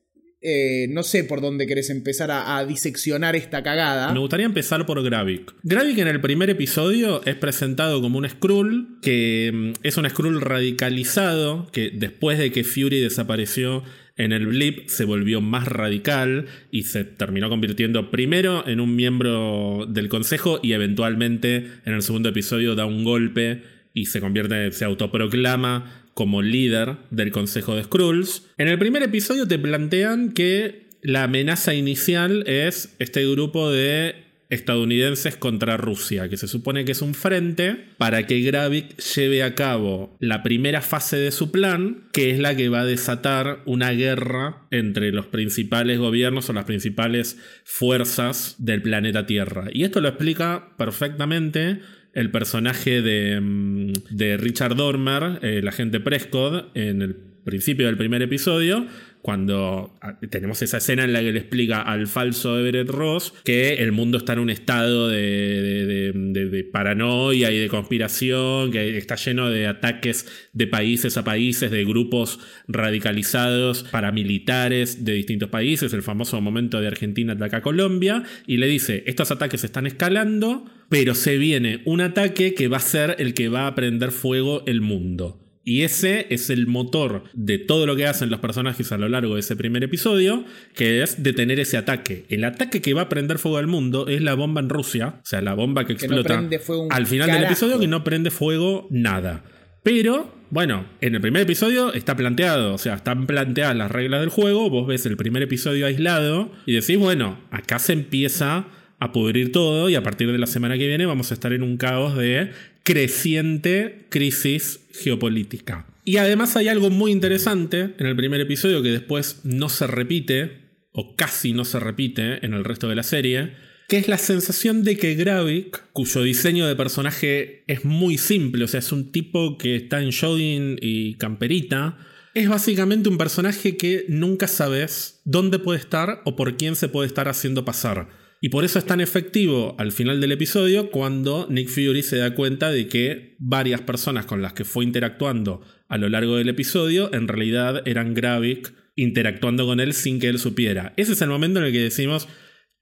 eh, 0.42 0.88
no 0.90 1.04
sé 1.04 1.22
por 1.22 1.40
dónde 1.40 1.68
querés 1.68 1.88
empezar 1.88 2.30
a, 2.32 2.64
diseccionar 2.66 3.36
esta 3.36 3.62
cagada. 3.62 4.12
Me 4.12 4.18
gustaría 4.18 4.46
empezar 4.46 4.84
por 4.86 5.02
Gravik. 5.02 5.54
Gravik 5.62 5.98
en 5.98 6.08
el 6.08 6.20
primer 6.20 6.50
episodio 6.50 7.22
es 7.24 7.36
presentado 7.36 8.00
como 8.00 8.18
un 8.18 8.28
Skrull, 8.28 8.98
que 9.00 9.50
mm, 9.52 9.72
es 9.84 9.96
un 9.96 10.08
Skrull 10.08 10.40
radicalizado, 10.40 11.68
que 11.70 11.90
después 11.90 12.38
de 12.38 12.50
que 12.50 12.64
Fury 12.64 13.00
desapareció 13.00 13.84
en 14.16 14.32
el 14.32 14.46
blip 14.46 14.88
se 14.88 15.04
volvió 15.04 15.40
más 15.40 15.66
radical 15.66 16.46
y 16.70 16.82
se 16.82 17.04
terminó 17.04 17.48
convirtiendo 17.48 18.10
primero 18.10 18.66
en 18.66 18.80
un 18.80 18.94
miembro 18.94 19.86
del 19.88 20.08
consejo 20.08 20.60
y 20.62 20.72
eventualmente 20.72 21.68
en 21.84 21.94
el 21.94 22.02
segundo 22.02 22.28
episodio 22.28 22.74
da 22.74 22.84
un 22.84 23.04
golpe 23.04 23.62
y 23.94 24.06
se 24.06 24.20
convierte, 24.20 24.72
se 24.72 24.84
autoproclama 24.84 26.01
como 26.14 26.42
líder 26.42 26.96
del 27.10 27.32
Consejo 27.32 27.74
de 27.74 27.84
Skrulls. 27.84 28.48
En 28.58 28.68
el 28.68 28.78
primer 28.78 29.02
episodio 29.02 29.46
te 29.46 29.58
plantean 29.58 30.32
que 30.32 30.86
la 31.02 31.24
amenaza 31.24 31.74
inicial 31.74 32.44
es 32.46 32.94
este 32.98 33.28
grupo 33.28 33.70
de 33.70 34.32
estadounidenses 34.52 35.36
contra 35.36 35.78
Rusia, 35.78 36.28
que 36.28 36.36
se 36.36 36.46
supone 36.46 36.84
que 36.84 36.92
es 36.92 37.00
un 37.00 37.14
frente 37.14 37.86
para 37.96 38.26
que 38.26 38.42
Gravik 38.42 38.98
lleve 38.98 39.42
a 39.42 39.54
cabo 39.54 40.14
la 40.20 40.42
primera 40.42 40.82
fase 40.82 41.16
de 41.16 41.30
su 41.30 41.50
plan, 41.50 42.08
que 42.12 42.30
es 42.30 42.38
la 42.38 42.54
que 42.54 42.68
va 42.68 42.82
a 42.82 42.86
desatar 42.86 43.62
una 43.64 43.92
guerra 43.92 44.66
entre 44.70 45.10
los 45.10 45.26
principales 45.26 45.98
gobiernos 45.98 46.50
o 46.50 46.52
las 46.52 46.66
principales 46.66 47.38
fuerzas 47.64 48.56
del 48.58 48.82
planeta 48.82 49.24
Tierra. 49.24 49.68
Y 49.72 49.84
esto 49.84 50.02
lo 50.02 50.08
explica 50.08 50.74
perfectamente 50.76 51.80
el 52.12 52.30
personaje 52.30 53.02
de, 53.02 53.40
mm, 53.40 53.92
de 54.10 54.36
Richard 54.36 54.76
Dormer, 54.76 55.38
el 55.42 55.66
agente 55.68 56.00
Prescott, 56.00 56.70
en 56.74 57.02
el 57.02 57.16
principio 57.44 57.86
del 57.86 57.96
primer 57.96 58.22
episodio, 58.22 58.86
cuando 59.22 59.94
ah, 60.00 60.18
tenemos 60.28 60.60
esa 60.62 60.78
escena 60.78 61.04
en 61.04 61.12
la 61.12 61.20
que 61.20 61.32
le 61.32 61.38
explica 61.38 61.80
al 61.80 62.08
falso 62.08 62.58
Everett 62.58 62.88
Ross 62.88 63.32
que 63.44 63.74
el 63.74 63.92
mundo 63.92 64.18
está 64.18 64.32
en 64.32 64.40
un 64.40 64.50
estado 64.50 65.08
de, 65.08 66.68
paranoia 66.72 67.50
y 67.52 67.58
de 67.58 67.68
conspiración, 67.68 68.72
que 68.72 68.98
está 68.98 69.14
lleno 69.14 69.48
de 69.48 69.68
ataques 69.68 70.26
de 70.52 70.66
países 70.66 71.16
a 71.16 71.24
países, 71.24 71.70
de 71.70 71.84
grupos 71.84 72.40
radicalizados, 72.66 73.84
paramilitares 73.84 75.04
de 75.04 75.14
distintos 75.14 75.48
países, 75.48 75.92
el 75.92 76.02
famoso 76.02 76.40
momento 76.40 76.80
de 76.80 76.88
Argentina 76.88 77.34
ataca 77.34 77.58
a 77.58 77.62
Colombia, 77.62 78.24
y 78.46 78.56
le 78.56 78.66
dice, 78.66 79.04
estos 79.06 79.30
ataques 79.30 79.62
están 79.62 79.86
escalando, 79.86 80.66
pero 80.88 81.14
se 81.14 81.38
viene 81.38 81.82
un 81.84 82.00
ataque 82.00 82.54
que 82.54 82.68
va 82.68 82.78
a 82.78 82.80
ser 82.80 83.16
el 83.18 83.34
que 83.34 83.48
va 83.48 83.66
a 83.66 83.74
prender 83.74 84.10
fuego 84.10 84.64
el 84.66 84.80
mundo. 84.80 85.41
Y 85.64 85.82
ese 85.82 86.26
es 86.30 86.50
el 86.50 86.66
motor 86.66 87.24
de 87.34 87.58
todo 87.58 87.86
lo 87.86 87.94
que 87.94 88.06
hacen 88.06 88.30
los 88.30 88.40
personajes 88.40 88.90
a 88.90 88.98
lo 88.98 89.08
largo 89.08 89.34
de 89.34 89.40
ese 89.40 89.54
primer 89.54 89.84
episodio, 89.84 90.44
que 90.74 91.02
es 91.02 91.22
detener 91.22 91.60
ese 91.60 91.76
ataque. 91.76 92.24
El 92.28 92.44
ataque 92.44 92.80
que 92.80 92.94
va 92.94 93.02
a 93.02 93.08
prender 93.08 93.38
fuego 93.38 93.58
al 93.58 93.68
mundo 93.68 94.08
es 94.08 94.22
la 94.22 94.34
bomba 94.34 94.60
en 94.60 94.68
Rusia, 94.68 95.20
o 95.22 95.26
sea, 95.26 95.40
la 95.40 95.54
bomba 95.54 95.86
que 95.86 95.92
explota 95.92 96.42
al 96.90 97.06
final 97.06 97.30
del 97.30 97.44
episodio 97.44 97.78
que 97.78 97.86
no 97.86 98.02
prende 98.02 98.30
fuego 98.30 98.88
nada. 98.90 99.44
Pero, 99.82 100.32
bueno, 100.50 100.86
en 101.00 101.16
el 101.16 101.20
primer 101.20 101.42
episodio 101.42 101.92
está 101.92 102.16
planteado, 102.16 102.74
o 102.74 102.78
sea, 102.78 102.94
están 102.94 103.26
planteadas 103.26 103.76
las 103.76 103.90
reglas 103.90 104.20
del 104.20 104.30
juego, 104.30 104.70
vos 104.70 104.86
ves 104.86 105.06
el 105.06 105.16
primer 105.16 105.42
episodio 105.42 105.86
aislado 105.86 106.52
y 106.66 106.74
decís, 106.74 106.98
bueno, 106.98 107.40
acá 107.50 107.78
se 107.80 107.92
empieza 107.92 108.66
a 109.00 109.10
pudrir 109.10 109.50
todo 109.50 109.88
y 109.88 109.96
a 109.96 110.02
partir 110.04 110.30
de 110.30 110.38
la 110.38 110.46
semana 110.46 110.78
que 110.78 110.86
viene 110.86 111.06
vamos 111.06 111.32
a 111.32 111.34
estar 111.34 111.52
en 111.52 111.64
un 111.64 111.76
caos 111.76 112.16
de 112.16 112.52
creciente 112.82 114.06
crisis 114.08 114.80
geopolítica. 114.92 115.86
Y 116.04 116.16
además 116.16 116.56
hay 116.56 116.68
algo 116.68 116.90
muy 116.90 117.12
interesante 117.12 117.94
en 117.98 118.06
el 118.06 118.16
primer 118.16 118.40
episodio 118.40 118.82
que 118.82 118.90
después 118.90 119.40
no 119.44 119.68
se 119.68 119.86
repite, 119.86 120.62
o 120.92 121.14
casi 121.14 121.52
no 121.52 121.64
se 121.64 121.78
repite 121.78 122.44
en 122.44 122.54
el 122.54 122.64
resto 122.64 122.88
de 122.88 122.96
la 122.96 123.02
serie, 123.04 123.52
que 123.88 123.98
es 123.98 124.08
la 124.08 124.18
sensación 124.18 124.84
de 124.84 124.96
que 124.96 125.14
Gravik, 125.14 125.82
cuyo 125.92 126.22
diseño 126.22 126.66
de 126.66 126.76
personaje 126.76 127.62
es 127.66 127.84
muy 127.84 128.18
simple, 128.18 128.64
o 128.64 128.68
sea, 128.68 128.80
es 128.80 128.90
un 128.90 129.12
tipo 129.12 129.58
que 129.58 129.76
está 129.76 130.02
en 130.02 130.12
jogging 130.12 130.78
y 130.80 131.14
camperita, 131.14 131.98
es 132.34 132.48
básicamente 132.48 133.08
un 133.08 133.18
personaje 133.18 133.76
que 133.76 134.06
nunca 134.08 134.48
sabes 134.48 135.20
dónde 135.24 135.58
puede 135.58 135.78
estar 135.78 136.22
o 136.24 136.34
por 136.34 136.56
quién 136.56 136.74
se 136.74 136.88
puede 136.88 137.06
estar 137.06 137.28
haciendo 137.28 137.64
pasar. 137.64 138.08
Y 138.44 138.48
por 138.48 138.64
eso 138.64 138.80
es 138.80 138.84
tan 138.84 139.00
efectivo 139.00 139.76
al 139.78 139.92
final 139.92 140.20
del 140.20 140.32
episodio 140.32 140.90
cuando 140.90 141.46
Nick 141.48 141.68
Fury 141.68 142.02
se 142.02 142.16
da 142.16 142.34
cuenta 142.34 142.72
de 142.72 142.88
que 142.88 143.36
varias 143.38 143.82
personas 143.82 144.26
con 144.26 144.42
las 144.42 144.52
que 144.52 144.64
fue 144.64 144.84
interactuando 144.84 145.60
a 145.88 145.96
lo 145.96 146.08
largo 146.08 146.36
del 146.36 146.48
episodio 146.48 147.14
en 147.14 147.28
realidad 147.28 147.86
eran 147.86 148.14
Gravik 148.14 148.74
interactuando 148.96 149.64
con 149.64 149.78
él 149.78 149.92
sin 149.92 150.18
que 150.18 150.26
él 150.26 150.40
supiera. 150.40 150.92
Ese 150.96 151.12
es 151.12 151.22
el 151.22 151.28
momento 151.28 151.60
en 151.60 151.66
el 151.66 151.72
que 151.72 151.82
decimos, 151.82 152.26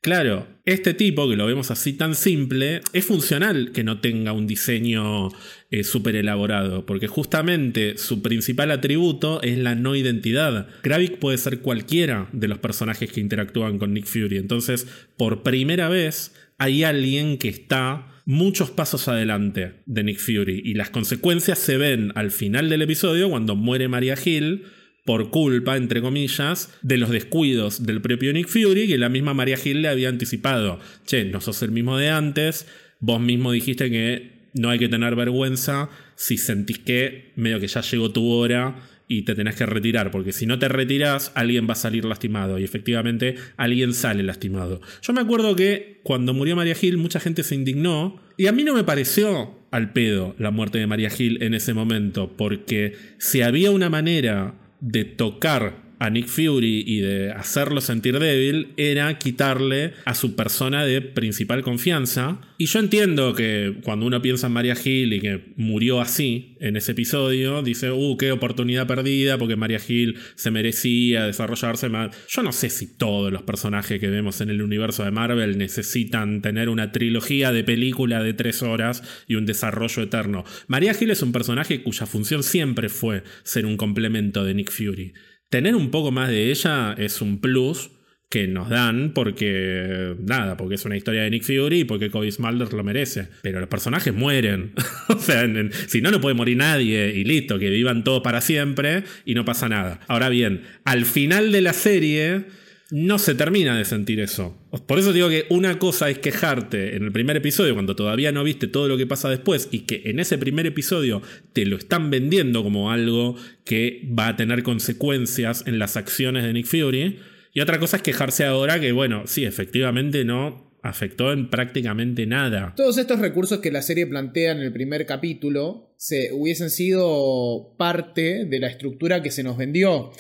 Claro, 0.03 0.47
este 0.65 0.95
tipo, 0.95 1.29
que 1.29 1.37
lo 1.37 1.45
vemos 1.45 1.71
así 1.71 1.93
tan 1.93 2.15
simple, 2.15 2.81
es 2.95 3.05
funcional 3.05 3.71
que 3.73 3.85
no 3.85 4.01
tenga 4.01 4.33
un 4.33 4.47
diseño 4.47 5.29
eh, 5.71 5.85
súper 5.85 6.17
elaborado, 6.17 6.87
porque 6.87 7.07
justamente 7.07 7.99
su 7.99 8.23
principal 8.23 8.71
atributo 8.71 9.43
es 9.43 9.59
la 9.59 9.75
no 9.75 9.95
identidad. 9.95 10.69
Gravik 10.83 11.19
puede 11.19 11.37
ser 11.37 11.61
cualquiera 11.61 12.31
de 12.33 12.49
los 12.49 12.59
personajes 12.59 13.13
que 13.13 13.21
interactúan 13.21 13.79
con 13.79 13.93
Nick 13.93 14.07
Fury, 14.07 14.39
entonces 14.39 14.87
por 15.19 15.43
primera 15.43 15.91
vez 15.91 16.35
hay 16.57 16.83
alguien 16.83 17.37
que 17.37 17.49
está 17.51 18.07
muchos 18.25 18.71
pasos 18.71 19.07
adelante 19.07 19.83
de 19.85 20.05
Nick 20.05 20.19
Fury 20.19 20.63
y 20.65 20.75
las 20.75 20.89
consecuencias 20.89 21.59
se 21.59 21.77
ven 21.77 22.13
al 22.15 22.31
final 22.31 22.71
del 22.71 22.81
episodio 22.81 23.29
cuando 23.29 23.55
muere 23.55 23.89
Maria 23.89 24.15
Hill 24.23 24.65
por 25.05 25.31
culpa, 25.31 25.77
entre 25.77 26.01
comillas, 26.01 26.73
de 26.83 26.99
los 26.99 27.11
descuidos 27.11 27.85
del 27.85 28.01
propio 28.01 28.33
Nick 28.33 28.49
Fury 28.49 28.87
que 28.87 28.99
la 28.99 29.09
misma 29.09 29.35
María 29.35 29.57
Gil 29.57 29.83
le 29.83 29.89
había 29.89 30.09
anticipado. 30.09 30.79
Che, 31.07 31.25
no 31.25 31.41
sos 31.41 31.63
el 31.63 31.71
mismo 31.71 31.97
de 31.97 32.11
antes, 32.11 32.67
vos 33.01 33.21
mismo 33.21 33.53
dijiste 33.53 33.91
que 33.91 34.41
no 34.55 34.71
hay 34.71 34.79
que 34.79 34.89
tener 34.89 35.17
vergüenza 35.17 35.91
si 36.17 36.37
sentís 36.37 36.79
que 36.79 37.33
medio 37.37 37.61
que 37.61 37.69
ya 37.69 37.81
llegó 37.81 38.11
tu 38.11 38.29
hora 38.29 38.77
y 39.13 39.23
te 39.23 39.35
tenés 39.35 39.57
que 39.57 39.67
retirar, 39.67 40.13
porque 40.13 40.31
si 40.33 40.47
no 40.47 40.61
te 40.61 40.69
retiras, 40.69 41.33
alguien 41.35 41.67
va 41.69 41.73
a 41.73 41.77
salir 41.77 42.05
lastimado, 42.05 42.61
y 42.61 42.65
efectivamente 42.65 43.35
alguien 43.57 43.93
sale 43.93 44.23
lastimado. 44.23 44.81
Yo 45.03 45.13
me 45.13 45.21
acuerdo 45.21 45.57
que 45.57 45.99
cuando 46.05 46.33
murió 46.33 46.55
María 46.55 46.77
Gil, 46.77 46.97
mucha 46.97 47.19
gente 47.19 47.43
se 47.43 47.57
indignó, 47.57 48.23
y 48.37 48.47
a 48.47 48.53
mí 48.53 48.63
no 48.63 48.73
me 48.73 48.85
pareció 48.85 49.59
al 49.73 49.93
pedo 49.93 50.37
la 50.39 50.53
muerte 50.53 50.79
de 50.79 50.87
María 50.87 51.11
Gil 51.11 51.43
en 51.43 51.55
ese 51.55 51.75
momento, 51.75 52.33
porque 52.37 52.95
si 53.19 53.43
había 53.43 53.73
una 53.73 53.91
manera 53.91 54.55
de 54.81 55.05
tocar 55.05 55.90
a 56.01 56.09
Nick 56.09 56.29
Fury 56.29 56.83
y 56.87 57.01
de 57.01 57.31
hacerlo 57.31 57.81
sentir 57.83 58.19
débil 58.19 58.69
era 58.79 59.19
quitarle 59.19 59.93
a 60.07 60.15
su 60.15 60.35
persona 60.35 60.85
de 60.85 61.03
principal 61.03 61.63
confianza. 61.63 62.41
Y 62.57 62.67
yo 62.67 62.81
entiendo 62.81 63.35
que 63.35 63.77
cuando 63.83 64.07
uno 64.07 64.23
piensa 64.23 64.47
en 64.47 64.55
Maria 64.55 64.75
Hill 64.83 65.13
y 65.13 65.21
que 65.21 65.53
murió 65.57 66.01
así 66.01 66.57
en 66.59 66.77
ese 66.77 66.93
episodio, 66.93 67.63
dice, 67.63 67.91
uh, 67.91 68.17
qué 68.17 68.33
oportunidad 68.33 68.87
perdida 68.87 69.37
porque 69.37 69.57
Maria 69.57 69.81
Hill 69.87 70.17
se 70.37 70.51
merecía 70.51 71.27
desarrollarse 71.27 71.91
más. 71.91 72.17
Yo 72.29 72.43
no 72.43 72.53
sé 72.53 72.71
si 72.71 72.87
todos 72.87 73.31
los 73.31 73.43
personajes 73.43 74.01
que 74.01 74.09
vemos 74.09 74.41
en 74.41 74.49
el 74.49 74.63
universo 74.63 75.05
de 75.05 75.11
Marvel 75.11 75.59
necesitan 75.59 76.41
tener 76.41 76.71
una 76.71 76.93
trilogía 76.93 77.53
de 77.53 77.63
película 77.63 78.23
de 78.23 78.33
tres 78.33 78.63
horas 78.63 79.03
y 79.29 79.35
un 79.35 79.45
desarrollo 79.45 80.03
eterno. 80.03 80.45
Maria 80.67 80.97
Hill 80.99 81.11
es 81.11 81.21
un 81.21 81.33
personaje 81.33 81.83
cuya 81.83 82.07
función 82.07 82.43
siempre 82.43 82.89
fue 82.89 83.23
ser 83.43 83.67
un 83.67 83.77
complemento 83.77 84.45
de 84.45 84.55
Nick 84.55 84.71
Fury. 84.71 85.13
Tener 85.51 85.75
un 85.75 85.91
poco 85.91 86.13
más 86.13 86.29
de 86.29 86.51
ella 86.51 86.95
es 86.97 87.21
un 87.21 87.41
plus 87.41 87.91
que 88.29 88.47
nos 88.47 88.69
dan 88.69 89.13
porque, 89.13 90.15
nada, 90.21 90.57
porque 90.57 90.77
es 90.77 90.85
una 90.85 90.97
historia 90.97 91.23
de 91.23 91.31
Nick 91.31 91.43
Fury 91.43 91.81
y 91.81 91.85
porque 91.85 92.09
Cody 92.11 92.31
Smulders 92.31 92.73
lo 92.73 92.85
merece. 92.85 93.27
Pero 93.43 93.59
los 93.59 93.69
personajes 93.69 94.15
mueren. 94.15 94.73
o 95.09 95.19
sea, 95.19 95.45
si 95.89 96.01
no, 96.01 96.13
no 96.13 96.21
puede 96.21 96.37
morir 96.37 96.57
nadie 96.57 97.13
y 97.17 97.25
listo, 97.25 97.59
que 97.59 97.69
vivan 97.69 98.05
todos 98.05 98.23
para 98.23 98.41
siempre 98.41 99.03
y 99.25 99.35
no 99.35 99.45
pasa 99.45 99.69
nada. 99.69 99.99
Ahora 100.07 100.29
bien, 100.29 100.63
al 100.85 101.05
final 101.05 101.51
de 101.51 101.63
la 101.63 101.73
serie 101.73 102.45
no 102.91 103.19
se 103.19 103.35
termina 103.35 103.77
de 103.77 103.85
sentir 103.85 104.21
eso. 104.21 104.57
Por 104.87 104.99
eso 104.99 105.13
digo 105.13 105.29
que 105.29 105.47
una 105.51 105.79
cosa 105.79 106.11
es 106.11 106.19
quejarte 106.19 106.97
en 106.97 107.05
el 107.05 107.13
primer 107.13 107.37
episodio 107.37 107.75
cuando 107.75 107.97
todavía 107.97 108.33
no 108.33 108.45
viste 108.45 108.67
todo 108.67 108.89
lo 108.89 108.97
que 108.97 109.07
pasa 109.07 109.29
después 109.29 109.69
y 109.71 109.81
que 109.81 110.03
en 110.07 110.19
ese 110.19 110.39
primer 110.39 110.67
episodio 110.67 111.23
te 111.53 111.65
lo 111.67 111.77
están 111.77 112.11
vendiendo 112.11 112.63
como 112.63 112.91
algo 112.91 113.37
que 113.65 114.09
va 114.19 114.29
a 114.29 114.37
tener 114.37 114.63
consecuencias 114.63 115.65
en 115.67 115.79
las 115.79 115.97
acciones 115.97 116.45
de 116.45 116.53
Nick 116.53 116.67
Fury. 116.67 117.19
Y 117.53 117.61
otra 117.61 117.79
cosa 117.79 117.97
es 117.97 118.03
quejarse 118.03 118.45
ahora 118.45 118.81
que, 118.81 118.93
bueno, 118.93 119.23
sí, 119.27 119.45
efectivamente 119.45 120.25
no 120.25 120.71
afectó 120.83 121.33
en 121.33 121.51
prácticamente 121.51 122.27
nada. 122.27 122.73
Todos 122.77 122.99
estos 122.99 123.19
recursos 123.19 123.61
que 123.61 123.71
la 123.71 123.83
serie 123.83 124.07
plantea 124.07 124.53
en 124.53 124.61
el 124.61 124.73
primer 124.73 125.05
capítulo 125.07 125.93
se 125.97 126.33
hubiesen 126.33 126.71
sido 126.71 127.75
parte 127.77 128.47
de 128.47 128.59
la 128.59 128.69
estructura 128.69 129.23
que 129.23 129.31
se 129.31 129.43
nos 129.43 129.57
vendió. 129.57 130.11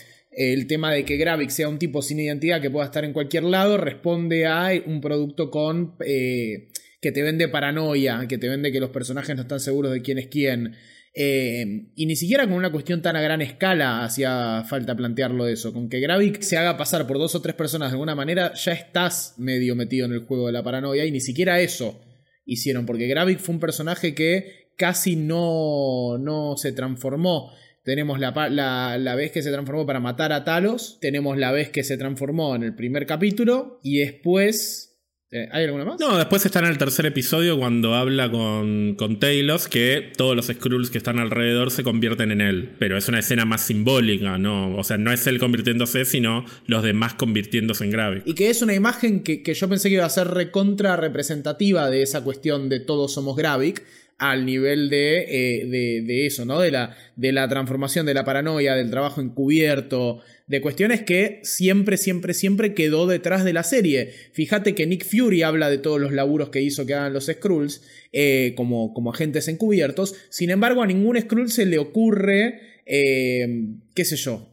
El 0.40 0.66
tema 0.66 0.90
de 0.90 1.04
que 1.04 1.18
Gravik 1.18 1.50
sea 1.50 1.68
un 1.68 1.78
tipo 1.78 2.00
sin 2.00 2.18
identidad 2.18 2.62
que 2.62 2.70
pueda 2.70 2.86
estar 2.86 3.04
en 3.04 3.12
cualquier 3.12 3.42
lado 3.44 3.76
responde 3.76 4.46
a 4.46 4.70
un 4.86 5.02
producto 5.02 5.50
con 5.50 5.96
eh, 6.02 6.70
que 7.02 7.12
te 7.12 7.22
vende 7.22 7.48
paranoia, 7.48 8.26
que 8.26 8.38
te 8.38 8.48
vende 8.48 8.72
que 8.72 8.80
los 8.80 8.88
personajes 8.88 9.36
no 9.36 9.42
están 9.42 9.60
seguros 9.60 9.92
de 9.92 10.00
quién 10.00 10.16
es 10.16 10.28
quién. 10.28 10.76
Eh, 11.12 11.90
y 11.94 12.06
ni 12.06 12.16
siquiera 12.16 12.44
con 12.44 12.54
una 12.54 12.72
cuestión 12.72 13.02
tan 13.02 13.16
a 13.16 13.20
gran 13.20 13.42
escala 13.42 14.02
hacía 14.02 14.64
falta 14.66 14.96
plantearlo 14.96 15.46
eso. 15.46 15.74
Con 15.74 15.90
que 15.90 16.00
Gravik 16.00 16.40
se 16.40 16.56
haga 16.56 16.78
pasar 16.78 17.06
por 17.06 17.18
dos 17.18 17.34
o 17.34 17.42
tres 17.42 17.54
personas 17.54 17.90
de 17.90 17.96
alguna 17.96 18.14
manera, 18.14 18.54
ya 18.54 18.72
estás 18.72 19.34
medio 19.36 19.76
metido 19.76 20.06
en 20.06 20.12
el 20.12 20.20
juego 20.20 20.46
de 20.46 20.52
la 20.52 20.62
paranoia. 20.62 21.04
Y 21.04 21.10
ni 21.10 21.20
siquiera 21.20 21.60
eso 21.60 22.00
hicieron, 22.46 22.86
porque 22.86 23.08
Gravik 23.08 23.40
fue 23.40 23.56
un 23.56 23.60
personaje 23.60 24.14
que 24.14 24.70
casi 24.78 25.16
no, 25.16 26.16
no 26.16 26.56
se 26.56 26.72
transformó. 26.72 27.52
Tenemos 27.82 28.20
la, 28.20 28.32
la, 28.50 28.98
la, 28.98 29.14
vez 29.14 29.32
que 29.32 29.42
se 29.42 29.50
transformó 29.50 29.86
para 29.86 30.00
matar 30.00 30.32
a 30.32 30.44
Talos, 30.44 30.98
tenemos 31.00 31.38
la 31.38 31.50
vez 31.50 31.70
que 31.70 31.82
se 31.82 31.96
transformó 31.96 32.54
en 32.54 32.62
el 32.62 32.74
primer 32.74 33.06
capítulo 33.06 33.80
y 33.82 33.98
después 33.98 34.90
eh, 35.32 35.48
¿Hay 35.52 35.64
alguna 35.64 35.84
más? 35.84 36.00
No, 36.00 36.18
después 36.18 36.44
está 36.44 36.58
en 36.58 36.64
el 36.64 36.76
tercer 36.76 37.06
episodio 37.06 37.56
cuando 37.56 37.94
habla 37.94 38.28
con, 38.32 38.96
con 38.96 39.20
Talos 39.20 39.68
que 39.68 40.10
todos 40.16 40.34
los 40.34 40.48
Skrulls 40.48 40.90
que 40.90 40.98
están 40.98 41.20
alrededor 41.20 41.70
se 41.70 41.84
convierten 41.84 42.32
en 42.32 42.40
él. 42.40 42.74
Pero 42.80 42.98
es 42.98 43.08
una 43.08 43.20
escena 43.20 43.44
más 43.44 43.60
simbólica, 43.60 44.38
¿no? 44.38 44.76
O 44.76 44.82
sea, 44.82 44.98
no 44.98 45.12
es 45.12 45.24
él 45.28 45.38
convirtiéndose, 45.38 46.04
sino 46.04 46.44
los 46.66 46.82
demás 46.82 47.14
convirtiéndose 47.14 47.84
en 47.84 47.90
Gravik. 47.90 48.22
Y 48.26 48.34
que 48.34 48.50
es 48.50 48.60
una 48.60 48.74
imagen 48.74 49.22
que, 49.22 49.44
que 49.44 49.54
yo 49.54 49.68
pensé 49.68 49.88
que 49.88 49.94
iba 49.96 50.04
a 50.04 50.10
ser 50.10 50.26
recontra 50.26 50.96
representativa 50.96 51.88
de 51.90 52.02
esa 52.02 52.24
cuestión 52.24 52.68
de 52.68 52.80
todos 52.80 53.14
somos 53.14 53.36
Gravik 53.36 53.84
al 54.20 54.44
nivel 54.44 54.90
de, 54.90 55.20
eh, 55.22 55.66
de, 55.66 56.02
de, 56.02 56.26
eso, 56.26 56.44
¿no? 56.44 56.60
De 56.60 56.70
la, 56.70 56.94
de 57.16 57.32
la 57.32 57.48
transformación, 57.48 58.04
de 58.04 58.12
la 58.12 58.22
paranoia, 58.22 58.74
del 58.74 58.90
trabajo 58.90 59.22
encubierto, 59.22 60.20
de 60.46 60.60
cuestiones 60.60 61.02
que 61.02 61.40
siempre, 61.42 61.96
siempre, 61.96 62.34
siempre 62.34 62.74
quedó 62.74 63.06
detrás 63.06 63.44
de 63.44 63.54
la 63.54 63.62
serie. 63.62 64.12
Fíjate 64.32 64.74
que 64.74 64.86
Nick 64.86 65.06
Fury 65.06 65.42
habla 65.42 65.70
de 65.70 65.78
todos 65.78 65.98
los 65.98 66.12
laburos 66.12 66.50
que 66.50 66.60
hizo 66.60 66.84
que 66.84 66.92
hagan 66.92 67.14
los 67.14 67.26
Skrulls 67.26 67.82
eh, 68.12 68.52
como, 68.58 68.92
como 68.92 69.10
agentes 69.10 69.48
encubiertos. 69.48 70.14
Sin 70.28 70.50
embargo, 70.50 70.82
a 70.82 70.86
ningún 70.86 71.18
Skrull 71.18 71.50
se 71.50 71.64
le 71.64 71.78
ocurre, 71.78 72.60
eh, 72.84 73.48
qué 73.94 74.04
sé 74.04 74.16
yo, 74.16 74.50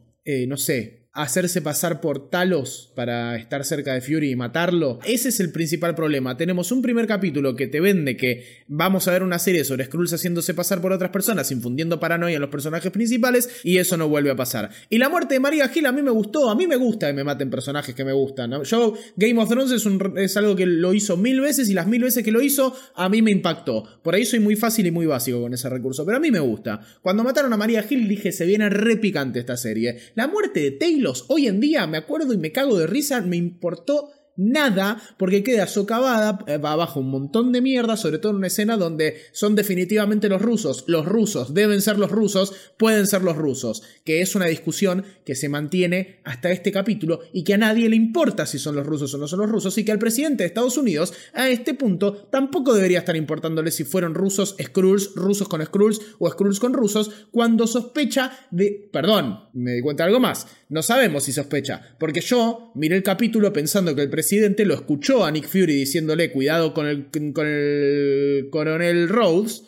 no 0.48 0.56
sé, 0.56 0.97
hacerse 1.18 1.64
pasar 1.64 2.00
por 2.00 2.30
Talos 2.30 2.92
para 2.96 3.38
estar 3.38 3.66
cerca 3.66 3.94
de 3.94 4.02
Fury 4.02 4.32
y 4.32 4.36
matarlo. 4.36 5.00
Ese 5.04 5.30
es 5.30 5.40
el 5.40 5.52
principal 5.52 5.96
problema. 5.96 6.38
Tenemos 6.38 6.72
un 6.72 6.84
primer 6.84 7.08
capítulo 7.08 7.56
que 7.56 7.66
te 7.66 7.80
vende 7.80 8.16
que 8.16 8.64
vamos 8.68 9.08
a 9.08 9.12
ver 9.12 9.24
una 9.24 9.40
serie 9.40 9.64
sobre 9.64 9.86
Skrulls 9.86 10.14
haciéndose 10.14 10.54
pasar 10.54 10.80
por 10.80 10.92
otras 10.92 11.10
personas, 11.10 11.52
infundiendo 11.52 12.00
paranoia 12.00 12.36
en 12.36 12.42
los 12.42 12.52
personajes 12.52 12.92
principales, 12.92 13.50
y 13.64 13.80
eso 13.80 13.98
no 13.98 14.08
vuelve 14.08 14.30
a 14.30 14.36
pasar. 14.36 14.70
Y 14.92 15.00
la 15.00 15.10
muerte 15.10 15.34
de 15.34 15.40
María 15.40 15.68
Gil 15.70 15.88
a 15.88 15.92
mí 15.92 16.04
me 16.04 16.12
gustó, 16.12 16.52
a 16.52 16.56
mí 16.56 16.68
me 16.68 16.76
gusta 16.76 17.08
que 17.08 17.14
me 17.14 17.24
maten 17.24 17.50
personajes 17.50 17.96
que 17.96 18.06
me 18.06 18.14
gustan. 18.14 18.62
Yo, 18.64 18.94
Game 19.16 19.42
of 19.42 19.50
Thrones 19.50 19.72
es, 19.72 20.38
algo 20.38 20.56
que 20.56 20.68
lo 20.68 20.94
hizo 20.94 21.18
mil 21.18 21.42
veces 21.42 21.68
y 21.68 21.74
las 21.74 21.88
mil 21.88 22.04
veces 22.04 22.24
que 22.24 22.32
lo 22.32 22.42
hizo, 22.42 22.76
a 22.94 23.10
mí 23.10 23.24
me 23.24 23.32
impactó. 23.32 23.84
Por 24.04 24.14
ahí 24.14 24.24
soy 24.24 24.40
muy 24.40 24.56
fácil 24.56 24.86
y 24.86 24.92
muy 24.92 25.08
básico 25.08 25.42
con 25.42 25.54
ese 25.56 25.68
recurso, 25.68 26.06
pero 26.06 26.18
a 26.18 26.20
mí 26.20 26.30
me 26.30 26.40
gusta. 26.40 26.80
Cuando 27.02 27.24
mataron 27.24 27.52
a 27.54 27.58
María 27.58 27.82
Gil 27.82 28.08
dije, 28.08 28.32
se 28.32 28.46
viene 28.46 28.70
re 28.70 28.98
picante 28.98 29.40
esta 29.40 29.58
serie. 29.58 29.98
La 30.14 30.28
muerte 30.28 30.60
de 30.60 30.72
Taylor 30.72 31.07
hoy 31.28 31.48
en 31.48 31.60
día 31.60 31.88
me 31.88 31.98
acuerdo 31.98 32.34
y 32.34 32.38
me 32.38 32.52
cago 32.52 32.78
de 32.78 32.88
risa, 32.88 33.22
me 33.22 33.38
importó 33.38 34.12
nada 34.38 35.02
porque 35.18 35.44
queda 35.44 35.68
socavada, 35.68 36.40
eh, 36.48 36.58
va 36.58 36.72
abajo 36.72 37.00
un 37.00 37.10
montón 37.10 37.52
de 37.52 37.62
mierda, 37.62 37.98
sobre 37.98 38.20
todo 38.20 38.32
en 38.32 38.38
una 38.38 38.48
escena 38.48 38.78
donde 38.78 39.18
son 39.34 39.56
definitivamente 39.56 40.30
los 40.30 40.42
rusos, 40.42 40.86
los 40.88 41.06
rusos 41.06 41.54
deben 41.54 41.82
ser 41.82 41.98
los 41.98 42.12
rusos, 42.12 42.54
pueden 42.78 43.08
ser 43.08 43.24
los 43.24 43.36
rusos, 43.36 43.84
que 44.06 44.22
es 44.22 44.36
una 44.36 44.46
discusión 44.46 45.04
que 45.26 45.36
se 45.36 45.50
mantiene 45.50 46.22
hasta 46.24 46.52
este 46.52 46.72
capítulo 46.72 47.20
y 47.34 47.44
que 47.44 47.56
a 47.56 47.58
nadie 47.58 47.90
le 47.90 47.96
importa 47.96 48.46
si 48.46 48.60
son 48.60 48.76
los 48.76 48.86
rusos 48.86 49.14
o 49.14 49.18
no 49.18 49.28
son 49.28 49.40
los 49.40 49.50
rusos 49.50 49.78
y 49.78 49.84
que 49.84 49.92
al 49.92 50.00
presidente 50.00 50.44
de 50.44 50.48
Estados 50.48 50.78
Unidos 50.78 51.14
a 51.34 51.50
este 51.50 51.74
punto 51.74 52.28
tampoco 52.32 52.74
debería 52.74 53.00
estar 53.00 53.16
importándole 53.16 53.72
si 53.72 53.84
fueron 53.84 54.14
rusos, 54.14 54.56
Skrulls, 54.62 55.16
rusos 55.16 55.48
con 55.48 55.66
Skrulls 55.66 56.00
o 56.20 56.30
Skrulls 56.30 56.60
con 56.60 56.74
rusos, 56.74 57.28
cuando 57.32 57.66
sospecha 57.66 58.32
de... 58.52 58.90
Perdón, 58.92 59.50
me 59.54 59.74
di 59.74 59.82
cuenta 59.82 60.04
de 60.04 60.10
algo 60.10 60.20
más, 60.20 60.48
no 60.70 60.84
sabemos 60.84 61.24
si 61.24 61.34
sospecha, 61.34 61.96
porque 62.00 62.22
yo 62.22 62.72
miré 62.76 62.96
el 62.96 63.04
capítulo 63.04 63.52
pensando 63.52 63.96
que 63.96 64.04
el 64.04 64.10
presidente 64.10 64.27
presidente 64.28 64.66
lo 64.66 64.74
escuchó 64.74 65.24
a 65.24 65.32
Nick 65.32 65.48
Fury 65.48 65.74
diciéndole 65.74 66.34
cuidado 66.34 66.74
con 66.74 66.86
el, 66.86 67.06
con 67.32 67.48
el 67.48 68.50
coronel 68.52 69.08
Rhodes. 69.08 69.64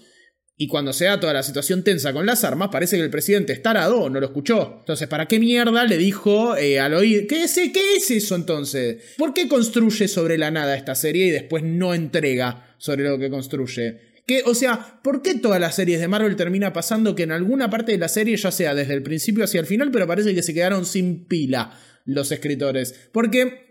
Y 0.57 0.67
cuando 0.67 0.91
se 0.91 1.05
da 1.05 1.17
toda 1.17 1.31
la 1.31 1.43
situación 1.43 1.85
tensa 1.85 2.11
con 2.11 2.25
las 2.25 2.43
armas, 2.43 2.67
parece 2.69 2.97
que 2.97 3.03
el 3.03 3.09
presidente 3.09 3.53
está 3.53 3.69
arado, 3.69 4.09
no 4.09 4.19
lo 4.19 4.25
escuchó. 4.25 4.79
Entonces, 4.79 5.07
¿para 5.07 5.25
qué 5.29 5.39
mierda 5.39 5.85
le 5.85 5.97
dijo 5.97 6.57
eh, 6.57 6.77
al 6.77 6.93
oír? 6.93 7.25
¿Qué 7.25 7.43
es, 7.43 7.53
¿Qué 7.53 7.95
es 7.95 8.11
eso 8.11 8.35
entonces? 8.35 8.97
¿Por 9.17 9.33
qué 9.33 9.47
construye 9.47 10.09
sobre 10.09 10.37
la 10.37 10.51
nada 10.51 10.75
esta 10.75 10.93
serie 10.93 11.27
y 11.27 11.31
después 11.31 11.63
no 11.63 11.93
entrega 11.93 12.75
sobre 12.77 13.05
lo 13.05 13.17
que 13.17 13.29
construye? 13.29 14.01
Que, 14.27 14.43
o 14.45 14.53
sea, 14.53 14.99
¿por 15.01 15.21
qué 15.21 15.35
todas 15.35 15.61
las 15.61 15.75
series 15.75 16.01
de 16.01 16.09
Marvel 16.09 16.35
termina 16.35 16.73
pasando 16.73 17.15
que 17.15 17.23
en 17.23 17.31
alguna 17.31 17.69
parte 17.69 17.93
de 17.93 17.97
la 17.97 18.09
serie, 18.09 18.35
ya 18.35 18.51
sea 18.51 18.75
desde 18.75 18.93
el 18.93 19.03
principio 19.03 19.45
hacia 19.45 19.61
el 19.61 19.65
final, 19.65 19.91
pero 19.91 20.05
parece 20.05 20.35
que 20.35 20.43
se 20.43 20.53
quedaron 20.53 20.85
sin 20.85 21.25
pila 21.25 21.79
los 22.03 22.33
escritores? 22.33 22.93
Porque 23.13 23.68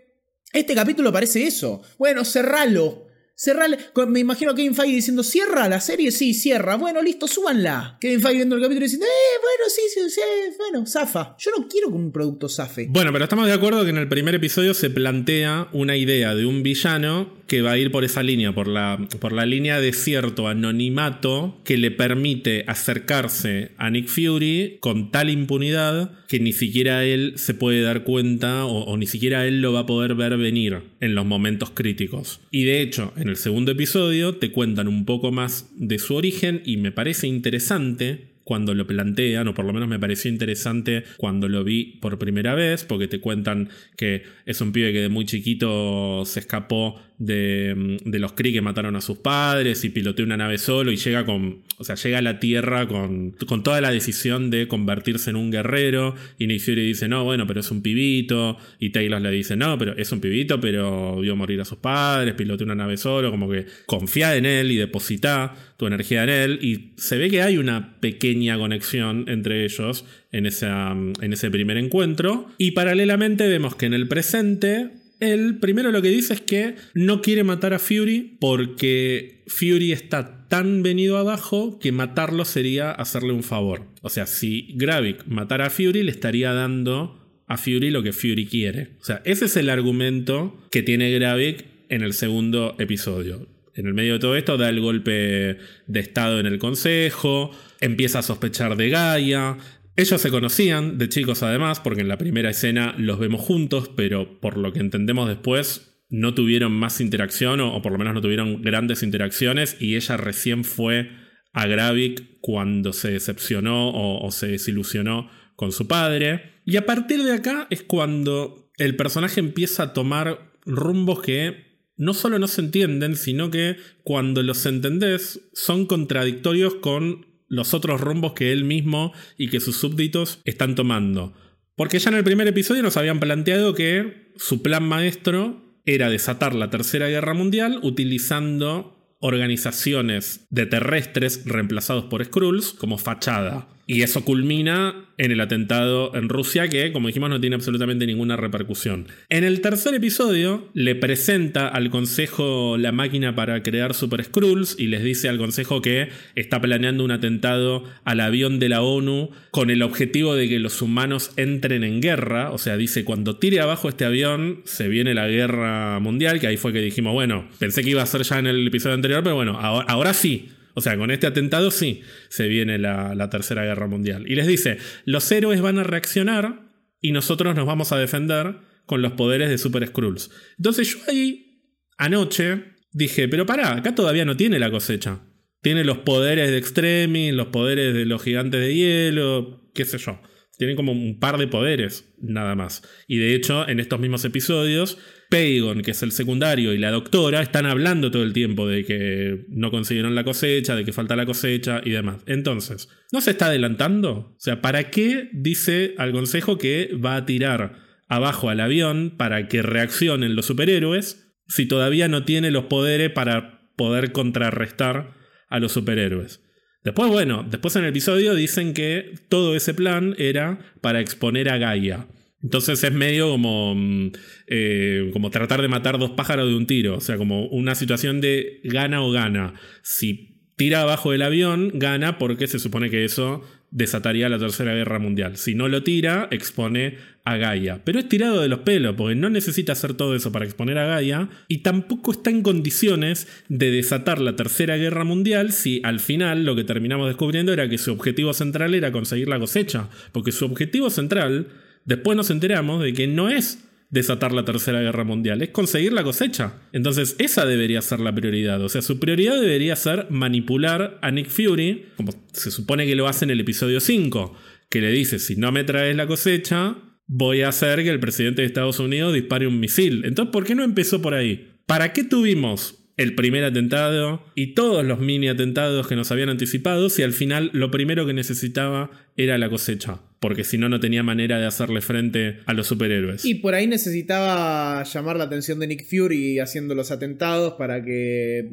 este 0.53 0.73
capítulo 0.75 1.11
parece 1.11 1.45
eso. 1.45 1.81
Bueno, 1.97 2.25
cerralo. 2.25 3.07
Cerralo. 3.35 3.77
Me 4.07 4.19
imagino 4.19 4.51
a 4.51 4.55
Kevin 4.55 4.75
Feige 4.75 4.95
diciendo, 4.95 5.23
cierra 5.23 5.69
la 5.69 5.79
serie, 5.79 6.11
sí, 6.11 6.33
cierra. 6.33 6.75
Bueno, 6.75 7.01
listo, 7.01 7.27
súbanla. 7.27 7.97
Kevin 8.01 8.19
Feige 8.19 8.35
viendo 8.35 8.55
el 8.55 8.61
capítulo 8.61 8.83
diciendo, 8.83 9.05
eh, 9.05 9.39
bueno, 9.41 9.69
sí, 9.69 9.81
sí, 9.93 10.09
sí, 10.09 10.21
bueno, 10.57 10.85
zafa. 10.85 11.35
Yo 11.39 11.51
no 11.57 11.67
quiero 11.67 11.87
que 11.87 11.95
un 11.95 12.11
producto 12.11 12.49
zafe. 12.49 12.87
Bueno, 12.89 13.13
pero 13.13 13.23
estamos 13.23 13.47
de 13.47 13.53
acuerdo 13.53 13.83
que 13.83 13.91
en 13.91 13.97
el 13.97 14.09
primer 14.09 14.35
episodio 14.35 14.73
se 14.73 14.89
plantea 14.89 15.69
una 15.71 15.95
idea 15.95 16.35
de 16.35 16.45
un 16.45 16.63
villano 16.63 17.38
que 17.49 17.61
va 17.61 17.71
a 17.71 17.77
ir 17.77 17.91
por 17.91 18.05
esa 18.05 18.23
línea, 18.23 18.53
por 18.53 18.67
la, 18.67 18.97
por 19.19 19.33
la 19.33 19.45
línea 19.45 19.81
de 19.81 19.91
cierto 19.91 20.47
anonimato 20.47 21.59
que 21.65 21.77
le 21.77 21.91
permite 21.91 22.63
acercarse 22.67 23.71
a 23.77 23.89
Nick 23.89 24.07
Fury 24.07 24.77
con 24.79 25.11
tal 25.11 25.29
impunidad 25.29 26.11
que 26.29 26.39
ni 26.39 26.53
siquiera 26.53 27.03
él 27.03 27.33
se 27.35 27.55
puede 27.55 27.81
dar 27.81 28.03
cuenta 28.03 28.65
o, 28.65 28.95
ni 28.95 29.07
siquiera 29.07 29.47
él 29.47 29.61
lo 29.61 29.73
va 29.73 29.81
a 29.81 29.85
poder 29.85 30.13
ver 30.13 30.37
venir 30.37 30.77
en 31.01 31.15
los 31.15 31.25
momentos 31.25 31.71
críticos. 31.71 32.39
Y 32.51 32.63
de 32.63 32.81
hecho, 32.81 33.13
en 33.17 33.29
el 33.29 33.35
segundo 33.35 33.71
episodio 33.71 34.35
te 34.35 34.51
cuentan 34.51 34.87
un 34.87 35.05
poco 35.05 35.31
más 35.31 35.69
de 35.75 35.97
su 35.97 36.15
origen 36.15 36.61
y 36.65 36.77
me 36.77 36.91
parece 36.91 37.27
interesante 37.27 38.29
cuando 38.43 38.73
lo 38.73 38.87
plantean, 38.87 39.47
o 39.47 39.53
por 39.53 39.63
lo 39.63 39.73
menos 39.73 39.87
me 39.87 39.99
pareció 39.99 40.31
interesante 40.31 41.03
cuando 41.17 41.47
lo 41.47 41.63
vi 41.63 41.99
por 42.01 42.17
primera 42.17 42.55
vez, 42.55 42.83
porque 42.83 43.07
te 43.07 43.19
cuentan 43.19 43.69
que 43.95 44.23
es 44.47 44.59
un 44.59 44.71
pibe 44.71 44.91
que 44.91 45.01
de 45.01 45.09
muy 45.09 45.25
chiquito 45.25 46.23
se 46.25 46.39
escapó 46.39 46.99
de, 47.19 47.99
de 48.05 48.19
los 48.19 48.31
Kree 48.31 48.53
que 48.53 48.61
mataron 48.61 48.95
a 48.95 49.01
sus 49.01 49.17
padres 49.17 49.83
y 49.83 49.89
pilotea 49.89 50.25
una 50.25 50.37
nave 50.37 50.57
solo 50.57 50.91
y 50.91 50.95
llega 50.95 51.25
con, 51.25 51.63
o 51.77 51.83
sea, 51.83 51.95
llega 51.95 52.19
a 52.19 52.21
la 52.21 52.39
Tierra 52.39 52.87
con, 52.87 53.31
con 53.45 53.61
toda 53.61 53.81
la 53.81 53.91
decisión 53.91 54.49
de 54.49 54.67
convertirse 54.69 55.29
en 55.29 55.35
un 55.35 55.51
guerrero. 55.51 56.15
Y 56.37 56.47
Nick 56.47 56.63
dice, 56.65 57.09
no, 57.09 57.25
bueno, 57.25 57.45
pero 57.45 57.59
es 57.59 57.69
un 57.71 57.81
pibito 57.81 58.57
y 58.79 58.91
Taylor 58.91 59.21
le 59.21 59.31
dice, 59.31 59.57
no, 59.57 59.77
pero 59.77 59.95
es 59.97 60.11
un 60.11 60.21
pibito, 60.21 60.59
pero 60.61 61.19
vio 61.19 61.35
morir 61.35 61.59
a 61.59 61.65
sus 61.65 61.77
padres, 61.77 62.35
pilotea 62.35 62.65
una 62.65 62.75
nave 62.75 62.95
solo, 62.95 63.31
como 63.31 63.49
que 63.49 63.65
confía 63.85 64.37
en 64.37 64.45
él 64.45 64.71
y 64.71 64.77
deposita 64.77 65.55
tu 65.75 65.87
energía 65.87 66.23
en 66.23 66.29
él 66.29 66.59
y 66.61 66.93
se 66.97 67.17
ve 67.17 67.29
que 67.29 67.41
hay 67.41 67.57
una 67.57 67.99
pequeña 67.99 68.57
conexión 68.57 69.25
entre 69.27 69.65
ellos 69.65 70.05
en, 70.31 70.45
esa, 70.45 70.91
en 70.91 71.33
ese 71.33 71.51
primer 71.51 71.77
encuentro. 71.77 72.47
Y 72.57 72.71
paralelamente 72.71 73.47
vemos 73.47 73.75
que 73.75 73.85
en 73.85 73.93
el 73.93 74.07
presente 74.07 74.89
él 75.19 75.57
primero 75.59 75.91
lo 75.91 76.01
que 76.01 76.09
dice 76.09 76.33
es 76.33 76.41
que 76.41 76.75
no 76.93 77.21
quiere 77.21 77.43
matar 77.43 77.73
a 77.73 77.79
Fury 77.79 78.37
porque 78.39 79.43
Fury 79.47 79.91
está 79.91 80.47
tan 80.47 80.83
venido 80.83 81.17
abajo 81.17 81.79
que 81.79 81.91
matarlo 81.91 82.45
sería 82.45 82.91
hacerle 82.91 83.33
un 83.33 83.43
favor. 83.43 83.85
O 84.01 84.09
sea, 84.09 84.25
si 84.25 84.73
Gravik 84.75 85.25
matara 85.27 85.67
a 85.67 85.69
Fury 85.69 86.03
le 86.03 86.11
estaría 86.11 86.53
dando 86.53 87.19
a 87.47 87.57
Fury 87.57 87.89
lo 87.91 88.03
que 88.03 88.13
Fury 88.13 88.45
quiere. 88.45 88.91
O 89.01 89.03
sea, 89.03 89.21
ese 89.25 89.45
es 89.45 89.57
el 89.57 89.69
argumento 89.69 90.57
que 90.71 90.83
tiene 90.83 91.11
Gravik 91.11 91.65
en 91.89 92.01
el 92.03 92.13
segundo 92.13 92.75
episodio. 92.79 93.47
En 93.75 93.87
el 93.87 93.93
medio 93.93 94.13
de 94.13 94.19
todo 94.19 94.35
esto 94.35 94.57
da 94.57 94.69
el 94.69 94.81
golpe 94.81 95.57
de 95.87 95.99
estado 95.99 96.39
en 96.39 96.45
el 96.45 96.59
consejo, 96.59 97.51
empieza 97.79 98.19
a 98.19 98.23
sospechar 98.23 98.75
de 98.75 98.89
Gaia, 98.89 99.57
ellos 99.99 100.21
se 100.21 100.29
conocían 100.29 100.97
de 100.97 101.09
chicos 101.09 101.43
además, 101.43 101.81
porque 101.81 102.01
en 102.01 102.07
la 102.07 102.17
primera 102.17 102.49
escena 102.49 102.95
los 102.97 103.19
vemos 103.19 103.41
juntos, 103.41 103.91
pero 103.95 104.39
por 104.39 104.57
lo 104.57 104.71
que 104.71 104.79
entendemos 104.79 105.27
después 105.27 106.05
no 106.09 106.33
tuvieron 106.33 106.71
más 106.71 107.01
interacción, 107.01 107.59
o, 107.59 107.81
por 107.81 107.91
lo 107.91 107.97
menos 107.97 108.13
no 108.13 108.21
tuvieron 108.21 108.61
grandes 108.61 109.03
interacciones, 109.03 109.75
y 109.79 109.97
ella 109.97 110.15
recién 110.15 110.63
fue 110.63 111.11
a 111.51 111.67
Gravik 111.67 112.39
cuando 112.39 112.93
se 112.93 113.11
decepcionó 113.11 113.89
o, 113.89 114.25
o 114.25 114.31
se 114.31 114.47
desilusionó 114.47 115.29
con 115.57 115.73
su 115.73 115.85
padre. 115.85 116.61
Y 116.63 116.77
a 116.77 116.85
partir 116.85 117.21
de 117.23 117.33
acá 117.33 117.67
es 117.69 117.83
cuando 117.83 118.71
el 118.77 118.95
personaje 118.95 119.41
empieza 119.41 119.83
a 119.83 119.93
tomar 119.93 120.53
rumbos 120.65 121.21
que 121.21 121.83
no 121.97 122.13
solo 122.13 122.39
no 122.39 122.47
se 122.47 122.61
entienden, 122.61 123.17
sino 123.17 123.51
que 123.51 123.75
cuando 124.03 124.41
los 124.43 124.65
entendés 124.65 125.49
son 125.51 125.85
contradictorios 125.85 126.75
con 126.75 127.28
los 127.49 127.73
otros 127.73 127.99
rumbos 127.99 128.33
que 128.33 128.51
él 128.51 128.63
mismo 128.63 129.13
y 129.37 129.49
que 129.49 129.59
sus 129.59 129.75
súbditos 129.77 130.39
están 130.45 130.75
tomando. 130.75 131.33
Porque 131.75 131.99
ya 131.99 132.09
en 132.09 132.17
el 132.17 132.23
primer 132.23 132.47
episodio 132.47 132.83
nos 132.83 132.97
habían 132.97 133.19
planteado 133.19 133.73
que 133.73 134.31
su 134.37 134.61
plan 134.61 134.87
maestro 134.87 135.81
era 135.85 136.09
desatar 136.09 136.53
la 136.53 136.69
Tercera 136.69 137.07
Guerra 137.07 137.33
Mundial 137.33 137.79
utilizando 137.83 139.15
organizaciones 139.19 140.47
de 140.49 140.65
terrestres 140.65 141.43
reemplazados 141.45 142.05
por 142.05 142.23
Skrulls 142.23 142.73
como 142.73 142.97
fachada. 142.97 143.67
Y 143.89 144.03
eso 144.03 144.23
culmina 144.23 144.93
en 145.17 145.31
el 145.31 145.41
atentado 145.41 146.15
en 146.15 146.29
Rusia 146.29 146.67
que, 146.67 146.91
como 146.91 147.07
dijimos, 147.07 147.31
no 147.31 147.41
tiene 147.41 147.55
absolutamente 147.55 148.05
ninguna 148.05 148.37
repercusión. 148.37 149.07
En 149.29 149.43
el 149.43 149.61
tercer 149.61 149.95
episodio 149.95 150.69
le 150.75 150.93
presenta 150.93 151.67
al 151.67 151.89
Consejo 151.89 152.77
la 152.77 152.91
máquina 152.91 153.33
para 153.33 153.63
crear 153.63 153.95
Super 153.95 154.23
Skrulls 154.23 154.75
y 154.77 154.85
les 154.85 155.03
dice 155.03 155.27
al 155.27 155.39
Consejo 155.39 155.81
que 155.81 156.09
está 156.35 156.61
planeando 156.61 157.03
un 157.03 157.09
atentado 157.09 157.83
al 158.03 158.19
avión 158.19 158.59
de 158.59 158.69
la 158.69 158.83
ONU 158.83 159.31
con 159.49 159.71
el 159.71 159.81
objetivo 159.81 160.35
de 160.35 160.47
que 160.47 160.59
los 160.59 160.83
humanos 160.83 161.31
entren 161.35 161.83
en 161.83 161.99
guerra. 161.99 162.51
O 162.51 162.59
sea, 162.59 162.77
dice, 162.77 163.03
cuando 163.03 163.37
tire 163.37 163.59
abajo 163.59 163.89
este 163.89 164.05
avión 164.05 164.61
se 164.65 164.87
viene 164.87 165.15
la 165.15 165.27
guerra 165.27 165.99
mundial, 165.99 166.39
que 166.39 166.45
ahí 166.45 166.57
fue 166.57 166.73
que 166.73 166.81
dijimos, 166.81 167.13
bueno, 167.13 167.47
pensé 167.57 167.83
que 167.83 167.89
iba 167.89 168.03
a 168.03 168.05
ser 168.05 168.21
ya 168.21 168.37
en 168.37 168.45
el 168.45 168.67
episodio 168.67 168.93
anterior, 168.93 169.23
pero 169.23 169.33
bueno, 169.33 169.57
ahora, 169.59 170.13
sí. 170.13 170.49
O 170.79 170.81
sea, 170.81 170.97
con 170.97 171.11
este 171.11 171.27
atentado 171.27 171.71
sí 171.71 172.03
se 172.29 172.47
viene 172.47 172.77
la, 172.77 173.29
Tercera 173.29 173.65
Guerra 173.65 173.87
Mundial. 173.87 174.23
Y 174.31 174.35
les 174.35 174.47
dice, 174.47 174.77
los 175.03 175.29
héroes 175.29 175.59
van 175.59 175.77
a 175.77 175.83
reaccionar 175.83 176.71
y 177.01 177.11
nosotros 177.11 177.53
nos 177.53 177.65
vamos 177.65 177.91
a 177.91 177.97
defender 177.97 178.59
con 178.85 179.01
los 179.01 179.11
poderes 179.11 179.49
de 179.49 179.57
Super 179.57 179.85
Skrulls. 179.85 180.31
Entonces 180.55 180.87
yo 180.87 180.99
ahí, 181.09 181.65
anoche, 181.97 182.63
dije, 182.93 183.27
pero 183.27 183.45
pará, 183.45 183.75
acá 183.75 183.93
todavía 183.93 184.23
no 184.23 184.37
tiene 184.37 184.57
la 184.57 184.71
cosecha. 184.71 185.19
Tiene 185.61 185.83
los 185.83 185.97
poderes 185.97 186.49
de 186.49 186.57
Extremis, 186.57 187.33
los 187.33 187.47
poderes 187.47 187.93
de 187.93 188.05
los 188.05 188.23
gigantes 188.23 188.61
de 188.61 188.73
hielo, 188.73 189.69
qué 189.75 189.83
sé 189.83 189.97
yo. 189.97 190.21
Tienen 190.57 190.77
como 190.77 190.93
un 190.93 191.19
par 191.19 191.37
de 191.37 191.47
poderes, 191.47 192.09
nada 192.21 192.55
más. 192.55 192.83
Y 193.05 193.17
de 193.17 193.35
hecho, 193.35 193.67
en 193.67 193.81
estos 193.81 193.99
mismos 193.99 194.23
episodios, 194.23 194.97
Pagon, 195.29 195.81
que 195.83 195.91
es 195.91 196.01
el 196.01 196.11
secundario, 196.11 196.73
y 196.73 196.79
la 196.79 196.89
doctora 196.89 197.41
están 197.41 197.67
hablando 197.67 198.09
todo 198.09 198.23
el 198.23 198.33
tiempo 198.33 198.67
de 198.67 198.83
que 198.83 199.45
no 199.49 199.69
consiguieron 199.69 200.15
la 200.15 200.23
cosecha, 200.23 200.75
de 200.75 200.83
que 200.83 200.91
falta 200.91 201.15
la 201.15 201.27
cosecha 201.27 201.81
y 201.85 201.91
demás. 201.91 202.23
Entonces, 202.25 202.89
¿no 203.11 203.21
se 203.21 203.31
está 203.31 203.45
adelantando? 203.45 204.11
O 204.11 204.35
sea, 204.39 204.61
¿para 204.61 204.89
qué 204.89 205.29
dice 205.31 205.93
al 205.97 206.11
consejo 206.13 206.57
que 206.57 206.91
va 206.93 207.15
a 207.15 207.25
tirar 207.25 207.77
abajo 208.07 208.49
al 208.49 208.59
avión 208.59 209.13
para 209.17 209.47
que 209.47 209.61
reaccionen 209.61 210.35
los 210.35 210.47
superhéroes 210.47 211.31
si 211.47 211.67
todavía 211.67 212.07
no 212.07 212.25
tiene 212.25 212.49
los 212.49 212.65
poderes 212.65 213.11
para 213.11 213.71
poder 213.75 214.11
contrarrestar 214.11 215.13
a 215.47 215.59
los 215.59 215.71
superhéroes? 215.71 216.41
Después, 216.83 217.09
bueno, 217.09 217.45
después 217.47 217.75
en 217.75 217.83
el 217.83 217.89
episodio 217.89 218.33
dicen 218.33 218.73
que 218.73 219.13
todo 219.29 219.55
ese 219.55 219.75
plan 219.75 220.15
era 220.17 220.59
para 220.81 221.01
exponer 221.01 221.49
a 221.49 221.57
Gaia. 221.57 222.07
Entonces 222.43 222.83
es 222.83 222.93
medio 222.93 223.29
como, 223.29 223.75
mm, 223.75 224.11
eh, 224.47 225.09
como 225.13 225.29
tratar 225.29 225.61
de 225.61 225.67
matar 225.67 225.97
dos 225.97 226.11
pájaros 226.11 226.47
de 226.47 226.55
un 226.55 226.67
tiro. 226.67 226.97
O 226.97 227.01
sea, 227.01 227.17
como 227.17 227.47
una 227.47 227.75
situación 227.75 228.21
de 228.21 228.61
gana 228.63 229.01
o 229.01 229.11
gana. 229.11 229.53
Si 229.81 230.37
tira 230.55 230.81
abajo 230.81 231.11
del 231.11 231.21
avión, 231.21 231.71
gana 231.73 232.17
porque 232.17 232.47
se 232.47 232.59
supone 232.59 232.89
que 232.89 233.05
eso 233.05 233.43
desataría 233.71 234.29
la 234.29 234.39
Tercera 234.39 234.73
Guerra 234.73 234.99
Mundial. 234.99 235.37
Si 235.37 235.55
no 235.55 235.67
lo 235.67 235.83
tira, 235.83 236.27
expone 236.31 236.97
a 237.23 237.37
Gaia. 237.37 237.81
Pero 237.83 237.99
es 237.99 238.09
tirado 238.09 238.41
de 238.41 238.47
los 238.47 238.59
pelos, 238.59 238.95
porque 238.95 239.15
no 239.15 239.29
necesita 239.29 239.73
hacer 239.73 239.93
todo 239.93 240.15
eso 240.15 240.31
para 240.31 240.45
exponer 240.45 240.77
a 240.77 240.85
Gaia, 240.85 241.29
y 241.47 241.59
tampoco 241.59 242.11
está 242.11 242.29
en 242.29 242.41
condiciones 242.41 243.27
de 243.47 243.71
desatar 243.71 244.19
la 244.19 244.35
Tercera 244.35 244.77
Guerra 244.77 245.03
Mundial 245.03 245.51
si 245.51 245.81
al 245.83 245.99
final 245.99 246.45
lo 246.45 246.55
que 246.55 246.63
terminamos 246.63 247.07
descubriendo 247.07 247.53
era 247.53 247.69
que 247.69 247.77
su 247.77 247.91
objetivo 247.91 248.33
central 248.33 248.73
era 248.73 248.91
conseguir 248.91 249.27
la 249.27 249.39
cosecha. 249.39 249.89
Porque 250.11 250.31
su 250.31 250.45
objetivo 250.45 250.89
central, 250.89 251.47
después 251.85 252.15
nos 252.15 252.29
enteramos 252.29 252.83
de 252.83 252.93
que 252.93 253.07
no 253.07 253.29
es 253.29 253.65
desatar 253.89 254.31
la 254.31 254.45
tercera 254.45 254.81
guerra 254.81 255.03
mundial, 255.03 255.41
es 255.41 255.49
conseguir 255.49 255.93
la 255.93 256.03
cosecha. 256.03 256.53
Entonces 256.73 257.15
esa 257.17 257.45
debería 257.45 257.81
ser 257.81 257.99
la 257.99 258.13
prioridad. 258.13 258.61
O 258.63 258.69
sea, 258.69 258.81
su 258.81 258.99
prioridad 258.99 259.39
debería 259.39 259.75
ser 259.75 260.07
manipular 260.09 260.99
a 261.01 261.11
Nick 261.11 261.27
Fury, 261.27 261.87
como 261.97 262.11
se 262.31 262.51
supone 262.51 262.85
que 262.85 262.95
lo 262.95 263.07
hace 263.07 263.25
en 263.25 263.31
el 263.31 263.39
episodio 263.39 263.79
5, 263.79 264.35
que 264.69 264.81
le 264.81 264.91
dice, 264.91 265.19
si 265.19 265.35
no 265.35 265.51
me 265.51 265.63
traes 265.63 265.95
la 265.95 266.07
cosecha, 266.07 266.77
voy 267.07 267.41
a 267.41 267.49
hacer 267.49 267.83
que 267.83 267.89
el 267.89 267.99
presidente 267.99 268.43
de 268.43 268.47
Estados 268.47 268.79
Unidos 268.79 269.13
dispare 269.13 269.47
un 269.47 269.59
misil. 269.59 270.05
Entonces, 270.05 270.31
¿por 270.31 270.45
qué 270.45 270.53
no 270.53 270.63
empezó 270.63 271.01
por 271.01 271.15
ahí? 271.15 271.55
¿Para 271.65 271.91
qué 271.91 272.03
tuvimos 272.03 272.78
el 272.99 273.15
primer 273.15 273.45
atentado 273.45 274.21
y 274.35 274.53
todos 274.53 274.83
los 274.83 274.99
mini 274.99 275.29
atentados 275.29 275.87
que 275.87 275.95
nos 275.95 276.11
habían 276.11 276.27
anticipado 276.27 276.89
si 276.89 277.01
al 277.01 277.13
final 277.13 277.49
lo 277.53 277.71
primero 277.71 278.05
que 278.05 278.13
necesitaba 278.13 278.91
era 279.15 279.37
la 279.37 279.49
cosecha, 279.49 280.01
porque 280.19 280.43
si 280.43 280.57
no 280.57 280.67
no 280.67 280.81
tenía 280.81 281.01
manera 281.01 281.39
de 281.39 281.45
hacerle 281.45 281.79
frente 281.79 282.39
a 282.45 282.53
los 282.53 282.67
superhéroes. 282.67 283.23
Y 283.23 283.35
por 283.35 283.53
ahí 283.53 283.67
necesitaba 283.67 284.83
llamar 284.83 285.15
la 285.15 285.23
atención 285.23 285.59
de 285.59 285.67
Nick 285.67 285.85
Fury 285.89 286.39
haciendo 286.39 286.75
los 286.75 286.91
atentados 286.91 287.53
para 287.53 287.81
que 287.81 288.49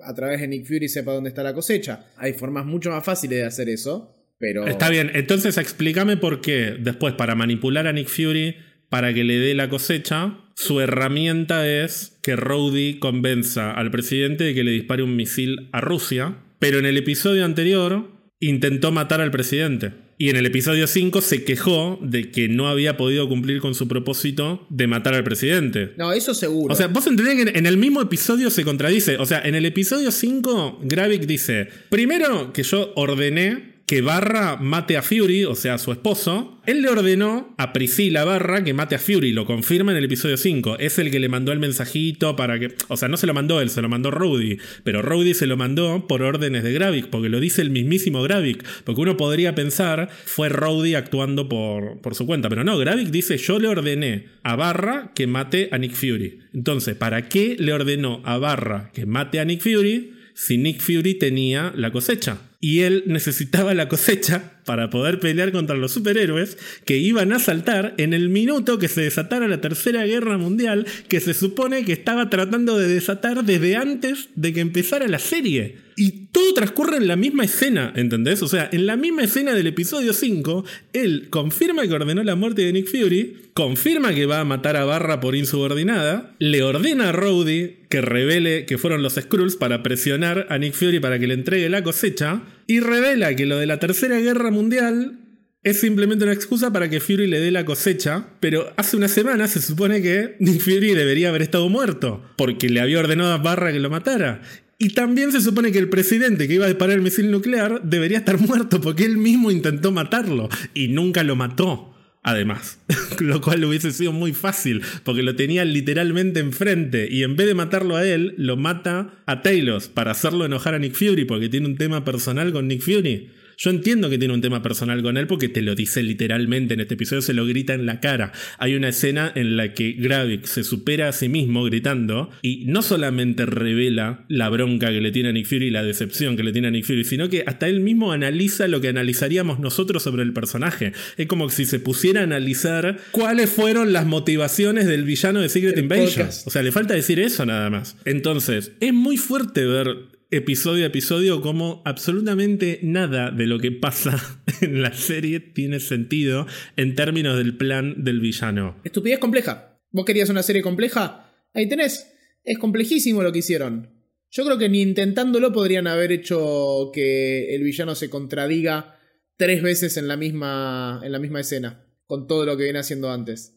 a 0.00 0.14
través 0.14 0.40
de 0.40 0.46
Nick 0.46 0.64
Fury 0.64 0.88
sepa 0.88 1.12
dónde 1.12 1.30
está 1.30 1.42
la 1.42 1.52
cosecha. 1.52 2.06
Hay 2.18 2.34
formas 2.34 2.66
mucho 2.66 2.90
más 2.90 3.04
fáciles 3.04 3.40
de 3.40 3.44
hacer 3.46 3.68
eso. 3.68 4.14
Pero... 4.38 4.64
Está 4.68 4.90
bien, 4.90 5.10
entonces 5.14 5.58
explícame 5.58 6.16
por 6.16 6.40
qué 6.40 6.76
después 6.78 7.14
para 7.14 7.34
manipular 7.34 7.88
a 7.88 7.92
Nick 7.92 8.06
Fury 8.08 8.54
para 8.88 9.12
que 9.12 9.24
le 9.24 9.38
dé 9.38 9.54
la 9.56 9.68
cosecha, 9.68 10.38
su 10.58 10.80
herramienta 10.80 11.68
es 11.68 12.18
que 12.20 12.34
Rowdy 12.34 12.98
convenza 12.98 13.70
al 13.70 13.92
presidente 13.92 14.42
de 14.42 14.54
que 14.54 14.64
le 14.64 14.72
dispare 14.72 15.04
un 15.04 15.14
misil 15.14 15.68
a 15.70 15.80
Rusia, 15.80 16.38
pero 16.58 16.80
en 16.80 16.86
el 16.86 16.96
episodio 16.96 17.44
anterior 17.44 18.10
intentó 18.40 18.90
matar 18.90 19.20
al 19.20 19.30
presidente. 19.30 19.92
Y 20.18 20.30
en 20.30 20.36
el 20.36 20.46
episodio 20.46 20.88
5 20.88 21.20
se 21.20 21.44
quejó 21.44 22.00
de 22.02 22.32
que 22.32 22.48
no 22.48 22.66
había 22.66 22.96
podido 22.96 23.28
cumplir 23.28 23.60
con 23.60 23.76
su 23.76 23.86
propósito 23.86 24.66
de 24.68 24.88
matar 24.88 25.14
al 25.14 25.22
presidente. 25.22 25.92
No, 25.96 26.12
eso 26.12 26.34
seguro. 26.34 26.74
O 26.74 26.76
sea, 26.76 26.88
vos 26.88 27.06
entendés 27.06 27.36
que 27.36 27.56
en 27.56 27.66
el 27.66 27.76
mismo 27.76 28.02
episodio 28.02 28.50
se 28.50 28.64
contradice. 28.64 29.16
O 29.18 29.26
sea, 29.26 29.40
en 29.40 29.54
el 29.54 29.64
episodio 29.64 30.10
5, 30.10 30.80
Gravik 30.82 31.22
dice: 31.22 31.68
Primero 31.88 32.52
que 32.52 32.64
yo 32.64 32.92
ordené 32.96 33.67
que 33.88 34.02
Barra 34.02 34.58
mate 34.60 34.98
a 34.98 35.02
Fury, 35.02 35.46
o 35.46 35.54
sea, 35.54 35.74
a 35.74 35.78
su 35.78 35.90
esposo. 35.92 36.60
Él 36.66 36.82
le 36.82 36.90
ordenó 36.90 37.54
a 37.56 37.72
Priscila 37.72 38.22
Barra 38.22 38.62
que 38.62 38.74
mate 38.74 38.94
a 38.94 38.98
Fury, 38.98 39.32
lo 39.32 39.46
confirma 39.46 39.92
en 39.92 39.98
el 39.98 40.04
episodio 40.04 40.36
5. 40.36 40.76
Es 40.78 40.98
el 40.98 41.10
que 41.10 41.18
le 41.18 41.30
mandó 41.30 41.52
el 41.52 41.58
mensajito 41.58 42.36
para 42.36 42.58
que. 42.58 42.74
O 42.88 42.98
sea, 42.98 43.08
no 43.08 43.16
se 43.16 43.26
lo 43.26 43.32
mandó 43.32 43.62
él, 43.62 43.70
se 43.70 43.80
lo 43.80 43.88
mandó 43.88 44.10
Rudy. 44.10 44.58
Pero 44.84 45.00
Rudy 45.00 45.32
se 45.32 45.46
lo 45.46 45.56
mandó 45.56 46.06
por 46.06 46.20
órdenes 46.20 46.64
de 46.64 46.72
Gravik, 46.74 47.06
porque 47.06 47.30
lo 47.30 47.40
dice 47.40 47.62
el 47.62 47.70
mismísimo 47.70 48.22
Gravik. 48.22 48.62
Porque 48.84 49.00
uno 49.00 49.16
podría 49.16 49.54
pensar, 49.54 50.10
fue 50.26 50.50
Rudy 50.50 50.94
actuando 50.94 51.48
por, 51.48 52.02
por 52.02 52.14
su 52.14 52.26
cuenta. 52.26 52.50
Pero 52.50 52.64
no, 52.64 52.76
Gravik 52.76 53.08
dice: 53.08 53.38
Yo 53.38 53.58
le 53.58 53.68
ordené 53.68 54.26
a 54.42 54.54
Barra 54.54 55.12
que 55.14 55.26
mate 55.26 55.70
a 55.72 55.78
Nick 55.78 55.94
Fury. 55.94 56.40
Entonces, 56.52 56.94
¿para 56.94 57.30
qué 57.30 57.56
le 57.58 57.72
ordenó 57.72 58.20
a 58.26 58.36
Barra 58.36 58.90
que 58.92 59.06
mate 59.06 59.40
a 59.40 59.46
Nick 59.46 59.62
Fury 59.62 60.12
si 60.34 60.58
Nick 60.58 60.82
Fury 60.82 61.14
tenía 61.14 61.72
la 61.74 61.90
cosecha? 61.90 62.47
Y 62.60 62.80
él 62.80 63.04
necesitaba 63.06 63.72
la 63.74 63.88
cosecha 63.88 64.60
para 64.64 64.90
poder 64.90 65.20
pelear 65.20 65.52
contra 65.52 65.76
los 65.76 65.92
superhéroes 65.92 66.58
que 66.84 66.98
iban 66.98 67.32
a 67.32 67.38
saltar 67.38 67.94
en 67.98 68.14
el 68.14 68.28
minuto 68.28 68.78
que 68.78 68.88
se 68.88 69.02
desatara 69.02 69.46
la 69.46 69.60
Tercera 69.60 70.04
Guerra 70.04 70.38
Mundial, 70.38 70.86
que 71.08 71.20
se 71.20 71.34
supone 71.34 71.84
que 71.84 71.92
estaba 71.92 72.30
tratando 72.30 72.76
de 72.76 72.88
desatar 72.88 73.44
desde 73.44 73.76
antes 73.76 74.28
de 74.34 74.52
que 74.52 74.60
empezara 74.60 75.06
la 75.06 75.20
serie. 75.20 75.87
Y 76.00 76.28
todo 76.30 76.54
transcurre 76.54 76.98
en 76.98 77.08
la 77.08 77.16
misma 77.16 77.42
escena, 77.42 77.92
¿entendés? 77.96 78.40
O 78.44 78.46
sea, 78.46 78.70
en 78.70 78.86
la 78.86 78.96
misma 78.96 79.24
escena 79.24 79.52
del 79.52 79.66
episodio 79.66 80.12
5, 80.12 80.64
él 80.92 81.26
confirma 81.28 81.88
que 81.88 81.92
ordenó 81.92 82.22
la 82.22 82.36
muerte 82.36 82.62
de 82.62 82.72
Nick 82.72 82.86
Fury, 82.86 83.50
confirma 83.52 84.14
que 84.14 84.24
va 84.24 84.38
a 84.38 84.44
matar 84.44 84.76
a 84.76 84.84
Barra 84.84 85.18
por 85.18 85.34
insubordinada, 85.34 86.36
le 86.38 86.62
ordena 86.62 87.08
a 87.08 87.12
Rowdy 87.12 87.78
que 87.90 88.00
revele 88.00 88.64
que 88.64 88.78
fueron 88.78 89.02
los 89.02 89.14
Skrulls 89.14 89.56
para 89.56 89.82
presionar 89.82 90.46
a 90.50 90.58
Nick 90.58 90.74
Fury 90.74 91.00
para 91.00 91.18
que 91.18 91.26
le 91.26 91.34
entregue 91.34 91.68
la 91.68 91.82
cosecha, 91.82 92.42
y 92.68 92.78
revela 92.78 93.34
que 93.34 93.46
lo 93.46 93.58
de 93.58 93.66
la 93.66 93.80
Tercera 93.80 94.20
Guerra 94.20 94.52
Mundial 94.52 95.18
es 95.64 95.80
simplemente 95.80 96.22
una 96.22 96.32
excusa 96.32 96.72
para 96.72 96.88
que 96.88 97.00
Fury 97.00 97.26
le 97.26 97.40
dé 97.40 97.50
la 97.50 97.64
cosecha, 97.64 98.28
pero 98.38 98.72
hace 98.76 98.96
una 98.96 99.08
semana 99.08 99.48
se 99.48 99.60
supone 99.60 100.00
que 100.00 100.36
Nick 100.38 100.60
Fury 100.60 100.94
debería 100.94 101.30
haber 101.30 101.42
estado 101.42 101.68
muerto, 101.68 102.22
porque 102.36 102.68
le 102.68 102.80
había 102.80 103.00
ordenado 103.00 103.32
a 103.32 103.38
Barra 103.38 103.72
que 103.72 103.80
lo 103.80 103.90
matara. 103.90 104.42
Y 104.80 104.90
también 104.90 105.32
se 105.32 105.40
supone 105.40 105.72
que 105.72 105.78
el 105.78 105.88
presidente 105.88 106.46
que 106.46 106.54
iba 106.54 106.64
a 106.64 106.68
disparar 106.68 106.94
el 106.94 107.02
misil 107.02 107.32
nuclear 107.32 107.82
debería 107.82 108.18
estar 108.18 108.38
muerto 108.38 108.80
porque 108.80 109.04
él 109.04 109.18
mismo 109.18 109.50
intentó 109.50 109.90
matarlo 109.90 110.48
y 110.72 110.88
nunca 110.88 111.24
lo 111.24 111.34
mató. 111.34 111.94
Además, 112.22 112.78
lo 113.20 113.40
cual 113.40 113.64
hubiese 113.64 113.90
sido 113.90 114.12
muy 114.12 114.32
fácil, 114.32 114.82
porque 115.02 115.22
lo 115.22 115.34
tenía 115.34 115.64
literalmente 115.64 116.40
enfrente 116.40 117.08
y 117.10 117.22
en 117.22 117.36
vez 117.36 117.46
de 117.46 117.54
matarlo 117.54 117.96
a 117.96 118.06
él, 118.06 118.34
lo 118.36 118.56
mata 118.56 119.22
a 119.26 119.42
Taylor 119.42 119.82
para 119.94 120.12
hacerlo 120.12 120.44
enojar 120.44 120.74
a 120.74 120.78
Nick 120.78 120.94
Fury, 120.94 121.24
porque 121.24 121.48
tiene 121.48 121.66
un 121.66 121.76
tema 121.76 122.04
personal 122.04 122.52
con 122.52 122.68
Nick 122.68 122.82
Fury. 122.82 123.30
Yo 123.60 123.70
entiendo 123.70 124.08
que 124.08 124.18
tiene 124.18 124.34
un 124.34 124.40
tema 124.40 124.62
personal 124.62 125.02
con 125.02 125.16
él 125.16 125.26
porque 125.26 125.48
te 125.48 125.62
lo 125.62 125.74
dice 125.74 126.04
literalmente 126.04 126.74
en 126.74 126.80
este 126.80 126.94
episodio, 126.94 127.22
se 127.22 127.34
lo 127.34 127.44
grita 127.44 127.74
en 127.74 127.86
la 127.86 127.98
cara. 127.98 128.30
Hay 128.56 128.76
una 128.76 128.90
escena 128.90 129.32
en 129.34 129.56
la 129.56 129.74
que 129.74 129.94
Gravik 129.94 130.44
se 130.44 130.62
supera 130.62 131.08
a 131.08 131.12
sí 131.12 131.28
mismo 131.28 131.64
gritando 131.64 132.30
y 132.40 132.66
no 132.66 132.82
solamente 132.82 133.46
revela 133.46 134.24
la 134.28 134.48
bronca 134.48 134.90
que 134.90 135.00
le 135.00 135.10
tiene 135.10 135.30
a 135.30 135.32
Nick 135.32 135.46
Fury 135.46 135.66
y 135.66 135.70
la 135.70 135.82
decepción 135.82 136.36
que 136.36 136.44
le 136.44 136.52
tiene 136.52 136.68
a 136.68 136.70
Nick 136.70 136.84
Fury, 136.84 137.02
sino 137.02 137.28
que 137.28 137.42
hasta 137.48 137.66
él 137.66 137.80
mismo 137.80 138.12
analiza 138.12 138.68
lo 138.68 138.80
que 138.80 138.88
analizaríamos 138.90 139.58
nosotros 139.58 140.04
sobre 140.04 140.22
el 140.22 140.32
personaje. 140.32 140.92
Es 141.16 141.26
como 141.26 141.50
si 141.50 141.64
se 141.64 141.80
pusiera 141.80 142.20
a 142.20 142.24
analizar 142.24 143.00
cuáles 143.10 143.50
fueron 143.50 143.92
las 143.92 144.06
motivaciones 144.06 144.86
del 144.86 145.02
villano 145.02 145.40
de 145.40 145.48
Secret 145.48 145.76
Invasion. 145.76 146.28
O 146.46 146.50
sea, 146.50 146.62
le 146.62 146.70
falta 146.70 146.94
decir 146.94 147.18
eso 147.18 147.44
nada 147.44 147.70
más. 147.70 147.96
Entonces, 148.04 148.70
es 148.78 148.94
muy 148.94 149.16
fuerte 149.16 149.66
ver 149.66 150.17
episodio 150.30 150.84
a 150.84 150.88
episodio 150.88 151.40
como 151.40 151.82
absolutamente 151.86 152.80
nada 152.82 153.30
de 153.30 153.46
lo 153.46 153.58
que 153.58 153.72
pasa 153.72 154.42
en 154.60 154.82
la 154.82 154.92
serie 154.92 155.40
tiene 155.40 155.80
sentido 155.80 156.46
en 156.76 156.94
términos 156.94 157.38
del 157.38 157.56
plan 157.56 158.04
del 158.04 158.20
villano. 158.20 158.76
Estupidez 158.84 159.18
compleja. 159.18 159.80
¿Vos 159.90 160.04
querías 160.04 160.28
una 160.28 160.42
serie 160.42 160.62
compleja? 160.62 161.32
Ahí 161.54 161.68
tenés. 161.68 162.12
Es 162.44 162.58
complejísimo 162.58 163.22
lo 163.22 163.32
que 163.32 163.38
hicieron. 163.38 163.90
Yo 164.30 164.44
creo 164.44 164.58
que 164.58 164.68
ni 164.68 164.82
intentándolo 164.82 165.52
podrían 165.52 165.86
haber 165.86 166.12
hecho 166.12 166.90
que 166.92 167.54
el 167.54 167.62
villano 167.62 167.94
se 167.94 168.10
contradiga 168.10 168.98
tres 169.38 169.62
veces 169.62 169.96
en 169.96 170.08
la 170.08 170.18
misma, 170.18 171.00
en 171.02 171.12
la 171.12 171.18
misma 171.18 171.40
escena, 171.40 171.86
con 172.06 172.26
todo 172.26 172.44
lo 172.44 172.56
que 172.56 172.64
viene 172.64 172.80
haciendo 172.80 173.10
antes. 173.10 173.54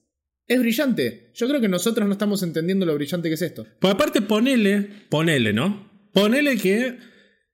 Es 0.48 0.60
brillante. 0.60 1.32
Yo 1.34 1.48
creo 1.50 1.60
que 1.60 1.68
nosotros 1.68 2.08
no 2.08 2.14
estamos 2.14 2.44
entendiendo 2.44 2.86
lo 2.86 2.96
brillante 2.96 3.28
que 3.28 3.36
es 3.36 3.42
esto. 3.42 3.68
Pues 3.80 3.94
aparte 3.94 4.22
ponele, 4.22 4.88
ponele, 5.10 5.52
¿no? 5.52 5.91
Ponele 6.14 6.58
que 6.58 6.98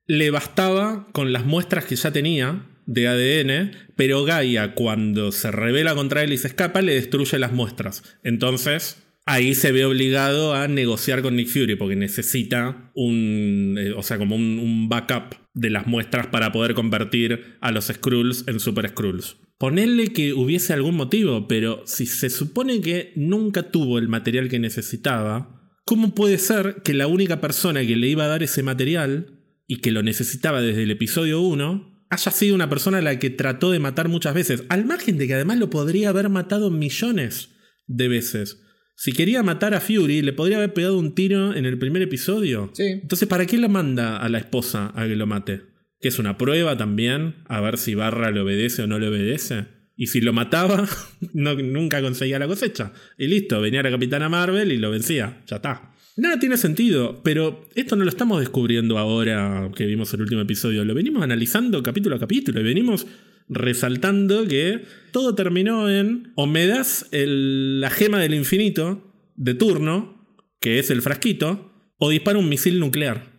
le 0.06 0.30
bastaba 0.30 1.06
con 1.12 1.32
las 1.32 1.44
muestras 1.44 1.84
que 1.84 1.96
ya 1.96 2.10
tenía 2.10 2.66
de 2.86 3.06
ADN, 3.06 3.72
pero 3.94 4.24
Gaia 4.24 4.74
cuando 4.74 5.30
se 5.30 5.50
revela 5.50 5.94
contra 5.94 6.24
él 6.24 6.32
y 6.32 6.38
se 6.38 6.48
escapa 6.48 6.80
le 6.80 6.94
destruye 6.94 7.38
las 7.38 7.52
muestras. 7.52 8.02
Entonces 8.24 9.02
ahí 9.26 9.54
se 9.54 9.72
ve 9.72 9.84
obligado 9.84 10.54
a 10.54 10.68
negociar 10.68 11.20
con 11.20 11.36
Nick 11.36 11.48
Fury 11.48 11.76
porque 11.76 11.96
necesita 11.96 12.90
un, 12.94 13.76
eh, 13.78 13.92
o 13.92 14.02
sea, 14.02 14.16
como 14.16 14.34
un, 14.34 14.88
backup 14.88 15.36
de 15.52 15.68
las 15.68 15.86
muestras 15.86 16.28
para 16.28 16.50
poder 16.50 16.72
convertir 16.72 17.58
a 17.60 17.70
los 17.70 17.88
Skrulls 17.88 18.44
en 18.48 18.58
Super 18.58 18.88
Skrulls. 18.88 19.36
Ponerle 19.58 20.14
que 20.14 20.32
hubiese 20.32 20.72
algún 20.72 20.96
motivo, 20.96 21.46
pero 21.46 21.82
si 21.84 22.06
se 22.06 22.30
supone 22.30 22.80
que 22.80 23.12
nunca 23.16 23.70
tuvo 23.70 23.98
el 23.98 24.08
material 24.08 24.48
que 24.48 24.58
necesitaba, 24.58 25.57
¿Cómo 25.88 26.14
puede 26.14 26.36
ser 26.36 26.82
que 26.84 26.92
la 26.92 27.06
única 27.06 27.40
persona 27.40 27.80
que 27.80 27.96
le 27.96 28.08
iba 28.08 28.24
a 28.24 28.28
dar 28.28 28.42
ese 28.42 28.62
material 28.62 29.40
y 29.66 29.76
que 29.76 29.90
lo 29.90 30.02
necesitaba 30.02 30.60
desde 30.60 30.82
el 30.82 30.90
episodio 30.90 31.40
1 31.40 32.04
haya 32.10 32.30
sido 32.30 32.54
una 32.54 32.68
persona 32.68 32.98
a 32.98 33.00
la 33.00 33.18
que 33.18 33.30
trató 33.30 33.70
de 33.70 33.78
matar 33.78 34.10
muchas 34.10 34.34
veces? 34.34 34.64
Al 34.68 34.84
margen 34.84 35.16
de 35.16 35.26
que 35.26 35.32
además 35.32 35.56
lo 35.56 35.70
podría 35.70 36.10
haber 36.10 36.28
matado 36.28 36.68
millones 36.70 37.56
de 37.86 38.06
veces. 38.06 38.60
Si 38.96 39.12
quería 39.12 39.42
matar 39.42 39.72
a 39.72 39.80
Fury, 39.80 40.20
le 40.20 40.34
podría 40.34 40.58
haber 40.58 40.74
pegado 40.74 40.98
un 40.98 41.14
tiro 41.14 41.56
en 41.56 41.64
el 41.64 41.78
primer 41.78 42.02
episodio. 42.02 42.70
Sí. 42.74 42.84
Entonces, 42.84 43.26
¿para 43.26 43.46
qué 43.46 43.56
la 43.56 43.68
manda 43.68 44.18
a 44.18 44.28
la 44.28 44.36
esposa 44.36 44.92
a 44.94 45.06
que 45.06 45.16
lo 45.16 45.26
mate? 45.26 45.62
Que 46.00 46.08
es 46.08 46.18
una 46.18 46.36
prueba 46.36 46.76
también, 46.76 47.36
a 47.46 47.62
ver 47.62 47.78
si 47.78 47.94
Barra 47.94 48.30
le 48.30 48.40
obedece 48.40 48.82
o 48.82 48.86
no 48.86 48.98
le 48.98 49.08
obedece. 49.08 49.77
Y 49.98 50.06
si 50.06 50.20
lo 50.20 50.32
mataba, 50.32 50.88
no, 51.34 51.56
nunca 51.56 52.00
conseguía 52.00 52.38
la 52.38 52.46
cosecha. 52.46 52.92
Y 53.18 53.26
listo, 53.26 53.60
venía 53.60 53.82
la 53.82 53.90
Capitana 53.90 54.28
Marvel 54.28 54.70
y 54.70 54.78
lo 54.78 54.90
vencía. 54.90 55.42
Ya 55.46 55.56
está. 55.56 55.92
Nada 56.16 56.38
tiene 56.38 56.56
sentido, 56.56 57.20
pero 57.22 57.68
esto 57.74 57.96
no 57.96 58.04
lo 58.04 58.10
estamos 58.10 58.38
descubriendo 58.38 58.96
ahora 58.96 59.70
que 59.74 59.86
vimos 59.86 60.14
el 60.14 60.22
último 60.22 60.40
episodio. 60.40 60.84
Lo 60.84 60.94
venimos 60.94 61.22
analizando 61.22 61.82
capítulo 61.82 62.14
a 62.14 62.20
capítulo 62.20 62.60
y 62.60 62.64
venimos 62.64 63.06
resaltando 63.48 64.46
que 64.46 64.84
todo 65.10 65.34
terminó 65.34 65.90
en 65.90 66.32
o 66.36 66.46
me 66.46 66.66
das 66.66 67.08
la 67.10 67.90
gema 67.90 68.20
del 68.20 68.34
infinito 68.34 69.12
de 69.34 69.54
turno, 69.54 70.38
que 70.60 70.78
es 70.78 70.90
el 70.90 71.02
frasquito, 71.02 71.72
o 71.98 72.10
dispara 72.10 72.38
un 72.38 72.48
misil 72.48 72.78
nuclear. 72.78 73.32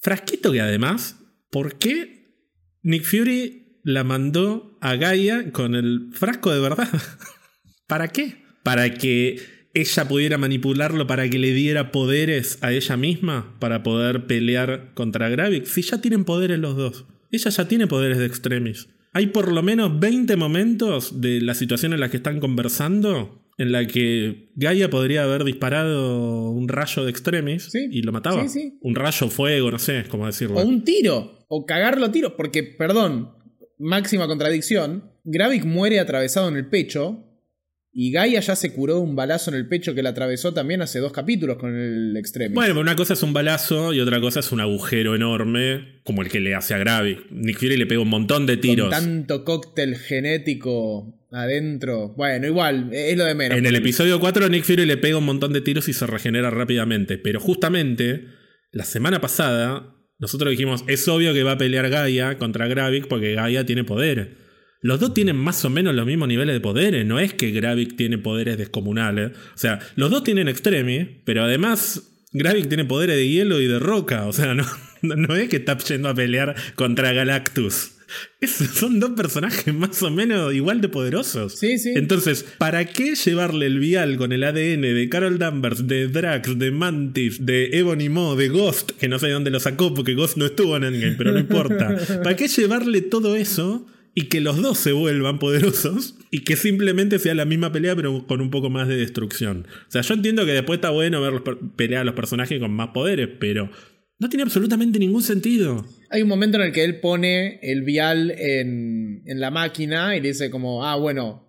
Frasquito 0.00 0.50
que 0.50 0.62
además, 0.62 1.20
¿por 1.50 1.78
qué 1.78 2.16
Nick 2.82 3.04
Fury 3.04 3.65
la 3.86 4.02
mandó 4.02 4.76
a 4.80 4.96
Gaia 4.96 5.52
con 5.52 5.76
el 5.76 6.08
frasco 6.10 6.52
de 6.52 6.58
verdad. 6.58 6.88
¿Para 7.86 8.08
qué? 8.08 8.42
Para 8.64 8.92
que 8.94 9.38
ella 9.74 10.08
pudiera 10.08 10.38
manipularlo 10.38 11.06
para 11.06 11.30
que 11.30 11.38
le 11.38 11.52
diera 11.52 11.92
poderes 11.92 12.58
a 12.62 12.72
ella 12.72 12.96
misma 12.96 13.56
para 13.60 13.84
poder 13.84 14.26
pelear 14.26 14.92
contra 14.94 15.28
Gravik. 15.28 15.66
Si 15.66 15.82
ya 15.82 16.00
tienen 16.00 16.24
poderes 16.24 16.58
los 16.58 16.76
dos. 16.76 17.04
Ella 17.30 17.48
ya 17.48 17.68
tiene 17.68 17.86
poderes 17.86 18.18
de 18.18 18.26
extremis. 18.26 18.88
Hay 19.12 19.28
por 19.28 19.52
lo 19.52 19.62
menos 19.62 20.00
20 20.00 20.34
momentos 20.34 21.20
de 21.20 21.40
la 21.40 21.54
situación 21.54 21.92
en 21.92 22.00
la 22.00 22.10
que 22.10 22.16
están 22.16 22.40
conversando 22.40 23.40
en 23.56 23.70
la 23.70 23.86
que 23.86 24.50
Gaia 24.56 24.90
podría 24.90 25.22
haber 25.22 25.44
disparado 25.44 26.50
un 26.50 26.66
rayo 26.66 27.04
de 27.04 27.10
extremis 27.10 27.72
y 27.72 28.02
lo 28.02 28.10
mataba. 28.10 28.44
Un 28.80 28.94
rayo 28.96 29.28
fuego, 29.28 29.70
no 29.70 29.78
sé 29.78 30.04
cómo 30.08 30.26
decirlo. 30.26 30.58
O 30.58 30.66
un 30.66 30.82
tiro, 30.82 31.46
o 31.46 31.64
cagarlo 31.64 32.06
a 32.06 32.12
tiro, 32.12 32.36
porque, 32.36 32.64
perdón, 32.64 33.35
máxima 33.78 34.26
contradicción, 34.26 35.10
Gravik 35.24 35.64
muere 35.64 36.00
atravesado 36.00 36.48
en 36.48 36.56
el 36.56 36.66
pecho 36.66 37.22
y 37.98 38.12
Gaia 38.12 38.40
ya 38.40 38.54
se 38.54 38.74
curó 38.74 39.00
un 39.00 39.16
balazo 39.16 39.50
en 39.50 39.56
el 39.56 39.66
pecho 39.68 39.94
que 39.94 40.02
le 40.02 40.10
atravesó 40.10 40.52
también 40.52 40.82
hace 40.82 40.98
dos 40.98 41.12
capítulos 41.12 41.56
con 41.56 41.74
el 41.74 42.14
extremo. 42.18 42.54
Bueno, 42.54 42.78
una 42.78 42.94
cosa 42.94 43.14
es 43.14 43.22
un 43.22 43.32
balazo 43.32 43.94
y 43.94 44.00
otra 44.00 44.20
cosa 44.20 44.40
es 44.40 44.52
un 44.52 44.60
agujero 44.60 45.14
enorme 45.14 46.02
como 46.04 46.20
el 46.20 46.28
que 46.28 46.40
le 46.40 46.54
hace 46.54 46.74
a 46.74 46.78
Gravik. 46.78 47.30
Nick 47.30 47.58
Fury 47.58 47.78
le 47.78 47.86
pega 47.86 48.02
un 48.02 48.10
montón 48.10 48.44
de 48.44 48.58
tiros. 48.58 48.90
Con 48.90 49.02
tanto 49.02 49.44
cóctel 49.46 49.96
genético 49.96 51.26
adentro. 51.32 52.10
Bueno, 52.18 52.46
igual, 52.46 52.90
es 52.92 53.16
lo 53.16 53.24
de 53.24 53.34
menos. 53.34 53.56
En 53.56 53.64
el 53.64 53.74
episodio 53.74 54.20
4 54.20 54.50
Nick 54.50 54.64
Fury 54.64 54.84
le 54.84 54.98
pega 54.98 55.16
un 55.16 55.24
montón 55.24 55.54
de 55.54 55.62
tiros 55.62 55.88
y 55.88 55.94
se 55.94 56.06
regenera 56.06 56.50
rápidamente. 56.50 57.16
Pero 57.16 57.40
justamente 57.40 58.26
la 58.72 58.84
semana 58.84 59.22
pasada 59.22 59.95
nosotros 60.18 60.50
dijimos, 60.50 60.84
es 60.86 61.06
obvio 61.08 61.34
que 61.34 61.42
va 61.42 61.52
a 61.52 61.58
pelear 61.58 61.88
Gaia 61.90 62.38
contra 62.38 62.66
Gravik 62.68 63.06
porque 63.08 63.34
Gaia 63.34 63.66
tiene 63.66 63.84
poder. 63.84 64.46
Los 64.80 65.00
dos 65.00 65.14
tienen 65.14 65.36
más 65.36 65.64
o 65.64 65.70
menos 65.70 65.94
los 65.94 66.06
mismos 66.06 66.28
niveles 66.28 66.54
de 66.54 66.60
poderes, 66.60 67.04
no 67.04 67.18
es 67.18 67.34
que 67.34 67.50
Gravik 67.50 67.96
tiene 67.96 68.18
poderes 68.18 68.56
descomunales. 68.56 69.32
O 69.32 69.58
sea, 69.58 69.80
los 69.96 70.10
dos 70.10 70.22
tienen 70.22 70.48
extremi, 70.48 71.22
pero 71.24 71.42
además 71.42 72.02
Gravik 72.32 72.68
tiene 72.68 72.84
poderes 72.84 73.16
de 73.16 73.28
hielo 73.28 73.60
y 73.60 73.66
de 73.66 73.78
roca. 73.78 74.26
O 74.26 74.32
sea, 74.32 74.54
no, 74.54 74.64
no 75.02 75.34
es 75.34 75.48
que 75.48 75.56
está 75.56 75.76
yendo 75.78 76.08
a 76.08 76.14
pelear 76.14 76.54
contra 76.74 77.12
Galactus. 77.12 77.95
son 78.74 79.00
dos 79.00 79.10
personajes 79.10 79.74
más 79.74 80.02
o 80.02 80.10
menos 80.10 80.54
igual 80.54 80.80
de 80.80 80.88
poderosos. 80.88 81.54
Sí, 81.54 81.78
sí. 81.78 81.92
Entonces, 81.96 82.44
¿para 82.58 82.84
qué 82.84 83.14
llevarle 83.14 83.66
el 83.66 83.78
vial 83.78 84.16
con 84.16 84.32
el 84.32 84.44
ADN 84.44 84.82
de 84.82 85.08
Carol 85.10 85.38
Danvers, 85.38 85.86
de 85.86 86.08
Drax, 86.08 86.58
de 86.58 86.70
Mantis, 86.70 87.44
de 87.44 87.70
Ebony 87.78 88.08
Maw, 88.08 88.36
de 88.36 88.48
Ghost, 88.48 88.92
que 88.92 89.08
no 89.08 89.18
sé 89.18 89.26
de 89.26 89.32
dónde 89.32 89.50
lo 89.50 89.60
sacó 89.60 89.94
porque 89.94 90.14
Ghost 90.14 90.36
no 90.36 90.46
estuvo 90.46 90.76
en 90.76 90.84
Endgame, 90.84 91.16
pero 91.16 91.32
no 91.32 91.38
importa? 91.38 91.96
¿Para 92.22 92.36
qué 92.36 92.48
llevarle 92.48 93.00
todo 93.00 93.36
eso? 93.36 93.86
Y 94.18 94.24
que 94.24 94.40
los 94.40 94.62
dos 94.62 94.78
se 94.78 94.92
vuelvan 94.92 95.38
poderosos 95.38 96.14
y 96.30 96.40
que 96.40 96.56
simplemente 96.56 97.18
sea 97.18 97.34
la 97.34 97.44
misma 97.44 97.70
pelea 97.70 97.94
pero 97.94 98.26
con 98.26 98.40
un 98.40 98.50
poco 98.50 98.70
más 98.70 98.88
de 98.88 98.96
destrucción. 98.96 99.66
O 99.88 99.90
sea, 99.90 100.00
yo 100.00 100.14
entiendo 100.14 100.46
que 100.46 100.52
después 100.52 100.78
está 100.78 100.88
bueno 100.88 101.20
ver 101.20 101.42
pelear 101.76 102.00
a 102.00 102.04
los 102.04 102.14
personajes 102.14 102.58
con 102.58 102.70
más 102.70 102.88
poderes, 102.88 103.28
pero 103.38 103.70
no 104.18 104.28
tiene 104.28 104.42
absolutamente 104.42 104.98
ningún 104.98 105.22
sentido. 105.22 105.86
Hay 106.10 106.22
un 106.22 106.28
momento 106.28 106.56
en 106.56 106.64
el 106.64 106.72
que 106.72 106.84
él 106.84 107.00
pone 107.00 107.58
el 107.62 107.82
vial 107.82 108.30
en, 108.30 109.22
la 109.26 109.50
máquina 109.50 110.16
y 110.16 110.20
le 110.20 110.28
dice 110.28 110.50
como, 110.50 110.84
ah, 110.84 110.96
bueno, 110.96 111.46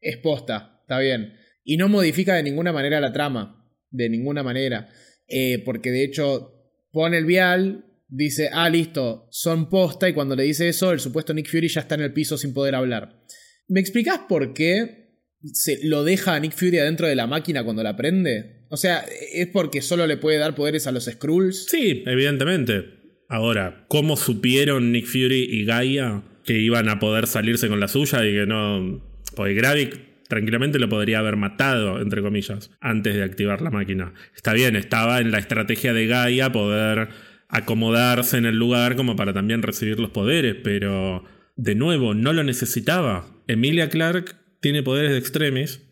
es 0.00 0.18
posta, 0.18 0.80
está 0.82 0.98
bien. 0.98 1.34
Y 1.64 1.76
no 1.76 1.88
modifica 1.88 2.34
de 2.34 2.42
ninguna 2.42 2.72
manera 2.72 3.00
la 3.00 3.12
trama, 3.12 3.64
de 3.90 4.08
ninguna 4.08 4.42
manera. 4.42 4.88
Eh, 5.28 5.62
porque 5.64 5.90
de 5.90 6.04
hecho 6.04 6.52
pone 6.90 7.16
el 7.16 7.24
vial, 7.24 7.86
dice, 8.08 8.50
ah, 8.52 8.68
listo, 8.68 9.28
son 9.30 9.70
posta, 9.70 10.08
y 10.08 10.12
cuando 10.12 10.36
le 10.36 10.42
dice 10.42 10.68
eso, 10.68 10.92
el 10.92 11.00
supuesto 11.00 11.32
Nick 11.32 11.48
Fury 11.48 11.68
ya 11.68 11.80
está 11.80 11.94
en 11.94 12.02
el 12.02 12.12
piso 12.12 12.36
sin 12.36 12.52
poder 12.52 12.74
hablar. 12.74 13.22
¿Me 13.68 13.80
explicas 13.80 14.20
por 14.28 14.52
qué 14.52 15.16
se 15.52 15.78
lo 15.84 16.04
deja 16.04 16.34
a 16.34 16.40
Nick 16.40 16.52
Fury 16.52 16.78
adentro 16.78 17.06
de 17.06 17.14
la 17.14 17.26
máquina 17.26 17.64
cuando 17.64 17.82
la 17.82 17.96
prende? 17.96 18.61
O 18.72 18.78
sea, 18.78 19.04
¿es 19.32 19.48
porque 19.48 19.82
solo 19.82 20.06
le 20.06 20.16
puede 20.16 20.38
dar 20.38 20.54
poderes 20.54 20.86
a 20.86 20.92
los 20.92 21.04
Skrulls? 21.04 21.66
Sí, 21.66 22.02
evidentemente. 22.06 23.00
Ahora, 23.28 23.84
¿cómo 23.88 24.16
supieron 24.16 24.92
Nick 24.92 25.04
Fury 25.04 25.46
y 25.50 25.66
Gaia 25.66 26.22
que 26.44 26.58
iban 26.58 26.88
a 26.88 26.98
poder 26.98 27.26
salirse 27.26 27.68
con 27.68 27.80
la 27.80 27.88
suya 27.88 28.24
y 28.24 28.32
que 28.32 28.46
no. 28.46 29.02
Porque 29.36 29.52
Gravik 29.52 30.26
tranquilamente 30.26 30.78
lo 30.78 30.88
podría 30.88 31.18
haber 31.18 31.36
matado, 31.36 32.00
entre 32.00 32.22
comillas, 32.22 32.70
antes 32.80 33.14
de 33.14 33.22
activar 33.22 33.60
la 33.60 33.70
máquina. 33.70 34.14
Está 34.34 34.54
bien, 34.54 34.74
estaba 34.74 35.20
en 35.20 35.30
la 35.30 35.38
estrategia 35.38 35.92
de 35.92 36.06
Gaia 36.06 36.50
poder 36.50 37.08
acomodarse 37.48 38.38
en 38.38 38.46
el 38.46 38.56
lugar 38.56 38.96
como 38.96 39.16
para 39.16 39.34
también 39.34 39.60
recibir 39.60 40.00
los 40.00 40.10
poderes, 40.10 40.56
pero 40.64 41.24
de 41.56 41.74
nuevo, 41.74 42.14
no 42.14 42.32
lo 42.32 42.42
necesitaba. 42.42 43.26
Emilia 43.46 43.90
Clark 43.90 44.36
tiene 44.60 44.82
poderes 44.82 45.12
de 45.12 45.18
extremis. 45.18 45.82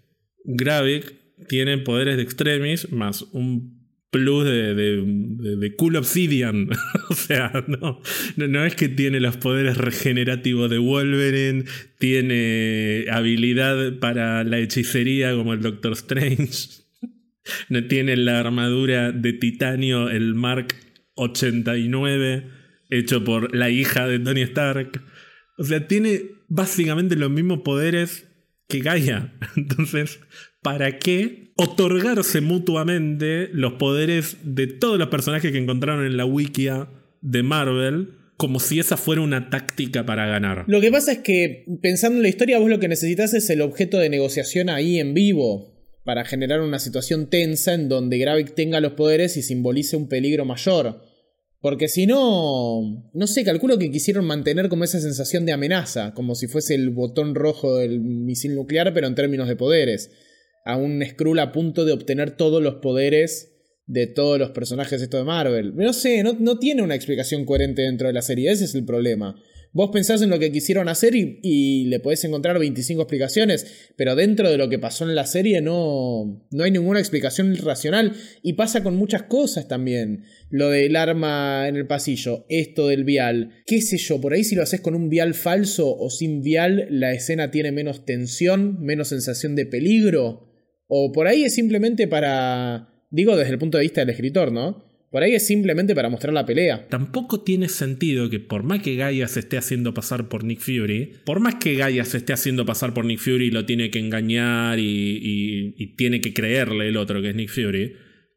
Gravik 0.44 1.19
tienen 1.48 1.84
poderes 1.84 2.16
de 2.16 2.22
extremis 2.22 2.90
más 2.92 3.22
un 3.32 3.80
plus 4.10 4.44
de, 4.44 4.74
de, 4.74 5.76
Cool 5.76 5.96
Obsidian. 5.96 6.68
o 7.10 7.14
sea, 7.14 7.64
no, 7.68 8.00
no, 8.36 8.64
es 8.64 8.74
que 8.74 8.88
tiene 8.88 9.20
los 9.20 9.36
poderes 9.36 9.76
regenerativos 9.76 10.68
de 10.70 10.78
Wolverine, 10.78 11.64
tiene 11.98 13.06
habilidad 13.10 13.98
para 13.98 14.44
la 14.44 14.58
hechicería 14.58 15.34
como 15.34 15.52
el 15.52 15.62
Doctor 15.62 15.92
Strange, 15.92 16.82
no 17.68 17.84
tiene 17.84 18.16
la 18.16 18.40
armadura 18.40 19.12
de 19.12 19.32
titanio, 19.32 20.10
el 20.10 20.34
Mark 20.34 20.74
89, 21.14 22.48
hecho 22.90 23.22
por 23.22 23.54
la 23.54 23.70
hija 23.70 24.08
de 24.08 24.18
Tony 24.18 24.42
Stark. 24.42 25.02
O 25.58 25.64
sea, 25.64 25.86
tiene 25.86 26.22
básicamente 26.48 27.16
los 27.16 27.30
mismos 27.30 27.60
poderes 27.60 28.26
que 28.68 28.80
Gaia. 28.80 29.32
Entonces, 29.56 30.20
¿para 30.62 30.98
qué 30.98 31.52
otorgarse 31.56 32.40
mutuamente 32.40 33.48
los 33.52 33.74
poderes 33.74 34.36
de 34.42 34.66
todos 34.66 34.98
los 34.98 35.08
personajes 35.08 35.52
que 35.52 35.58
encontraron 35.58 36.06
en 36.06 36.16
la 36.16 36.24
wikia 36.24 36.88
de 37.20 37.42
Marvel? 37.42 38.16
Como 38.36 38.58
si 38.58 38.78
esa 38.78 38.96
fuera 38.96 39.20
una 39.20 39.50
táctica 39.50 40.06
para 40.06 40.26
ganar. 40.26 40.64
Lo 40.66 40.80
que 40.80 40.90
pasa 40.90 41.12
es 41.12 41.18
que, 41.18 41.66
pensando 41.82 42.16
en 42.16 42.22
la 42.22 42.30
historia, 42.30 42.58
vos 42.58 42.70
lo 42.70 42.80
que 42.80 42.88
necesitas 42.88 43.34
es 43.34 43.50
el 43.50 43.60
objeto 43.60 43.98
de 43.98 44.08
negociación 44.08 44.70
ahí 44.70 44.98
en 44.98 45.12
vivo. 45.12 45.76
Para 46.04 46.24
generar 46.24 46.62
una 46.62 46.78
situación 46.78 47.28
tensa 47.28 47.74
en 47.74 47.90
donde 47.90 48.16
Gravik 48.16 48.54
tenga 48.54 48.80
los 48.80 48.92
poderes 48.92 49.36
y 49.36 49.42
simbolice 49.42 49.96
un 49.96 50.08
peligro 50.08 50.46
mayor. 50.46 51.02
Porque 51.60 51.88
si 51.88 52.06
no, 52.06 53.10
no 53.12 53.26
sé, 53.26 53.44
calculo 53.44 53.78
que 53.78 53.90
quisieron 53.90 54.24
mantener 54.24 54.70
como 54.70 54.84
esa 54.84 54.98
sensación 54.98 55.44
de 55.44 55.52
amenaza, 55.52 56.14
como 56.14 56.34
si 56.34 56.46
fuese 56.46 56.74
el 56.74 56.88
botón 56.88 57.34
rojo 57.34 57.76
del 57.76 58.00
misil 58.00 58.54
nuclear, 58.54 58.94
pero 58.94 59.06
en 59.06 59.14
términos 59.14 59.46
de 59.48 59.56
poderes. 59.56 60.10
A 60.64 60.76
un 60.76 61.02
Skrull 61.04 61.38
a 61.38 61.52
punto 61.52 61.84
de 61.84 61.92
obtener 61.92 62.32
todos 62.32 62.62
los 62.62 62.76
poderes 62.76 63.56
de 63.86 64.06
todos 64.06 64.38
los 64.38 64.50
personajes 64.50 65.08
de 65.08 65.24
Marvel. 65.24 65.74
No 65.74 65.92
sé, 65.92 66.22
no, 66.22 66.36
no 66.38 66.58
tiene 66.58 66.82
una 66.82 66.94
explicación 66.94 67.44
coherente 67.44 67.82
dentro 67.82 68.06
de 68.06 68.12
la 68.12 68.22
serie, 68.22 68.50
ese 68.50 68.64
es 68.64 68.74
el 68.74 68.84
problema. 68.84 69.36
Vos 69.72 69.90
pensás 69.92 70.20
en 70.20 70.30
lo 70.30 70.40
que 70.40 70.50
quisieron 70.50 70.88
hacer 70.88 71.14
y, 71.14 71.84
le 71.84 72.00
podés 72.00 72.24
encontrar 72.24 72.58
25 72.58 73.02
explicaciones, 73.02 73.92
pero 73.96 74.16
dentro 74.16 74.50
de 74.50 74.58
lo 74.58 74.68
que 74.68 74.80
pasó 74.80 75.04
en 75.04 75.14
la 75.14 75.26
serie 75.26 75.60
no, 75.60 76.44
no 76.50 76.64
hay 76.64 76.72
ninguna 76.72 76.98
explicación 76.98 77.56
racional. 77.56 78.14
Y 78.42 78.54
pasa 78.54 78.82
con 78.82 78.96
muchas 78.96 79.24
cosas 79.24 79.68
también. 79.68 80.24
Lo 80.50 80.70
del 80.70 80.96
arma 80.96 81.68
en 81.68 81.76
el 81.76 81.86
pasillo, 81.86 82.46
esto 82.48 82.88
del 82.88 83.04
vial, 83.04 83.62
qué 83.64 83.80
sé 83.80 83.96
yo, 83.96 84.20
por 84.20 84.32
ahí 84.32 84.42
si 84.42 84.56
lo 84.56 84.64
haces 84.64 84.80
con 84.80 84.96
un 84.96 85.08
vial 85.08 85.34
falso 85.34 85.96
o 85.96 86.10
sin 86.10 86.42
vial, 86.42 86.88
la 86.90 87.12
escena 87.12 87.52
tiene 87.52 87.70
menos 87.70 88.04
tensión, 88.04 88.82
menos 88.82 89.08
sensación 89.08 89.54
de 89.54 89.66
peligro. 89.66 90.49
O 90.90 91.12
por 91.12 91.28
ahí 91.28 91.44
es 91.44 91.54
simplemente 91.54 92.08
para... 92.08 92.88
Digo 93.10 93.36
desde 93.36 93.52
el 93.52 93.58
punto 93.58 93.78
de 93.78 93.82
vista 93.82 94.00
del 94.00 94.10
escritor, 94.10 94.52
¿no? 94.52 94.90
Por 95.10 95.22
ahí 95.22 95.34
es 95.34 95.46
simplemente 95.46 95.94
para 95.94 96.08
mostrar 96.08 96.32
la 96.32 96.46
pelea. 96.46 96.88
Tampoco 96.88 97.40
tiene 97.40 97.68
sentido 97.68 98.28
que 98.28 98.38
por 98.38 98.64
más 98.64 98.80
que 98.80 98.96
Gaia 98.96 99.26
se 99.26 99.40
esté 99.40 99.56
haciendo 99.56 99.94
pasar 99.94 100.28
por 100.28 100.44
Nick 100.44 100.60
Fury, 100.60 101.14
por 101.24 101.40
más 101.40 101.56
que 101.56 101.74
Gaia 101.74 102.04
se 102.04 102.18
esté 102.18 102.32
haciendo 102.32 102.64
pasar 102.64 102.92
por 102.92 103.04
Nick 103.04 103.18
Fury 103.18 103.46
y 103.46 103.50
lo 103.50 103.66
tiene 103.66 103.90
que 103.90 103.98
engañar 103.98 104.78
y, 104.78 105.94
tiene 105.96 106.20
que 106.20 106.32
creerle 106.32 106.88
el 106.88 106.96
otro 106.96 107.20
que 107.20 107.30
es 107.30 107.34
Nick 107.34 107.50
Fury, 107.50 107.94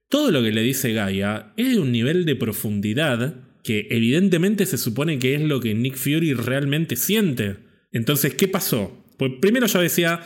todo 0.10 0.32
lo 0.32 0.42
que 0.42 0.52
le 0.52 0.62
dice 0.62 0.94
Gaia 0.94 1.54
es 1.58 1.74
de 1.74 1.80
un 1.80 1.92
nivel 1.92 2.26
de 2.26 2.36
profundidad 2.36 3.36
que 3.64 3.88
evidentemente 3.92 4.66
se 4.66 4.78
supone 4.78 5.20
que 5.20 5.36
es 5.36 5.42
lo 5.42 5.60
que 5.60 5.76
Nick 5.76 5.96
Fury 5.96 6.34
realmente 6.34 6.96
siente. 6.96 7.58
Entonces, 7.92 8.34
¿qué 8.34 8.48
pasó? 8.48 9.06
Pues 9.18 9.32
primero 9.40 9.68
yo 9.68 9.80
decía, 9.80 10.22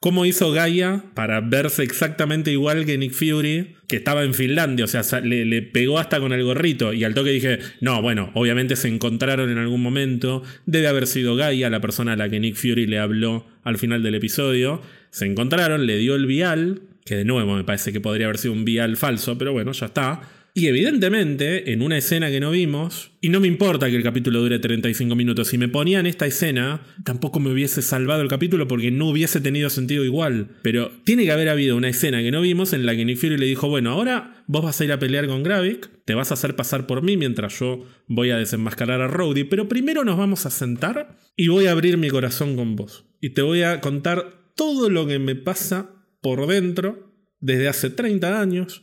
cómo 0.00 0.24
hizo 0.24 0.50
Gaia 0.50 1.04
para 1.14 1.40
verse 1.42 1.82
exactamente 1.82 2.50
igual 2.50 2.86
que 2.86 2.96
Nick 2.96 3.12
Fury, 3.12 3.76
que 3.86 3.96
estaba 3.96 4.24
en 4.24 4.32
Finlandia, 4.32 4.86
o 4.86 4.88
sea, 4.88 5.20
le, 5.20 5.62
pegó 5.62 5.98
hasta 5.98 6.18
con 6.20 6.32
el 6.32 6.42
gorrito 6.42 6.94
y 6.94 7.04
al 7.04 7.14
toque 7.14 7.30
dije, 7.30 7.58
no, 7.80 8.00
bueno, 8.00 8.30
obviamente 8.34 8.76
se 8.76 8.88
encontraron 8.88 9.50
en 9.50 9.58
algún 9.58 9.82
momento, 9.82 10.42
debe 10.64 10.88
haber 10.88 11.06
sido 11.06 11.36
Gaia 11.36 11.68
la 11.68 11.80
persona 11.80 12.14
a 12.14 12.16
la 12.16 12.30
que 12.30 12.40
Nick 12.40 12.56
Fury 12.56 12.86
le 12.86 12.98
habló 12.98 13.46
al 13.62 13.76
final 13.76 14.02
del 14.02 14.14
episodio, 14.14 14.80
se 15.10 15.26
encontraron, 15.26 15.86
le 15.86 15.98
dio 15.98 16.14
el 16.14 16.26
vial, 16.26 16.80
que 17.04 17.16
de 17.16 17.24
nuevo 17.24 17.54
me 17.54 17.64
parece 17.64 17.92
que 17.92 18.00
podría 18.00 18.26
haber 18.26 18.38
sido 18.38 18.54
un 18.54 18.64
vial 18.64 18.96
falso, 18.96 19.36
pero 19.36 19.52
bueno, 19.52 19.72
ya 19.72 19.86
está. 19.86 20.22
Y 20.52 20.66
evidentemente, 20.66 21.72
en 21.72 21.82
una 21.82 21.96
escena 21.96 22.28
que 22.28 22.40
no 22.40 22.50
vimos, 22.50 23.12
y 23.20 23.28
no 23.28 23.38
me 23.38 23.46
importa 23.46 23.88
que 23.88 23.96
el 23.96 24.02
capítulo 24.02 24.40
dure 24.40 24.58
35 24.58 25.14
minutos, 25.14 25.48
si 25.48 25.58
me 25.58 25.68
ponían 25.68 26.06
esta 26.06 26.26
escena, 26.26 26.82
tampoco 27.04 27.38
me 27.38 27.52
hubiese 27.52 27.82
salvado 27.82 28.22
el 28.22 28.28
capítulo 28.28 28.66
porque 28.66 28.90
no 28.90 29.08
hubiese 29.08 29.40
tenido 29.40 29.70
sentido 29.70 30.04
igual. 30.04 30.56
Pero 30.62 30.90
tiene 31.04 31.24
que 31.24 31.32
haber 31.32 31.48
habido 31.48 31.76
una 31.76 31.88
escena 31.88 32.20
que 32.20 32.32
no 32.32 32.40
vimos 32.40 32.72
en 32.72 32.84
la 32.84 32.96
que 32.96 33.04
Nick 33.04 33.22
le 33.22 33.46
dijo, 33.46 33.68
bueno, 33.68 33.90
ahora 33.90 34.44
vos 34.48 34.64
vas 34.64 34.80
a 34.80 34.84
ir 34.84 34.92
a 34.92 34.98
pelear 34.98 35.28
con 35.28 35.44
Gravik, 35.44 35.88
te 36.04 36.14
vas 36.14 36.32
a 36.32 36.34
hacer 36.34 36.56
pasar 36.56 36.86
por 36.86 37.02
mí 37.02 37.16
mientras 37.16 37.58
yo 37.60 37.86
voy 38.08 38.30
a 38.30 38.36
desenmascarar 38.36 39.00
a 39.02 39.08
Rowdy, 39.08 39.44
pero 39.44 39.68
primero 39.68 40.04
nos 40.04 40.18
vamos 40.18 40.46
a 40.46 40.50
sentar 40.50 41.16
y 41.36 41.48
voy 41.48 41.66
a 41.66 41.72
abrir 41.72 41.96
mi 41.96 42.08
corazón 42.08 42.56
con 42.56 42.74
vos. 42.74 43.04
Y 43.20 43.30
te 43.30 43.42
voy 43.42 43.62
a 43.62 43.80
contar 43.80 44.52
todo 44.56 44.90
lo 44.90 45.06
que 45.06 45.18
me 45.20 45.36
pasa 45.36 45.90
por 46.20 46.46
dentro 46.48 47.14
desde 47.40 47.68
hace 47.68 47.90
30 47.90 48.40
años 48.40 48.82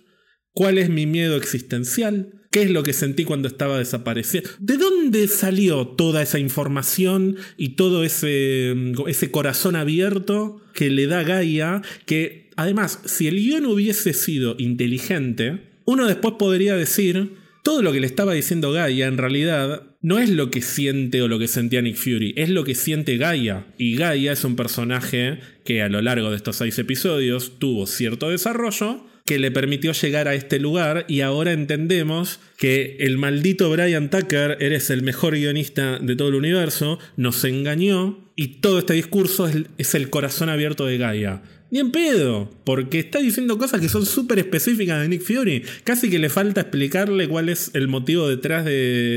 ¿Cuál 0.58 0.80
es 0.80 0.89
mi 0.89 1.05
miedo 1.05 1.38
existencial? 1.38 2.32
¿Qué 2.49 2.64
es 2.64 2.72
lo 2.72 2.82
que 2.82 2.91
sentí 2.91 3.26
cuando 3.26 3.47
estaba 3.47 3.78
desapareciendo? 3.78 4.49
¿De 4.58 4.78
dónde 4.78 5.28
salió 5.28 5.86
toda 5.86 6.24
esa 6.24 6.39
información 6.39 7.36
y 7.58 7.76
todo 7.76 8.03
ese, 8.03 8.74
ese 9.05 9.30
corazón 9.30 9.76
abierto 9.76 10.60
que 10.74 10.89
le 10.89 11.05
da 11.05 11.22
Gaia? 11.22 11.84
Que 12.08 12.49
además, 12.55 13.01
si 13.05 13.28
el 13.28 13.36
guion 13.36 13.68
hubiese 13.68 14.14
sido 14.14 14.55
inteligente, 14.58 15.62
uno 15.86 16.08
después 16.08 16.34
podría 16.39 16.76
decir, 16.76 17.34
todo 17.64 17.84
lo 17.84 17.91
que 17.91 17.99
le 17.99 18.08
estaba 18.08 18.34
diciendo 18.34 18.72
Gaia 18.72 19.05
en 19.05 19.20
realidad 19.20 19.84
no 20.01 20.18
es 20.18 20.32
lo 20.32 20.49
que 20.49 20.64
siente 20.64 21.22
o 21.22 21.28
lo 21.28 21.38
que 21.38 21.47
sentía 21.47 21.84
Nick 21.84 21.97
Fury, 21.97 22.34
es 22.36 22.49
lo 22.49 22.64
que 22.64 22.74
siente 22.74 23.18
Gaia. 23.18 23.68
Y 23.78 23.95
Gaia 23.95 24.32
es 24.32 24.43
un 24.43 24.55
personaje 24.55 25.38
que 25.64 25.84
a 25.84 25.89
lo 25.89 26.01
largo 26.01 26.32
de 26.32 26.38
estos 26.38 26.55
seis 26.55 26.80
episodios 26.80 27.60
tuvo 27.60 27.86
cierto 27.86 28.30
desarrollo 28.30 29.05
que 29.28 29.38
le 29.38 29.52
permitió 29.52 29.92
llegar 29.92 30.30
a 30.30 30.36
este 30.36 30.58
lugar 30.58 31.06
y 31.10 31.20
ahora 31.20 31.52
entendemos 31.52 32.40
que 32.58 32.96
el 33.02 33.18
maldito 33.18 33.70
Brian 33.70 34.10
Tucker, 34.10 34.58
eres 34.62 34.90
el 34.90 35.04
mejor 35.04 35.36
guionista 35.36 36.00
de 36.00 36.16
todo 36.16 36.30
el 36.30 36.36
universo, 36.36 36.98
nos 37.18 37.44
engañó 37.44 38.32
y 38.38 38.60
todo 38.62 38.80
este 38.80 38.94
discurso 38.94 39.50
es, 39.78 39.96
el 39.96 40.10
corazón 40.10 40.48
abierto 40.48 40.86
de 40.86 40.98
Gaia. 40.98 41.44
Ni 41.70 41.80
en 41.80 41.92
pedo, 41.92 42.50
porque 42.64 43.00
está 43.00 43.20
diciendo 43.20 43.58
cosas 43.58 43.82
que 43.82 43.90
son 43.90 44.06
súper 44.06 44.40
específicas 44.40 45.02
de 45.02 45.10
Nick 45.10 45.24
Fury. 45.24 45.64
Casi 45.84 46.10
que 46.10 46.20
le 46.20 46.30
falta 46.30 46.62
explicarle 46.62 47.28
cuál 47.28 47.50
es 47.50 47.72
el 47.74 47.90
motivo 47.90 48.30
detrás 48.30 48.64
de, 48.64 48.72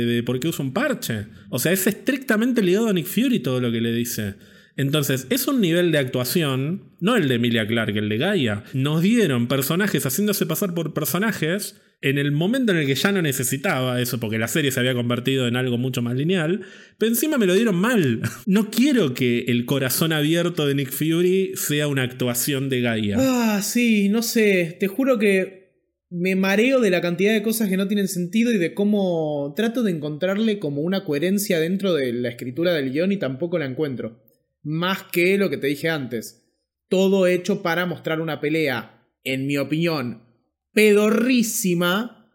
de 0.07 0.23
por 0.25 0.41
qué 0.41 0.49
usa 0.49 0.65
un 0.65 0.73
parche. 0.73 1.27
O 1.51 1.61
sea, 1.61 1.71
es 1.71 1.87
estrictamente 1.87 2.63
ligado 2.63 2.89
a 2.89 2.93
Nick 2.93 3.07
Fury 3.07 3.39
todo 3.39 3.61
lo 3.61 3.71
que 3.71 3.81
le 3.81 3.93
dice. 3.93 4.35
Entonces, 4.77 5.27
es 5.31 5.47
un 5.49 5.61
nivel 5.61 5.93
de 5.93 5.99
actuación, 5.99 6.85
no 7.01 7.17
el 7.17 7.29
de 7.29 7.35
Emilia 7.37 7.67
Clarke, 7.67 7.99
el 7.99 8.09
de 8.09 8.19
Gaia. 8.19 8.65
Nos 8.73 9.03
dieron 9.03 9.49
personajes 9.49 10.05
haciéndose 10.07 10.47
pasar 10.47 10.75
por 10.75 10.95
personajes 10.95 11.81
en 12.03 12.17
el 12.17 12.33
momento 12.33 12.73
en 12.73 12.79
el 12.79 12.87
que 12.87 12.95
ya 12.95 13.13
no 13.13 13.21
necesitaba 13.21 14.01
eso, 14.01 14.19
porque 14.19 14.39
la 14.39 14.49
serie 14.49 14.71
se 14.71 14.81
había 14.81 14.95
convertido 14.95 15.47
en 15.47 15.57
algo 15.57 15.77
mucho 15.77 16.01
más 16.01 16.17
lineal, 16.17 16.63
pero 16.97 17.11
encima 17.11 17.37
me 17.37 17.47
lo 17.47 17.55
dieron 17.55 17.77
mal. 17.77 18.23
No 18.47 18.71
quiero 18.71 19.15
que 19.15 19.45
el 19.49 19.65
corazón 19.65 20.13
abierto 20.13 20.67
de 20.67 20.75
Nick 20.75 20.91
Fury 20.91 21.53
sea 21.55 21.87
una 21.87 22.03
actuación 22.03 22.69
de 22.69 22.81
Gaia. 22.81 23.17
Ah, 23.19 23.61
sí, 23.63 24.09
no 24.09 24.23
sé, 24.23 24.77
te 24.81 24.89
juro 24.89 25.19
que 25.19 25.61
me 26.09 26.35
mareo 26.35 26.81
de 26.81 26.91
la 26.91 27.01
cantidad 27.01 27.33
de 27.33 27.43
cosas 27.43 27.69
que 27.69 27.77
no 27.77 27.87
tienen 27.87 28.09
sentido 28.09 28.51
y 28.51 28.59
de 28.59 28.75
cómo 28.75 29.53
trato 29.55 29.83
de 29.83 29.93
encontrarle 29.93 30.59
como 30.59 30.81
una 30.81 31.05
coherencia 31.05 31.61
dentro 31.61 31.95
de 31.95 32.13
la 32.13 32.31
escritura 32.31 32.73
del 32.73 32.91
guion 32.91 33.13
y 33.13 33.19
tampoco 33.19 33.59
la 33.59 33.67
encuentro 33.67 34.30
más 34.63 35.05
que 35.05 35.39
lo 35.39 35.51
que 35.51 35.57
te 35.57 35.67
dije 35.67 35.89
antes. 35.89 36.45
Todo 36.89 37.27
hecho 37.27 37.63
para 37.63 37.87
mostrar 37.87 38.21
una 38.21 38.41
pelea, 38.41 39.07
en 39.25 39.47
mi 39.47 39.57
opinión, 39.59 40.25
pedorrísima 40.73 42.29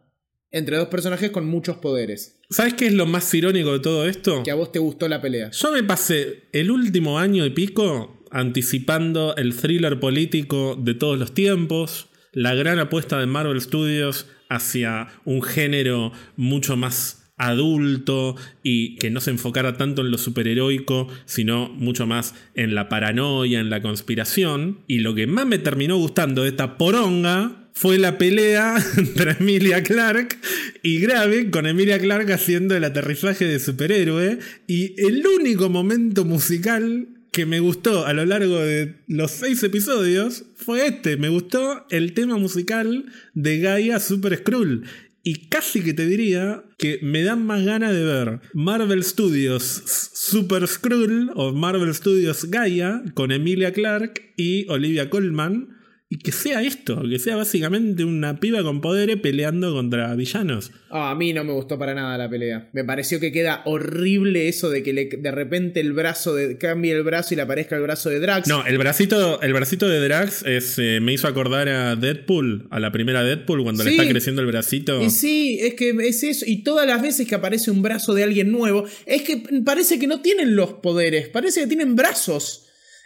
entre 0.51 0.77
dos 0.77 0.87
personajes 0.87 1.31
con 1.31 1.45
muchos 1.45 1.77
poderes. 1.77 2.39
¿Sabes 2.49 2.75
qué 2.75 2.87
es 2.87 2.93
lo 2.93 3.05
más 3.05 3.33
irónico 3.33 3.73
de 3.73 3.79
todo 3.79 4.07
esto? 4.07 4.43
Que 4.43 4.51
a 4.51 4.55
vos 4.55 4.71
te 4.71 4.79
gustó 4.79 5.07
la 5.09 5.21
pelea. 5.21 5.51
Yo 5.51 5.71
me 5.71 5.83
pasé 5.83 6.43
el 6.53 6.71
último 6.71 7.19
año 7.19 7.45
y 7.45 7.49
pico 7.49 8.23
anticipando 8.31 9.35
el 9.35 9.55
thriller 9.55 9.99
político 9.99 10.77
de 10.79 10.93
todos 10.93 11.17
los 11.17 11.33
tiempos, 11.33 12.07
la 12.31 12.53
gran 12.53 12.79
apuesta 12.79 13.19
de 13.19 13.25
Marvel 13.25 13.61
Studios 13.61 14.27
hacia 14.49 15.07
un 15.25 15.41
género 15.41 16.11
mucho 16.35 16.77
más 16.77 17.24
adulto 17.37 18.35
y 18.63 18.95
que 18.95 19.09
no 19.09 19.21
se 19.21 19.31
enfocara 19.31 19.77
tanto 19.77 20.01
en 20.01 20.11
lo 20.11 20.17
superheroico, 20.17 21.07
sino 21.25 21.69
mucho 21.69 22.07
más 22.07 22.33
en 22.55 22.75
la 22.75 22.89
paranoia, 22.89 23.59
en 23.59 23.69
la 23.69 23.81
conspiración. 23.81 24.79
Y 24.87 24.99
lo 24.99 25.15
que 25.15 25.27
más 25.27 25.45
me 25.45 25.59
terminó 25.59 25.97
gustando 25.97 26.43
de 26.43 26.49
esta 26.49 26.77
poronga 26.77 27.69
fue 27.73 27.97
la 27.97 28.17
pelea 28.17 28.75
entre 28.97 29.31
Emilia 29.31 29.83
Clark 29.83 30.37
y 30.81 30.99
Grave, 30.99 31.51
con 31.51 31.67
Emilia 31.67 31.99
Clark 31.99 32.31
haciendo 32.31 32.75
el 32.75 32.83
aterrizaje 32.83 33.45
de 33.45 33.59
superhéroe. 33.59 34.39
Y 34.67 34.99
el 35.01 35.25
único 35.27 35.69
momento 35.69 36.23
musical 36.23 37.07
que 37.35 37.45
me 37.45 37.59
gustó 37.59 38.05
a 38.05 38.13
lo 38.13 38.25
largo 38.25 38.59
de 38.59 38.95
los 39.09 39.29
seis 39.29 39.61
episodios 39.61 40.45
fue 40.55 40.87
este. 40.87 41.17
Me 41.17 41.27
gustó 41.27 41.85
el 41.89 42.13
tema 42.13 42.37
musical 42.37 43.11
de 43.33 43.59
Gaia 43.59 43.99
Super 43.99 44.37
Skrull. 44.37 44.85
Y 45.27 45.49
casi 45.49 45.83
que 45.83 45.95
te 45.95 46.05
diría 46.05 46.63
que 46.77 46.99
me 47.01 47.23
dan 47.23 47.47
más 47.47 47.65
ganas 47.65 47.93
de 47.93 48.03
ver 48.03 48.41
Marvel 48.53 49.03
Studios 49.03 49.81
Super 50.13 50.67
Skrull 50.67 51.31
o 51.33 51.51
Marvel 51.51 51.95
Studios 51.95 52.45
Gaia 52.51 53.01
con 53.15 53.31
Emilia 53.31 53.73
Clarke 53.73 54.35
y 54.37 54.69
Olivia 54.69 55.09
Colman 55.09 55.74
y 56.07 56.19
que 56.19 56.31
sea 56.31 56.61
esto, 56.61 57.01
que 57.09 57.17
sea 57.17 57.35
básicamente 57.35 58.03
una 58.03 58.39
piba 58.39 58.61
con 58.61 58.79
poderes 58.79 59.17
peleando 59.17 59.73
contra 59.73 60.13
villanos. 60.13 60.71
Ah, 60.91 61.09
a 61.09 61.15
mí 61.15 61.33
no 61.33 61.43
me 61.43 61.51
gustó 61.51 61.79
para 61.79 61.95
nada 61.95 62.15
la 62.15 62.29
pelea. 62.29 62.69
Me 62.73 62.83
pareció 62.83 63.19
que 63.19 63.31
queda 63.31 63.63
horrible 63.65 64.47
eso 64.47 64.69
de 64.69 64.83
que 64.83 64.93
de 64.93 65.31
repente 65.31 65.79
el 65.79 65.93
brazo 65.93 66.35
de, 66.35 66.59
cambie 66.59 66.91
el 66.91 67.01
brazo 67.01 67.33
y 67.33 67.37
le 67.37 67.41
aparezca 67.41 67.75
el 67.75 67.81
brazo 67.81 68.11
de 68.11 68.19
Drax. 68.19 68.47
No, 68.47 68.63
el 68.67 68.77
bracito, 68.77 69.41
el 69.41 69.53
bracito 69.53 69.89
de 69.89 69.99
Drax 69.99 70.43
es, 70.45 70.77
eh, 70.77 70.99
me 71.01 71.11
hizo 71.11 71.27
acordar 71.27 71.67
a 71.69 71.95
Deadpool, 71.95 72.67
a 72.69 72.79
la 72.79 72.91
primera 72.91 73.23
Deadpool, 73.23 73.63
cuando 73.63 73.83
le 73.83 73.91
está 73.91 74.07
creciendo 74.07 74.43
el 74.43 74.47
bracito. 74.47 75.01
Y 75.01 75.09
sí, 75.09 75.57
es 75.59 75.73
que 75.73 75.89
es 75.89 76.23
eso. 76.23 76.45
Y 76.47 76.63
todas 76.63 76.85
las 76.85 77.01
veces 77.01 77.27
que 77.27 77.33
aparece 77.33 77.71
un 77.71 77.81
brazo 77.81 78.13
de 78.13 78.23
alguien 78.23 78.51
nuevo, 78.51 78.85
es 79.07 79.23
que 79.23 79.41
parece 79.65 79.97
que 79.97 80.05
no 80.05 80.21
tienen 80.21 80.55
los 80.55 80.73
poderes, 80.73 81.29
parece 81.29 81.61
que 81.61 81.67
tienen 81.67 81.95
brazos. 81.95 82.64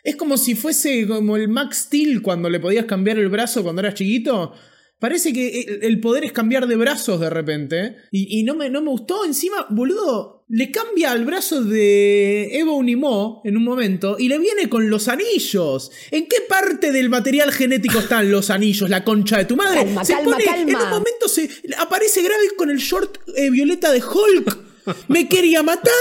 Es 0.10 0.16
como 0.16 0.38
si 0.38 0.56
fuese 0.56 1.06
como 1.06 1.38
el 1.38 1.50
Max 1.50 1.84
Steel 1.86 2.24
cuando 2.24 2.50
le 2.50 2.60
podías 2.60 2.86
cambiar 2.86 3.20
el 3.20 3.30
brazo 3.30 3.62
cuando 3.62 3.82
eras 3.84 3.94
chiquito. 3.94 4.54
Parece 4.98 5.32
que 5.32 5.80
el 5.84 6.00
poder 6.00 6.26
es 6.26 6.32
cambiar 6.32 6.66
de 6.66 6.76
brazos 6.78 7.20
de 7.20 7.30
repente. 7.30 7.96
Y, 8.12 8.42
no, 8.42 8.56
me, 8.56 8.72
no 8.72 8.82
me 8.82 8.90
gustó. 8.90 9.24
Encima, 9.24 9.68
boludo, 9.70 10.46
le 10.48 10.72
cambia 10.72 11.12
al 11.12 11.26
brazo 11.26 11.64
de 11.64 12.58
Evo 12.58 12.76
Unimo 12.76 13.44
en 13.46 13.56
un 13.56 13.64
momento 13.64 14.16
y 14.18 14.30
le 14.30 14.40
viene 14.40 14.68
con 14.68 14.90
los 14.90 15.08
anillos. 15.10 15.92
¿En 16.10 16.26
qué 16.26 16.38
parte 16.50 16.92
del 16.92 17.12
material 17.12 17.52
genético 17.52 18.00
están 18.00 18.32
los 18.32 18.50
anillos? 18.50 18.90
La 18.90 19.04
concha 19.04 19.38
de 19.38 19.46
tu 19.46 19.56
madre. 19.56 19.86
Calma, 19.86 20.04
calma, 20.04 20.38
calma. 20.44 20.72
En 20.72 20.76
un 20.76 20.90
momento 20.90 21.28
se 21.28 21.52
aparece 21.78 22.24
Gravis 22.24 22.54
con 22.58 22.72
el 22.72 22.80
short 22.80 23.20
eh, 23.36 23.52
violeta 23.52 23.92
de 23.92 24.02
Hulk. 24.04 24.69
¿Me 25.08 25.28
quería 25.28 25.64
matar? 25.64 25.92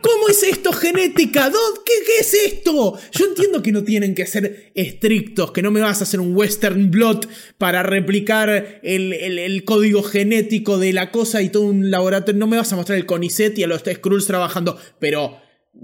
¿Cómo 0.00 0.28
es 0.28 0.42
esto 0.42 0.72
genética? 0.72 1.50
¿Qué, 1.84 1.92
¿Qué, 2.06 2.18
es 2.20 2.34
esto? 2.34 2.98
Yo 3.12 3.26
entiendo 3.26 3.62
que 3.62 3.72
no 3.72 3.84
tienen 3.84 4.14
que 4.14 4.26
ser 4.26 4.72
estrictos, 4.74 5.52
que 5.52 5.62
no 5.62 5.70
me 5.70 5.80
vas 5.80 6.00
a 6.00 6.04
hacer 6.04 6.20
un 6.20 6.34
Western 6.34 6.90
Blot 6.90 7.28
para 7.58 7.82
replicar 7.82 8.80
el, 8.82 9.12
el, 9.12 9.64
código 9.64 10.02
genético 10.02 10.78
de 10.78 10.92
la 10.92 11.10
cosa 11.10 11.42
y 11.42 11.48
todo 11.48 11.64
un 11.64 11.90
laboratorio. 11.90 12.38
No 12.38 12.46
me 12.46 12.56
vas 12.56 12.72
a 12.72 12.76
mostrar 12.76 12.98
el 12.98 13.06
CONICET 13.06 13.58
y 13.58 13.62
a 13.62 13.66
los 13.66 13.82
Skrulls 13.82 14.26
trabajando, 14.26 14.78
pero 14.98 15.40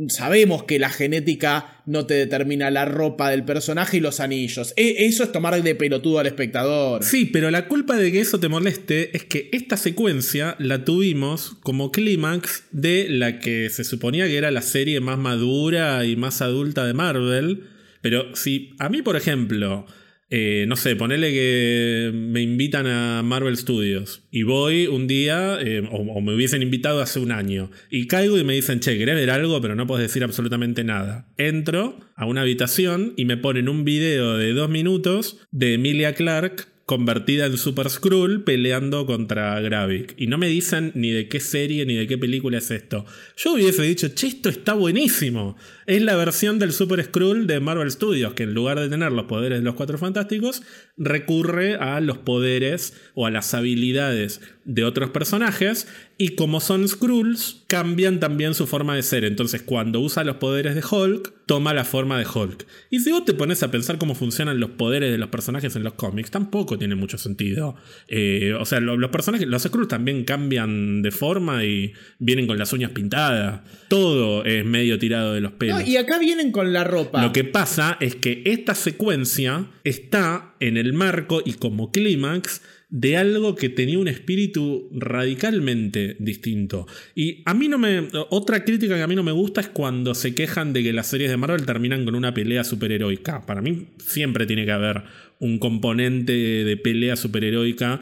sabemos 0.09 0.65
que 0.65 0.79
la 0.79 0.91
genética 0.91 1.83
no 1.87 2.07
te 2.07 2.15
determina 2.15 2.71
la 2.71 2.85
ropa 2.85 3.31
del 3.31 3.45
personaje 3.45 3.97
y 3.97 4.01
los 4.01 4.21
anillos. 4.21 4.75
E, 4.77 5.07
eso 5.07 5.25
es 5.25 5.33
tomar 5.33 5.61
de 5.63 5.75
pelotudo 5.75 6.19
al 6.19 6.27
espectador. 6.27 7.03
Sí, 7.03 7.27
pero 7.27 7.51
la 7.51 7.67
culpa 7.69 7.97
de 7.97 8.13
que 8.13 8.21
eso 8.21 8.39
te 8.39 8.49
moleste 8.49 9.17
es 9.17 9.25
que 9.25 9.49
esta 9.53 9.77
secuencia 9.77 10.57
la 10.59 10.85
tuvimos 10.85 11.57
como 11.63 11.91
clímax 11.91 12.65
de 12.71 13.09
la 13.09 13.41
que 13.41 13.71
se 13.71 13.85
suponía 13.85 14.27
que 14.27 14.37
era 14.37 14.51
la 14.51 14.63
serie 14.63 15.01
más 15.01 15.19
madura 15.19 16.05
y 16.05 16.17
más 16.17 16.43
adulta 16.43 16.85
de 16.87 16.95
Marvel. 16.95 17.65
Pero 18.01 18.37
si 18.37 18.75
a 18.79 18.89
mí, 18.89 19.03
por 19.03 19.17
ejemplo, 19.17 19.87
eh, 20.31 20.67
no 20.69 20.77
sé, 20.77 20.95
ponele 20.95 21.31
que 21.31 22.11
me 22.13 22.43
invitan 22.43 22.87
a 22.87 23.23
Marvel 23.23 23.57
Studios 23.57 24.27
y 24.31 24.43
voy 24.43 24.87
un 24.87 25.07
día, 25.07 25.59
eh, 25.61 25.83
o, 25.91 26.21
me 26.21 26.35
hubiesen 26.35 26.63
invitado 26.63 27.01
hace 27.01 27.19
un 27.19 27.33
año, 27.33 27.71
y 27.91 28.07
caigo 28.07 28.37
y 28.39 28.45
me 28.45 28.53
dicen, 28.53 28.81
che, 28.81 28.99
¿querés 28.99 29.15
ver 29.15 29.31
algo? 29.31 29.61
Pero 29.61 29.75
no 29.75 29.87
puedes 29.87 30.07
decir 30.07 30.23
absolutamente 30.23 30.85
nada. 30.85 31.29
Entro 31.39 31.99
a 32.15 32.27
una 32.27 32.43
habitación 32.43 33.15
y 33.17 33.25
me 33.25 33.39
ponen 33.39 33.69
un 33.69 33.85
video 33.85 34.37
de 34.37 34.53
dos 34.53 34.69
minutos 34.69 35.39
de 35.51 35.75
Emilia 35.75 36.15
Clarke 36.15 36.67
convertida 36.89 37.45
en 37.45 37.59
Super 37.59 37.91
Skrull 37.91 38.45
peleando 38.45 39.05
contra 39.05 39.61
Gravik. 39.61 40.15
Y 40.17 40.27
no 40.27 40.39
me 40.39 40.49
dicen 40.49 40.91
ni 40.95 41.11
de 41.11 41.29
qué 41.29 41.39
serie 41.39 41.85
ni 41.85 41.95
de 41.95 42.07
qué 42.07 42.17
película 42.17 42.57
es 42.57 42.71
esto. 42.71 43.05
Yo 43.37 43.53
hubiese 43.53 43.83
dicho, 43.83 44.09
che, 44.15 44.29
esto 44.29 44.49
está 44.49 44.73
buenísimo. 44.73 45.59
Es 45.85 46.01
la 46.01 46.17
versión 46.17 46.59
del 46.59 46.73
Super 46.73 47.05
Skrull 47.05 47.47
de 47.47 47.61
Marvel 47.61 47.91
Studios, 47.91 48.33
que 48.33 48.45
en 48.45 48.55
lugar 48.55 48.81
de 48.81 48.89
tener 48.89 49.13
los 49.13 49.27
poderes 49.27 49.59
de 49.59 49.65
los 49.67 49.75
Cuatro 49.75 49.99
Fantásticos, 49.99 50.63
recurre 50.97 51.75
a 51.75 52.01
los 52.01 52.17
poderes 52.17 52.95
o 53.15 53.27
a 53.27 53.31
las 53.31 53.53
habilidades 53.53 54.41
de 54.65 54.85
otros 54.85 55.11
personajes. 55.11 55.89
Y 56.21 56.31
como 56.31 56.61
son 56.61 56.89
Skrulls, 56.89 57.63
cambian 57.69 58.19
también 58.19 58.55
su 58.55 58.67
forma 58.67 58.97
de 58.97 59.05
ser. 59.05 59.25
Entonces, 59.25 59.63
cuando 59.63 60.01
usa 60.01 60.25
los 60.25 60.37
poderes 60.37 60.75
de 60.75 60.83
Hulk, 60.83 61.33
toma 61.47 61.73
la 61.73 61.85
forma 61.85 62.19
de 62.19 62.27
Hulk. 62.27 62.67
Y 62.91 62.99
si 62.99 63.13
vos 63.13 63.25
te 63.25 63.35
pones 63.35 63.63
a 63.63 63.71
pensar 63.71 63.99
cómo 63.99 64.17
funcionan 64.17 64.59
los 64.59 64.71
poderes 64.71 65.13
de 65.13 65.19
los 65.19 65.29
personajes 65.29 65.77
en 65.77 65.85
los 65.85 65.95
cómics, 65.95 66.33
tampoco 66.33 66.77
tiene 66.77 66.97
mucho 66.97 67.19
sentido. 67.19 67.77
Eh, 68.09 68.53
o 68.59 68.65
sea, 68.65 68.81
los 68.81 69.11
personajes, 69.11 69.47
los 69.47 69.63
Skrulls 69.63 69.87
también 69.87 70.25
cambian 70.25 71.03
de 71.03 71.13
forma 71.13 71.65
y 71.65 71.93
vienen 72.19 72.49
con 72.49 72.59
las 72.59 72.73
uñas 72.73 72.91
pintadas. 72.91 73.61
Todo 73.87 74.45
es 74.45 74.65
medio 74.65 74.99
tirado 74.99 75.35
de 75.35 75.41
los 75.41 75.53
pelos 75.53 75.87
y 75.87 75.99
acá 75.99 76.19
vienen 76.19 76.51
con 76.51 76.73
la 76.73 76.83
ropa. 76.83 77.23
Lo 77.23 77.33
que 77.33 77.45
pasa 77.45 77.97
es 78.01 78.17
que 78.17 78.43
esta 78.45 78.75
secuencia 78.75 79.67
está 79.85 80.55
en 80.59 80.77
el 80.77 80.93
marco 80.95 81.43
y 81.45 81.53
como 81.55 81.93
clímax 81.93 82.61
de 82.91 83.17
algo 83.19 83.55
que 83.55 83.69
tenía 83.69 83.99
un 83.99 84.09
espíritu 84.09 84.89
radicalmente 84.93 86.17
distinto. 86.19 86.87
Y 87.15 87.43
a 87.45 87.55
mí 87.55 87.69
no 87.69 87.79
me. 87.79 88.09
Otra 88.31 88.65
crítica 88.65 88.97
que 88.97 89.03
a 89.03 89.07
mí 89.07 89.15
no 89.15 89.23
me 89.23 89.33
gusta 89.33 89.61
es 89.61 89.69
cuando 89.69 90.15
se 90.15 90.35
quejan 90.35 90.73
de 90.73 90.83
que 90.83 90.93
las 90.93 91.09
series 91.09 91.31
de 91.31 91.37
Marvel 91.37 91.67
terminan 91.67 92.05
con 92.05 92.15
una 92.15 92.33
pelea 92.33 92.65
superheroica. 92.65 93.45
Para 93.45 93.61
mí 93.61 93.89
siempre 93.99 94.47
tiene 94.47 94.65
que 94.65 94.73
haber 94.73 95.05
un 95.39 95.59
componente 95.59 96.33
de 96.33 96.77
pelea 96.77 97.17
superheroica 97.17 98.01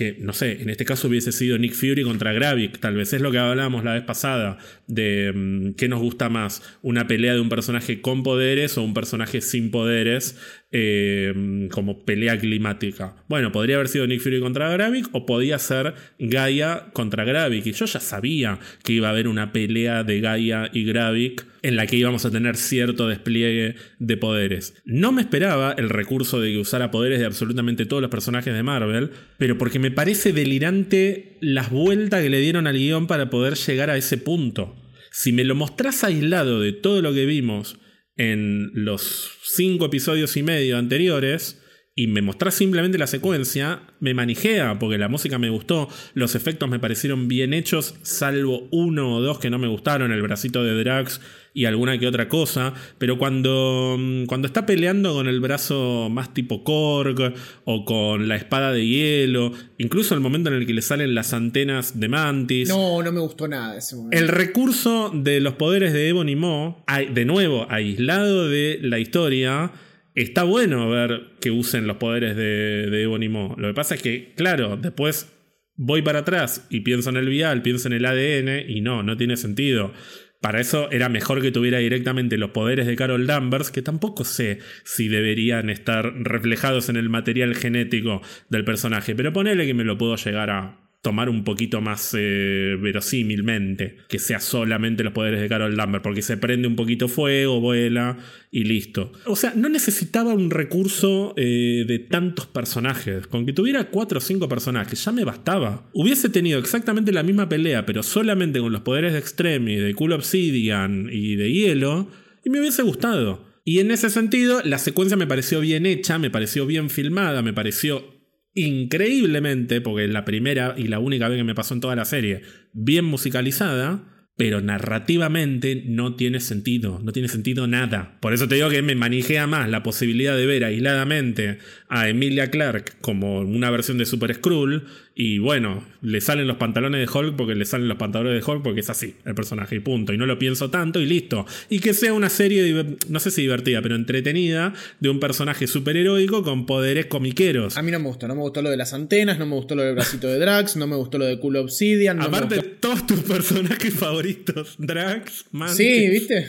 que, 0.00 0.16
no 0.18 0.32
sé, 0.32 0.62
en 0.62 0.70
este 0.70 0.86
caso 0.86 1.08
hubiese 1.08 1.30
sido 1.30 1.58
Nick 1.58 1.74
Fury 1.74 2.04
contra 2.04 2.32
Gravik, 2.32 2.78
tal 2.78 2.96
vez 2.96 3.12
es 3.12 3.20
lo 3.20 3.30
que 3.30 3.36
hablábamos 3.36 3.84
la 3.84 3.92
vez 3.92 4.02
pasada, 4.02 4.56
de 4.86 5.30
mm, 5.34 5.74
qué 5.74 5.88
nos 5.88 6.00
gusta 6.00 6.30
más, 6.30 6.62
una 6.80 7.06
pelea 7.06 7.34
de 7.34 7.40
un 7.40 7.50
personaje 7.50 8.00
con 8.00 8.22
poderes 8.22 8.78
o 8.78 8.82
un 8.82 8.94
personaje 8.94 9.42
sin 9.42 9.70
poderes, 9.70 10.38
eh, 10.72 11.68
como 11.72 12.04
pelea 12.04 12.38
climática. 12.38 13.16
Bueno, 13.28 13.50
podría 13.50 13.76
haber 13.76 13.88
sido 13.88 14.06
Nick 14.06 14.20
Fury 14.20 14.40
contra 14.40 14.70
Gravik 14.70 15.08
o 15.12 15.26
podía 15.26 15.58
ser 15.58 15.94
Gaia 16.18 16.90
contra 16.92 17.24
Gravik. 17.24 17.66
Y 17.66 17.72
yo 17.72 17.86
ya 17.86 18.00
sabía 18.00 18.58
que 18.84 18.92
iba 18.92 19.08
a 19.08 19.10
haber 19.10 19.26
una 19.26 19.52
pelea 19.52 20.04
de 20.04 20.20
Gaia 20.20 20.70
y 20.72 20.84
Gravik 20.84 21.44
en 21.62 21.76
la 21.76 21.86
que 21.86 21.96
íbamos 21.96 22.24
a 22.24 22.30
tener 22.30 22.56
cierto 22.56 23.08
despliegue 23.08 23.74
de 23.98 24.16
poderes. 24.16 24.74
No 24.84 25.12
me 25.12 25.22
esperaba 25.22 25.74
el 25.76 25.90
recurso 25.90 26.40
de 26.40 26.52
que 26.52 26.58
usara 26.58 26.90
poderes 26.90 27.18
de 27.18 27.26
absolutamente 27.26 27.84
todos 27.84 28.00
los 28.00 28.10
personajes 28.10 28.54
de 28.54 28.62
Marvel, 28.62 29.10
pero 29.38 29.58
porque 29.58 29.78
me 29.78 29.90
parece 29.90 30.32
delirante 30.32 31.36
las 31.40 31.70
vueltas 31.70 32.22
que 32.22 32.30
le 32.30 32.40
dieron 32.40 32.66
al 32.66 32.78
guion 32.78 33.06
para 33.06 33.28
poder 33.28 33.54
llegar 33.54 33.90
a 33.90 33.96
ese 33.96 34.18
punto. 34.18 34.76
Si 35.10 35.32
me 35.32 35.44
lo 35.44 35.54
mostrás 35.54 36.04
aislado 36.04 36.60
de 36.60 36.72
todo 36.72 37.02
lo 37.02 37.12
que 37.12 37.26
vimos 37.26 37.76
en 38.16 38.70
los 38.74 39.38
cinco 39.42 39.86
episodios 39.86 40.36
y 40.36 40.42
medio 40.42 40.78
anteriores 40.78 41.59
y 42.00 42.06
me 42.06 42.22
mostrás 42.22 42.54
simplemente 42.54 42.96
la 42.96 43.06
secuencia, 43.06 43.82
me 44.00 44.14
manijea 44.14 44.78
porque 44.78 44.96
la 44.96 45.08
música 45.08 45.38
me 45.38 45.50
gustó, 45.50 45.86
los 46.14 46.34
efectos 46.34 46.66
me 46.70 46.78
parecieron 46.78 47.28
bien 47.28 47.52
hechos, 47.52 47.94
salvo 48.00 48.68
uno 48.70 49.16
o 49.16 49.20
dos 49.20 49.38
que 49.38 49.50
no 49.50 49.58
me 49.58 49.68
gustaron, 49.68 50.10
el 50.10 50.22
bracito 50.22 50.64
de 50.64 50.82
Drax 50.82 51.20
y 51.52 51.66
alguna 51.66 51.98
que 51.98 52.06
otra 52.06 52.26
cosa, 52.26 52.72
pero 52.96 53.18
cuando, 53.18 53.96
mm, 53.98 54.24
cuando 54.24 54.46
está 54.46 54.64
peleando 54.64 55.12
con 55.12 55.28
el 55.28 55.40
brazo 55.40 56.08
más 56.10 56.32
tipo 56.32 56.64
Korg 56.64 57.34
o 57.66 57.84
con 57.84 58.28
la 58.28 58.36
espada 58.36 58.72
de 58.72 58.86
hielo, 58.86 59.52
incluso 59.76 60.14
el 60.14 60.20
momento 60.20 60.48
en 60.48 60.56
el 60.56 60.66
que 60.66 60.72
le 60.72 60.80
salen 60.80 61.14
las 61.14 61.34
antenas 61.34 62.00
de 62.00 62.08
Mantis. 62.08 62.70
No, 62.70 63.02
no 63.02 63.12
me 63.12 63.20
gustó 63.20 63.46
nada 63.46 63.76
ese 63.76 63.94
momento. 63.94 64.16
El 64.16 64.28
recurso 64.28 65.10
de 65.12 65.40
los 65.40 65.52
poderes 65.52 65.92
de 65.92 66.08
Ebony 66.08 66.34
Mo, 66.34 66.82
de 67.12 67.24
nuevo, 67.26 67.66
aislado 67.68 68.48
de 68.48 68.78
la 68.80 68.98
historia, 68.98 69.70
está 70.14 70.44
bueno 70.44 70.88
ver 70.90 71.36
que 71.40 71.50
usen 71.50 71.86
los 71.86 71.96
poderes 71.96 72.36
de, 72.36 72.90
de 72.90 73.02
Ebony. 73.02 73.28
Lo 73.28 73.68
que 73.68 73.74
pasa 73.74 73.94
es 73.94 74.02
que, 74.02 74.34
claro, 74.34 74.76
después 74.76 75.32
voy 75.76 76.02
para 76.02 76.20
atrás 76.20 76.66
y 76.70 76.80
pienso 76.80 77.10
en 77.10 77.16
el 77.16 77.28
vial, 77.28 77.62
pienso 77.62 77.88
en 77.88 77.94
el 77.94 78.04
ADN 78.04 78.68
y 78.68 78.80
no, 78.80 79.02
no 79.02 79.16
tiene 79.16 79.36
sentido. 79.36 79.92
Para 80.40 80.60
eso 80.60 80.90
era 80.90 81.08
mejor 81.08 81.42
que 81.42 81.52
tuviera 81.52 81.78
directamente 81.78 82.38
los 82.38 82.50
poderes 82.50 82.86
de 82.86 82.96
Carol 82.96 83.26
Danvers, 83.26 83.70
que 83.70 83.82
tampoco 83.82 84.24
sé 84.24 84.58
si 84.84 85.08
deberían 85.08 85.68
estar 85.68 86.14
reflejados 86.14 86.88
en 86.88 86.96
el 86.96 87.10
material 87.10 87.54
genético 87.54 88.22
del 88.48 88.64
personaje, 88.64 89.14
pero 89.14 89.32
ponele 89.32 89.66
que 89.66 89.74
me 89.74 89.84
lo 89.84 89.98
puedo 89.98 90.16
llegar 90.16 90.48
a, 90.48 90.89
tomar 91.02 91.30
un 91.30 91.44
poquito 91.44 91.80
más 91.80 92.14
eh, 92.18 92.76
verosímilmente, 92.78 93.96
que 94.08 94.18
sea 94.18 94.38
solamente 94.38 95.02
los 95.02 95.14
poderes 95.14 95.40
de 95.40 95.48
Carol 95.48 95.76
Lambert, 95.76 96.04
porque 96.04 96.20
se 96.20 96.36
prende 96.36 96.68
un 96.68 96.76
poquito 96.76 97.08
fuego, 97.08 97.60
vuela 97.60 98.18
y 98.50 98.64
listo. 98.64 99.12
O 99.24 99.34
sea, 99.34 99.54
no 99.56 99.70
necesitaba 99.70 100.34
un 100.34 100.50
recurso 100.50 101.32
eh, 101.36 101.84
de 101.86 101.98
tantos 102.00 102.46
personajes, 102.46 103.26
con 103.26 103.46
que 103.46 103.54
tuviera 103.54 103.84
cuatro 103.84 104.18
o 104.18 104.20
cinco 104.20 104.48
personajes, 104.48 105.02
ya 105.02 105.12
me 105.12 105.24
bastaba. 105.24 105.88
Hubiese 105.94 106.28
tenido 106.28 106.58
exactamente 106.58 107.12
la 107.12 107.22
misma 107.22 107.48
pelea, 107.48 107.86
pero 107.86 108.02
solamente 108.02 108.60
con 108.60 108.72
los 108.72 108.82
poderes 108.82 109.14
de 109.14 109.20
Extreme, 109.20 109.78
de 109.78 109.94
Cool 109.94 110.12
Obsidian 110.12 111.08
y 111.10 111.36
de 111.36 111.50
Hielo, 111.50 112.08
y 112.44 112.50
me 112.50 112.60
hubiese 112.60 112.82
gustado. 112.82 113.48
Y 113.64 113.78
en 113.78 113.90
ese 113.90 114.10
sentido, 114.10 114.62
la 114.64 114.78
secuencia 114.78 115.16
me 115.16 115.26
pareció 115.26 115.60
bien 115.60 115.86
hecha, 115.86 116.18
me 116.18 116.30
pareció 116.30 116.66
bien 116.66 116.90
filmada, 116.90 117.42
me 117.42 117.52
pareció 117.52 118.09
increíblemente, 118.54 119.80
porque 119.80 120.04
es 120.04 120.10
la 120.10 120.24
primera 120.24 120.74
y 120.76 120.88
la 120.88 120.98
única 120.98 121.28
vez 121.28 121.38
que 121.38 121.44
me 121.44 121.54
pasó 121.54 121.74
en 121.74 121.80
toda 121.80 121.96
la 121.96 122.04
serie, 122.04 122.42
bien 122.72 123.04
musicalizada 123.04 124.19
pero 124.40 124.62
narrativamente 124.62 125.82
no 125.84 126.16
tiene 126.16 126.40
sentido, 126.40 126.98
no 127.04 127.12
tiene 127.12 127.28
sentido 127.28 127.66
nada. 127.66 128.16
Por 128.20 128.32
eso 128.32 128.48
te 128.48 128.54
digo 128.54 128.70
que 128.70 128.80
me 128.80 128.94
manijea 128.94 129.46
más 129.46 129.68
la 129.68 129.82
posibilidad 129.82 130.34
de 130.34 130.46
ver 130.46 130.64
aisladamente 130.64 131.58
a 131.90 132.08
Emilia 132.08 132.50
Clark 132.50 132.94
como 133.02 133.40
una 133.40 133.68
versión 133.68 133.98
de 133.98 134.06
Super 134.06 134.34
Skrull 134.34 134.86
y 135.22 135.38
bueno, 135.38 135.84
le 136.00 136.22
salen 136.22 136.46
los 136.46 136.56
pantalones 136.56 137.06
de 137.06 137.18
Hulk 137.18 137.36
porque 137.36 137.54
le 137.54 137.66
salen 137.66 137.88
los 137.88 137.98
pantalones 137.98 138.42
de 138.42 138.50
Hulk 138.50 138.62
porque 138.62 138.80
es 138.80 138.88
así 138.88 139.16
el 139.26 139.34
personaje 139.34 139.76
y 139.76 139.80
punto. 139.80 140.14
Y 140.14 140.16
no 140.16 140.24
lo 140.24 140.38
pienso 140.38 140.70
tanto 140.70 140.98
y 140.98 141.04
listo. 141.04 141.44
Y 141.68 141.80
que 141.80 141.92
sea 141.92 142.14
una 142.14 142.30
serie, 142.30 142.96
no 143.08 143.20
sé 143.20 143.30
si 143.30 143.42
divertida, 143.42 143.82
pero 143.82 143.96
entretenida 143.96 144.72
de 145.00 145.10
un 145.10 145.20
personaje 145.20 145.66
superheroico 145.66 146.42
con 146.42 146.64
poderes 146.64 147.04
comiqueros. 147.04 147.76
A 147.76 147.82
mí 147.82 147.90
no 147.90 147.98
me 147.98 148.06
gustó, 148.06 148.28
no 148.28 148.34
me 148.34 148.40
gustó 148.40 148.62
lo 148.62 148.70
de 148.70 148.78
las 148.78 148.94
antenas, 148.94 149.38
no 149.38 149.44
me 149.44 149.56
gustó 149.56 149.74
lo 149.74 149.82
del 149.82 149.94
bracito 149.94 150.26
de 150.26 150.38
Drax, 150.38 150.76
no 150.76 150.86
me 150.86 150.96
gustó 150.96 151.18
lo 151.18 151.26
de 151.26 151.38
Cool 151.38 151.56
Obsidian. 151.56 152.22
Aparte, 152.22 152.62
todos 152.80 153.06
tus 153.06 153.20
personajes 153.20 153.92
favoritos 153.92 154.29
Drax, 154.78 155.46
Sí, 155.74 156.08
¿viste? 156.08 156.46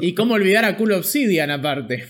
Y 0.00 0.14
cómo 0.14 0.34
olvidar 0.34 0.64
a 0.64 0.76
Cool 0.76 0.92
Obsidian 0.92 1.50
aparte. 1.50 2.04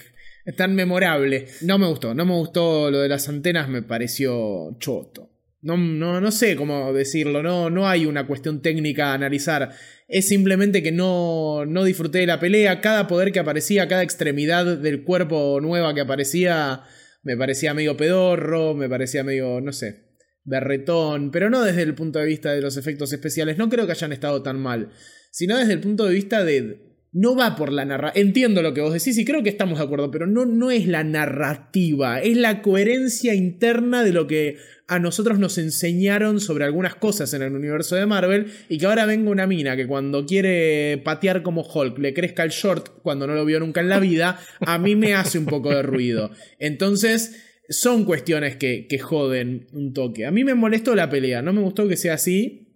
Es 0.45 0.57
tan 0.57 0.75
memorable. 0.75 1.47
No 1.63 1.79
me 1.79 1.87
gustó, 1.87 2.15
no 2.15 2.25
me 2.25 2.33
gustó 2.33 2.91
lo 2.91 3.01
de 3.01 3.09
las 3.09 3.29
antenas, 3.29 3.69
me 3.69 3.83
pareció 3.83 4.77
choto. 4.79 5.31
No, 5.63 5.77
no, 5.77 6.23
no 6.23 6.33
sé 6.33 6.57
cómo 6.57 6.91
decirlo, 6.95 7.43
no, 7.43 7.69
no 7.69 7.87
hay 7.87 8.07
una 8.07 8.27
cuestión 8.27 8.63
técnica 8.63 9.11
a 9.11 9.15
analizar. 9.15 9.73
Es 10.09 10.27
simplemente 10.27 10.83
que 10.83 10.91
no, 10.91 11.67
no 11.67 11.85
disfruté 11.85 12.21
de 12.21 12.27
la 12.27 12.41
pelea. 12.41 12.81
Cada 12.81 13.07
poder 13.07 13.31
que 13.31 13.41
aparecía, 13.41 13.87
cada 13.87 14.03
extremidad 14.03 14.79
del 14.79 15.03
cuerpo 15.03 15.61
nueva 15.61 15.95
que 15.95 16.01
aparecía, 16.01 16.85
me 17.23 17.37
parecía 17.37 17.75
medio 17.75 17.97
pedorro, 17.99 18.75
me 18.75 18.89
parecía 18.89 19.23
medio, 19.23 19.61
no 19.61 19.73
sé, 19.73 20.10
berretón, 20.45 21.31
pero 21.31 21.51
no 21.51 21.63
desde 21.63 21.83
el 21.83 21.95
punto 21.95 22.19
de 22.19 22.27
vista 22.27 22.53
de 22.53 22.61
los 22.61 22.77
efectos 22.77 23.13
especiales, 23.13 23.59
no 23.59 23.69
creo 23.69 23.87
que 23.87 23.93
hayan 23.93 24.13
estado 24.13 24.43
tan 24.43 24.59
mal, 24.59 24.91
sino 25.31 25.57
desde 25.57 25.75
el 25.75 25.81
punto 25.81 26.07
de 26.07 26.15
vista 26.15 26.45
de... 26.45 26.89
No 27.13 27.35
va 27.35 27.57
por 27.57 27.73
la 27.73 27.85
narrativa. 27.85 28.23
Entiendo 28.23 28.63
lo 28.63 28.73
que 28.73 28.83
vos 28.83 28.93
decís 28.93 29.19
y 29.19 29.25
creo 29.25 29.43
que 29.43 29.49
estamos 29.49 29.81
de 29.81 29.85
acuerdo, 29.85 30.13
pero 30.13 30.29
no, 30.29 30.47
no 30.47 30.71
es 30.71 30.87
la 30.87 31.03
narrativa, 31.03 32.21
es 32.21 32.37
la 32.37 32.63
coherencia 32.63 33.35
interna 33.35 34.05
de 34.05 34.13
lo 34.13 34.29
que 34.29 34.59
a 34.87 35.01
nosotros 35.01 35.41
nos 35.41 35.59
enseñaron 35.59 36.39
sobre 36.39 36.65
algunas 36.65 36.95
cosas 36.95 37.33
en 37.35 37.43
el 37.43 37.53
universo 37.53 37.97
de 37.97 38.07
Marvel 38.07 38.53
y 38.69 38.79
que 38.79 38.87
ahora 38.87 39.07
venga 39.07 39.31
una 39.31 39.49
mina 39.49 39.77
que 39.77 39.89
cuando 39.89 40.25
quiere 40.25 40.99
patear 41.05 41.43
como 41.43 41.63
Hulk 41.63 41.99
le 41.99 42.15
crezca 42.15 42.45
el 42.45 42.51
short 42.51 43.01
cuando 43.03 43.27
no 43.27 43.35
lo 43.35 43.45
vio 43.45 43.59
nunca 43.59 43.81
en 43.81 43.89
la 43.89 43.99
vida, 43.99 44.41
a 44.61 44.79
mí 44.79 44.95
me 44.95 45.15
hace 45.15 45.39
un 45.39 45.47
poco 45.47 45.71
de 45.71 45.83
ruido. 45.83 46.31
Entonces 46.61 47.50
son 47.71 48.05
cuestiones 48.05 48.57
que, 48.57 48.87
joden 49.01 49.67
un 49.73 49.95
toque. 49.95 50.27
A 50.27 50.31
mí 50.31 50.45
me 50.45 50.55
molestó 50.55 50.95
la 50.95 51.09
pelea, 51.09 51.41
no 51.41 51.53
me 51.53 51.63
gustó 51.63 51.89
que 51.89 51.97
sea 51.97 52.15
así. 52.15 52.67